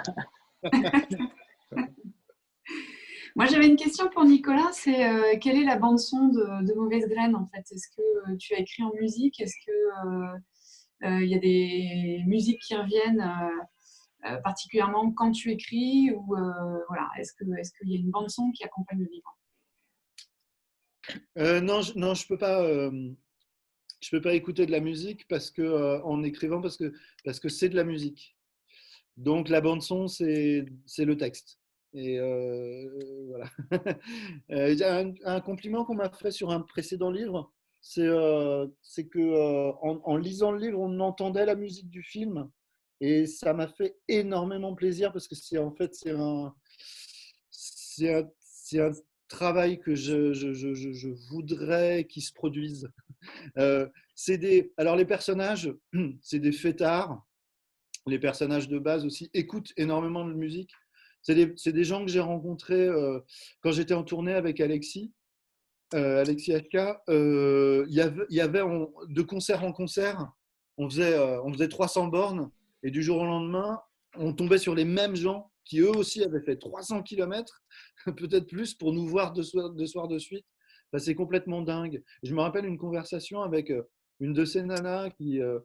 Moi, 3.34 3.46
j'avais 3.46 3.66
une 3.66 3.74
question 3.74 4.08
pour 4.10 4.24
Nicolas. 4.24 4.70
C'est 4.70 5.08
euh, 5.08 5.36
quelle 5.40 5.56
est 5.56 5.64
la 5.64 5.76
bande 5.76 5.98
son 5.98 6.28
de, 6.28 6.72
Mauvaise 6.74 7.08
Graine 7.08 7.34
en 7.34 7.46
fait? 7.46 7.64
Est-ce 7.72 7.88
que 7.96 8.30
euh, 8.30 8.36
tu 8.36 8.54
as 8.54 8.60
écrit 8.60 8.84
en 8.84 8.92
musique? 8.92 9.40
Est-ce 9.40 9.56
que 9.66 9.72
il 11.02 11.28
y 11.28 11.34
a 11.34 11.38
des 11.38 12.22
musiques 12.26 12.60
qui 12.60 12.76
reviennent 12.76 13.28
particulièrement 14.42 15.12
quand 15.12 15.32
tu 15.32 15.50
écris 15.50 16.12
ou 16.12 16.24
voilà 16.26 17.10
Est-ce 17.18 17.34
que 17.34 17.44
est-ce 17.58 17.72
qu'il 17.72 17.90
y 17.90 17.96
a 17.96 17.98
une 17.98 18.10
bande 18.10 18.30
son 18.30 18.52
qui 18.52 18.64
accompagne 18.64 19.00
le 19.00 19.10
livre? 19.10 19.36
Non, 21.36 21.82
je, 21.82 21.98
non, 21.98 22.14
je 22.14 22.26
peux 22.26 22.38
pas 22.38 22.62
je 24.04 24.10
peux 24.10 24.20
pas 24.20 24.34
écouter 24.34 24.66
de 24.66 24.70
la 24.70 24.80
musique 24.80 25.26
parce 25.28 25.50
que 25.50 25.62
euh, 25.62 26.02
en 26.02 26.22
écrivant 26.22 26.60
parce 26.60 26.76
que 26.76 26.92
parce 27.24 27.40
que 27.40 27.48
c'est 27.48 27.70
de 27.70 27.76
la 27.76 27.84
musique. 27.84 28.36
Donc 29.16 29.48
la 29.48 29.62
bande 29.62 29.82
son 29.82 30.08
c'est 30.08 30.66
le 30.98 31.16
texte. 31.16 31.58
Et 31.94 32.18
euh, 32.18 32.88
voilà. 33.28 33.50
Euh, 34.50 35.12
un, 35.24 35.40
compliment 35.40 35.84
qu'on 35.84 35.94
m'a 35.94 36.10
fait 36.10 36.30
sur 36.30 36.50
un 36.50 36.60
précédent 36.60 37.10
livre, 37.10 37.52
c'est 37.80 38.04
que 39.08 39.72
en, 39.80 40.16
lisant 40.16 40.52
le 40.52 40.58
livre 40.58 40.80
on 40.80 41.00
entendait 41.00 41.46
la 41.46 41.54
musique 41.54 41.88
du 41.88 42.02
film 42.02 42.50
et 43.00 43.26
ça 43.26 43.54
m'a 43.54 43.68
fait 43.68 43.96
énormément 44.08 44.74
plaisir 44.74 45.12
parce 45.12 45.28
que 45.28 45.34
c'est 45.34 45.58
en 45.58 45.70
fait 45.72 45.94
c'est 45.94 46.10
un 46.10 46.54
c'est 47.50 48.80
un 48.80 48.92
travail 49.34 49.80
que 49.80 49.94
je, 49.94 51.30
voudrais 51.30 52.04
qu'il 52.04 52.22
se 52.22 52.32
produise. 52.32 52.88
Euh, 53.56 53.88
des, 54.28 54.70
alors 54.76 54.96
les 54.96 55.06
personnages, 55.06 55.72
c'est 56.20 56.40
des 56.40 56.52
fêtards. 56.52 57.24
Les 58.06 58.18
personnages 58.18 58.68
de 58.68 58.78
base 58.78 59.06
aussi 59.06 59.30
écoutent 59.32 59.72
énormément 59.78 60.26
de 60.26 60.34
musique. 60.34 60.70
C'est 61.22 61.34
des, 61.34 61.72
des, 61.72 61.84
gens 61.84 62.04
que 62.04 62.10
j'ai 62.10 62.20
rencontrés 62.20 62.86
euh, 62.86 63.18
quand 63.62 63.72
j'étais 63.72 63.94
en 63.94 64.02
tournée 64.02 64.34
avec 64.34 64.60
Alexis. 64.60 65.14
Euh, 65.94 66.20
Alexis 66.20 66.52
HK, 66.52 66.76
il 67.08 67.94
y 67.94 68.02
avait, 68.02 68.26
y 68.28 68.40
avait 68.42 68.62
de 69.08 69.22
concert 69.22 69.64
en 69.64 69.72
concert, 69.72 70.30
on 70.76 70.90
faisait, 70.90 71.18
on 71.18 71.50
faisait 71.50 71.68
300 71.68 72.08
bornes 72.08 72.50
et 72.82 72.90
du 72.90 73.02
jour 73.02 73.22
au 73.22 73.24
lendemain, 73.24 73.80
on 74.16 74.34
tombait 74.34 74.58
sur 74.58 74.74
les 74.74 74.84
mêmes 74.84 75.16
gens 75.16 75.50
qui 75.64 75.80
eux 75.80 75.90
aussi 75.90 76.22
avaient 76.22 76.42
fait 76.42 76.56
300 76.56 77.02
km, 77.02 77.62
peut-être 78.16 78.46
plus, 78.46 78.74
pour 78.74 78.92
nous 78.92 79.06
voir 79.06 79.32
deux 79.32 79.42
soirs, 79.42 79.70
deux 79.70 79.86
soirs 79.86 80.08
de 80.08 80.18
suite. 80.18 80.46
c'est 80.98 81.14
complètement 81.14 81.62
dingue. 81.62 82.02
Je 82.22 82.34
me 82.34 82.40
rappelle 82.40 82.66
une 82.66 82.78
conversation 82.78 83.42
avec 83.42 83.70
euh, 83.70 83.82
une 84.20 84.32
de 84.32 84.44
ces 84.44 84.62
nanas 84.62 85.10
qui, 85.10 85.40
euh, 85.40 85.58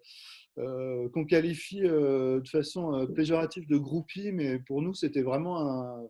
euh, 0.58 1.08
qu'on 1.10 1.26
qualifie 1.26 1.82
de 1.82 2.42
façon 2.50 3.08
péjorative 3.16 3.68
de 3.68 3.78
groupie, 3.78 4.32
mais 4.32 4.60
pour 4.60 4.82
nous, 4.82 4.94
c'était 4.94 5.22
vraiment 5.22 5.60
un, 5.62 6.10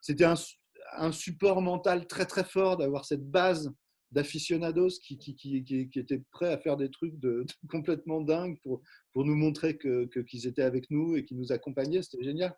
c'était 0.00 0.24
un, 0.24 1.12
support 1.12 1.62
mental 1.62 2.06
très 2.06 2.26
très 2.26 2.44
fort 2.44 2.76
d'avoir 2.76 3.04
cette 3.04 3.28
base 3.28 3.72
d'aficionados 4.12 5.00
qui, 5.02 5.18
qui, 5.18 5.34
qui, 5.34 5.64
qui, 5.64 5.98
étaient 5.98 6.22
prêts 6.30 6.52
à 6.52 6.58
faire 6.58 6.76
des 6.76 6.90
trucs 6.90 7.18
de, 7.18 7.44
complètement 7.70 8.20
dingues 8.20 8.58
pour, 8.62 8.82
pour 9.12 9.24
nous 9.24 9.34
montrer 9.34 9.76
que, 9.76 10.04
qu'ils 10.22 10.46
étaient 10.46 10.62
avec 10.62 10.90
nous 10.90 11.16
et 11.16 11.24
qu'ils 11.24 11.38
nous 11.38 11.52
accompagnaient. 11.52 12.02
C'était 12.02 12.22
génial. 12.22 12.54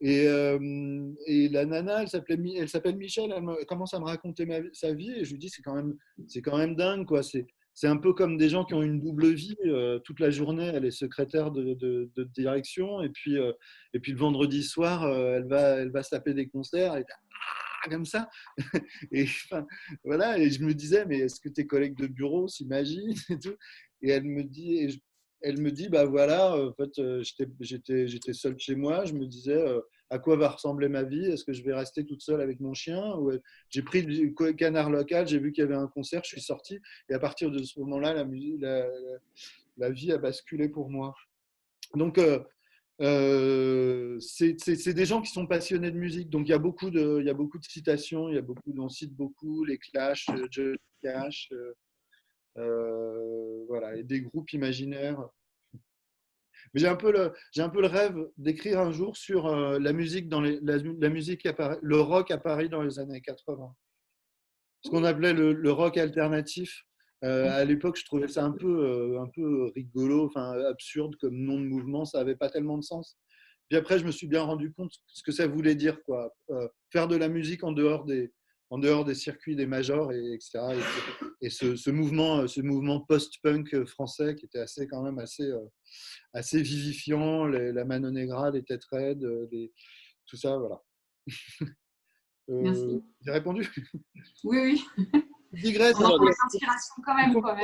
Et, 0.00 0.28
euh, 0.28 1.10
et, 1.26 1.48
la 1.48 1.64
nana, 1.64 2.02
elle 2.02 2.08
s'appelle, 2.08 2.40
elle 2.40 2.96
Michel, 2.96 3.32
elle, 3.36 3.66
commence 3.66 3.94
à 3.94 3.98
me 3.98 4.04
raconter 4.04 4.46
sa 4.72 4.94
vie 4.94 5.10
et 5.10 5.24
je 5.24 5.32
lui 5.32 5.38
dis 5.38 5.48
c'est 5.48 5.62
quand 5.62 5.74
même, 5.74 5.96
c'est 6.28 6.40
quand 6.40 6.56
même 6.56 6.76
dingue 6.76 7.06
quoi. 7.06 7.22
C'est, 7.22 7.46
un 7.84 7.96
peu 7.96 8.12
comme 8.12 8.36
des 8.36 8.48
gens 8.48 8.64
qui 8.64 8.74
ont 8.74 8.82
une 8.82 9.00
double 9.00 9.32
vie. 9.32 9.56
Euh, 9.64 10.00
toute 10.00 10.18
la 10.18 10.30
journée, 10.30 10.66
elle 10.66 10.84
est 10.84 10.90
secrétaire 10.90 11.52
de, 11.52 12.10
direction 12.34 13.02
et 13.02 13.08
puis, 13.08 13.38
euh, 13.38 13.52
et 13.92 14.00
puis 14.00 14.12
le 14.12 14.18
vendredi 14.18 14.62
soir, 14.64 15.06
elle 15.08 15.46
va, 15.46 15.80
elle 15.80 15.90
va 15.90 16.02
se 16.02 16.10
taper 16.10 16.34
des 16.34 16.48
concerts. 16.48 16.96
Et, 16.96 17.04
comme 17.88 18.04
ça. 18.04 18.28
Et 19.12 19.26
voilà, 20.04 20.38
et 20.38 20.50
je 20.50 20.62
me 20.62 20.74
disais, 20.74 21.06
mais 21.06 21.20
est-ce 21.20 21.40
que 21.40 21.48
tes 21.48 21.66
collègues 21.66 21.96
de 21.96 22.06
bureau 22.06 22.48
s'imaginent 22.48 23.14
et 23.30 23.38
tout 23.38 23.56
Et 24.02 24.10
elle 24.10 24.24
me 24.24 24.42
dit, 24.42 25.00
elle 25.40 25.60
me 25.60 25.70
dit, 25.70 25.88
bah 25.88 26.04
voilà, 26.04 26.56
en 26.56 26.72
fait, 26.72 26.98
euh, 26.98 27.22
j'étais, 27.60 28.32
seule 28.32 28.58
chez 28.58 28.74
moi. 28.74 29.04
Je 29.04 29.14
me 29.14 29.26
disais, 29.26 29.56
euh, 29.56 29.80
à 30.10 30.18
quoi 30.18 30.36
va 30.36 30.48
ressembler 30.48 30.88
ma 30.88 31.02
vie? 31.02 31.24
Est-ce 31.26 31.44
que 31.44 31.52
je 31.52 31.62
vais 31.62 31.74
rester 31.74 32.04
toute 32.04 32.22
seule 32.22 32.40
avec 32.40 32.60
mon 32.60 32.74
chien? 32.74 33.16
Euh, 33.20 33.40
j'ai 33.70 33.82
pris 33.82 34.02
le 34.02 34.52
canard 34.52 34.90
local, 34.90 35.28
j'ai 35.28 35.38
vu 35.38 35.52
qu'il 35.52 35.62
y 35.62 35.66
avait 35.66 35.76
un 35.76 35.88
concert, 35.88 36.22
je 36.24 36.28
suis 36.28 36.40
sortie. 36.40 36.80
Et 37.08 37.14
à 37.14 37.18
partir 37.18 37.50
de 37.50 37.62
ce 37.62 37.78
moment-là, 37.80 38.14
la, 38.14 38.24
la, 38.24 38.86
la, 39.76 39.90
vie 39.90 40.12
a 40.12 40.18
basculé 40.18 40.68
pour 40.68 40.90
moi. 40.90 41.14
Donc, 41.94 42.18
euh, 43.00 44.18
c'est 44.20 44.92
des 44.92 45.06
gens 45.06 45.22
qui 45.22 45.30
sont 45.30 45.46
passionnés 45.46 45.90
de 45.90 45.98
musique. 45.98 46.30
Donc, 46.30 46.48
il 46.48 46.50
y 46.50 46.54
a 46.54 46.58
beaucoup 46.58 46.90
de, 46.90 47.18
il 47.20 47.26
y 47.26 47.30
a 47.30 47.34
beaucoup 47.34 47.58
de 47.58 47.64
citations, 47.64 48.28
il 48.28 48.34
y 48.34 48.38
a 48.38 48.42
beaucoup, 48.42 48.72
on 48.76 48.88
cite 48.88 49.14
beaucoup 49.14 49.64
les 49.64 49.78
Clash, 49.78 50.26
euh, 50.30 50.46
Johnny 50.50 50.76
Cash, 51.02 51.48
euh, 51.52 51.74
voilà, 53.68 53.96
et 53.96 54.02
des 54.02 54.20
groupes 54.20 54.52
imaginaires. 54.52 55.28
Mais 56.74 56.80
j'ai 56.80 56.88
un 56.88 56.96
peu 56.96 57.12
le, 57.12 57.32
j'ai 57.52 57.62
un 57.62 57.68
peu 57.68 57.80
le 57.80 57.86
rêve 57.86 58.16
d'écrire 58.36 58.80
un 58.80 58.90
jour 58.90 59.16
sur 59.16 59.48
la 59.48 59.92
musique 59.92 60.28
dans 60.28 60.40
les, 60.40 60.58
la, 60.62 61.08
musique 61.08 61.46
à 61.46 61.52
Paris, 61.52 61.78
le 61.82 62.00
rock 62.00 62.30
à 62.30 62.38
Paris 62.38 62.68
dans 62.68 62.82
les 62.82 62.98
années 62.98 63.20
80. 63.20 63.74
Ce 64.82 64.90
qu'on 64.90 65.04
appelait 65.04 65.32
le 65.32 65.70
rock 65.70 65.96
alternatif. 65.96 66.84
Euh, 67.24 67.50
à 67.50 67.64
l'époque, 67.64 67.96
je 67.98 68.04
trouvais 68.04 68.28
ça 68.28 68.44
un 68.44 68.52
peu, 68.52 68.84
euh, 68.84 69.20
un 69.20 69.28
peu 69.28 69.72
rigolo, 69.74 70.26
enfin 70.26 70.52
absurde 70.66 71.16
comme 71.16 71.34
nom 71.34 71.58
de 71.58 71.66
mouvement. 71.66 72.04
Ça 72.04 72.18
n'avait 72.18 72.36
pas 72.36 72.48
tellement 72.48 72.78
de 72.78 72.84
sens. 72.84 73.18
Puis 73.68 73.76
après, 73.76 73.98
je 73.98 74.04
me 74.04 74.12
suis 74.12 74.28
bien 74.28 74.42
rendu 74.42 74.72
compte 74.72 74.92
ce 75.06 75.22
que 75.22 75.32
ça 75.32 75.46
voulait 75.46 75.74
dire, 75.74 76.02
quoi. 76.04 76.34
Euh, 76.50 76.68
faire 76.90 77.08
de 77.08 77.16
la 77.16 77.28
musique 77.28 77.64
en 77.64 77.72
dehors 77.72 78.04
des, 78.04 78.32
en 78.70 78.78
dehors 78.78 79.04
des 79.04 79.14
circuits 79.14 79.56
des 79.56 79.66
majors, 79.66 80.12
et, 80.12 80.34
etc. 80.34 80.58
Et, 81.40 81.50
ce, 81.50 81.76
ce, 81.76 81.90
mouvement, 81.90 82.46
ce 82.46 82.60
mouvement 82.60 83.00
post-punk 83.00 83.84
français 83.84 84.34
qui 84.34 84.46
était 84.46 84.58
assez, 84.58 84.86
quand 84.86 85.02
même 85.02 85.18
assez, 85.18 85.50
assez 86.34 86.60
vivifiant, 86.60 87.46
la 87.46 87.84
Mano 87.84 88.10
Negra, 88.10 88.50
les 88.50 88.62
têtes 88.62 88.84
raides, 88.90 89.26
les, 89.50 89.72
tout 90.26 90.36
ça, 90.36 90.58
voilà. 90.58 90.82
Merci. 92.48 93.02
J'ai 93.20 93.32
répondu? 93.32 93.70
Oui, 94.44 94.82
oui 95.02 95.22
digresse. 95.52 95.96
quand 95.96 97.14
même. 97.14 97.40
Quoi, 97.40 97.56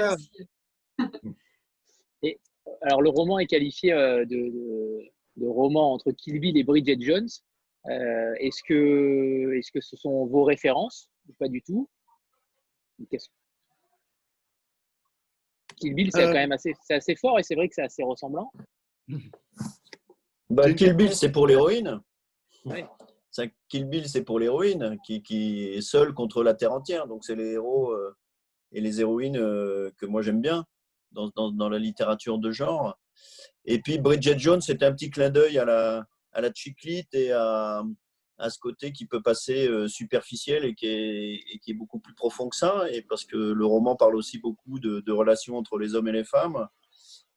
et, 2.22 2.40
alors, 2.82 3.02
le 3.02 3.10
roman 3.10 3.38
est 3.38 3.46
qualifié 3.46 3.92
euh, 3.92 4.24
de, 4.24 4.50
de, 5.36 5.46
roman 5.46 5.92
entre 5.92 6.12
Kill 6.12 6.40
Bill 6.40 6.56
et 6.56 6.64
Bridget 6.64 6.98
Jones. 7.00 7.28
Euh, 7.86 8.34
est-ce 8.38 8.62
que, 8.66 9.52
est 9.54 9.60
-ce 9.60 9.70
que 9.72 9.80
ce 9.80 9.96
sont 9.96 10.26
vos 10.26 10.44
références 10.44 11.10
ou 11.28 11.32
pas 11.38 11.48
du 11.48 11.62
tout? 11.62 11.88
Kill 15.76 15.94
Bill, 15.94 16.10
c'est 16.12 16.22
euh. 16.22 16.26
quand 16.28 16.32
même 16.32 16.52
assez, 16.52 16.74
assez 16.90 17.16
fort 17.16 17.38
et 17.38 17.42
c'est 17.42 17.54
vrai 17.54 17.68
que 17.68 17.74
c'est 17.74 17.82
assez 17.82 18.02
ressemblant. 18.02 18.50
Bah, 20.50 20.72
Kill 20.72 20.94
Bill, 20.94 21.14
c'est 21.14 21.32
pour 21.32 21.46
l'héroïne. 21.46 22.00
Ouais. 22.64 22.86
Kill 23.68 23.86
Bill, 23.86 24.08
c'est 24.08 24.22
pour 24.22 24.38
l'héroïne 24.38 24.98
qui, 25.04 25.64
est 25.64 25.80
seule 25.80 26.14
contre 26.14 26.42
la 26.42 26.54
terre 26.54 26.72
entière. 26.72 27.06
Donc, 27.06 27.24
c'est 27.24 27.34
les 27.34 27.52
héros 27.52 27.90
euh, 27.90 28.16
et 28.72 28.80
les 28.80 29.00
héroïnes 29.00 29.36
euh, 29.36 29.90
que 29.98 30.06
moi 30.06 30.22
j'aime 30.22 30.40
bien 30.40 30.64
dans, 31.12 31.30
dans, 31.50 31.68
la 31.68 31.78
littérature 31.78 32.38
de 32.38 32.50
genre. 32.50 32.98
Et 33.64 33.80
puis, 33.80 33.98
Bridget 33.98 34.38
Jones, 34.38 34.60
c'est 34.60 34.82
un 34.82 34.92
petit 34.92 35.10
clin 35.10 35.30
d'œil 35.30 35.58
à 35.58 35.64
la, 35.64 36.06
à 36.34 36.40
la 36.40 36.52
chiclite 36.52 37.14
et 37.14 37.32
à, 37.32 37.82
à, 38.38 38.50
ce 38.50 38.58
côté 38.58 38.92
qui 38.92 39.06
peut 39.06 39.22
passer 39.22 39.66
euh, 39.68 39.88
superficiel 39.88 40.64
et 40.64 40.74
qui, 40.74 40.86
est, 40.86 41.34
et 41.52 41.58
qui 41.60 41.70
est 41.70 41.74
beaucoup 41.74 42.00
plus 42.00 42.14
profond 42.14 42.48
que 42.48 42.56
ça. 42.56 42.90
Et 42.90 43.02
parce 43.02 43.24
que 43.24 43.36
le 43.36 43.66
roman 43.66 43.96
parle 43.96 44.16
aussi 44.16 44.38
beaucoup 44.38 44.78
de, 44.78 45.00
de 45.00 45.12
relations 45.12 45.56
entre 45.56 45.78
les 45.78 45.94
hommes 45.94 46.08
et 46.08 46.12
les 46.12 46.24
femmes. 46.24 46.68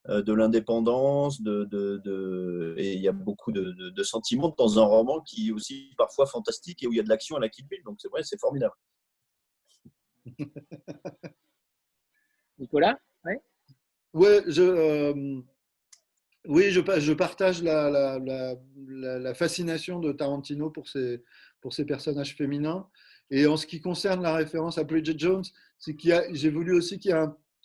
Euh, 0.09 0.21
de 0.21 0.31
l'indépendance, 0.31 1.41
de, 1.41 1.65
de, 1.65 2.75
et 2.77 2.93
il 2.93 3.01
y 3.01 3.09
a 3.09 3.11
beaucoup 3.11 3.51
de, 3.51 4.03
sentiments 4.03 4.55
dans 4.57 4.79
un 4.79 4.85
roman 4.85 5.19
qui 5.21 5.49
est 5.49 5.51
aussi 5.51 5.93
parfois 5.97 6.25
fantastique 6.25 6.81
et 6.81 6.87
où 6.87 6.93
il 6.93 6.95
y 6.95 6.99
a 7.01 7.03
de 7.03 7.09
l'action 7.09 7.35
à 7.35 7.41
la 7.41 7.49
Kill 7.49 7.67
Bill. 7.67 7.83
Donc 7.83 7.97
c'est 7.99 8.07
vrai, 8.07 8.23
c'est 8.23 8.39
formidable. 8.39 8.75
Nicolas? 12.57 12.97
Ouais. 13.25 13.41
ouais 14.13 14.43
je, 14.47 14.61
euh, 14.61 15.41
oui, 16.47 16.71
je, 16.71 17.11
partage 17.13 17.61
la, 17.61 19.33
fascination 19.35 19.99
de 19.99 20.11
Tarantino 20.11 20.69
pour 20.69 20.87
ses, 20.87 21.21
personnages 21.85 22.35
féminins. 22.35 22.87
Et 23.29 23.45
en 23.45 23.57
ce 23.57 23.67
qui 23.67 23.81
concerne 23.81 24.23
la 24.23 24.33
référence 24.33 24.77
à 24.77 24.85
Bridget 24.85 25.17
Jones, 25.17 25.43
c'est 25.77 25.95
qu'il 25.95 26.17
j'ai 26.31 26.49
voulu 26.49 26.73
aussi 26.73 26.97
qu'il 26.97 27.11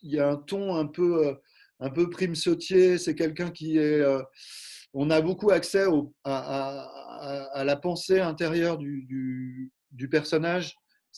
y, 0.02 0.16
y, 0.16 0.18
a 0.18 0.28
un 0.28 0.36
ton 0.36 0.74
un 0.74 0.86
peu 0.86 1.28
euh, 1.28 1.34
un 1.78 1.90
prime 1.90 2.34
sautier. 2.34 2.98
C'est 2.98 3.14
quelqu'un 3.14 3.50
qui 3.50 3.78
est. 3.78 4.00
Euh, 4.00 4.22
on 4.94 5.10
a 5.10 5.20
beaucoup 5.20 5.50
accès 5.50 5.86
à, 6.24 7.62
la 7.64 7.76
pensée 7.76 8.20
intérieure 8.20 8.78
du, 8.78 9.70
personnage. 10.10 10.74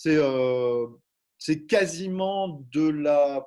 Euh, 0.07 0.87
c'est 1.39 1.65
quasiment 1.65 2.63
de 2.73 2.89
la. 2.89 3.47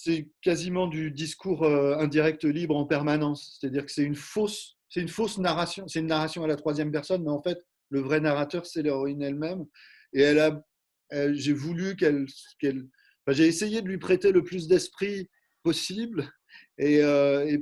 C'est 0.00 0.28
quasiment 0.42 0.86
du 0.86 1.10
discours 1.10 1.66
indirect 1.66 2.44
libre 2.44 2.76
en 2.76 2.84
permanence. 2.84 3.58
C'est-à-dire 3.58 3.84
que 3.84 3.90
c'est 3.90 4.04
une 4.04 4.14
fausse, 4.14 4.76
c'est 4.88 5.00
une 5.00 5.08
fausse 5.08 5.38
narration. 5.38 5.88
C'est 5.88 5.98
une 5.98 6.06
narration 6.06 6.44
à 6.44 6.46
la 6.46 6.54
troisième 6.54 6.92
personne, 6.92 7.24
mais 7.24 7.32
en 7.32 7.42
fait, 7.42 7.58
le 7.90 8.00
vrai 8.00 8.20
narrateur, 8.20 8.64
c'est 8.64 8.82
l'héroïne 8.82 9.22
elle-même. 9.22 9.66
Et 10.12 10.20
elle 10.20 10.38
a, 10.38 10.62
j'ai 11.32 11.52
voulu 11.52 11.96
qu'elle, 11.96 12.26
qu'elle 12.60 12.86
j'ai 13.26 13.48
essayé 13.48 13.82
de 13.82 13.88
lui 13.88 13.98
prêter 13.98 14.30
le 14.30 14.44
plus 14.44 14.68
d'esprit 14.68 15.28
possible. 15.64 16.30
Et, 16.78 17.02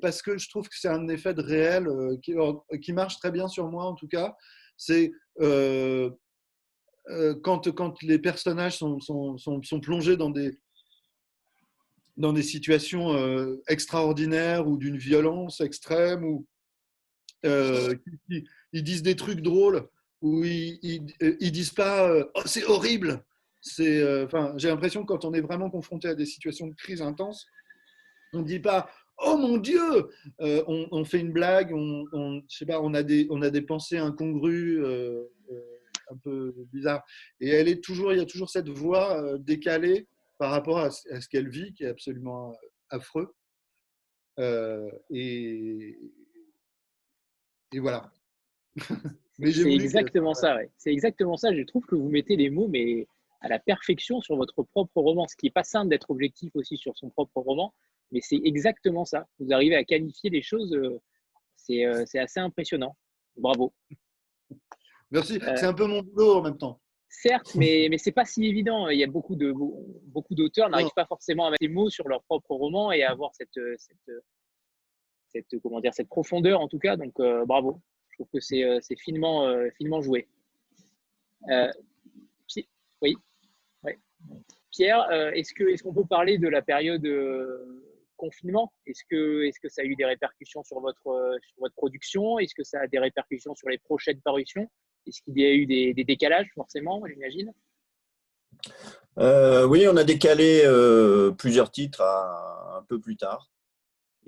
parce 0.02 0.20
que 0.20 0.36
je 0.36 0.50
trouve 0.50 0.68
que 0.68 0.76
c'est 0.78 0.88
un 0.88 1.08
effet 1.08 1.32
de 1.32 1.40
réel 1.40 1.88
qui, 2.22 2.34
qui, 2.82 2.92
marche 2.92 3.18
très 3.18 3.30
bien 3.30 3.48
sur 3.48 3.70
moi, 3.70 3.86
en 3.86 3.94
tout 3.94 4.08
cas. 4.08 4.36
C'est 4.76 5.10
quand, 7.42 7.70
quand 7.72 8.02
les 8.02 8.18
personnages 8.18 8.76
sont, 8.76 9.00
sont, 9.00 9.38
sont, 9.38 9.80
plongés 9.80 10.18
dans 10.18 10.28
des, 10.30 10.58
dans 12.16 12.32
des 12.32 12.42
situations 12.42 13.14
extraordinaires 13.68 14.66
ou 14.66 14.76
d'une 14.76 14.96
violence 14.96 15.60
extrême, 15.60 16.24
ou 16.24 16.46
ils, 17.44 18.82
disent 18.82 19.02
des 19.02 19.16
trucs 19.16 19.40
drôles, 19.40 19.86
ou 20.22 20.44
ils, 20.44 20.78
ils, 21.20 21.52
disent 21.52 21.72
pas 21.72 22.10
oh, 22.34 22.42
c'est 22.46 22.64
horrible. 22.64 23.24
C'est, 23.60 24.22
enfin, 24.24 24.54
j'ai 24.56 24.68
l'impression 24.68 25.02
que 25.02 25.08
quand 25.08 25.24
on 25.24 25.34
est 25.34 25.40
vraiment 25.40 25.70
confronté 25.70 26.08
à 26.08 26.14
des 26.14 26.26
situations 26.26 26.68
de 26.68 26.74
crise 26.74 27.02
intense, 27.02 27.46
on 28.32 28.40
ne 28.40 28.44
dit 28.44 28.60
pas 28.60 28.88
Oh 29.18 29.36
mon 29.36 29.58
Dieu 29.58 30.10
on, 30.38 31.04
fait 31.04 31.20
une 31.20 31.32
blague, 31.32 31.72
on, 31.74 32.04
on, 32.12 32.42
je 32.48 32.64
pas, 32.64 32.80
on, 32.80 32.94
a 32.94 33.02
des, 33.02 33.26
on 33.30 33.42
a 33.42 33.50
des 33.50 33.62
pensées 33.62 33.98
incongrues, 33.98 34.84
un 36.10 36.16
peu 36.22 36.54
bizarres. 36.72 37.04
Et 37.40 37.48
elle 37.48 37.68
est 37.68 37.82
toujours, 37.82 38.12
il 38.12 38.18
y 38.18 38.22
a 38.22 38.26
toujours 38.26 38.50
cette 38.50 38.68
voix 38.68 39.38
décalée 39.38 40.06
par 40.38 40.50
rapport 40.50 40.78
à, 40.78 40.90
ce 40.90 41.28
qu'elle 41.28 41.48
vit, 41.48 41.72
qui 41.74 41.84
est 41.84 41.88
absolument 41.88 42.54
affreux. 42.90 43.34
et, 44.38 45.98
et 47.72 47.78
voilà. 47.78 48.10
c'est 49.38 49.72
exactement 49.72 50.34
ça. 50.34 50.58
C'est 50.76 50.92
exactement 50.92 51.36
ça. 51.36 51.54
Je 51.54 51.62
trouve 51.62 51.84
que 51.86 51.94
vous 51.94 52.08
mettez 52.08 52.36
les 52.36 52.50
mots, 52.50 52.68
mais 52.68 53.06
à 53.40 53.48
la 53.48 53.58
perfection 53.58 54.20
sur 54.20 54.36
votre 54.36 54.62
propre 54.62 55.00
roman, 55.00 55.26
ce 55.28 55.36
qui 55.36 55.46
n'est 55.46 55.52
pas 55.52 55.64
simple 55.64 55.88
d'être 55.88 56.10
objectif 56.10 56.54
aussi 56.54 56.76
sur 56.76 56.96
son 56.96 57.10
propre 57.10 57.40
roman, 57.40 57.74
mais 58.12 58.20
c'est 58.20 58.40
exactement 58.44 59.04
ça. 59.04 59.26
Vous 59.38 59.52
arrivez 59.52 59.76
à 59.76 59.84
qualifier 59.84 60.30
les 60.30 60.42
choses, 60.42 60.74
euh, 60.74 61.00
euh, 61.70 62.04
c'est 62.06 62.18
assez 62.18 62.40
impressionnant. 62.40 62.96
Bravo. 63.36 63.74
Merci, 65.10 65.38
euh, 65.42 65.54
c'est 65.56 65.66
un 65.66 65.74
peu 65.74 65.86
mon 65.86 66.02
boulot 66.02 66.36
en 66.36 66.42
même 66.42 66.58
temps. 66.58 66.80
Certes, 67.08 67.54
mais, 67.54 67.86
mais 67.90 67.98
ce 67.98 68.08
n'est 68.08 68.14
pas 68.14 68.24
si 68.24 68.46
évident. 68.46 68.88
Il 68.88 68.98
y 68.98 69.04
a 69.04 69.06
beaucoup 69.06 69.36
de 69.36 69.52
beaucoup 69.52 70.34
d'auteurs 70.34 70.68
n'arrivent 70.68 70.90
pas 70.94 71.06
forcément 71.06 71.46
à 71.46 71.50
mettre 71.50 71.60
des 71.60 71.68
mots 71.68 71.88
sur 71.88 72.08
leur 72.08 72.22
propre 72.24 72.50
roman 72.54 72.92
et 72.92 73.02
à 73.02 73.10
avoir 73.10 73.34
cette, 73.34 73.58
cette, 73.78 74.10
cette, 75.28 75.60
comment 75.62 75.80
dire, 75.80 75.94
cette 75.94 76.08
profondeur 76.08 76.60
en 76.60 76.68
tout 76.68 76.78
cas. 76.78 76.96
Donc 76.96 77.14
bravo. 77.46 77.80
Je 78.10 78.16
trouve 78.16 78.28
que 78.32 78.40
c'est 78.40 78.96
finement, 78.98 79.48
finement 79.78 80.02
joué. 80.02 80.28
oui. 83.02 83.16
Pierre, 84.76 85.08
euh, 85.10 85.30
est-ce 85.30 85.54
qu'on 85.54 85.66
est 85.68 85.82
qu'on 85.82 85.94
peut 85.94 86.04
parler 86.04 86.36
de 86.36 86.48
la 86.48 86.60
période 86.60 87.04
euh, 87.06 87.82
confinement? 88.16 88.74
Est-ce 88.86 89.04
que, 89.08 89.44
est 89.44 89.58
que 89.58 89.70
ça 89.70 89.80
a 89.80 89.84
eu 89.84 89.96
des 89.96 90.04
répercussions 90.04 90.62
sur 90.64 90.80
votre, 90.80 91.06
euh, 91.06 91.38
sur 91.40 91.60
votre 91.60 91.74
production? 91.74 92.38
Est-ce 92.38 92.54
que 92.54 92.62
ça 92.62 92.80
a 92.80 92.86
des 92.86 92.98
répercussions 92.98 93.54
sur 93.54 93.70
les 93.70 93.78
prochaines 93.78 94.20
parutions? 94.20 94.68
Est-ce 95.06 95.22
qu'il 95.22 95.38
y 95.38 95.44
a 95.44 95.52
eu 95.52 95.66
des, 95.66 96.04
décalages, 96.04 96.48
forcément, 96.54 97.02
j'imagine? 97.06 97.52
Oui, 99.16 99.86
on 99.88 99.96
a 99.96 100.04
décalé 100.04 100.64
plusieurs 101.38 101.70
titres 101.70 102.02
un 102.02 102.82
peu 102.88 103.00
plus 103.00 103.16
tard. 103.16 103.50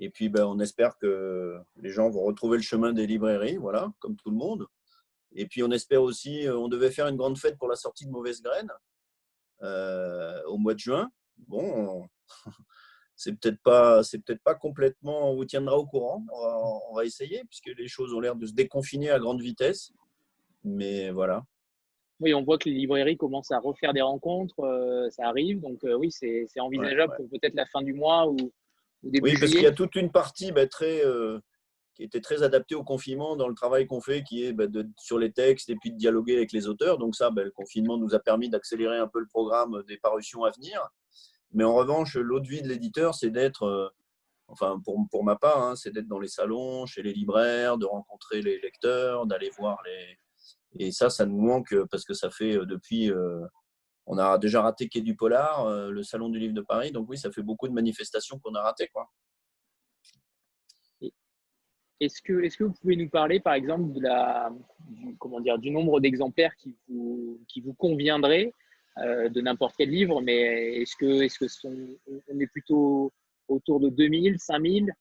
Et 0.01 0.09
puis, 0.09 0.29
ben, 0.29 0.45
on 0.45 0.59
espère 0.59 0.97
que 0.97 1.59
les 1.77 1.89
gens 1.89 2.09
vont 2.09 2.23
retrouver 2.23 2.57
le 2.57 2.63
chemin 2.63 2.93
des 2.93 3.05
librairies, 3.05 3.57
voilà, 3.57 3.91
comme 3.99 4.15
tout 4.15 4.29
le 4.29 4.37
monde. 4.37 4.65
Et 5.33 5.45
puis, 5.45 5.61
on 5.61 5.71
espère 5.71 6.01
aussi, 6.01 6.47
on 6.49 6.69
devait 6.69 6.91
faire 6.91 7.07
une 7.07 7.17
grande 7.17 7.37
fête 7.37 7.57
pour 7.57 7.67
la 7.67 7.75
sortie 7.75 8.05
de 8.05 8.11
Mauvaise 8.11 8.41
Graine. 8.41 8.71
Euh, 9.61 10.41
au 10.45 10.57
mois 10.57 10.73
de 10.73 10.79
juin. 10.79 11.11
Bon, 11.37 12.07
c'est 13.15 13.33
peut-être 13.33 13.61
pas, 13.61 14.01
peut-être 14.01 14.41
pas 14.43 14.55
complètement. 14.55 15.31
On 15.31 15.35
vous 15.35 15.45
tiendra 15.45 15.77
au 15.77 15.85
courant. 15.85 16.25
On 16.89 16.95
va, 16.95 17.05
essayer 17.05 17.43
puisque 17.45 17.77
les 17.77 17.87
choses 17.87 18.13
ont 18.13 18.19
l'air 18.19 18.35
de 18.35 18.45
se 18.45 18.53
déconfiner 18.53 19.09
à 19.09 19.19
grande 19.19 19.41
vitesse. 19.41 19.91
Mais 20.63 21.09
voilà. 21.11 21.43
Oui, 22.19 22.33
on 22.33 22.43
voit 22.43 22.57
que 22.57 22.67
les 22.67 22.75
librairies 22.75 23.17
commencent 23.17 23.51
à 23.51 23.59
refaire 23.59 23.93
des 23.93 24.01
rencontres, 24.01 24.59
euh, 24.59 25.09
ça 25.09 25.27
arrive. 25.27 25.61
Donc 25.61 25.83
euh, 25.85 25.95
oui, 25.95 26.11
c'est 26.11 26.47
envisageable 26.59 27.13
pour 27.15 27.29
peut-être 27.29 27.55
la 27.55 27.65
fin 27.65 27.81
du 27.81 27.93
mois 27.93 28.27
ou, 28.27 28.35
début 29.03 29.29
Oui, 29.29 29.37
parce 29.39 29.51
qu'il 29.51 29.61
y 29.61 29.67
a 29.67 29.71
toute 29.71 29.95
une 29.95 30.11
partie 30.11 30.51
bah, 30.51 30.67
très, 30.67 31.01
qui 31.99 32.05
était 32.05 32.21
très 32.21 32.43
adapté 32.43 32.75
au 32.75 32.83
confinement 32.85 33.35
dans 33.35 33.49
le 33.49 33.53
travail 33.53 33.85
qu'on 33.85 33.99
fait, 33.99 34.23
qui 34.23 34.45
est 34.45 34.53
bah, 34.53 34.67
de, 34.67 34.87
sur 34.97 35.19
les 35.19 35.33
textes 35.33 35.69
et 35.69 35.75
puis 35.75 35.91
de 35.91 35.97
dialoguer 35.97 36.37
avec 36.37 36.53
les 36.53 36.65
auteurs. 36.67 36.97
Donc 36.97 37.13
ça, 37.13 37.29
bah, 37.29 37.43
le 37.43 37.51
confinement 37.51 37.97
nous 37.97 38.15
a 38.15 38.19
permis 38.19 38.49
d'accélérer 38.49 38.97
un 38.97 39.09
peu 39.09 39.19
le 39.19 39.27
programme 39.27 39.83
des 39.85 39.97
parutions 39.97 40.45
à 40.45 40.51
venir. 40.51 40.81
Mais 41.51 41.65
en 41.65 41.75
revanche, 41.75 42.15
l'autre 42.15 42.47
vie 42.47 42.61
de 42.61 42.69
l'éditeur, 42.69 43.15
c'est 43.15 43.31
d'être, 43.31 43.63
euh, 43.63 43.89
enfin 44.47 44.79
pour, 44.85 44.97
pour, 45.11 45.25
ma 45.25 45.35
part, 45.35 45.61
hein, 45.61 45.75
c'est 45.75 45.91
d'être 45.91 46.07
dans 46.07 46.19
les 46.19 46.29
salons, 46.29 46.85
chez 46.85 47.01
les 47.01 47.11
libraires, 47.11 47.77
de 47.77 47.85
rencontrer 47.85 48.41
les 48.41 48.59
lecteurs, 48.59 49.25
d'aller 49.25 49.49
voir 49.57 49.77
les... 49.83 50.17
Et 50.77 50.91
ça, 50.91 51.09
ça 51.09 51.25
nous 51.25 51.39
manque 51.39 51.75
parce 51.89 52.03
que 52.05 52.13
ça 52.13 52.29
fait 52.29 52.57
euh, 52.57 52.65
depuis... 52.65 53.11
Euh, 53.11 53.45
on 54.11 54.17
a 54.17 54.37
déjà 54.39 54.61
raté 54.63 54.89
Quai 54.89 55.01
du 55.01 55.15
Polar, 55.15 55.69
le 55.91 56.01
Salon 56.01 56.29
du 56.29 56.39
Livre 56.39 56.55
de 56.55 56.61
Paris. 56.61 56.91
Donc 56.91 57.07
oui, 57.11 57.17
ça 57.19 57.31
fait 57.31 57.43
beaucoup 57.43 57.67
de 57.67 57.73
manifestations 57.73 58.39
qu'on 58.39 58.55
a 58.55 58.61
ratées. 58.63 58.89
Est-ce 61.99 62.19
que, 62.23 62.41
est 62.41 62.57
que 62.57 62.63
vous 62.63 62.73
pouvez 62.81 62.95
nous 62.95 63.07
parler, 63.07 63.39
par 63.39 63.53
exemple, 63.53 63.93
de 63.93 64.01
la, 64.01 64.51
du, 64.79 65.15
comment 65.19 65.39
dire, 65.39 65.59
du 65.59 65.69
nombre 65.69 65.99
d'exemplaires 65.99 66.55
qui 66.55 66.75
vous, 66.87 67.39
qui 67.47 67.61
vous 67.61 67.75
euh, 69.01 69.29
de 69.29 69.41
n'importe 69.41 69.75
quel 69.77 69.89
livre, 69.89 70.21
mais 70.21 70.81
est-ce 70.81 70.95
que, 70.95 71.21
est-ce 71.21 71.39
que 71.39 71.99
on 72.27 72.39
est 72.39 72.47
plutôt 72.47 73.13
autour 73.47 73.79
de 73.79 73.89
2000, 73.89 74.39
5000 74.39 74.91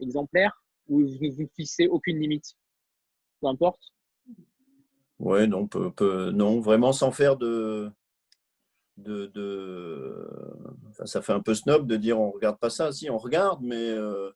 exemplaires? 0.00 0.62
Ou 0.88 1.00
vous 1.00 1.18
ne 1.20 1.30
vous 1.30 1.48
fixez 1.54 1.86
aucune 1.86 2.18
limite? 2.18 2.54
Peu 3.40 3.48
importe 3.48 3.82
Oui, 5.24 5.48
non, 5.48 5.66
non, 6.34 6.60
vraiment 6.60 6.92
sans 6.92 7.10
faire 7.10 7.38
de. 7.38 7.90
de, 8.98 9.26
de... 9.28 10.28
ça 11.06 11.22
fait 11.22 11.32
un 11.32 11.40
peu 11.40 11.54
snob 11.54 11.86
de 11.86 11.96
dire 11.96 12.20
on 12.20 12.30
regarde 12.30 12.58
pas 12.58 12.68
ça. 12.68 12.92
Si, 12.92 13.08
on 13.08 13.16
regarde, 13.16 13.60
mais. 13.62 13.88
Euh, 13.88 14.30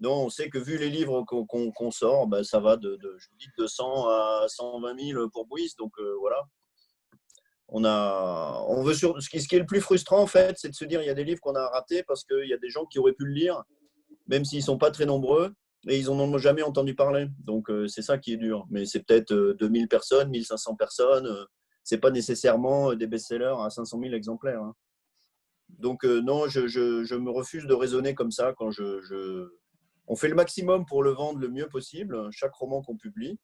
non, 0.00 0.26
on 0.26 0.28
sait 0.28 0.50
que 0.50 0.58
vu 0.58 0.76
les 0.76 0.90
livres 0.90 1.24
qu'on 1.24 1.90
sort, 1.90 2.26
ben, 2.26 2.44
ça 2.44 2.60
va 2.60 2.76
de, 2.76 2.98
je 3.02 3.28
vous 3.30 3.36
dis, 3.38 3.48
200 3.56 4.08
à 4.08 4.44
120 4.48 4.98
000 4.98 5.28
pour 5.30 5.46
Bouis. 5.46 5.72
Donc 5.78 5.92
euh, 5.98 6.14
voilà. 6.20 6.42
On 7.68 7.84
a, 7.84 8.64
on 8.68 8.82
veut 8.82 8.94
sur, 8.94 9.22
ce, 9.22 9.28
qui, 9.30 9.40
ce 9.40 9.48
qui 9.48 9.56
est 9.56 9.60
le 9.60 9.66
plus 9.66 9.80
frustrant 9.80 10.20
en 10.20 10.26
fait, 10.26 10.56
c'est 10.58 10.68
de 10.68 10.74
se 10.74 10.84
dire 10.84 11.02
il 11.02 11.06
y 11.06 11.10
a 11.10 11.14
des 11.14 11.24
livres 11.24 11.40
qu'on 11.40 11.54
a 11.54 11.66
ratés 11.68 12.02
parce 12.02 12.24
qu'il 12.24 12.48
y 12.48 12.52
a 12.52 12.58
des 12.58 12.68
gens 12.68 12.84
qui 12.86 12.98
auraient 12.98 13.12
pu 13.12 13.24
le 13.24 13.32
lire, 13.32 13.62
même 14.26 14.44
s'ils 14.44 14.58
ne 14.58 14.64
sont 14.64 14.78
pas 14.78 14.90
très 14.90 15.06
nombreux, 15.06 15.54
et 15.88 15.98
ils 15.98 16.06
n'en 16.06 16.18
ont 16.18 16.38
jamais 16.38 16.62
entendu 16.62 16.94
parler. 16.94 17.28
Donc 17.38 17.70
euh, 17.70 17.88
c'est 17.88 18.02
ça 18.02 18.18
qui 18.18 18.32
est 18.32 18.36
dur. 18.36 18.66
Mais 18.70 18.86
c'est 18.86 19.04
peut-être 19.04 19.32
2000 19.58 19.84
euh, 19.84 19.86
personnes, 19.86 20.30
1500 20.30 20.76
personnes. 20.76 21.46
c'est 21.84 21.98
pas 21.98 22.10
nécessairement 22.10 22.94
des 22.94 23.06
best-sellers 23.06 23.56
à 23.60 23.70
500 23.70 23.98
000 24.00 24.14
exemplaires. 24.14 24.62
Hein. 24.62 24.74
Donc 25.68 26.04
non, 26.04 26.48
je, 26.48 27.14
me 27.14 27.30
refuse 27.30 27.66
de 27.66 27.74
raisonner 27.74 28.14
comme 28.14 28.32
ça 28.32 28.54
quand 28.56 28.70
on 30.06 30.16
fait 30.16 30.28
le 30.28 30.34
maximum 30.34 30.84
pour 30.84 31.04
le 31.04 31.10
vendre 31.10 31.38
le 31.38 31.48
mieux 31.48 31.68
possible, 31.68 32.28
chaque 32.32 32.54
roman 32.54 32.82
qu'on 32.82 32.96
publie, 32.96 33.38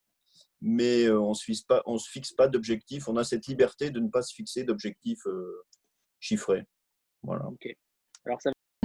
mais 0.61 1.05
euh, 1.05 1.21
on 1.21 1.31
ne 1.31 1.35
se 1.35 2.11
fixe 2.11 2.33
pas, 2.33 2.49
d'objectif. 2.49 3.09
On 3.09 3.17
a 3.17 3.25
cette 3.25 3.47
liberté 3.47 3.91
de 3.91 4.01
ne 4.01 4.09
pas 4.09 4.23
se 4.23 4.35
fixer 4.35 4.65
d'objectifs 4.65 5.27
euh, 5.27 5.65
chiffrés. 6.21 6.65
Voilà. 7.23 7.45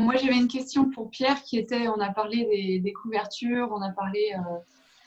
Moi, 0.01 0.15
j'avais 0.17 0.37
une 0.37 0.47
question 0.47 0.89
pour 0.89 1.09
Pierre 1.09 1.41
qui 1.43 1.57
était, 1.57 1.87
on 1.87 1.99
a 1.99 2.11
parlé 2.11 2.79
des, 2.81 2.93
couvertures, 2.93 3.69
on 3.71 3.81
a 3.81 3.91
parlé 3.91 4.33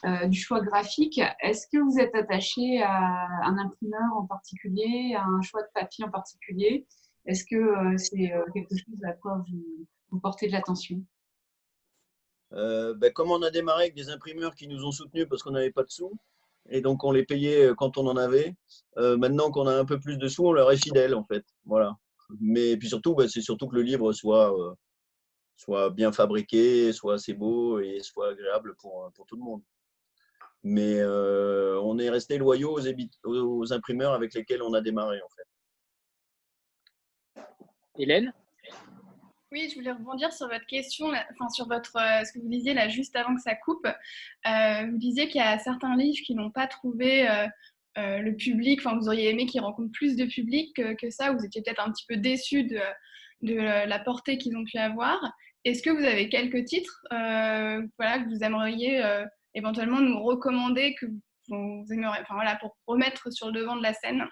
euh, 0.05 0.27
du 0.27 0.39
choix 0.39 0.61
graphique. 0.61 1.21
Est-ce 1.41 1.66
que 1.66 1.79
vous 1.79 1.99
êtes 1.99 2.15
attaché 2.15 2.83
à 2.83 3.27
un 3.45 3.59
imprimeur 3.59 4.16
en 4.16 4.27
particulier, 4.27 5.15
à 5.16 5.25
un 5.25 5.43
choix 5.43 5.62
de 5.62 5.69
papier 5.75 6.05
en 6.05 6.11
particulier? 6.11 6.87
Est-ce 7.27 7.45
que 7.45 7.97
c'est 7.97 8.33
quelque 8.53 8.77
chose 8.77 9.05
à 9.05 9.12
quoi 9.12 9.45
vous 10.11 10.21
portez 10.21 10.47
de 10.47 10.53
l'attention? 10.53 11.03
Euh, 12.55 12.95
ben, 12.95 13.12
comme 13.12 13.31
on 13.31 13.43
a 13.43 13.51
démarré 13.51 13.85
avec 13.85 13.95
des 13.95 14.11
imprimeurs 14.11 14.55
qui 14.55 14.69
nous 14.69 14.85
ont 14.85 14.93
soutenus 14.93 15.27
parce 15.29 15.43
qu'on 15.43 15.51
n'avait 15.51 15.73
pas 15.73 15.83
de 15.83 15.91
sous, 15.91 16.12
et 16.69 16.81
donc 16.81 17.03
on 17.03 17.11
les 17.11 17.25
payait 17.25 17.66
euh, 17.66 17.75
quand 17.75 17.99
on 17.99 18.07
en 18.07 18.16
avait, 18.16 18.55
euh, 18.97 19.16
maintenant 19.16 19.51
qu'on 19.51 19.66
a 19.66 19.75
un 19.75 19.85
peu 19.85 19.99
plus 19.99 20.19
de 20.19 20.29
sous, 20.29 20.47
on 20.47 20.53
leur 20.53 20.71
est 20.71 20.83
fidèle 20.83 21.15
en 21.15 21.25
fait. 21.25 21.45
Voilà. 21.65 21.97
Mais 22.41 22.77
puis 22.77 22.89
surtout, 22.89 23.15
ben, 23.15 23.29
c'est 23.29 23.41
surtout 23.41 23.69
que 23.69 23.77
le 23.77 23.83
livre 23.83 24.13
soit, 24.13 24.53
soit 25.57 25.91
bien 25.91 26.13
fabriqué, 26.13 26.93
soit 26.93 27.15
assez 27.15 27.35
beau 27.35 27.81
et 27.81 28.01
soit 28.01 28.31
agréable 28.31 28.75
pour, 28.77 29.11
pour 29.15 29.27
tout 29.27 29.37
le 29.37 29.43
monde. 29.43 29.63
Mais 30.63 31.05
on 31.05 31.99
est 31.99 32.11
resté 32.11 32.39
loyaux 32.39 32.79
aux, 32.79 33.31
aux 33.31 33.73
imprimeurs 33.73 34.15
avec 34.15 34.35
lesquels 34.35 34.63
on 34.63 34.75
a 34.75 34.81
démarré 34.81 35.21
en 35.23 35.29
fait. 35.29 35.45
Hélène? 37.99 38.33
Oui, 39.55 39.69
je 39.71 39.77
voulais 39.77 39.93
rebondir 39.93 40.33
sur 40.33 40.49
votre 40.49 40.67
question, 40.67 41.07
enfin 41.07 41.49
sur 41.49 41.69
votre, 41.69 41.97
euh, 41.97 42.25
ce 42.25 42.33
que 42.33 42.41
vous 42.41 42.49
disiez 42.49 42.75
là 42.75 42.89
juste 42.89 43.15
avant 43.15 43.37
que 43.37 43.41
ça 43.41 43.55
coupe. 43.55 43.87
Euh, 43.87 44.91
vous 44.91 44.99
disiez 44.99 45.29
qu'il 45.29 45.41
y 45.41 45.45
a 45.45 45.61
certains 45.61 45.95
livres 45.95 46.19
qui 46.27 46.35
n'ont 46.35 46.51
pas 46.51 46.67
trouvé 46.67 47.29
euh, 47.99 48.19
le 48.19 48.35
public, 48.35 48.81
enfin 48.81 48.97
vous 48.97 49.09
auriez 49.09 49.31
aimé 49.31 49.47
qu'ils 49.47 49.61
rencontrent 49.61 49.93
plus 49.93 50.16
de 50.16 50.25
public 50.25 50.75
que, 50.75 51.11
ça, 51.11 51.33
vous 51.33 51.45
étiez 51.45 51.62
peut-être 51.62 51.85
un 51.85 51.91
petit 51.93 52.05
peu 52.09 52.16
déçu 52.16 52.65
de, 52.65 52.79
la 53.43 53.99
portée 53.99 54.39
qu'ils 54.39 54.57
ont 54.57 54.65
pu 54.65 54.79
avoir. 54.79 55.19
Est-ce 55.65 55.83
que 55.83 55.91
vous 55.91 56.05
avez 56.05 56.29
quelques 56.29 56.65
titres 56.65 57.05
voilà, 57.11 58.19
que 58.19 58.29
vous 58.29 58.43
aimeriez 58.43 59.03
éventuellement 59.55 60.01
nous 60.01 60.23
recommander, 60.23 60.95
que 61.01 61.07
vous 61.49 61.85
aimeriez, 61.91 62.21
enfin 62.23 62.35
voilà, 62.35 62.57
pour 62.57 62.77
remettre 62.87 63.33
sur 63.33 63.49
le 63.49 63.53
devant 63.53 63.77
de 63.77 63.83
la 63.83 63.95
scène? 63.95 64.25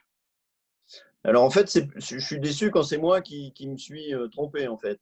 Alors 1.24 1.44
en 1.44 1.50
fait, 1.50 1.78
je 1.96 2.18
suis 2.18 2.40
déçu 2.40 2.70
quand 2.70 2.82
c'est 2.82 2.98
moi 2.98 3.22
qui, 3.22 3.52
qui, 3.52 3.68
me 3.68 3.76
suis 3.76 4.12
trompé 4.32 4.66
en 4.66 4.76
fait. 4.76 4.98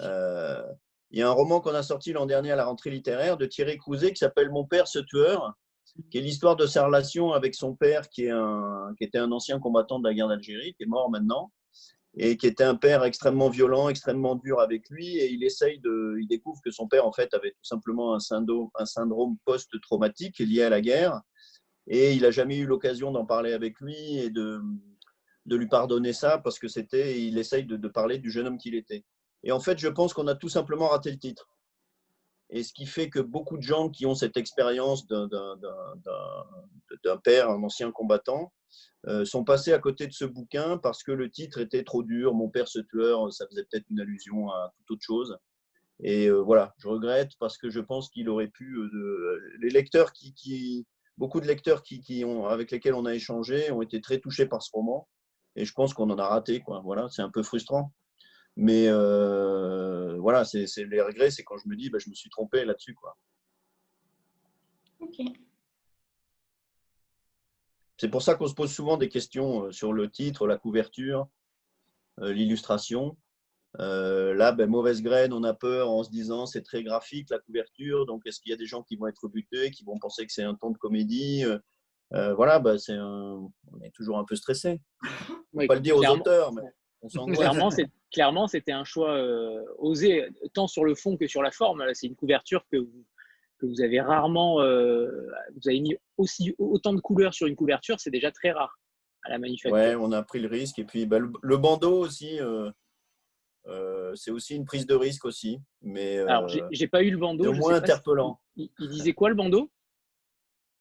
Euh, 0.00 0.62
il 1.10 1.18
y 1.18 1.22
a 1.22 1.28
un 1.28 1.32
roman 1.32 1.60
qu'on 1.60 1.74
a 1.74 1.82
sorti 1.82 2.12
l'an 2.12 2.26
dernier 2.26 2.52
à 2.52 2.56
la 2.56 2.64
rentrée 2.64 2.90
littéraire 2.90 3.36
de 3.36 3.46
Thierry 3.46 3.78
Crouzet 3.78 4.12
qui 4.12 4.18
s'appelle 4.18 4.50
Mon 4.50 4.64
père, 4.64 4.88
ce 4.88 4.98
tueur, 4.98 5.56
qui 6.10 6.18
est 6.18 6.20
l'histoire 6.20 6.56
de 6.56 6.66
sa 6.66 6.86
relation 6.86 7.32
avec 7.32 7.54
son 7.54 7.74
père, 7.74 8.08
qui, 8.08 8.24
est 8.24 8.30
un, 8.30 8.94
qui 8.96 9.04
était 9.04 9.18
un 9.18 9.32
ancien 9.32 9.58
combattant 9.58 9.98
de 9.98 10.08
la 10.08 10.14
guerre 10.14 10.28
d'Algérie, 10.28 10.74
qui 10.74 10.84
est 10.84 10.86
mort 10.86 11.10
maintenant, 11.10 11.52
et 12.16 12.36
qui 12.36 12.46
était 12.46 12.64
un 12.64 12.74
père 12.74 13.04
extrêmement 13.04 13.48
violent, 13.48 13.88
extrêmement 13.88 14.34
dur 14.34 14.60
avec 14.60 14.88
lui. 14.90 15.18
Et 15.18 15.30
il 15.32 15.44
essaye 15.44 15.78
de, 15.80 16.16
il 16.20 16.26
découvre 16.26 16.60
que 16.64 16.70
son 16.70 16.88
père 16.88 17.06
en 17.06 17.12
fait 17.12 17.32
avait 17.34 17.50
tout 17.50 17.64
simplement 17.64 18.14
un 18.14 18.20
syndrome, 18.20 18.70
un 18.76 18.86
syndrome 18.86 19.36
post-traumatique 19.44 20.38
lié 20.38 20.62
à 20.62 20.70
la 20.70 20.80
guerre, 20.80 21.20
et 21.86 22.12
il 22.12 22.22
n'a 22.22 22.30
jamais 22.30 22.58
eu 22.58 22.66
l'occasion 22.66 23.10
d'en 23.12 23.24
parler 23.24 23.52
avec 23.52 23.80
lui 23.80 24.18
et 24.18 24.30
de, 24.30 24.60
de 25.46 25.56
lui 25.56 25.68
pardonner 25.68 26.12
ça 26.12 26.38
parce 26.38 26.58
que 26.58 26.68
c'était, 26.68 27.22
il 27.22 27.38
essaye 27.38 27.64
de, 27.64 27.76
de 27.76 27.88
parler 27.88 28.18
du 28.18 28.30
jeune 28.30 28.46
homme 28.46 28.58
qu'il 28.58 28.74
était. 28.74 29.04
Et 29.42 29.52
en 29.52 29.60
fait, 29.60 29.78
je 29.78 29.88
pense 29.88 30.12
qu'on 30.12 30.26
a 30.26 30.34
tout 30.34 30.48
simplement 30.48 30.88
raté 30.88 31.10
le 31.10 31.18
titre. 31.18 31.48
Et 32.50 32.62
ce 32.62 32.72
qui 32.72 32.86
fait 32.86 33.10
que 33.10 33.20
beaucoup 33.20 33.58
de 33.58 33.62
gens 33.62 33.90
qui 33.90 34.06
ont 34.06 34.14
cette 34.14 34.36
expérience 34.36 35.06
d'un 35.06 35.28
père, 37.22 37.50
un 37.50 37.62
ancien 37.62 37.90
combattant, 37.92 38.52
euh, 39.06 39.24
sont 39.24 39.44
passés 39.44 39.72
à 39.72 39.78
côté 39.78 40.06
de 40.06 40.12
ce 40.12 40.24
bouquin 40.24 40.76
parce 40.78 41.02
que 41.02 41.12
le 41.12 41.30
titre 41.30 41.58
était 41.58 41.84
trop 41.84 42.02
dur. 42.02 42.34
Mon 42.34 42.48
père 42.48 42.68
ce 42.68 42.80
tueur, 42.80 43.32
ça 43.32 43.46
faisait 43.48 43.64
peut-être 43.64 43.86
une 43.90 44.00
allusion 44.00 44.50
à 44.50 44.72
toute 44.76 44.96
autre 44.96 45.04
chose. 45.04 45.38
Et 46.00 46.26
euh, 46.26 46.40
voilà, 46.40 46.74
je 46.78 46.88
regrette 46.88 47.32
parce 47.38 47.58
que 47.58 47.70
je 47.70 47.80
pense 47.80 48.08
qu'il 48.10 48.28
aurait 48.28 48.48
pu. 48.48 48.76
Euh, 48.76 49.40
les 49.60 49.70
lecteurs 49.70 50.12
qui, 50.12 50.86
beaucoup 51.16 51.40
de 51.40 51.46
lecteurs 51.46 51.82
qui, 51.82 52.00
qui, 52.00 52.24
ont, 52.24 52.46
avec 52.46 52.70
lesquels 52.70 52.94
on 52.94 53.04
a 53.04 53.14
échangé 53.14 53.70
ont 53.70 53.82
été 53.82 54.00
très 54.00 54.18
touchés 54.18 54.46
par 54.46 54.62
ce 54.62 54.70
roman. 54.72 55.08
Et 55.56 55.64
je 55.64 55.72
pense 55.72 55.94
qu'on 55.94 56.10
en 56.10 56.18
a 56.18 56.28
raté. 56.28 56.60
Quoi. 56.60 56.80
Voilà, 56.84 57.08
c'est 57.10 57.22
un 57.22 57.30
peu 57.30 57.42
frustrant. 57.42 57.92
Mais 58.60 58.88
euh, 58.88 60.16
voilà, 60.18 60.44
c'est 60.44 60.66
les 60.78 61.00
regrets, 61.00 61.30
c'est 61.30 61.44
quand 61.44 61.58
je 61.58 61.68
me 61.68 61.76
dis, 61.76 61.90
bah, 61.90 61.98
je 62.00 62.10
me 62.10 62.14
suis 62.16 62.28
trompé 62.28 62.64
là-dessus. 62.64 62.92
quoi. 62.92 63.16
C'est 67.96 68.08
pour 68.08 68.20
ça 68.20 68.34
qu'on 68.34 68.48
se 68.48 68.54
pose 68.54 68.72
souvent 68.72 68.96
des 68.96 69.08
questions 69.08 69.66
euh, 69.66 69.70
sur 69.70 69.92
le 69.92 70.10
titre, 70.10 70.48
la 70.48 70.58
couverture, 70.58 71.28
euh, 72.18 72.32
l'illustration. 72.32 73.16
là, 73.74 74.50
ben, 74.50 74.68
mauvaise 74.68 75.02
graine, 75.02 75.32
on 75.32 75.44
a 75.44 75.54
peur 75.54 75.88
en 75.88 76.02
se 76.02 76.10
disant 76.10 76.44
c'est 76.44 76.62
très 76.62 76.82
graphique 76.82 77.30
la 77.30 77.38
couverture, 77.38 78.06
donc 78.06 78.26
est-ce 78.26 78.40
qu'il 78.40 78.50
y 78.50 78.54
a 78.54 78.58
des 78.58 78.66
gens 78.66 78.82
qui 78.82 78.96
vont 78.96 79.06
être 79.06 79.28
butés, 79.28 79.70
qui 79.70 79.84
vont 79.84 80.00
penser 80.00 80.26
que 80.26 80.32
c'est 80.32 80.42
un 80.42 80.56
ton 80.56 80.72
de 80.72 80.78
comédie 80.78 81.44
Voilà, 82.10 82.58
ben, 82.58 82.76
c'est 82.76 82.98
on 82.98 83.52
est 83.84 83.94
toujours 83.94 84.18
un 84.18 84.24
peu 84.24 84.34
stressé. 84.34 84.80
On 85.52 85.62
ne 85.62 85.68
pas 85.68 85.76
le 85.76 85.80
dire 85.80 85.96
aux 85.96 86.04
auteurs, 86.04 86.52
mais 86.52 86.62
clairement, 88.12 88.48
c'était 88.48 88.72
un 88.72 88.84
choix 88.84 89.12
euh, 89.12 89.62
osé, 89.78 90.28
tant 90.54 90.66
sur 90.66 90.84
le 90.84 90.94
fond 90.94 91.16
que 91.16 91.26
sur 91.26 91.42
la 91.42 91.50
forme. 91.50 91.84
C'est 91.94 92.06
une 92.06 92.16
couverture 92.16 92.64
que 92.70 92.78
vous, 92.78 93.04
que 93.58 93.66
vous 93.66 93.80
avez 93.80 94.00
rarement. 94.00 94.60
Euh, 94.62 95.28
vous 95.54 95.68
avez 95.68 95.80
mis 95.80 95.96
aussi, 96.16 96.54
autant 96.58 96.92
de 96.92 97.00
couleurs 97.00 97.34
sur 97.34 97.46
une 97.46 97.56
couverture, 97.56 98.00
c'est 98.00 98.10
déjà 98.10 98.30
très 98.30 98.50
rare 98.50 98.78
à 99.24 99.30
la 99.30 99.38
manufacture. 99.38 99.72
Ouais, 99.72 99.94
on 99.94 100.12
a 100.12 100.22
pris 100.22 100.40
le 100.40 100.48
risque. 100.48 100.78
Et 100.78 100.84
puis 100.84 101.06
bah, 101.06 101.18
le, 101.18 101.56
bandeau 101.56 101.98
aussi, 101.98 102.40
euh, 102.40 102.70
c'est 104.14 104.30
aussi 104.30 104.56
une 104.56 104.64
prise 104.64 104.86
de 104.86 104.94
risque 104.94 105.24
aussi. 105.24 105.60
Mais, 105.82 106.18
Alors, 106.18 106.48
j'ai 106.48 106.88
pas 106.88 107.02
eu 107.02 107.10
le 107.10 107.18
bandeau. 107.18 107.50
Au 107.50 107.52
moins 107.52 107.74
interpellant. 107.74 108.40
il, 108.56 108.70
disait 108.78 109.12
quoi 109.12 109.28
le 109.28 109.34
bandeau? 109.34 109.70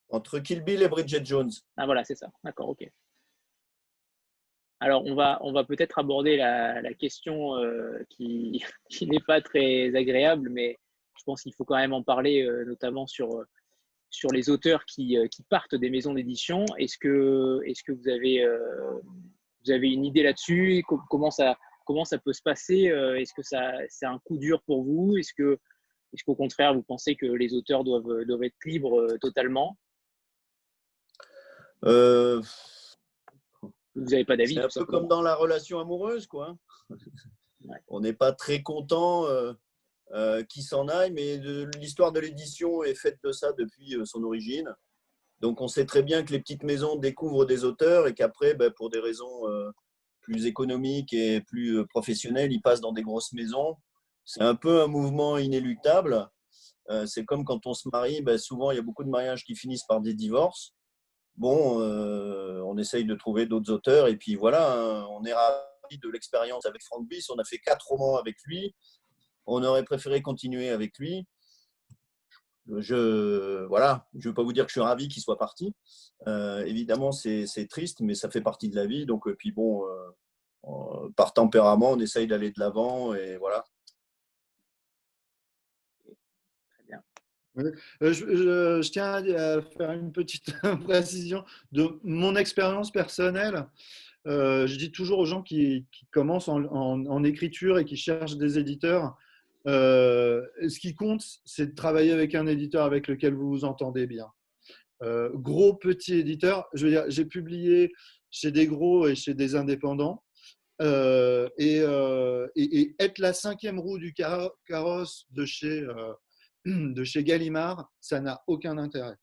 Entre 0.10 0.40
Kill 0.40 0.62
Bill 0.62 0.82
et 0.82 0.88
Bridget 0.88 1.26
Jones. 1.26 1.52
Ah 1.76 1.86
voilà, 1.86 2.06
c'est 2.06 2.16
ça. 2.16 2.28
D'accord, 2.44 2.70
ok. 2.70 2.90
Alors, 4.80 5.04
on 5.06 5.16
va, 5.16 5.64
peut-être 5.64 5.98
aborder 5.98 6.38
la, 6.38 6.94
question 6.94 7.56
euh, 7.56 8.00
qui, 8.10 8.62
n'est 9.02 9.20
pas 9.20 9.42
très 9.42 9.96
agréable, 9.96 10.50
mais 10.50 10.78
je 11.18 11.24
pense 11.24 11.42
qu'il 11.42 11.54
faut 11.56 11.66
quand 11.66 11.78
même 11.78 11.94
en 11.94 12.04
parler, 12.04 12.44
euh, 12.44 12.64
notamment 12.66 13.08
sur, 13.08 13.44
sur 14.12 14.30
les 14.32 14.50
auteurs 14.50 14.86
qui, 14.86 15.18
euh, 15.18 15.28
partent 15.50 15.76
des 15.76 15.90
maisons 15.90 16.14
d'édition. 16.14 16.64
Est-ce 16.78 16.98
que, 17.00 17.60
vous, 17.92 18.10
avez, 18.10 19.90
une 19.90 20.06
idée 20.06 20.22
là-dessus? 20.22 20.84
Comment 21.10 21.32
ça, 21.32 21.58
peut 22.24 22.34
se 22.34 22.44
passer 22.44 22.84
Est-ce 22.84 23.34
que 23.34 23.42
c'est 23.42 24.06
un 24.06 24.20
coup 24.20 24.38
dur 24.38 24.62
pour 24.62 24.84
vous? 24.84 25.18
Est-ce 25.18 25.34
qu'au 25.34 26.36
contraire, 26.36 26.76
vous 26.76 26.84
pensez 26.84 27.16
que 27.16 27.26
les 27.26 27.56
auteurs 27.56 27.84
doivent 27.84 28.44
être 28.44 28.64
libres 28.64 29.18
totalement? 29.22 29.76
Vous 33.98 34.12
n'avez 34.12 34.26
pas 34.26 34.38
d'avis. 34.38 34.56
C'est 34.56 34.80
un 34.80 34.86
peu 34.86 34.86
comme 34.86 35.08
dans 35.08 35.22
la 35.22 35.36
relation 35.36 35.80
amoureuse, 35.80 36.28
quoi. 36.28 36.56
On 37.88 38.00
n'est 38.00 38.14
pas 38.14 38.32
très 38.32 38.62
content 38.62 39.26
euh, 39.28 39.54
euh, 40.14 40.44
qu'il 40.44 40.64
s'en 40.64 40.88
aille, 40.88 41.12
mais 41.12 41.38
l'histoire 41.80 42.12
de 42.12 42.20
l'édition 42.20 42.84
est 42.84 42.96
faite 42.96 43.20
de 43.24 43.32
ça 43.32 43.52
depuis 43.54 43.96
euh, 43.96 44.06
son 44.06 44.24
origine. 44.24 44.74
Donc 45.42 45.60
on 45.62 45.68
sait 45.68 45.86
très 45.86 46.04
bien 46.04 46.24
que 46.24 46.32
les 46.32 46.40
petites 46.40 46.64
maisons 46.64 46.96
découvrent 46.96 47.46
des 47.46 47.64
auteurs 47.64 48.08
et 48.08 48.14
qu'après, 48.14 48.54
ben, 48.54 48.72
pour 48.72 48.90
des 48.90 49.00
raisons 49.00 49.44
plus 50.22 50.48
économiques 50.48 51.14
et 51.14 51.42
plus 51.42 51.86
professionnelles, 51.86 52.52
ils 52.52 52.62
passent 52.62 52.82
dans 52.82 52.92
des 52.92 53.04
grosses 53.04 53.34
maisons. 53.34 53.76
C'est 54.26 54.42
un 54.42 54.56
peu 54.56 54.82
un 54.82 54.88
mouvement 54.88 55.38
inéluctable. 55.38 56.28
c'est 57.06 57.24
comme 57.24 57.46
quand 57.46 57.68
on 57.68 57.76
se 57.76 57.88
marie, 57.94 58.24
ben, 58.24 58.40
souvent 58.40 58.72
il 58.72 58.78
y 58.78 58.80
a 58.80 58.82
beaucoup 58.82 59.04
de 59.04 59.10
mariages 59.10 59.44
qui 59.44 59.56
finissent 59.56 59.86
par 59.86 60.02
des 60.02 60.16
divorces 60.16 60.74
bon, 61.38 61.80
euh, 61.82 62.62
on 62.66 62.78
essaye 62.78 63.06
de 63.06 63.16
trouver 63.16 63.46
d'autres 63.46 63.72
auteurs. 63.72 64.08
Et 64.08 64.18
puis 64.18 64.36
voilà, 64.36 64.74
hein, 64.74 65.08
on 65.12 65.24
est 65.24 65.34
ravis 65.34 66.00
de 66.02 66.10
l'expérience 66.10 66.66
avec 66.66 66.84
Frank 66.84 67.08
Biss. 67.08 67.30
On 67.30 67.38
a 67.38 67.44
fait 67.44 67.60
quatre 67.60 67.88
romans 67.88 68.18
avec 68.18 68.38
lui. 68.46 68.76
On 69.46 69.64
aurait 69.64 69.84
préféré 69.86 70.22
continuer 70.22 70.70
avec 70.70 70.98
lui. 70.98 71.26
Je 72.80 73.64
voilà, 73.68 74.08
je 74.14 74.28
ne 74.28 74.32
veux 74.32 74.34
pas 74.34 74.44
vous 74.44 74.52
dire 74.52 74.66
que 74.66 74.70
je 74.70 74.74
suis 74.74 74.82
ravi 74.82 75.08
qu'il 75.08 75.24
soit 75.24 75.38
parti. 75.38 75.74
Euh, 76.28 76.66
évidemment, 76.66 77.14
c'est 77.14 77.68
triste, 77.70 78.02
mais 78.02 78.14
ça 78.14 78.30
fait 78.30 78.42
partie 78.42 78.70
de 78.70 78.76
la 78.76 78.86
vie. 78.86 79.06
Donc, 79.06 79.28
euh, 79.28 79.36
puis 79.36 79.54
bon, 79.54 79.86
par 81.16 81.34
tempérament, 81.34 81.92
on 81.92 82.00
essaye 82.00 82.28
d'aller 82.28 82.52
de 82.52 82.60
l'avant 82.60 83.14
et 83.14 83.38
voilà. 83.38 83.64
Euh, 87.58 87.72
je, 88.14 88.90
tiens 88.90 89.14
à 89.14 89.62
faire 89.62 89.92
une 89.92 90.12
petite 90.12 90.54
précision 90.84 91.44
de 91.72 92.00
mon 92.04 92.36
expérience 92.36 92.92
personnelle. 92.92 93.66
Euh, 94.28 94.68
je 94.68 94.76
dis 94.78 94.92
toujours 94.92 95.20
aux 95.20 95.26
gens 95.26 95.42
qui, 95.42 95.86
commencent 96.12 96.50
en, 96.50 97.24
écriture 97.24 97.80
et 97.80 97.86
qui 97.86 97.96
cherchent 97.96 98.38
des 98.38 98.60
éditeurs, 98.60 99.16
euh, 99.68 100.46
ce 100.68 100.80
qui 100.80 100.96
compte, 100.96 101.24
c'est 101.46 101.68
de 101.68 101.76
travailler 101.76 102.12
avec 102.12 102.36
un 102.36 102.48
éditeur 102.48 102.86
avec 102.86 103.08
lequel 103.08 103.34
vous 103.34 103.50
vous 103.50 103.66
entendez 103.66 104.08
bien. 104.08 104.28
gros, 105.34 105.74
petit 105.74 106.16
éditeur, 106.16 106.68
je 106.74 106.86
veux 106.86 106.92
dire, 106.92 107.06
j'ai 107.08 107.26
publié 107.26 107.94
chez 108.30 108.52
des 108.52 108.68
gros 108.68 109.08
et 109.08 109.16
chez 109.16 109.34
des 109.34 109.56
indépendants. 109.56 110.24
et, 110.82 111.82
être 113.00 113.20
la 113.20 113.34
cinquième 113.34 113.80
roue 113.80 113.98
du 113.98 114.14
carrosse 114.14 115.26
de 115.32 115.46
chez 115.46 115.86
de 116.94 117.04
chez 117.04 117.24
Gallimard, 117.24 117.90
ça 118.02 118.20
n'a 118.20 118.42
aucun 118.48 118.78
intérêt. 118.78 119.16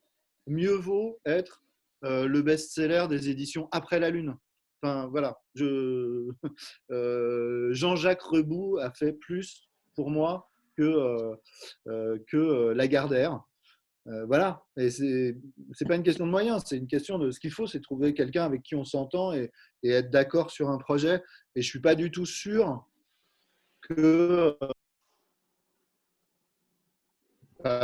Mieux 0.47 0.75
vaut 0.75 1.19
être 1.25 1.63
euh, 2.03 2.27
le 2.27 2.41
best-seller 2.41 3.05
des 3.09 3.29
éditions 3.29 3.67
Après 3.71 3.99
la 3.99 4.09
Lune. 4.09 4.35
Enfin, 4.81 5.07
voilà. 5.07 5.37
Euh, 6.91 7.73
Jean-Jacques 7.73 8.21
Rebout 8.21 8.77
a 8.77 8.91
fait 8.91 9.13
plus 9.13 9.69
pour 9.95 10.09
moi 10.09 10.49
que, 10.77 11.35
euh, 11.87 12.17
que 12.27 12.71
Lagardère. 12.73 13.41
voilà. 14.27 14.63
Et 14.77 14.89
c'est 14.89 15.35
pas 15.87 15.95
une 15.95 16.03
question 16.03 16.25
de 16.25 16.31
moyens, 16.31 16.63
c'est 16.65 16.77
une 16.77 16.87
question 16.87 17.17
de 17.17 17.31
ce 17.31 17.39
qu'il 17.39 17.51
faut, 17.51 17.67
c'est 17.67 17.79
trouver 17.79 18.13
quelqu'un 18.13 18.43
avec 18.43 18.63
qui 18.63 18.75
on 18.75 18.83
s'entend 18.83 19.33
et, 19.33 19.51
et, 19.83 19.91
être 19.91 20.11
d'accord 20.11 20.51
sur 20.51 20.69
un 20.69 20.77
projet. 20.77 21.23
Et 21.55 21.61
je 21.61 21.67
suis 21.67 21.81
pas 21.81 21.95
du 21.95 22.11
tout 22.11 22.25
sûr 22.25 22.85
que 23.81 24.57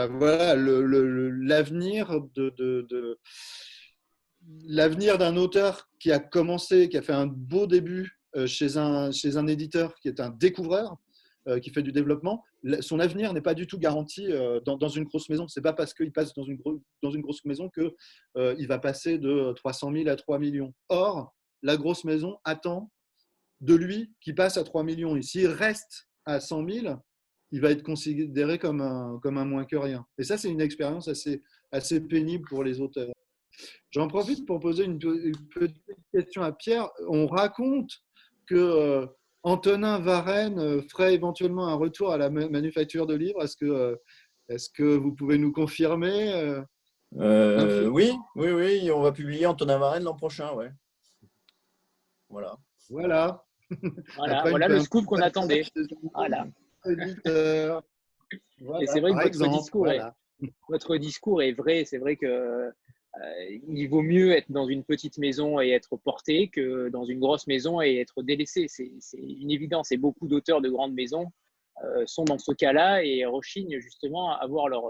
voilà, 0.10 0.56
l'avenir 0.56 2.20
de, 2.36 3.20
l'avenir 4.66 5.18
d'un 5.18 5.38
auteur 5.38 5.90
qui 6.00 6.12
a 6.12 6.20
commencé, 6.20 6.90
qui 6.90 6.98
a 6.98 7.02
fait 7.02 7.14
un 7.14 7.28
beau 7.28 7.68
début 7.68 8.20
euh, 8.36 8.48
chez 8.48 8.78
un, 8.78 9.12
chez 9.12 9.38
un 9.38 9.48
éditeur 9.48 9.96
qui 9.96 10.08
est 10.08 10.20
un 10.20 10.30
découvreur, 10.30 10.98
qui 11.64 11.72
fait 11.72 11.82
du 11.82 11.92
développement, 11.92 12.44
son 12.82 13.00
avenir 13.00 13.34
n'est 13.34 13.42
pas 13.42 13.56
du 13.56 13.66
tout 13.66 13.80
garanti 13.80 14.28
dans, 14.64 14.90
une 14.90 15.06
grosse 15.06 15.28
maison. 15.28 15.48
C'est 15.48 15.60
pas 15.60 15.74
parce 15.74 15.96
qu'il 15.96 16.12
passe 16.12 16.36
dans 16.36 16.44
une, 16.44 16.60
dans 17.02 17.10
une 17.10 17.22
grosse 17.22 17.44
maison 17.46 17.68
qu'il 17.68 17.92
il 18.60 18.68
va 18.68 18.78
passer 18.78 19.18
de 19.18 19.52
300 19.54 19.92
000 19.92 20.08
à 20.08 20.16
3 20.16 20.38
millions. 20.38 20.72
Or, 20.90 21.34
la 21.64 21.78
grosse 21.78 22.04
maison 22.04 22.38
attend 22.44 22.92
de 23.62 23.76
lui 23.76 24.14
qui 24.20 24.34
passe 24.34 24.58
à 24.58 24.64
3 24.64 24.84
millions. 24.84 25.16
Et 25.16 25.22
s'il 25.22 25.48
reste 25.48 26.08
à 26.26 26.40
100 26.40 26.70
000, 26.70 26.96
il 27.52 27.62
va 27.62 27.72
être 27.72 27.84
considéré 27.84 28.58
comme 28.58 28.82
un, 28.82 29.20
comme 29.22 29.38
un 29.38 29.46
moins 29.46 29.66
que 29.66 29.76
rien. 29.76 30.06
Et 30.18 30.24
ça, 30.24 30.38
c'est 30.38 30.50
une 30.50 30.62
expérience 30.62 31.08
assez, 31.08 31.42
assez 31.72 32.00
pénible 32.00 32.48
pour 32.48 32.64
les 32.64 32.80
auteurs. 32.80 33.12
J'en 33.92 34.08
profite 34.08 34.46
pour 34.46 34.60
poser 34.60 34.86
une, 34.86 35.00
petite 35.00 35.84
question 36.14 36.42
à 36.44 36.52
Pierre. 36.54 36.90
On 37.10 37.28
raconte 37.28 37.92
que 38.48 38.56
euh, 38.56 39.06
Antonin 39.44 40.00
Varenne 40.00 40.60
euh, 40.60 40.82
ferait 40.90 41.14
éventuellement 41.14 41.68
un 41.68 41.76
retour 41.76 42.12
à 42.12 42.18
la 42.18 42.30
manufacture 42.30 43.06
de 43.06 43.16
livres. 43.16 43.44
Est-ce 43.44 43.58
que, 43.58 43.66
euh, 43.66 43.96
est-ce 44.48 44.70
que 44.70 44.84
vous 44.84 45.14
pouvez 45.14 45.38
nous 45.38 45.52
confirmer 45.52 46.62
Oui, 47.12 48.14
oui, 48.36 48.52
oui. 48.52 48.92
On 48.92 49.02
va 49.02 49.12
publier 49.12 49.46
Antonin 49.46 49.78
Varenne 49.78 50.04
l'an 50.04 50.16
prochain, 50.16 50.54
ouais. 50.54 50.72
Voilà. 52.30 52.56
Voilà. 52.90 53.44
Voilà, 54.18 54.68
le 54.68 54.80
scoop 54.82 55.06
qu'on 55.06 55.22
attendait. 55.22 55.64
Voilà. 56.14 56.46
Et 56.86 56.96
c'est 58.88 59.00
vrai 59.00 59.12
que 59.12 59.38
votre 59.38 59.60
discours, 59.60 59.88
est, 59.90 60.02
votre 60.70 60.98
discours 60.98 61.42
est 61.42 61.54
vrai. 61.54 61.86
C'est 61.86 61.98
vrai 61.98 62.16
que 62.16 62.72
euh, 63.20 63.60
il 63.68 63.88
vaut 63.88 64.02
mieux 64.02 64.32
être 64.32 64.52
dans 64.52 64.68
une 64.68 64.84
petite 64.84 65.18
maison 65.18 65.60
et 65.60 65.70
être 65.70 65.98
porté 65.98 66.48
que 66.48 66.90
dans 66.90 67.04
une 67.04 67.20
grosse 67.20 67.48
maison 67.48 67.82
et 67.82 67.98
être 67.98 68.24
délaissé. 68.24 68.68
C'est 68.68 69.18
une 69.18 69.52
évidence. 69.52 69.92
Et 69.92 69.98
beaucoup 69.98 70.28
d'auteurs 70.28 70.62
de 70.62 70.70
grandes 70.70 70.94
maisons 70.94 71.32
euh, 71.84 72.04
sont 72.06 72.24
dans 72.24 72.38
ce 72.38 72.52
cas-là 72.52 73.04
et 73.04 73.26
rechignent 73.26 73.80
justement 73.80 74.32
à 74.32 74.46
voir 74.48 74.70
leur, 74.70 74.84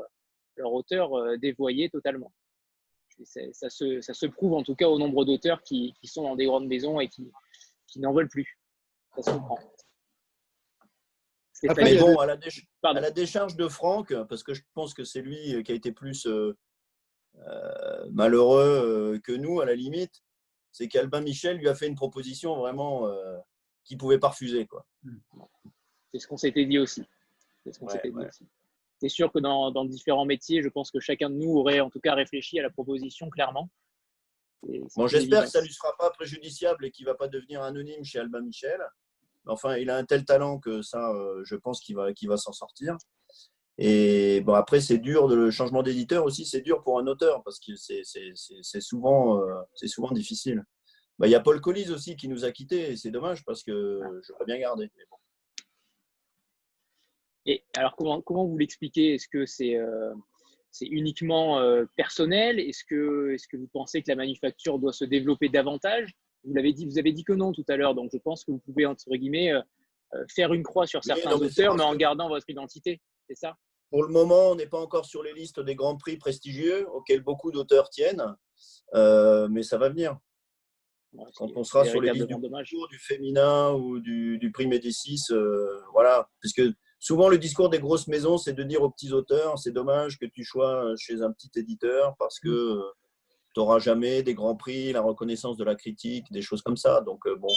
leur 0.57 0.73
auteur 0.73 1.13
euh, 1.13 1.37
dévoyé 1.37 1.89
totalement. 1.89 2.31
Ça 3.23 3.69
se, 3.69 4.01
ça 4.01 4.15
se, 4.15 4.25
prouve 4.25 4.53
en 4.53 4.63
tout 4.63 4.73
cas 4.73 4.87
au 4.87 4.97
nombre 4.97 5.25
d'auteurs 5.25 5.61
qui, 5.61 5.93
qui, 6.01 6.07
sont 6.07 6.23
dans 6.23 6.35
des 6.35 6.45
grandes 6.45 6.67
maisons 6.67 6.99
et 6.99 7.07
qui, 7.07 7.31
qui 7.85 7.99
n'en 7.99 8.13
veulent 8.13 8.29
plus. 8.29 8.57
Ça 9.15 9.21
se 9.21 9.31
comprend. 9.31 9.59
Après, 11.69 11.95
bon, 11.97 12.17
à 12.17 12.25
la, 12.25 13.11
décharge 13.11 13.55
de 13.55 13.67
Franck, 13.67 14.13
parce 14.25 14.43
que 14.43 14.53
je 14.53 14.61
pense 14.73 14.93
que 14.93 15.03
c'est 15.03 15.21
lui 15.21 15.63
qui 15.63 15.71
a 15.71 15.75
été 15.75 15.91
plus 15.91 16.25
euh, 16.25 16.57
euh, 17.47 18.09
malheureux 18.11 19.13
euh, 19.15 19.19
que 19.19 19.31
nous, 19.31 19.61
à 19.61 19.65
la 19.65 19.75
limite, 19.75 20.23
c'est 20.71 20.87
qu'Albin 20.87 21.21
Michel 21.21 21.57
lui 21.57 21.69
a 21.69 21.75
fait 21.75 21.87
une 21.87 21.95
proposition 21.95 22.55
vraiment 22.55 23.07
qu'il 23.83 23.97
ne 23.97 23.99
pouvait 23.99 24.19
pas 24.19 24.29
refuser. 24.29 24.67
C'est 26.11 26.19
ce 26.19 26.27
qu'on 26.27 26.37
s'était 26.37 26.65
dit 26.65 26.79
aussi. 26.79 27.03
C'est 28.99 29.09
sûr 29.09 29.31
que 29.31 29.39
dans, 29.39 29.71
dans, 29.71 29.85
différents 29.85 30.25
métiers, 30.25 30.63
je 30.63 30.69
pense 30.69 30.91
que 30.91 30.99
chacun 30.99 31.29
de 31.29 31.35
nous 31.35 31.57
aurait 31.57 31.79
en 31.79 31.89
tout 31.89 31.99
cas 31.99 32.13
réfléchi 32.13 32.59
à 32.59 32.63
la 32.63 32.69
proposition 32.69 33.29
clairement. 33.29 33.69
Bon, 34.95 35.07
j'espère 35.07 35.43
que 35.43 35.49
ça 35.49 35.59
ne 35.59 35.65
lui 35.65 35.73
sera 35.73 35.95
pas 35.97 36.11
préjudiciable 36.11 36.85
et 36.85 36.91
qu'il 36.91 37.05
ne 37.05 37.11
va 37.11 37.15
pas 37.15 37.27
devenir 37.27 37.63
anonyme 37.63 38.03
chez 38.03 38.19
Albin 38.19 38.41
Michel. 38.41 38.79
Enfin, 39.47 39.77
il 39.77 39.89
a 39.89 39.97
un 39.97 40.05
tel 40.05 40.25
talent 40.25 40.59
que 40.59 40.81
ça, 40.81 41.11
euh, 41.13 41.41
je 41.43 41.55
pense 41.55 41.81
qu'il 41.81 41.95
va, 41.95 42.37
s'en 42.37 42.51
sortir. 42.51 42.97
Et 43.77 44.41
bon, 44.41 44.53
après, 44.53 44.81
c'est 44.81 44.99
dur, 44.99 45.27
le 45.27 45.49
changement 45.49 45.81
d'éditeur 45.81 46.23
aussi, 46.25 46.45
c'est 46.45 46.61
dur 46.61 46.83
pour 46.83 46.99
un 46.99 47.07
auteur 47.07 47.41
parce 47.43 47.59
que 47.59 47.75
c'est 47.75 48.81
souvent, 48.81 49.41
euh, 49.41 49.61
souvent 49.85 50.11
difficile. 50.11 50.63
Bah, 51.17 51.27
il 51.27 51.31
y 51.31 51.35
a 51.35 51.39
Paul 51.39 51.59
Collis 51.61 51.89
aussi 51.89 52.15
qui 52.15 52.27
nous 52.27 52.45
a 52.45 52.51
quittés 52.51 52.91
et 52.91 52.97
c'est 52.97 53.11
dommage 53.11 53.43
parce 53.45 53.63
que 53.63 53.99
je 54.21 54.31
voudrais 54.31 54.45
bien 54.45 54.59
garder. 54.59 54.91
Et 57.47 57.63
alors, 57.75 57.95
comment, 57.95 58.21
comment 58.21 58.45
vous 58.45 58.57
l'expliquez? 58.57 59.15
Est-ce 59.15 59.27
que 59.27 59.47
c'est 59.47 59.75
euh, 59.75 60.13
uniquement 60.81 61.59
personnel? 61.97 62.59
Est 62.59 62.71
-ce 62.71 62.85
que 62.85 63.57
vous 63.57 63.69
pensez 63.73 64.03
que 64.03 64.09
la 64.09 64.15
manufacture 64.15 64.77
doit 64.77 64.93
se 64.93 65.05
développer 65.05 65.49
davantage? 65.49 66.15
Vous 66.43 66.53
l'avez 66.53 66.73
dit, 66.73 66.85
vous 66.85 66.97
avez 66.97 67.11
dit 67.11 67.23
que 67.23 67.33
non 67.33 67.51
tout 67.51 67.65
à 67.67 67.77
l'heure, 67.77 67.95
donc 67.95 68.09
je 68.11 68.17
pense 68.17 68.43
que 68.43 68.51
vous 68.51 68.59
pouvez 68.59 68.85
entre 68.85 69.09
guillemets 69.15 69.51
euh, 69.51 69.61
euh, 70.15 70.25
faire 70.33 70.53
une 70.53 70.63
croix 70.63 70.87
sur 70.87 71.03
certains 71.03 71.33
auteurs, 71.33 71.75
mais 71.75 71.83
en 71.83 71.95
gardant 71.95 72.29
votre 72.29 72.49
identité. 72.49 73.01
C'est 73.27 73.35
ça? 73.35 73.55
Pour 73.89 74.03
le 74.03 74.09
moment, 74.09 74.51
on 74.51 74.55
n'est 74.55 74.67
pas 74.67 74.79
encore 74.79 75.05
sur 75.05 75.21
les 75.21 75.33
listes 75.33 75.59
des 75.59 75.75
grands 75.75 75.97
prix 75.97 76.17
prestigieux 76.17 76.87
auxquels 76.89 77.21
beaucoup 77.21 77.51
d'auteurs 77.51 77.89
tiennent, 77.89 78.23
euh, 78.95 79.47
mais 79.49 79.63
ça 79.63 79.77
va 79.77 79.89
venir. 79.89 80.17
Quand 81.35 81.49
on 81.57 81.63
sera 81.65 81.83
sur 81.83 81.99
les 81.99 82.11
listes 82.11 82.27
du, 82.27 82.35
du 82.89 82.99
féminin 82.99 83.73
ou 83.73 83.99
du, 83.99 84.49
prix 84.53 84.65
Médicis, 84.65 85.25
voilà, 85.91 86.29
parce 86.41 86.53
que 86.53 86.73
souvent 86.99 87.27
le 87.27 87.37
discours 87.37 87.69
des 87.69 87.79
grosses 87.79 88.07
maisons, 88.07 88.37
c'est 88.37 88.53
de 88.53 88.63
dire 88.63 88.81
aux 88.81 88.89
petits 88.89 89.11
auteurs, 89.11 89.59
c'est 89.59 89.73
dommage 89.73 90.17
que 90.17 90.25
tu 90.25 90.45
sois 90.45 90.93
chez 90.97 91.21
un 91.21 91.33
petit 91.33 91.51
éditeur 91.57 92.15
parce 92.17 92.39
que 92.39 92.77
mm 92.77 93.00
tu 93.53 93.59
n'auras 93.59 93.79
jamais 93.79 94.23
des 94.23 94.33
grands 94.33 94.55
prix, 94.55 94.91
la 94.91 95.01
reconnaissance 95.01 95.57
de 95.57 95.63
la 95.63 95.75
critique, 95.75 96.31
des 96.31 96.41
choses 96.41 96.61
comme 96.61 96.77
ça. 96.77 97.01
Donc, 97.01 97.25
euh, 97.27 97.35
bon, 97.35 97.53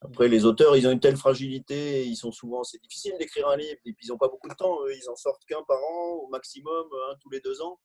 après, 0.00 0.28
les 0.28 0.44
auteurs, 0.44 0.76
ils 0.76 0.86
ont 0.86 0.92
une 0.92 1.00
telle 1.00 1.16
fragilité, 1.16 2.06
ils 2.06 2.16
sont 2.16 2.30
souvent, 2.30 2.62
c'est 2.62 2.80
difficile 2.80 3.14
d'écrire 3.18 3.48
un 3.48 3.56
livre, 3.56 3.78
et 3.84 3.92
puis 3.92 4.06
ils 4.06 4.10
n'ont 4.10 4.18
pas 4.18 4.28
beaucoup 4.28 4.48
de 4.48 4.54
temps, 4.54 4.78
ils 4.86 5.08
en 5.10 5.16
sortent 5.16 5.44
qu'un 5.46 5.62
par 5.66 5.78
an, 5.78 6.12
au 6.24 6.28
maximum, 6.28 6.86
un 7.10 7.16
tous 7.20 7.30
les 7.30 7.40
deux 7.40 7.60
ans. 7.62 7.80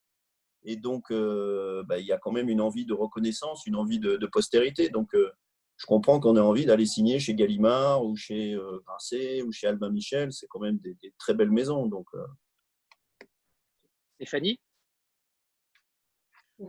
Et 0.63 0.75
donc, 0.77 1.11
euh, 1.11 1.83
bah, 1.83 1.99
il 1.99 2.05
y 2.05 2.11
a 2.11 2.17
quand 2.17 2.31
même 2.31 2.49
une 2.49 2.61
envie 2.61 2.85
de 2.85 2.93
reconnaissance, 2.93 3.65
une 3.65 3.75
envie 3.75 3.99
de, 3.99 4.17
postérité. 4.27 4.89
Donc, 4.89 5.13
euh, 5.15 5.31
je 5.77 5.85
comprends 5.85 6.19
qu'on 6.19 6.37
ait 6.37 6.39
envie 6.39 6.65
d'aller 6.65 6.85
signer 6.85 7.19
chez 7.19 7.35
Gallimard 7.35 8.05
ou 8.05 8.15
chez 8.15 8.55
Grasset 8.85 9.41
ou 9.41 9.51
chez 9.51 9.67
Albin 9.67 9.89
Michel. 9.89 10.31
C'est 10.31 10.47
quand 10.47 10.59
même 10.59 10.77
des, 10.77 10.93
des, 11.01 11.13
très 11.17 11.33
belles 11.33 11.51
maisons. 11.51 11.87
Donc, 11.87 12.07
Stéphanie? 14.15 14.59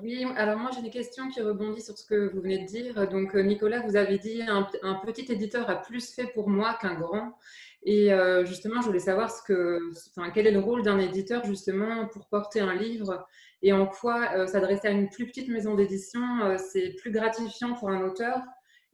Oui, 0.02 0.26
alors 0.36 0.58
moi 0.58 0.70
j'ai 0.74 0.82
des 0.82 0.90
questions 0.90 1.28
qui 1.28 1.40
rebondissent 1.40 1.86
sur 1.86 1.96
ce 1.96 2.04
que 2.04 2.28
vous 2.32 2.40
venez 2.40 2.58
de 2.58 2.66
dire. 2.66 3.08
Donc 3.08 3.34
euh, 3.34 3.42
Nicolas, 3.42 3.80
vous 3.80 3.96
avez 3.96 4.18
dit 4.18 4.42
un, 4.42 4.68
un 4.82 4.94
petit 4.96 5.30
éditeur 5.30 5.68
a 5.70 5.76
plus 5.76 6.14
fait 6.14 6.26
pour 6.26 6.48
moi 6.48 6.76
qu'un 6.80 6.94
grand. 6.94 7.36
Et 7.82 8.12
euh, 8.12 8.44
justement, 8.44 8.80
je 8.80 8.86
voulais 8.86 8.98
savoir 8.98 9.30
ce 9.30 9.42
que, 9.42 9.90
enfin, 10.16 10.30
quel 10.30 10.46
est 10.46 10.52
le 10.52 10.58
rôle 10.58 10.82
d'un 10.82 10.98
éditeur 10.98 11.44
justement 11.44 12.08
pour 12.08 12.26
porter 12.26 12.60
un 12.60 12.74
livre 12.74 13.26
et 13.62 13.72
en 13.72 13.86
quoi 13.86 14.30
euh, 14.34 14.46
s'adresser 14.46 14.88
à 14.88 14.90
une 14.90 15.08
plus 15.10 15.26
petite 15.26 15.48
maison 15.48 15.74
d'édition, 15.74 16.22
c'est 16.58 16.90
plus 17.00 17.10
gratifiant 17.10 17.74
pour 17.74 17.90
un 17.90 18.02
auteur? 18.02 18.40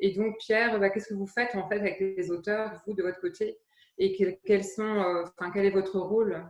Et 0.00 0.12
donc 0.12 0.38
Pierre, 0.38 0.78
bah, 0.80 0.90
qu'est-ce 0.90 1.08
que 1.08 1.14
vous 1.14 1.26
faites 1.26 1.54
en 1.54 1.68
fait 1.68 1.78
avec 1.78 2.00
les 2.00 2.30
auteurs, 2.30 2.82
vous 2.86 2.94
de 2.94 3.02
votre 3.02 3.20
côté? 3.20 3.58
Et 3.98 4.38
quels 4.44 4.64
sont, 4.64 5.24
enfin, 5.38 5.50
quel 5.52 5.66
est 5.66 5.70
votre 5.70 5.98
rôle? 5.98 6.44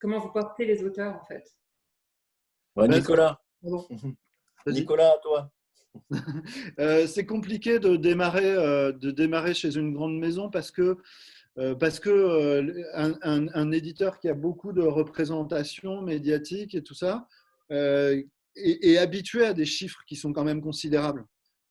Comment 0.00 0.18
vous 0.18 0.32
portez 0.32 0.64
les 0.64 0.82
auteurs 0.82 1.14
en 1.14 1.24
fait? 1.24 1.44
Nicolas. 2.76 3.40
Nicolas, 4.66 5.18
toi. 5.22 5.50
Euh, 6.78 7.06
c'est 7.08 7.26
compliqué 7.26 7.80
de 7.80 7.96
démarrer, 7.96 8.52
euh, 8.52 8.92
de 8.92 9.10
démarrer 9.10 9.54
chez 9.54 9.76
une 9.76 9.92
grande 9.92 10.16
maison 10.18 10.48
parce 10.48 10.70
que, 10.70 10.98
euh, 11.58 11.74
parce 11.74 11.98
que 11.98 12.62
un, 12.94 13.72
éditeur 13.72 14.20
qui 14.20 14.28
a 14.28 14.34
beaucoup 14.34 14.72
de 14.72 14.82
représentation 14.82 16.00
médiatique 16.00 16.76
et 16.76 16.82
tout 16.82 16.94
ça 16.94 17.26
est, 17.70 18.98
habitué 18.98 19.44
à 19.44 19.52
des 19.52 19.64
chiffres 19.64 20.02
qui 20.06 20.14
sont 20.14 20.32
quand 20.32 20.44
même 20.44 20.62
considérables. 20.62 21.24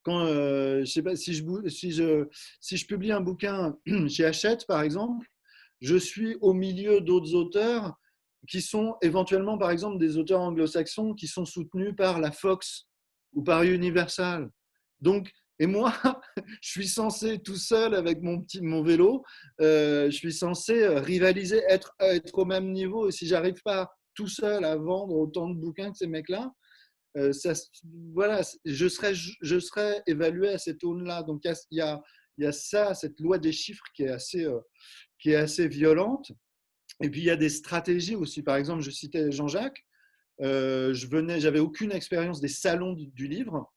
Quand, 0.04 0.28
je 0.28 0.86
sais 0.86 1.02
pas, 1.02 1.16
si, 1.16 1.34
je, 1.34 1.70
si, 1.70 1.92
je, 1.92 2.28
si 2.60 2.78
je 2.78 2.86
publie 2.86 3.14
un 3.14 3.22
bouquin 3.22 3.78
chez 4.10 4.26
Hachette, 4.26 4.66
par 4.68 4.82
exemple, 4.82 5.28
je 5.82 5.96
suis 5.96 6.36
au 6.42 6.54
milieu 6.54 7.00
d'autres 7.00 7.34
auteurs 7.36 7.98
qui 8.48 8.62
sont 8.62 8.96
éventuellement, 9.02 9.58
par 9.58 9.72
exemple, 9.72 9.98
des 9.98 10.18
auteurs 10.18 10.42
anglo-saxons 10.42 11.14
qui 11.14 11.28
sont 11.28 11.46
soutenus 11.46 11.96
par 11.96 12.20
la 12.20 12.32
Fox 12.32 12.88
ou 13.34 13.44
par 13.44 13.64
Universal. 13.64 14.50
Donc, 15.02 15.32
et 15.60 15.68
moi, 15.68 15.94
je 16.62 16.70
suis 16.70 16.88
censé 16.88 17.40
tout 17.40 17.58
seul 17.58 17.94
avec 17.94 18.22
mon 18.22 18.42
petit 18.42 18.62
mon 18.62 18.82
vélo, 18.82 19.24
euh, 19.60 20.10
je 20.10 20.16
suis 20.16 20.34
censé 20.34 20.82
euh, 20.84 21.00
rivaliser, 21.00 21.62
être, 21.68 21.94
être 22.00 22.38
au 22.38 22.46
même 22.46 22.72
niveau. 22.72 23.10
Et 23.10 23.12
si 23.12 23.28
j'arrive 23.28 23.62
pas 23.64 23.92
tout 24.16 24.28
seul 24.28 24.64
à 24.64 24.76
vendre 24.78 25.16
autant 25.16 25.50
de 25.50 25.60
bouquins 25.60 25.92
que 25.92 25.98
ces 25.98 26.08
mecs-là, 26.08 26.52
euh, 27.18 27.32
voilà, 28.14 28.42
je 28.64 28.88
serais, 28.88 29.14
je 29.14 29.60
serais 29.60 30.02
évalué 30.08 30.50
à 30.50 30.58
cette 30.58 30.84
aune-là. 30.84 31.24
Donc 31.24 31.42
il 31.44 31.78
y 31.78 31.82
a, 31.82 32.02
y 32.38 32.46
a, 32.46 32.52
ça, 32.54 32.94
cette 32.94 33.20
loi 33.20 33.38
des 33.38 33.52
chiffres 33.52 33.84
qui 33.94 34.04
est 34.04 34.12
assez, 34.12 34.48
qui 35.20 35.32
est 35.32 35.36
assez 35.36 35.68
violente. 35.68 36.32
Et 37.02 37.10
puis 37.10 37.22
il 37.22 37.26
y 37.26 37.32
a 37.32 37.36
des 37.36 37.50
stratégies 37.50 38.16
aussi. 38.16 38.44
Par 38.44 38.56
exemple, 38.56 38.82
je 38.82 38.92
citais 38.92 39.32
Jean-Jacques. 39.32 39.86
Euh, 40.42 40.94
je 40.94 41.08
venais, 41.08 41.40
j'avais 41.40 41.60
aucune 41.60 41.92
expérience 41.92 42.40
des 42.40 42.48
salons 42.48 42.94
du, 42.94 43.28
livre. 43.28 43.72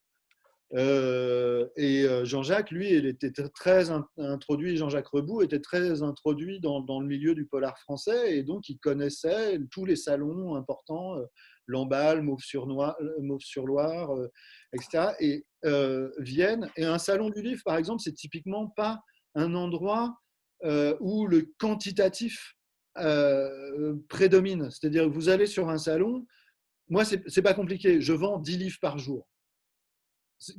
Euh, 0.74 1.68
et 1.76 2.04
euh, 2.04 2.24
Jean-Jacques, 2.24 2.70
lui, 2.70 2.92
il 2.92 3.06
était 3.06 3.32
très 3.32 3.90
introduit, 4.16 4.76
Jean-Jacques 4.76 5.08
Rebout 5.08 5.42
était 5.42 5.60
très 5.60 6.02
introduit 6.02 6.60
dans, 6.60 7.00
le 7.00 7.06
milieu 7.06 7.34
du 7.34 7.46
polar 7.46 7.78
français 7.80 8.36
et 8.38 8.42
donc 8.42 8.68
il 8.68 8.78
connaissait 8.78 9.58
tous 9.70 9.84
les 9.84 9.96
salons 9.96 10.54
importants, 10.54 11.16
Lamballe, 11.66 12.22
Mauve-sur-Loire, 12.22 12.96
Mauve 13.20 13.40
etc. 14.72 15.12
Et 15.20 15.44
Vienne, 16.18 16.70
et 16.76 16.84
un 16.84 16.98
salon 16.98 17.28
du 17.28 17.42
livre, 17.42 17.62
par 17.64 17.76
exemple, 17.76 18.00
c'est 18.02 18.14
typiquement 18.14 18.68
pas 18.68 19.00
un 19.34 19.54
endroit 19.54 20.16
où 21.00 21.26
le 21.26 21.52
quantitatif 21.58 22.54
prédomine. 24.08 24.70
C'est-à-dire 24.70 25.04
que 25.04 25.10
vous 25.10 25.28
allez 25.28 25.46
sur 25.46 25.68
un 25.68 25.78
salon, 25.78 26.26
moi, 26.88 27.04
ce 27.04 27.16
n'est 27.16 27.42
pas 27.42 27.54
compliqué, 27.54 28.00
je 28.00 28.12
vends 28.12 28.38
10 28.38 28.58
livres 28.58 28.78
par 28.80 28.98
jour 28.98 29.26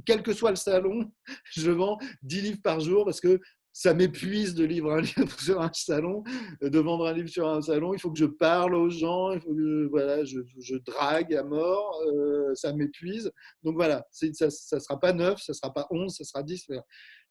quel 0.05 0.23
que 0.23 0.33
soit 0.33 0.51
le 0.51 0.55
salon, 0.55 1.11
je 1.51 1.71
vends 1.71 1.97
10 2.23 2.41
livres 2.41 2.61
par 2.63 2.79
jour 2.79 3.05
parce 3.05 3.21
que 3.21 3.39
ça 3.75 3.95
m'épuise 3.95 4.53
de 4.53 4.65
livrer 4.65 4.93
un 4.93 5.01
livre 5.17 5.39
sur 5.39 5.59
un 5.59 5.71
salon, 5.73 6.23
de 6.61 6.79
vendre 6.79 7.07
un 7.07 7.13
livre 7.13 7.29
sur 7.29 7.47
un 7.47 7.61
salon. 7.61 7.93
Il 7.93 7.99
faut 7.99 8.11
que 8.11 8.19
je 8.19 8.25
parle 8.25 8.75
aux 8.75 8.89
gens, 8.89 9.37
que 9.39 9.87
voilà, 9.89 10.23
je, 10.23 10.39
je, 10.59 10.75
drague 10.75 11.33
à 11.33 11.43
mort, 11.43 11.99
euh, 12.07 12.53
ça 12.53 12.71
m'épuise. 12.73 13.31
Donc 13.63 13.75
voilà, 13.75 14.05
ça 14.11 14.27
ne 14.27 14.79
sera 14.79 14.99
pas 14.99 15.11
9, 15.11 15.41
ça 15.41 15.53
ne 15.53 15.55
sera 15.55 15.73
pas 15.73 15.87
11, 15.89 16.15
ça 16.15 16.23
sera 16.23 16.43
10. 16.43 16.67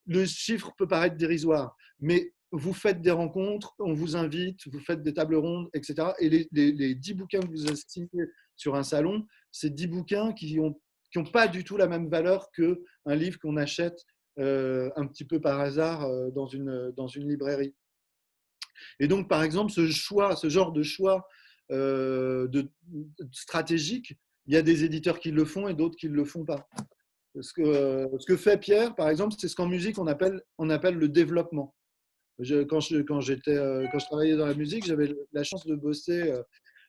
Le 0.05 0.25
chiffre 0.25 0.73
peut 0.77 0.87
paraître 0.87 1.15
dérisoire, 1.15 1.77
mais 1.99 2.33
vous 2.53 2.73
faites 2.73 3.01
des 3.01 3.11
rencontres, 3.11 3.75
on 3.79 3.93
vous 3.93 4.15
invite, 4.15 4.67
vous 4.67 4.79
faites 4.79 5.03
des 5.03 5.13
tables 5.13 5.35
rondes, 5.35 5.69
etc. 5.73 6.11
Et 6.19 6.29
les, 6.29 6.47
les, 6.51 6.71
les 6.71 6.95
10 6.95 7.15
bouquins 7.15 7.41
que 7.41 7.47
vous 7.47 7.65
estimez 7.65 8.07
sur 8.55 8.75
un 8.75 8.83
salon, 8.83 9.25
c'est 9.51 9.73
10 9.73 9.87
bouquins 9.87 10.33
qui 10.33 10.59
ont 10.59 10.79
qui 11.13 11.19
n'ont 11.19 11.25
pas 11.25 11.47
du 11.47 11.63
tout 11.63 11.77
la 11.77 11.87
même 11.87 12.09
valeur 12.09 12.51
qu'un 12.51 13.15
livre 13.15 13.37
qu'on 13.39 13.55
achète 13.55 14.03
euh, 14.39 14.89
un 14.95 15.05
petit 15.05 15.25
peu 15.25 15.39
par 15.39 15.59
hasard 15.59 16.05
euh, 16.05 16.31
dans, 16.31 16.47
une, 16.47 16.91
dans 16.97 17.07
une 17.07 17.29
librairie. 17.29 17.75
Et 18.99 19.07
donc, 19.07 19.29
par 19.29 19.43
exemple, 19.43 19.71
ce 19.71 19.87
choix, 19.87 20.35
ce 20.35 20.49
genre 20.49 20.71
de 20.71 20.81
choix 20.81 21.27
euh, 21.71 22.47
de, 22.47 22.67
stratégique, 23.31 24.17
il 24.47 24.55
y 24.55 24.57
a 24.57 24.63
des 24.63 24.83
éditeurs 24.83 25.19
qui 25.19 25.29
le 25.29 25.45
font 25.45 25.67
et 25.67 25.75
d'autres 25.75 25.95
qui 25.95 26.09
ne 26.09 26.15
le 26.15 26.25
font 26.25 26.45
pas. 26.45 26.67
Ce 27.39 27.53
que, 27.53 28.09
ce 28.19 28.25
que 28.25 28.35
fait 28.35 28.57
Pierre, 28.57 28.95
par 28.95 29.09
exemple, 29.09 29.35
c'est 29.37 29.47
ce 29.47 29.55
qu'en 29.55 29.67
musique 29.67 29.99
on 29.99 30.07
appelle, 30.07 30.41
on 30.57 30.69
appelle 30.71 30.95
le 30.95 31.09
développement. 31.09 31.75
Quand, 32.37 32.79
je, 32.79 33.01
quand, 33.01 33.19
j'étais, 33.21 33.55
quand 33.91 33.99
je 33.99 34.05
travaillais 34.05 34.35
dans 34.35 34.47
la 34.47 34.55
musique, 34.55 34.85
j'avais 34.85 35.13
la 35.33 35.43
chance 35.43 35.65
de 35.65 35.75
bosser 35.75 36.33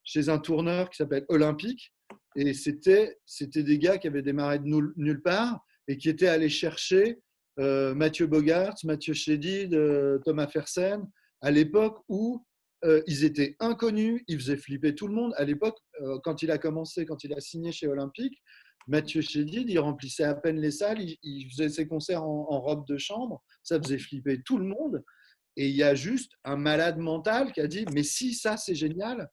chez 0.02 0.28
un 0.28 0.38
tourneur 0.38 0.90
qui 0.90 0.96
s'appelle 0.96 1.24
Olympique, 1.28 1.92
et 2.36 2.54
c'était, 2.54 3.18
des 3.40 3.78
gars 3.78 3.98
qui 3.98 4.06
avaient 4.06 4.22
démarré 4.22 4.58
de 4.58 4.64
nulle 4.96 5.22
part 5.22 5.60
et 5.86 5.96
qui 5.96 6.08
étaient 6.08 6.28
allés 6.28 6.48
chercher 6.48 7.20
euh, 7.60 7.94
Mathieu 7.94 8.26
Bogart, 8.26 8.74
Mathieu 8.84 9.14
Chédid, 9.14 9.78
Thomas 10.24 10.48
Fersen, 10.48 11.06
à 11.42 11.50
l'époque 11.50 12.02
où 12.08 12.44
euh, 12.84 13.02
ils 13.06 13.24
étaient 13.24 13.56
inconnus, 13.60 14.22
ils 14.28 14.38
faisaient 14.38 14.56
flipper 14.56 14.94
tout 14.94 15.08
le 15.08 15.14
monde. 15.14 15.32
À 15.36 15.44
l'époque, 15.44 15.78
euh, 16.02 16.18
quand 16.22 16.42
il 16.42 16.50
a 16.50 16.58
commencé, 16.58 17.06
quand 17.06 17.24
il 17.24 17.32
a 17.32 17.40
signé 17.40 17.72
chez 17.72 17.86
Olympique, 17.86 18.42
Mathieu 18.86 19.22
Chédid, 19.22 19.70
il 19.70 19.78
remplissait 19.78 20.24
à 20.24 20.34
peine 20.34 20.60
les 20.60 20.70
salles, 20.70 20.98
il, 21.00 21.50
faisait 21.50 21.70
ses 21.70 21.88
concerts 21.88 22.22
en, 22.22 22.60
robe 22.60 22.86
de 22.86 22.98
chambre, 22.98 23.42
ça 23.62 23.80
faisait 23.80 23.98
flipper 23.98 24.42
tout 24.44 24.58
le 24.58 24.66
monde. 24.66 25.02
Et 25.56 25.68
il 25.68 25.76
y 25.76 25.82
a 25.82 25.94
juste 25.94 26.32
un 26.44 26.56
malade 26.56 26.98
mental 26.98 27.52
qui 27.52 27.60
a 27.60 27.66
dit, 27.66 27.84
mais 27.92 28.02
si 28.02 28.34
ça 28.34 28.56
c'est 28.56 28.74
génial, 28.74 29.30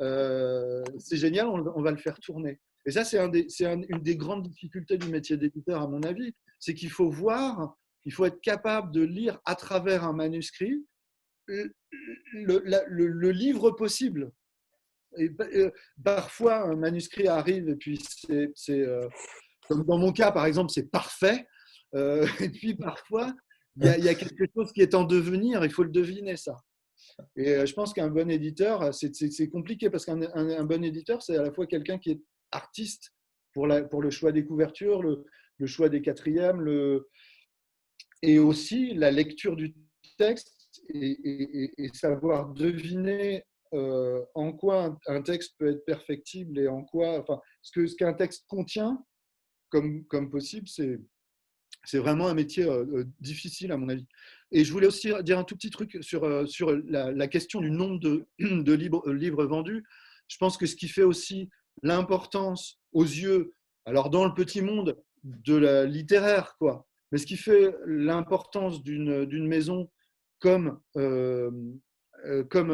euh, 0.00 0.82
c'est 0.98 1.16
génial, 1.16 1.46
on, 1.48 1.82
va 1.82 1.90
le 1.90 1.96
faire 1.96 2.18
tourner. 2.20 2.58
Et 2.86 2.90
ça, 2.90 3.04
c'est 3.04 3.18
un 3.18 3.30
une 3.32 4.02
des 4.02 4.16
grandes 4.16 4.48
difficultés 4.48 4.96
du 4.96 5.08
métier 5.08 5.36
d'éditeur, 5.36 5.82
à 5.82 5.86
mon 5.86 6.02
avis, 6.02 6.34
c'est 6.58 6.74
qu'il 6.74 6.90
faut 6.90 7.10
voir, 7.10 7.76
il 8.04 8.12
faut 8.12 8.24
être 8.24 8.40
capable 8.40 8.92
de 8.92 9.02
lire 9.02 9.38
à 9.44 9.54
travers 9.54 10.04
un 10.04 10.14
manuscrit 10.14 10.82
le, 11.46 11.74
le, 12.88 13.30
livre 13.30 13.72
possible. 13.72 14.30
Euh, 15.18 15.70
parfois, 16.02 16.62
un 16.62 16.76
manuscrit 16.76 17.26
arrive 17.26 17.68
et 17.68 17.76
puis 17.76 18.00
c'est, 18.54 18.80
euh, 18.80 19.08
comme 19.68 19.84
dans 19.84 19.98
mon 19.98 20.12
cas, 20.12 20.30
par 20.30 20.46
exemple, 20.46 20.70
c'est 20.72 20.90
parfait. 20.90 21.46
et 21.92 22.48
puis 22.50 22.76
parfois, 22.76 23.34
il 23.76 24.04
y, 24.04 24.08
a 24.08 24.14
quelque 24.14 24.44
chose 24.54 24.72
qui 24.72 24.82
est 24.82 24.94
en 24.94 25.04
devenir, 25.04 25.64
il 25.64 25.70
faut 25.70 25.84
le 25.84 25.90
deviner, 25.90 26.36
ça. 26.36 26.56
Et 27.36 27.54
euh, 27.54 27.66
je 27.66 27.74
pense 27.74 27.92
qu'un 27.92 28.08
bon 28.08 28.30
éditeur, 28.30 28.92
c'est 28.94 29.48
compliqué 29.48 29.90
parce 29.90 30.04
qu'un 30.04 30.64
bon 30.64 30.84
éditeur, 30.84 31.22
c'est 31.22 31.36
à 31.36 31.42
la 31.42 31.52
fois 31.52 31.66
quelqu'un 31.66 31.98
qui 31.98 32.10
est 32.10 32.20
artiste 32.50 33.12
pour, 33.52 33.66
le 33.66 34.10
choix 34.10 34.32
des 34.32 34.44
couvertures, 34.44 35.02
le, 35.02 35.24
choix 35.66 35.88
des 35.88 36.02
quatrièmes, 36.02 36.66
et 38.22 38.38
aussi 38.38 38.94
la 38.94 39.10
lecture 39.10 39.56
du 39.56 39.74
texte 40.18 40.82
et, 40.88 41.90
savoir 41.94 42.52
deviner 42.52 43.44
euh, 43.72 44.24
en 44.34 44.52
quoi 44.52 44.98
un, 45.06 45.22
texte 45.22 45.54
peut 45.58 45.70
être 45.70 45.84
perfectible 45.84 46.58
et 46.58 46.68
en 46.68 46.84
quoi, 46.84 47.20
enfin, 47.20 47.40
ce 47.62 47.72
que 47.72 47.86
ce 47.86 47.94
qu'un 47.94 48.14
texte 48.14 48.44
contient 48.48 49.04
comme 49.70 50.30
possible, 50.30 50.66
c'est 50.66 50.98
c'est 51.84 51.98
vraiment 51.98 52.28
un 52.28 52.34
métier 52.34 52.64
euh, 52.64 53.04
difficile 53.20 53.72
à 53.72 53.76
mon 53.76 53.88
avis. 53.88 54.06
Et 54.52 54.64
je 54.64 54.72
voulais 54.72 54.86
aussi 54.86 55.12
dire 55.22 55.38
un 55.38 55.44
tout 55.44 55.54
petit 55.54 55.70
truc 55.70 55.98
sur, 56.00 56.24
euh, 56.24 56.46
sur 56.46 56.76
la, 56.88 57.28
question 57.28 57.60
du 57.60 57.70
nombre 57.70 58.00
de, 58.00 58.26
de 58.40 58.72
livres, 58.72 59.02
euh, 59.06 59.46
vendus. 59.46 59.84
Je 60.28 60.36
pense 60.38 60.56
que 60.56 60.66
ce 60.66 60.76
qui 60.76 60.88
fait 60.88 61.02
aussi 61.02 61.48
l'importance 61.82 62.80
aux 62.92 63.04
yeux, 63.04 63.54
alors 63.84 64.10
dans 64.10 64.24
le 64.24 64.34
petit 64.34 64.60
monde 64.60 64.96
de 65.22 65.54
la 65.54 65.84
littéraire, 65.84 66.56
quoi, 66.58 66.86
mais 67.12 67.18
ce 67.18 67.26
qui 67.26 67.36
fait 67.36 67.74
l'importance 67.86 68.82
d'une 68.82 69.46
maison 69.46 69.90
comme, 70.38 70.80
euh, 70.96 71.50
comme 72.48 72.72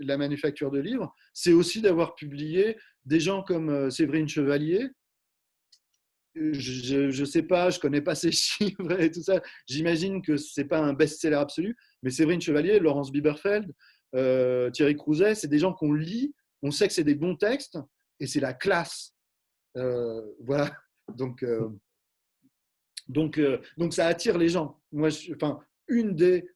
la 0.00 0.16
manufacture 0.16 0.70
de 0.70 0.80
livres, 0.80 1.14
c'est 1.34 1.52
aussi 1.52 1.82
d'avoir 1.82 2.14
publié 2.14 2.78
des 3.04 3.20
gens 3.20 3.42
comme 3.42 3.90
Séverine 3.90 4.28
Chevalier, 4.28 4.88
je 6.34 7.20
ne 7.20 7.24
sais 7.24 7.42
pas, 7.42 7.70
je 7.70 7.78
connais 7.78 8.00
pas 8.00 8.14
ces 8.14 8.32
chiffres 8.32 9.00
et 9.00 9.10
tout 9.10 9.22
ça. 9.22 9.40
J'imagine 9.66 10.22
que 10.22 10.36
c'est 10.36 10.64
pas 10.64 10.80
un 10.80 10.92
best-seller 10.92 11.36
absolu, 11.36 11.76
mais 12.02 12.10
Séverine 12.10 12.40
Chevalier, 12.40 12.78
Laurence 12.78 13.12
Bieberfeld, 13.12 13.72
euh, 14.14 14.70
Thierry 14.70 14.96
Crouzet, 14.96 15.34
c'est 15.34 15.48
des 15.48 15.58
gens 15.58 15.72
qu'on 15.72 15.92
lit, 15.92 16.34
on 16.62 16.70
sait 16.70 16.86
que 16.86 16.94
c'est 16.94 17.04
des 17.04 17.14
bons 17.14 17.36
textes 17.36 17.78
et 18.20 18.26
c'est 18.26 18.40
la 18.40 18.54
classe. 18.54 19.14
Euh, 19.76 20.22
voilà. 20.40 20.72
Donc, 21.16 21.42
euh, 21.42 21.68
donc, 23.08 23.40
donc 23.76 23.92
ça 23.92 24.06
attire 24.06 24.38
les 24.38 24.48
gens. 24.48 24.80
Moi, 24.92 25.08
enfin, 25.34 25.60
une 25.88 26.14
des 26.14 26.48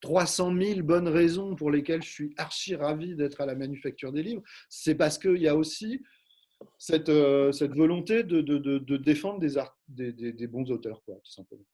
300 0.00 0.56
000 0.60 0.82
bonnes 0.82 1.08
raisons 1.08 1.54
pour 1.54 1.70
lesquelles 1.70 2.02
je 2.02 2.10
suis 2.10 2.34
archi 2.36 2.74
ravi 2.74 3.14
d'être 3.14 3.40
à 3.40 3.46
la 3.46 3.54
manufacture 3.54 4.12
des 4.12 4.22
livres, 4.22 4.42
c'est 4.68 4.96
parce 4.96 5.16
qu'il 5.16 5.40
y 5.40 5.48
a 5.48 5.56
aussi 5.56 6.02
cette, 6.78 7.08
euh, 7.08 7.52
cette 7.52 7.74
volonté 7.74 8.22
de, 8.22 8.96
défendre 8.96 9.40
des, 9.88 10.46
bons 10.46 10.70
auteurs, 10.70 11.02
tout 11.06 11.32
simplement. 11.32 11.64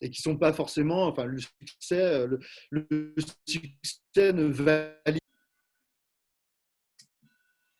Et 0.00 0.10
qui 0.10 0.20
ne 0.20 0.32
sont 0.32 0.38
pas 0.38 0.52
forcément. 0.52 1.06
Enfin, 1.06 1.24
le 1.24 1.38
succès, 1.38 2.02
euh, 2.02 2.38
le, 2.70 2.86
ne 4.16 4.44
valide. 4.44 5.20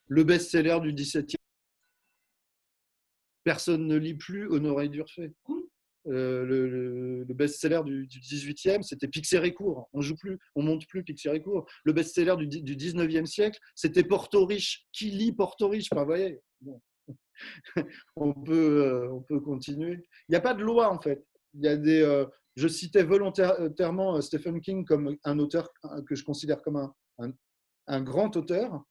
Le 0.08 0.24
best-seller 0.24 0.78
du 0.80 0.92
17e. 0.92 1.34
Personne 3.44 3.86
ne 3.86 3.96
lit 3.96 4.14
plus 4.14 4.48
Honoré 4.48 4.88
Durfait. 4.88 5.32
Euh, 6.08 6.44
le, 6.44 7.34
best-seller 7.34 7.82
du, 7.84 8.06
18e, 8.06 8.82
c'était 8.82 9.08
Pixérécourt. 9.08 9.88
On 9.92 10.00
joue 10.00 10.16
plus, 10.16 10.38
on 10.54 10.62
monte 10.62 10.86
plus 10.86 11.02
Pixérécourt. 11.02 11.66
Le 11.84 11.92
best-seller 11.92 12.36
du, 12.38 12.76
19e 12.76 13.26
siècle, 13.26 13.58
c'était 13.74 14.04
Porto 14.04 14.46
Riche. 14.46 14.86
Qui 14.92 15.10
lit 15.10 15.32
Porto 15.32 15.68
Riche? 15.68 15.90
Bah, 15.90 16.04
voyez, 16.04 16.40
on, 18.16 18.32
peut, 18.32 18.86
euh, 18.86 19.12
on 19.12 19.20
peut 19.22 19.40
continuer. 19.40 20.02
Il 20.28 20.32
n'y 20.32 20.36
a 20.36 20.40
pas 20.40 20.54
de 20.54 20.62
loi, 20.62 20.90
en 20.90 21.00
fait. 21.00 21.24
Il 21.54 21.64
y 21.64 21.68
a 21.68 21.76
des, 21.76 22.02
euh, 22.02 22.24
je 22.56 22.68
citais 22.68 23.02
volontairement 23.02 24.20
Stephen 24.20 24.60
King 24.60 24.84
comme 24.84 25.16
un 25.24 25.38
auteur 25.38 25.68
que 26.06 26.14
je 26.14 26.24
considère 26.24 26.62
comme 26.62 26.90
un 27.86 28.00
grand 28.00 28.34
auteur. 28.36 28.82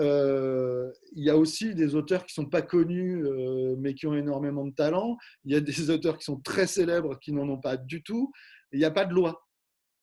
Euh, 0.00 0.92
il 1.12 1.24
y 1.24 1.30
a 1.30 1.36
aussi 1.36 1.74
des 1.74 1.94
auteurs 1.94 2.24
qui 2.24 2.38
ne 2.38 2.44
sont 2.44 2.50
pas 2.50 2.62
connus, 2.62 3.26
euh, 3.26 3.74
mais 3.78 3.94
qui 3.94 4.06
ont 4.06 4.14
énormément 4.14 4.66
de 4.66 4.74
talent. 4.74 5.16
Il 5.44 5.52
y 5.52 5.56
a 5.56 5.60
des 5.60 5.90
auteurs 5.90 6.18
qui 6.18 6.24
sont 6.24 6.40
très 6.40 6.66
célèbres, 6.66 7.18
qui 7.18 7.32
n'en 7.32 7.48
ont 7.48 7.60
pas 7.60 7.76
du 7.76 8.02
tout. 8.02 8.32
Il 8.72 8.78
n'y 8.78 8.84
a 8.84 8.90
pas 8.90 9.04
de 9.04 9.14
loi. 9.14 9.44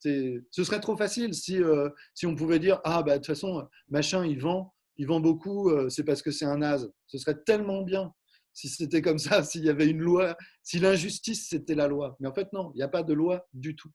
Ce 0.01 0.63
serait 0.63 0.81
trop 0.81 0.95
facile 0.95 1.33
si, 1.33 1.61
euh, 1.63 1.89
si 2.13 2.27
on 2.27 2.35
pouvait 2.35 2.59
dire 2.59 2.79
Ah, 2.83 3.01
bah, 3.01 3.13
de 3.13 3.17
toute 3.17 3.27
façon, 3.27 3.67
machin, 3.89 4.23
il 4.25 4.39
vend, 4.39 4.73
il 4.97 5.07
vend 5.07 5.19
beaucoup, 5.19 5.71
c'est 5.89 6.03
parce 6.03 6.21
que 6.21 6.29
c'est 6.29 6.45
un 6.45 6.57
naze. 6.57 6.91
Ce 7.07 7.17
serait 7.17 7.41
tellement 7.43 7.81
bien 7.81 8.11
si 8.53 8.69
c'était 8.69 9.01
comme 9.01 9.17
ça, 9.17 9.43
s'il 9.43 9.65
y 9.65 9.69
avait 9.69 9.87
une 9.87 9.99
loi, 9.99 10.37
si 10.61 10.79
l'injustice 10.79 11.49
c'était 11.49 11.75
la 11.75 11.87
loi. 11.87 12.15
Mais 12.19 12.27
en 12.27 12.33
fait, 12.33 12.51
non, 12.53 12.71
il 12.73 12.77
n'y 12.77 12.83
a 12.83 12.87
pas 12.87 13.03
de 13.03 13.13
loi 13.13 13.47
du 13.53 13.75
tout. 13.75 13.89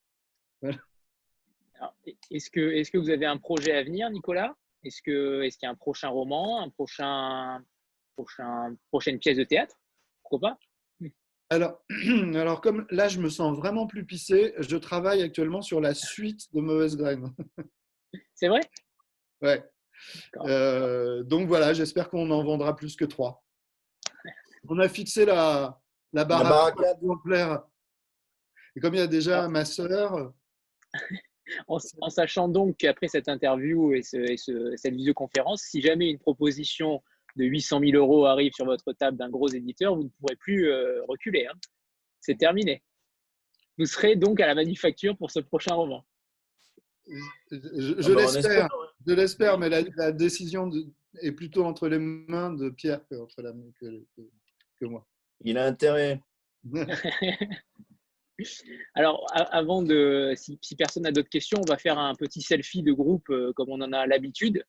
Est-ce 2.30 2.50
que, 2.50 2.60
est 2.60 2.90
que 2.90 2.98
vous 2.98 3.10
avez 3.10 3.26
un 3.26 3.38
projet 3.38 3.72
à 3.72 3.82
venir, 3.82 4.10
Nicolas? 4.10 4.54
Est-ce 4.84 5.02
que 5.02 5.42
est-ce 5.42 5.58
qu'il 5.58 5.66
y 5.66 5.68
a 5.68 5.72
un 5.72 5.76
prochain 5.76 6.08
roman, 6.08 6.62
un 6.62 6.70
prochain, 6.70 7.62
prochain 8.16 8.76
prochaine 8.90 9.18
pièce 9.18 9.36
de 9.36 9.44
théâtre? 9.44 9.76
Pourquoi 10.22 10.50
pas? 10.50 10.58
Alors, 11.50 11.82
alors, 12.36 12.60
comme 12.60 12.86
là, 12.90 13.08
je 13.08 13.18
me 13.18 13.28
sens 13.28 13.56
vraiment 13.56 13.86
plus 13.86 14.06
pissé, 14.06 14.54
je 14.58 14.76
travaille 14.76 15.22
actuellement 15.22 15.62
sur 15.62 15.80
la 15.80 15.94
suite 15.94 16.52
de 16.54 16.60
Mauvaise 16.60 16.96
Graine. 16.96 17.34
C'est 18.34 18.48
vrai? 18.48 18.60
Ouais. 19.42 19.62
Euh, 20.46 21.22
donc 21.24 21.48
voilà, 21.48 21.72
j'espère 21.72 22.08
qu'on 22.08 22.30
en 22.30 22.42
vendra 22.42 22.74
plus 22.76 22.96
que 22.96 23.04
trois. 23.04 23.44
On 24.68 24.78
a 24.78 24.88
fixé 24.88 25.24
la, 25.24 25.80
la 26.12 26.24
barre 26.24 26.46
à 26.46 26.70
Et 28.76 28.80
comme 28.80 28.94
il 28.94 28.98
y 28.98 29.02
a 29.02 29.06
déjà 29.06 29.48
ma 29.48 29.64
sœur, 29.64 30.32
en, 31.68 32.10
sachant 32.10 32.48
donc 32.48 32.76
qu'après 32.76 33.08
cette 33.08 33.28
interview 33.28 33.92
et, 33.94 34.02
cette 34.02 34.94
visioconférence, 34.94 35.62
si 35.62 35.80
jamais 35.80 36.10
une 36.10 36.18
proposition 36.18 37.02
de 37.36 37.44
800 37.44 37.80
000 37.80 37.92
euros 37.92 38.26
arrive 38.26 38.52
sur 38.52 38.64
votre 38.64 38.92
table 38.92 39.16
d'un 39.16 39.30
gros 39.30 39.48
éditeur, 39.48 39.94
vous 39.94 40.04
ne 40.04 40.08
pourrez 40.20 40.36
plus 40.36 40.68
euh, 40.68 41.02
reculer. 41.04 41.46
Hein. 41.46 41.56
C'est 42.20 42.36
terminé. 42.36 42.82
Vous 43.78 43.86
serez 43.86 44.16
donc 44.16 44.40
à 44.40 44.46
la 44.46 44.54
manufacture 44.54 45.16
pour 45.16 45.30
ce 45.30 45.40
prochain 45.40 45.74
roman. 45.74 46.04
Je, 47.50 48.12
l'espère, 48.12 48.68
je 49.06 49.12
l'espère, 49.14 49.58
mais 49.58 49.68
la, 49.68 50.12
décision 50.12 50.70
est 51.20 51.32
plutôt 51.32 51.64
entre 51.64 51.88
les 51.88 51.98
mains 51.98 52.52
de 52.52 52.70
Pierre 52.70 53.04
que, 53.08 53.14
entre 53.16 53.42
la, 53.42 53.52
que 54.78 54.84
moi. 54.84 55.06
Il 55.42 55.58
a 55.58 55.64
intérêt. 55.64 56.22
Alors, 58.94 59.26
avant 59.32 59.82
de, 59.82 60.32
si, 60.36 60.58
personne 60.76 61.04
n'a 61.04 61.12
d'autres 61.12 61.28
questions, 61.28 61.58
on 61.60 61.70
va 61.70 61.76
faire 61.76 61.98
un 61.98 62.14
petit 62.14 62.42
selfie 62.42 62.82
de 62.82 62.92
groupe 62.92 63.28
euh, 63.30 63.52
comme 63.54 63.70
on 63.70 63.80
en 63.80 63.92
a 63.92 64.06
l'habitude. 64.06 64.64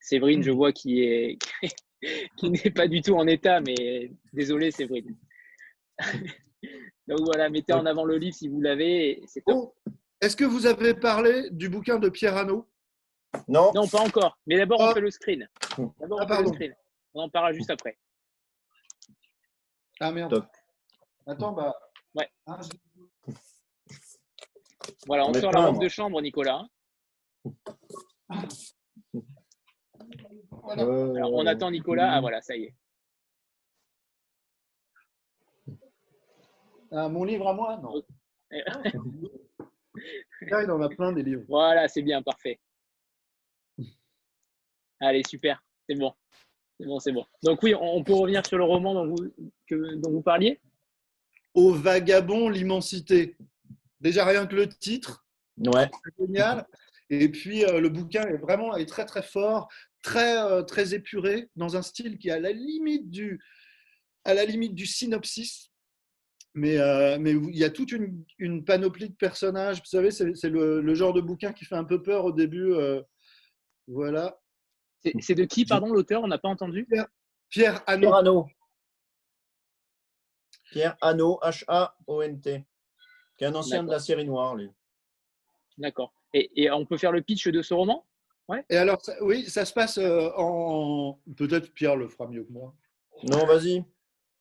Séverine, 0.00 0.42
je 0.42 0.50
vois 0.50 0.72
qui 0.72 1.02
est 1.02 1.38
qui 2.36 2.50
n'est 2.50 2.70
pas 2.70 2.88
du 2.88 3.02
tout 3.02 3.14
en 3.14 3.26
état, 3.26 3.60
mais 3.60 4.10
désolé, 4.32 4.70
Séverine. 4.70 5.16
Donc 7.06 7.20
voilà, 7.24 7.50
mettez 7.50 7.72
en 7.72 7.86
avant 7.86 8.04
le 8.04 8.16
livre 8.16 8.36
si 8.36 8.48
vous 8.48 8.60
l'avez. 8.60 9.22
Oh, 9.46 9.74
est-ce 10.20 10.36
que 10.36 10.44
vous 10.44 10.66
avez 10.66 10.94
parlé 10.94 11.50
du 11.50 11.68
bouquin 11.68 11.98
de 11.98 12.08
Pierre 12.08 12.36
Hano? 12.36 12.68
Non. 13.48 13.72
Non, 13.74 13.86
pas 13.88 14.00
encore. 14.00 14.38
Mais 14.46 14.56
d'abord, 14.56 14.80
on 14.80 14.90
oh. 14.90 14.94
fait 14.94 15.00
le 15.00 15.10
screen. 15.10 15.48
D'abord, 15.98 16.20
on 16.20 16.22
ah, 16.22 16.36
fait 16.36 16.42
le 16.42 16.48
screen. 16.48 16.74
On 17.14 17.22
en 17.22 17.28
parlera 17.28 17.52
juste 17.52 17.70
après. 17.70 17.98
Ah 20.00 20.12
merde. 20.12 20.46
Attends, 21.26 21.52
bah. 21.52 21.74
Ouais. 22.14 22.28
Ah, 22.46 22.60
voilà, 25.06 25.26
on, 25.26 25.34
sort 25.34 25.52
la 25.52 25.66
robe 25.66 25.80
de 25.80 25.88
chambre, 25.88 26.20
Nicolas. 26.20 26.66
Alors, 30.68 31.32
on 31.32 31.46
attend 31.46 31.70
Nicolas. 31.70 32.12
Ah, 32.12 32.20
voilà, 32.20 32.42
ça 32.42 32.56
y 32.56 32.64
est. 32.64 32.74
Ah, 36.92 37.08
mon 37.08 37.24
livre 37.24 37.48
à 37.48 37.54
moi 37.54 37.80
Non. 37.82 38.02
Là, 40.42 40.62
il 40.62 40.70
en 40.70 40.80
a 40.80 40.88
plein 40.88 41.12
des 41.12 41.22
livres. 41.22 41.44
Voilà, 41.48 41.86
c'est 41.88 42.02
bien, 42.02 42.22
parfait. 42.22 42.58
Allez, 45.00 45.22
super. 45.26 45.62
C'est 45.88 45.96
bon. 45.96 46.12
C'est 46.78 46.86
bon, 46.86 46.98
c'est 46.98 47.12
bon. 47.12 47.26
Donc 47.42 47.62
oui, 47.62 47.74
on 47.74 48.02
peut 48.02 48.14
revenir 48.14 48.44
sur 48.46 48.58
le 48.58 48.64
roman 48.64 48.94
dont 48.94 49.06
vous, 49.06 49.30
que, 49.66 49.94
dont 49.96 50.10
vous 50.10 50.22
parliez? 50.22 50.60
Au 51.54 51.74
vagabond, 51.74 52.48
l'immensité. 52.48 53.36
Déjà 54.00 54.24
rien 54.24 54.46
que 54.46 54.56
le 54.56 54.68
titre. 54.68 55.24
Ouais. 55.58 55.90
C'est 56.04 56.26
génial. 56.26 56.66
Et 57.10 57.28
puis 57.28 57.64
euh, 57.64 57.80
le 57.80 57.88
bouquin 57.88 58.22
est 58.22 58.36
vraiment 58.36 58.76
est 58.76 58.86
très 58.86 59.04
très 59.04 59.22
fort, 59.22 59.68
très 60.02 60.38
euh, 60.42 60.62
très 60.62 60.94
épuré, 60.94 61.50
dans 61.56 61.76
un 61.76 61.82
style 61.82 62.18
qui 62.18 62.28
est 62.28 62.32
à 62.32 62.40
la 62.40 62.52
limite 62.52 63.10
du 63.10 63.40
à 64.24 64.34
la 64.34 64.44
limite 64.44 64.74
du 64.74 64.86
synopsis. 64.86 65.70
Mais, 66.54 66.78
euh, 66.78 67.16
mais 67.20 67.30
il 67.30 67.56
y 67.56 67.62
a 67.62 67.70
toute 67.70 67.92
une, 67.92 68.24
une, 68.38 68.64
panoplie 68.64 69.08
de 69.08 69.14
personnages. 69.14 69.78
Vous 69.78 69.86
savez, 69.86 70.10
c'est 70.10 70.48
le, 70.48 70.80
le, 70.80 70.94
genre 70.96 71.12
de 71.12 71.20
bouquin 71.20 71.52
qui 71.52 71.64
fait 71.64 71.76
un 71.76 71.84
peu 71.84 72.02
peur 72.02 72.24
au 72.24 72.32
début. 72.32 72.74
voilà. 73.86 74.36
C'est 75.20 75.36
de 75.36 75.44
qui, 75.44 75.64
pardon, 75.64 75.92
l'auteur? 75.92 76.24
On 76.24 76.26
n'a 76.26 76.38
pas 76.38 76.48
entendu? 76.48 76.86
Pierre, 76.86 77.06
Pierre. 77.50 77.84
Pierre 80.72 80.96
Hanot, 81.00 81.38
H-A-O-N-T, 81.42 82.64
qui 83.40 83.44
est 83.44 83.46
un 83.46 83.54
ancien 83.54 83.82
de 83.82 83.90
la 83.90 83.98
série 83.98 84.26
noire, 84.26 84.54
lui. 84.54 84.68
D'accord. 85.78 86.12
Et, 86.34 86.70
on 86.70 86.84
peut 86.84 86.98
faire 86.98 87.10
le 87.10 87.22
pitch 87.22 87.48
de 87.48 87.62
ce 87.62 87.72
roman? 87.72 88.04
Ouais. 88.50 88.62
Et 88.68 88.76
alors, 88.76 89.00
oui, 89.22 89.48
ça 89.48 89.64
se 89.64 89.72
passe 89.72 89.96
euh, 89.96 90.28
en. 90.36 91.18
Peut-être 91.38 91.72
Pierre 91.72 91.96
le 91.96 92.06
fera 92.08 92.28
mieux 92.28 92.44
que 92.44 92.52
moi. 92.52 92.74
Non, 93.22 93.46
vas-y. 93.46 93.82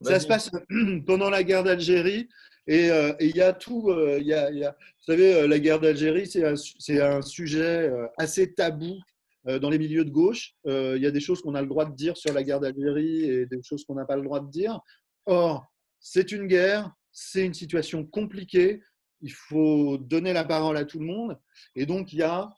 ça 0.01 0.19
se 0.19 0.27
passe 0.27 0.51
pendant 1.07 1.29
la 1.29 1.43
guerre 1.45 1.63
d'Algérie. 1.63 2.27
Et 2.67 2.91
euh, 2.91 3.13
il 3.21 3.37
y 3.37 3.41
a 3.41 3.53
tout. 3.53 3.89
Euh, 3.89 4.19
y 4.19 4.33
a, 4.33 4.51
y 4.51 4.65
a, 4.65 4.71
vous 4.71 5.05
savez, 5.05 5.47
la 5.47 5.59
guerre 5.59 5.79
d'Algérie, 5.79 6.27
c'est 6.27 6.43
un, 6.43 6.55
un, 7.01 7.21
sujet 7.21 7.89
assez 8.17 8.53
tabou 8.53 8.99
dans 9.45 9.69
les 9.69 9.79
milieux 9.79 10.03
de 10.03 10.11
gauche. 10.11 10.55
Il 10.65 10.97
y 10.97 11.05
a 11.05 11.11
des 11.11 11.21
choses 11.21 11.41
qu'on 11.41 11.55
a 11.55 11.61
le 11.61 11.67
droit 11.69 11.85
de 11.85 11.95
dire 11.95 12.17
sur 12.17 12.33
la 12.33 12.43
guerre 12.43 12.59
d'Algérie 12.59 13.23
et 13.23 13.45
des 13.45 13.63
choses 13.63 13.85
qu'on 13.85 13.95
n'a 13.95 14.05
pas 14.05 14.17
le 14.17 14.23
droit 14.23 14.41
de 14.41 14.51
dire. 14.51 14.77
Or, 15.25 15.71
c'est 16.01 16.33
une 16.33 16.47
guerre, 16.47 16.93
c'est 17.13 17.45
une 17.45 17.53
situation 17.53 18.05
compliquée 18.05 18.81
il 19.21 19.33
faut 19.33 19.97
donner 19.97 20.33
la 20.33 20.45
parole 20.45 20.77
à 20.77 20.85
tout 20.85 20.99
le 20.99 21.05
monde. 21.05 21.39
Et 21.75 21.85
donc, 21.85 22.13
il 22.13 22.19
y 22.19 22.23
a 22.23 22.49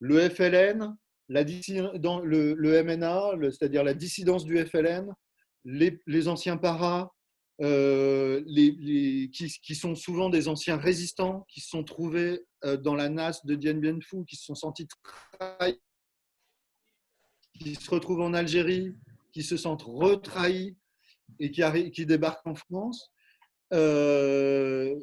le 0.00 0.28
FLN, 0.28 0.96
la, 1.28 1.44
dans 1.98 2.20
le, 2.20 2.54
le 2.54 2.82
MNA, 2.82 3.32
c'est-à-dire 3.50 3.84
la 3.84 3.94
dissidence 3.94 4.44
du 4.44 4.58
FLN, 4.58 5.12
les, 5.64 6.28
anciens 6.28 6.56
paras, 6.56 7.10
euh, 7.60 8.42
les, 8.46 9.30
qui, 9.30 9.74
sont 9.74 9.94
souvent 9.94 10.28
des 10.28 10.48
anciens 10.48 10.76
résistants, 10.76 11.46
qui 11.48 11.60
se 11.60 11.68
sont 11.68 11.84
trouvés 11.84 12.44
euh, 12.64 12.76
dans 12.76 12.94
la 12.94 13.08
NAS 13.08 13.40
de 13.44 13.54
Dien 13.54 13.74
Bien 13.74 13.98
Phu, 14.00 14.24
qui 14.24 14.36
se 14.36 14.44
sont 14.44 14.54
sentis 14.54 14.88
trahis, 15.38 15.80
qui 17.60 17.74
se 17.74 17.90
retrouvent 17.90 18.22
en 18.22 18.34
Algérie, 18.34 18.94
qui 19.32 19.42
se 19.42 19.56
sentent 19.56 19.82
retrahis 19.82 20.76
et 21.38 21.50
qui, 21.50 21.62
qui 21.92 22.06
débarquent 22.06 22.46
en 22.46 22.54
France. 22.54 23.12
Euh, 23.72 24.94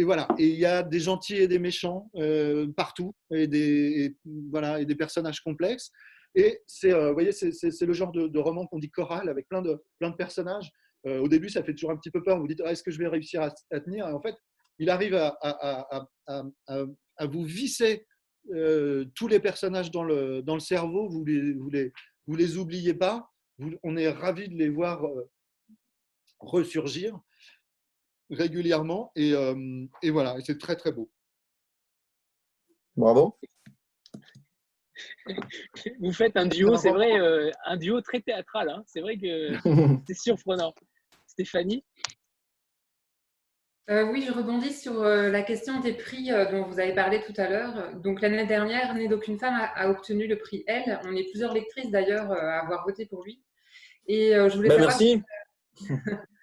et 0.00 0.04
voilà. 0.04 0.26
Et 0.38 0.48
il 0.48 0.58
y 0.58 0.64
a 0.64 0.82
des 0.82 0.98
gentils 0.98 1.36
et 1.36 1.46
des 1.46 1.58
méchants 1.58 2.10
euh, 2.16 2.66
partout, 2.74 3.14
et 3.30 3.46
des, 3.46 4.16
voilà, 4.50 4.80
et 4.80 4.86
des 4.86 4.94
personnages 4.94 5.40
complexes. 5.40 5.90
Et 6.34 6.62
c'est, 6.66 6.94
euh, 6.94 7.12
voyez, 7.12 7.32
c'est 7.32 7.82
le 7.82 7.92
genre 7.92 8.10
de, 8.10 8.38
roman 8.38 8.66
qu'on 8.66 8.78
dit 8.78 8.90
choral 8.90 9.28
avec 9.28 9.46
plein 9.46 9.60
de, 9.60 9.78
plein 9.98 10.08
de 10.08 10.16
personnages. 10.16 10.70
Euh, 11.06 11.18
au 11.18 11.28
début, 11.28 11.50
ça 11.50 11.62
fait 11.62 11.74
toujours 11.74 11.90
un 11.90 11.98
petit 11.98 12.10
peu 12.10 12.22
peur. 12.22 12.40
Vous, 12.40 12.48
dites, 12.48 12.62
ah, 12.64 12.72
est-ce 12.72 12.82
que 12.82 12.90
je 12.90 12.98
vais 12.98 13.08
réussir 13.08 13.42
à, 13.42 13.80
tenir? 13.80 14.08
Et 14.08 14.12
en 14.12 14.22
fait, 14.22 14.36
il 14.78 14.88
arrive 14.88 15.14
à, 15.14 16.06
vous 17.26 17.44
visser 17.44 18.06
tous 19.14 19.28
les 19.28 19.40
personnages 19.40 19.90
dans 19.90 20.04
le, 20.04 20.40
dans 20.40 20.54
le 20.54 20.60
cerveau. 20.60 21.10
Vous 21.10 21.26
les, 21.26 21.52
vous 21.52 21.68
les, 21.68 21.92
vous 22.26 22.36
les 22.36 22.56
oubliez 22.56 22.94
pas. 22.94 23.28
on 23.82 23.98
est 23.98 24.08
ravi 24.08 24.48
de 24.48 24.54
les 24.54 24.70
voir 24.70 25.04
ressurgir 26.38 27.20
régulièrement. 28.30 29.12
Et, 29.16 29.32
euh, 29.34 29.86
et 30.02 30.10
voilà, 30.10 30.36
et 30.38 30.42
c'est 30.42 30.58
très 30.58 30.76
très 30.76 30.92
beau. 30.92 31.10
Bravo. 32.96 33.38
Vous 36.00 36.12
faites 36.12 36.36
un 36.36 36.46
duo, 36.46 36.76
c'est 36.76 36.90
vrai, 36.90 37.18
euh, 37.18 37.50
un 37.64 37.76
duo 37.76 38.00
très 38.00 38.20
théâtral. 38.20 38.68
Hein. 38.68 38.82
C'est 38.86 39.00
vrai 39.00 39.16
que 39.16 39.52
c'est 40.06 40.14
surprenant. 40.14 40.74
Stéphanie? 41.26 41.84
Euh, 43.88 44.04
oui, 44.04 44.22
je 44.26 44.32
rebondis 44.32 44.72
sur 44.72 45.02
la 45.02 45.42
question 45.42 45.80
des 45.80 45.94
prix 45.94 46.30
dont 46.52 46.64
vous 46.64 46.78
avez 46.78 46.94
parlé 46.94 47.20
tout 47.22 47.32
à 47.36 47.48
l'heure. 47.48 47.96
Donc 47.96 48.20
l'année 48.20 48.46
dernière, 48.46 48.94
Né 48.94 49.08
d'aucune 49.08 49.36
femme 49.38 49.58
a, 49.74 49.90
obtenu 49.90 50.28
le 50.28 50.38
prix 50.38 50.62
Elle. 50.68 51.00
On 51.04 51.16
est 51.16 51.28
plusieurs 51.28 51.52
lectrices 51.52 51.90
d'ailleurs 51.90 52.30
à 52.30 52.60
avoir 52.60 52.84
voté 52.84 53.06
pour 53.06 53.24
lui. 53.24 53.42
Et 54.06 54.32
je 54.32 54.56
voulais 54.56 54.68
bah, 54.68 54.78
merci. 54.78 55.22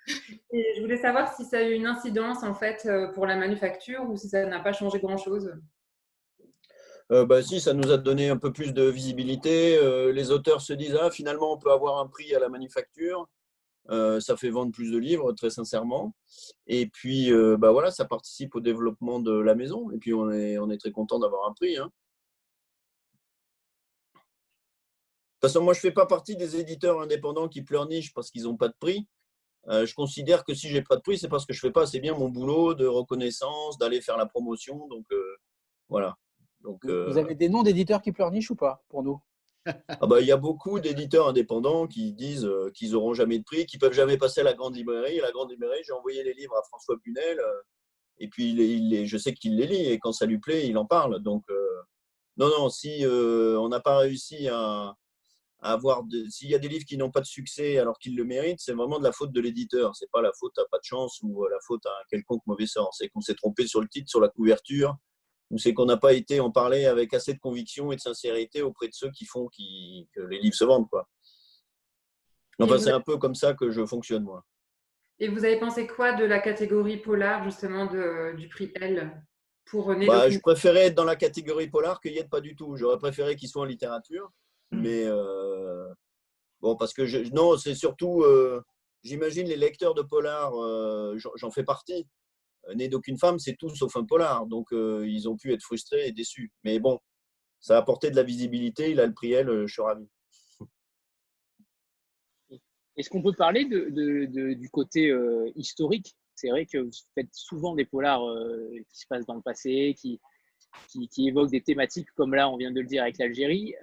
Et 0.52 0.74
je 0.76 0.82
voulais 0.82 0.98
savoir 0.98 1.36
si 1.36 1.44
ça 1.44 1.58
a 1.58 1.64
eu 1.64 1.74
une 1.74 1.88
incidence 1.88 2.44
en 2.44 2.54
fait 2.54 2.86
euh, 2.86 3.12
pour 3.14 3.26
la 3.26 3.36
manufacture 3.36 4.10
ou 4.10 4.16
si 4.16 4.30
ça 4.30 4.46
n'a 4.46 4.60
pas 4.60 4.74
changé 4.74 5.00
grand-chose. 5.00 5.54
Euh, 7.12 7.26
bah, 7.26 7.42
si, 7.42 7.62
ça 7.62 7.74
nous 7.74 7.92
a 7.92 7.98
donné 7.98 8.30
un 8.30 8.38
peu 8.38 8.52
plus 8.52 8.74
de 8.74 8.84
visibilité. 8.84 9.78
Euh, 9.78 10.12
les 10.12 10.32
auteurs 10.32 10.62
se 10.62 10.74
disent 10.74 10.98
ah, 11.02 11.12
finalement, 11.12 11.54
on 11.54 11.58
peut 11.58 11.72
avoir 11.72 12.00
un 12.00 12.08
prix 12.08 12.34
à 12.36 12.40
la 12.40 12.50
manufacture. 12.50 13.28
ça 13.90 14.36
fait 14.38 14.50
vendre 14.50 14.72
plus 14.72 14.92
de 14.92 14.98
livres, 14.98 15.32
très 15.34 15.50
sincèrement. 15.50 16.14
Et 16.68 16.88
puis, 16.88 17.32
bah, 17.58 17.72
voilà, 17.72 17.92
ça 17.92 18.06
participe 18.06 18.56
au 18.56 18.62
développement 18.62 19.20
de 19.20 19.38
la 19.38 19.56
maison. 19.56 19.92
Et 19.92 19.98
puis, 19.98 20.14
on 20.14 20.32
est, 20.32 20.58
on 20.58 20.70
est 20.70 20.78
très 20.78 20.92
content 20.92 21.20
d'avoir 21.20 21.50
un 21.50 21.54
prix. 21.54 21.78
Hein. 21.78 21.90
De 25.38 25.48
toute 25.48 25.54
façon, 25.54 25.64
moi, 25.64 25.74
je 25.74 25.80
ne 25.80 25.82
fais 25.82 25.92
pas 25.92 26.08
partie 26.08 26.36
des 26.36 26.60
éditeurs 26.60 27.00
indépendants 27.00 27.48
qui 27.48 27.62
pleurnichent 27.62 28.14
parce 28.14 28.32
qu'ils 28.32 28.44
n'ont 28.44 28.58
pas 28.58 28.70
de 28.70 28.76
prix. 28.80 29.08
Euh, 29.70 29.86
je 29.86 29.94
considère 29.94 30.44
que 30.46 30.54
si 30.54 30.70
j'ai 30.70 30.82
pas 30.82 30.96
de 30.96 31.02
prix, 31.02 31.18
c'est 31.18 31.28
parce 31.28 31.46
que 31.46 31.54
je 31.54 31.60
fais 31.60 31.72
pas 31.72 31.84
assez 31.84 32.00
bien 32.00 32.14
mon 32.14 32.30
boulot 32.30 32.74
de 32.74 32.86
reconnaissance, 32.86 33.78
d'aller 33.78 34.02
faire 34.02 34.18
la 34.18 34.26
promotion. 34.26 34.88
Donc 34.88 35.06
euh, 35.12 35.36
voilà. 35.90 36.16
Donc, 36.62 36.86
Vous 36.86 36.92
euh, 36.92 37.18
avez 37.18 37.36
des 37.36 37.50
noms 37.50 37.64
d'éditeurs 37.64 38.02
qui 38.02 38.12
pleurnichent 38.12 38.52
ou 38.52 38.56
pas 38.56 38.84
pour 38.90 39.04
nous? 39.04 39.20
Ah 39.66 40.08
bah, 40.08 40.22
Il 40.22 40.28
y 40.28 40.32
a 40.32 40.38
beaucoup 40.38 40.80
d'éditeurs 40.80 41.28
indépendants 41.28 41.88
qui 41.88 42.14
disent 42.14 42.50
qu'ils 42.74 42.94
n'auront 42.94 43.14
jamais 43.14 43.40
de 43.40 43.44
prix, 43.44 43.66
qu'ils 43.66 43.80
peuvent 43.80 43.94
jamais 43.94 44.18
passer 44.18 44.40
à 44.40 44.44
la 44.46 44.54
grande 44.54 44.76
librairie. 44.76 45.20
la 45.20 45.32
grande 45.32 45.52
librairie, 45.52 45.84
j'ai 45.86 45.92
envoyé 45.92 46.24
les 46.24 46.34
livres 46.34 46.56
à 46.56 46.64
François 46.64 46.96
Bunel 47.04 47.40
et 48.20 48.30
puis 48.30 48.52
il 48.52 49.06
je 49.06 49.18
sais 49.18 49.34
qu'il 49.34 49.58
les 49.58 49.68
lit 49.68 49.86
et 49.92 50.00
quand 50.00 50.14
ça 50.14 50.26
lui 50.26 50.40
plaît, 50.40 50.68
il 50.68 50.78
en 50.78 50.86
parle. 50.86 51.20
Donc 51.20 51.44
non, 52.38 52.48
non, 52.48 52.70
si 52.70 53.06
on 53.06 53.68
n'a 53.68 53.82
pas 53.82 53.98
réussi 53.98 54.48
à, 54.48 54.96
avoir 55.60 56.04
s'il 56.30 56.50
y 56.50 56.56
a 56.56 56.60
des 56.60 56.68
livres 56.68 56.86
qui 56.86 56.98
n'ont 56.98 57.12
pas 57.12 57.22
de 57.22 57.26
succès 57.26 57.80
alors 57.80 57.98
qu'ils 57.98 58.16
le 58.16 58.24
méritent, 58.24 58.60
c'est 58.60 58.74
vraiment 58.74 59.00
de 59.00 59.04
la 59.04 59.12
faute 59.12 59.32
de 59.32 59.42
l'éditeur. 59.42 59.96
C'est 59.96 60.10
pas 60.12 60.22
la 60.22 60.32
faute 60.40 60.58
à 60.58 60.66
pas 60.70 60.78
de 60.78 60.84
chance 60.84 61.20
ou 61.24 61.46
la 61.48 61.58
faute 61.66 61.86
à 61.86 61.90
un 61.90 62.04
quelconque 62.10 62.46
mauvais 62.46 62.68
sort. 62.68 62.94
C'est 62.94 63.10
qu'on 63.10 63.22
s'est 63.22 63.36
trompé 63.36 63.66
sur 63.68 63.82
le 63.82 63.88
titre, 63.88 64.10
sur 64.10 64.22
la 64.22 64.30
couverture, 64.30 64.96
ou 65.50 65.58
c'est 65.58 65.74
qu'on 65.74 65.86
n'a 65.86 65.98
pas 65.98 66.14
été 66.14 66.40
en 66.40 66.52
parler 66.52 66.86
avec 66.86 67.14
assez 67.14 67.34
de 67.34 67.40
conviction 67.40 67.92
et 67.92 67.96
de 67.96 68.02
sincérité 68.02 68.62
auprès 68.62 68.88
de 68.88 68.94
ceux 68.94 69.12
qui 69.12 69.26
font 69.26 69.48
que 69.48 70.22
les 70.22 70.40
livres 70.40 70.56
se 70.56 70.66
vendent. 70.66 70.90
Quoi. 70.90 71.08
Enfin, 72.60 72.78
c'est 72.80 72.92
un 72.92 73.02
peu 73.02 73.18
comme 73.18 73.36
ça 73.36 73.54
que 73.54 73.72
je 73.72 73.86
fonctionne, 73.86 74.24
moi. 74.24 74.44
Et 75.20 75.30
vous 75.30 75.46
avez 75.46 75.60
pensé 75.60 75.88
quoi 75.88 76.14
de 76.14 76.26
la 76.26 76.40
catégorie 76.40 76.98
polar, 76.98 77.44
justement, 77.44 77.88
du 78.34 78.48
prix 78.50 78.72
L 78.76 79.24
pour 79.66 79.94
bah, 79.94 80.30
Je 80.30 80.40
préférais 80.40 80.88
être 80.88 80.96
dans 80.96 81.04
la 81.04 81.16
catégorie 81.16 81.70
polar 81.70 82.00
qu'il 82.00 82.12
n'y 82.12 82.20
ait 82.20 82.28
pas 82.28 82.42
du 82.42 82.56
tout. 82.56 82.78
J'aurais 82.78 83.00
préféré 83.00 83.36
qu'il 83.36 83.50
soit 83.50 83.64
en 83.64 83.66
littérature. 83.66 84.32
Hmm. 84.72 84.82
Mais 84.82 85.04
euh, 85.06 85.94
bon, 86.62 86.76
parce 86.76 86.94
que 86.94 87.06
je, 87.06 87.20
non, 87.34 87.58
c'est 87.58 87.76
surtout, 87.76 88.24
euh, 88.24 88.62
j'imagine 89.04 89.48
les 89.48 89.56
lecteurs 89.56 89.94
de 89.94 90.02
polar, 90.02 90.54
euh, 90.62 91.18
j'en 91.36 91.52
fais 91.52 91.64
partie. 91.64 92.08
Né 92.76 92.90
d'aucune 92.90 93.18
femme, 93.18 93.40
c'est 93.40 93.56
tout 93.56 93.74
sauf 93.74 93.96
un 93.96 94.04
polar. 94.04 94.46
Donc, 94.46 94.68
ils 94.72 95.30
ont 95.30 95.38
pu 95.38 95.54
être 95.54 95.64
frustrés 95.64 96.08
et 96.08 96.12
déçus. 96.12 96.52
Mais 96.66 96.80
bon, 96.80 97.00
ça 97.62 97.76
a 97.76 97.80
apporté 97.80 98.12
de 98.12 98.16
la 98.18 98.24
visibilité. 98.24 98.92
Il 98.92 99.00
a 99.00 99.06
le 99.06 99.14
prix 99.14 99.32
L, 99.32 99.66
je 99.66 99.72
suis 99.72 99.82
ravi. 99.82 100.06
Est-ce 102.98 103.10
qu'on 103.10 103.22
peut 103.22 103.32
parler 103.32 103.64
du 103.64 104.70
côté 104.70 105.16
historique? 105.56 106.18
C'est 106.36 106.50
vrai 106.50 106.66
que 106.66 106.80
vous 106.80 106.92
faites 107.16 107.30
souvent 107.32 107.74
des 107.74 107.86
polars 107.86 108.22
qui 108.90 109.00
se 109.00 109.08
passent 109.08 109.28
dans 109.28 109.36
le 109.36 109.42
passé, 109.42 109.96
qui, 109.98 110.20
qui, 110.90 111.30
évoquent 111.30 111.52
des 111.52 111.62
thématiques 111.62 112.12
comme 112.18 112.36
là, 112.36 112.50
on 112.50 112.58
vient 112.58 112.72
de 112.72 112.82
le 112.82 112.88
dire 112.88 113.04
avec 113.04 113.18
l'Algérie. 113.18 113.76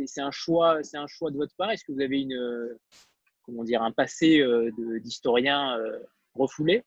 Euh, 0.00 0.04
c'est 0.06 0.20
un 0.20 0.30
choix, 0.30 0.82
c'est 0.82 0.96
un 0.96 1.06
choix 1.06 1.30
de 1.30 1.36
votre 1.36 1.54
part. 1.56 1.70
Est-ce 1.70 1.84
que 1.84 1.92
vous 1.92 2.00
avez 2.00 2.20
une, 2.20 2.78
comment 3.42 3.64
dire, 3.64 3.82
un 3.82 3.92
passé 3.92 4.42
d'historien 5.02 5.78
refoulé? 6.34 6.84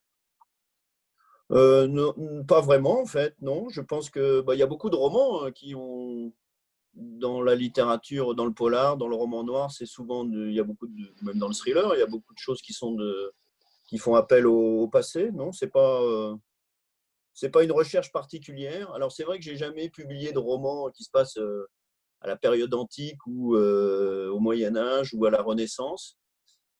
Pas 1.50 2.62
vraiment 2.62 3.02
en 3.02 3.06
fait, 3.06 3.36
non. 3.42 3.70
Je 3.70 3.82
pense 3.82 4.10
que 4.10 4.42
bah, 4.42 4.56
il 4.56 4.60
y 4.60 4.64
a 4.64 4.68
beaucoup 4.68 4.90
de 4.90 4.96
romans 4.96 5.44
hein, 5.44 5.52
qui 5.52 5.76
ont 5.76 6.34
dans 6.98 7.42
la 7.42 7.56
littérature, 7.56 8.36
dans 8.36 8.46
le 8.46 8.54
polar, 8.54 8.98
dans 8.98 9.08
le 9.08 9.16
roman 9.16 9.44
noir, 9.44 9.72
c'est 9.72 9.86
souvent, 9.86 10.28
il 10.28 10.52
y 10.52 10.60
a 10.60 10.64
beaucoup 10.64 10.88
de, 10.88 11.14
même 11.22 11.38
dans 11.38 11.48
le 11.48 11.54
thriller, 11.54 11.94
il 11.96 12.00
y 12.00 12.04
a 12.04 12.08
beaucoup 12.08 12.34
de 12.34 12.40
choses 12.40 12.62
qui 12.62 12.74
sont 12.74 12.94
de, 12.94 13.34
qui 13.88 13.98
font 13.98 14.16
appel 14.16 14.48
au, 14.48 14.88
passé. 14.88 15.32
Non, 15.32 15.52
c'est 15.52 15.70
pas, 15.70 16.02
euh, 16.02 16.36
c'est 17.34 17.50
pas 17.50 17.64
une 17.64 17.72
recherche 17.72 18.12
particulière. 18.12 18.92
Alors 18.94 19.12
c'est 19.12 19.24
vrai 19.24 19.38
que 19.38 19.44
j'ai 19.44 19.56
jamais 19.56 19.90
publié 19.90 20.32
de 20.32 20.40
roman 20.40 20.90
qui 20.90 21.04
se 21.04 21.12
passe 21.12 21.38
euh, 21.38 21.68
à 22.22 22.28
la 22.28 22.36
période 22.36 22.74
antique 22.74 23.26
ou 23.26 23.56
euh, 23.56 24.30
au 24.30 24.40
Moyen 24.40 24.76
Âge 24.76 25.14
ou 25.14 25.26
à 25.26 25.32
la 25.32 25.42
Renaissance, 25.42 26.18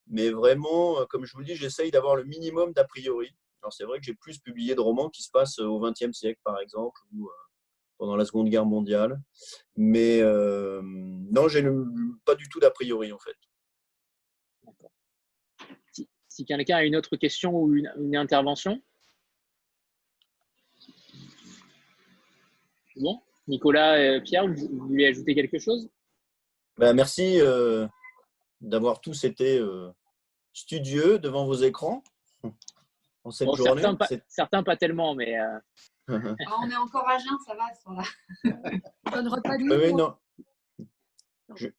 mais 0.08 0.30
vraiment, 0.30 1.06
comme 1.10 1.26
je 1.26 1.34
vous 1.34 1.40
le 1.40 1.46
dis, 1.46 1.56
j'essaye 1.56 1.92
d'avoir 1.92 2.16
le 2.16 2.24
minimum 2.24 2.74
d'a 2.74 2.86
priori. 2.86 3.30
Alors 3.62 3.74
c'est 3.74 3.84
vrai 3.84 4.00
que 4.00 4.06
j'ai 4.06 4.14
plus 4.14 4.40
publié 4.40 4.76
de 4.76 4.80
romans 4.80 5.10
qui 5.10 5.24
se 5.24 5.32
passent 5.32 5.60
au 5.60 5.80
XXe 5.80 6.12
siècle, 6.12 6.40
par 6.44 6.60
exemple, 6.60 7.00
ou 7.14 7.30
pendant 7.98 8.16
la 8.16 8.26
Seconde 8.26 8.50
Guerre 8.50 8.66
mondiale. 8.66 9.22
Mais 9.76 10.22
euh, 10.22 10.82
non, 10.84 11.48
j'ai 11.48 11.64
pas 12.26 12.36
du 12.36 12.48
tout 12.50 12.60
d'a 12.60 12.72
priori 12.72 13.12
en 13.12 13.20
fait. 13.20 13.36
Si, 16.30 16.46
quelqu'un 16.46 16.78
a 16.78 16.84
une 16.84 16.96
autre 16.96 17.16
question 17.16 17.52
ou 17.52 17.74
une, 17.74 18.16
intervention? 18.16 18.80
Bon, 22.96 23.20
Nicolas, 23.48 24.00
et 24.00 24.22
Pierre, 24.22 24.48
vous, 24.48 24.88
voulez 24.88 25.08
ajouter 25.08 25.36
quelque 25.36 25.60
chose? 25.60 25.90
Ben, 26.78 26.94
Merci 26.94 27.40
euh, 27.40 27.88
d'avoir 28.62 29.02
tous 29.02 29.24
été 29.24 29.58
euh, 29.58 29.90
studieux 30.54 31.20
devant 31.20 31.46
vos 31.46 31.56
écrans 31.56 32.04
en 33.24 33.32
cette 33.32 33.54
journée. 33.56 33.84
Certains 34.28 34.64
pas, 34.64 34.76
tellement, 34.76 35.16
mais 35.16 35.36
ah, 35.38 35.62
on 36.08 36.70
est 36.70 36.76
encore 36.76 37.08
à 37.08 37.18
jeun, 37.18 37.38
ça 37.46 37.56
va, 37.56 37.66
ce 37.74 37.90
là 38.44 38.80
pas 39.44 39.58
de 39.58 39.92
non. 39.92 40.16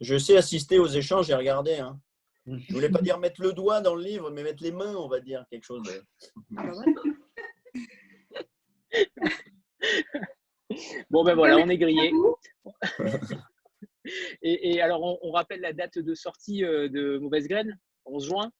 Je, 0.01 0.19
sais 0.19 0.37
assister 0.37 0.79
aux 0.79 0.87
échanges, 0.87 1.27
j'ai 1.27 1.35
regardé. 1.35 1.75
Hein. 1.75 2.01
Je 2.47 2.73
voulais 2.73 2.89
pas 2.89 3.03
dire 3.03 3.19
mettre 3.19 3.43
le 3.43 3.53
doigt 3.53 3.83
dans 3.83 3.95
le 3.95 4.03
livre, 4.03 4.31
mais 4.31 4.43
mettre 4.43 4.63
les 4.63 4.73
mains, 4.73 4.95
on 4.97 5.09
va 5.09 5.21
dire, 5.21 5.45
quelque 5.51 5.65
chose 5.65 5.83
bon, 11.11 11.25
ben 11.25 11.35
voilà, 11.35 11.57
on 11.59 11.69
est 11.69 11.79
grillé. 11.79 12.13
et, 14.43 14.81
alors, 14.81 15.19
on, 15.23 15.31
rappelle 15.31 15.61
la 15.61 15.73
date 15.73 15.99
de 15.99 16.15
sortie 16.15 16.65
euh, 16.65 16.89
de 16.89 17.19
Mauvaise 17.19 17.49
Graine, 17.49 17.79
11 18.07 18.27
juin 18.27 18.53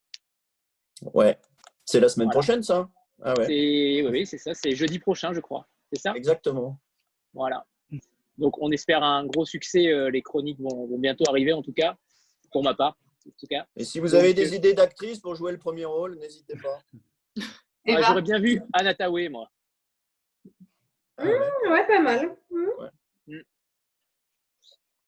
Ouais, 1.15 1.39
c'est 1.85 2.01
la 2.01 2.09
semaine 2.09 2.31
prochaine, 2.31 2.63
ça 2.63 2.89
ah 3.23 3.35
oui, 3.49 4.27
c'est 4.27 4.39
ça. 4.39 4.55
C'est 4.55 4.77
jeudi 4.77 4.99
prochain, 4.99 5.33
je 5.33 5.41
crois. 5.41 5.67
C'est 5.93 6.01
ça? 6.01 6.13
Exactement. 6.15 6.79
Voilà. 7.35 7.67
Donc, 8.37 8.57
on 8.59 8.71
espère 8.71 9.03
un 9.03 9.27
gros 9.27 9.45
succès. 9.45 9.89
Euh, 9.89 10.11
les 10.11 10.23
chroniques 10.23 10.61
vont, 10.61 10.87
bientôt 10.99 11.25
arriver, 11.29 11.53
en 11.53 11.63
tout 11.63 11.73
cas, 11.73 11.97
pour 12.53 12.63
ma 12.63 12.75
part. 12.75 12.97
En 13.27 13.33
tout 13.39 13.47
cas. 13.49 13.67
Et 13.77 13.85
si 13.85 13.99
vous 13.99 14.15
avez 14.15 14.33
des 14.35 14.53
euh, 14.53 14.57
idées 14.57 14.75
d'actrices 14.75 15.19
pour 15.19 15.35
jouer 15.35 15.53
le 15.53 15.59
premier 15.59 15.85
rôle, 15.85 16.17
n'hésitez 16.19 16.55
pas. 16.57 16.81
Ah, 17.89 18.03
j'aurais 18.03 18.23
bien 18.23 18.39
vu 18.39 18.61
Anatawe, 18.73 19.29
moi. 19.31 19.51
Mmh, 21.19 21.71
ouais, 21.71 21.87
pas 21.87 22.01
mal. 22.01 22.37
Mmh. 22.51 22.67
Mmh. 23.27 23.43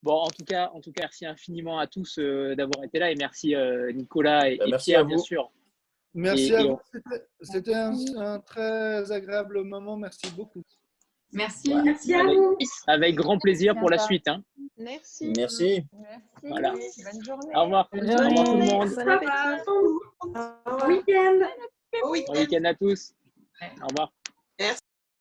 Bon, 0.03 0.15
en 0.15 0.31
tout 0.31 0.45
cas, 0.45 0.71
en 0.75 0.81
tout 0.81 0.93
cas, 0.93 1.03
merci 1.03 1.27
infiniment 1.27 1.79
à 1.79 1.87
tous 1.87 2.19
euh, 2.19 2.55
d'avoir 2.55 2.85
été 2.85 2.99
là 2.99 3.11
et 3.11 3.17
merci 3.17 3.55
Nicolas 3.95 4.51
et, 4.51 4.57
bah, 4.57 4.79
Pierre, 4.79 5.05
bien 5.05 5.19
sûr, 5.19 5.51
Merci 6.15 6.55
à 6.55 6.65
vous. 6.65 6.81
C'était 7.41 7.75
un, 7.75 8.41
très 8.41 9.13
agréable 9.13 9.63
moment. 9.63 9.97
Merci 9.97 10.31
beaucoup. 10.37 10.63
Merci. 11.33 11.73
Merci 11.85 12.15
à 12.15 12.25
vous. 12.25 12.57
Avec 12.89 13.15
grand 13.15 13.39
plaisir 13.39 13.79
pour 13.79 13.91
la 13.91 13.99
suite. 13.99 14.27
Hein. 14.27 14.43
Merci. 14.77 15.33
Merci. 15.37 15.85
Voilà. 16.43 16.73
Bonne 16.73 17.25
journée. 17.25 17.53
Au 17.55 17.63
revoir. 17.63 17.89
Bonne 17.93 18.11
journée. 18.11 18.25
Au 18.25 18.43
revoir 18.43 18.45
tout 18.47 18.57
le 18.57 18.65
monde. 18.65 18.89
Bon 20.67 20.89
week-end. 20.89 21.39
Bon 22.03 22.11
week-end 22.11 22.65
à 22.65 22.75
tous. 22.75 23.15
Au 23.83 23.87
revoir. 23.87 24.13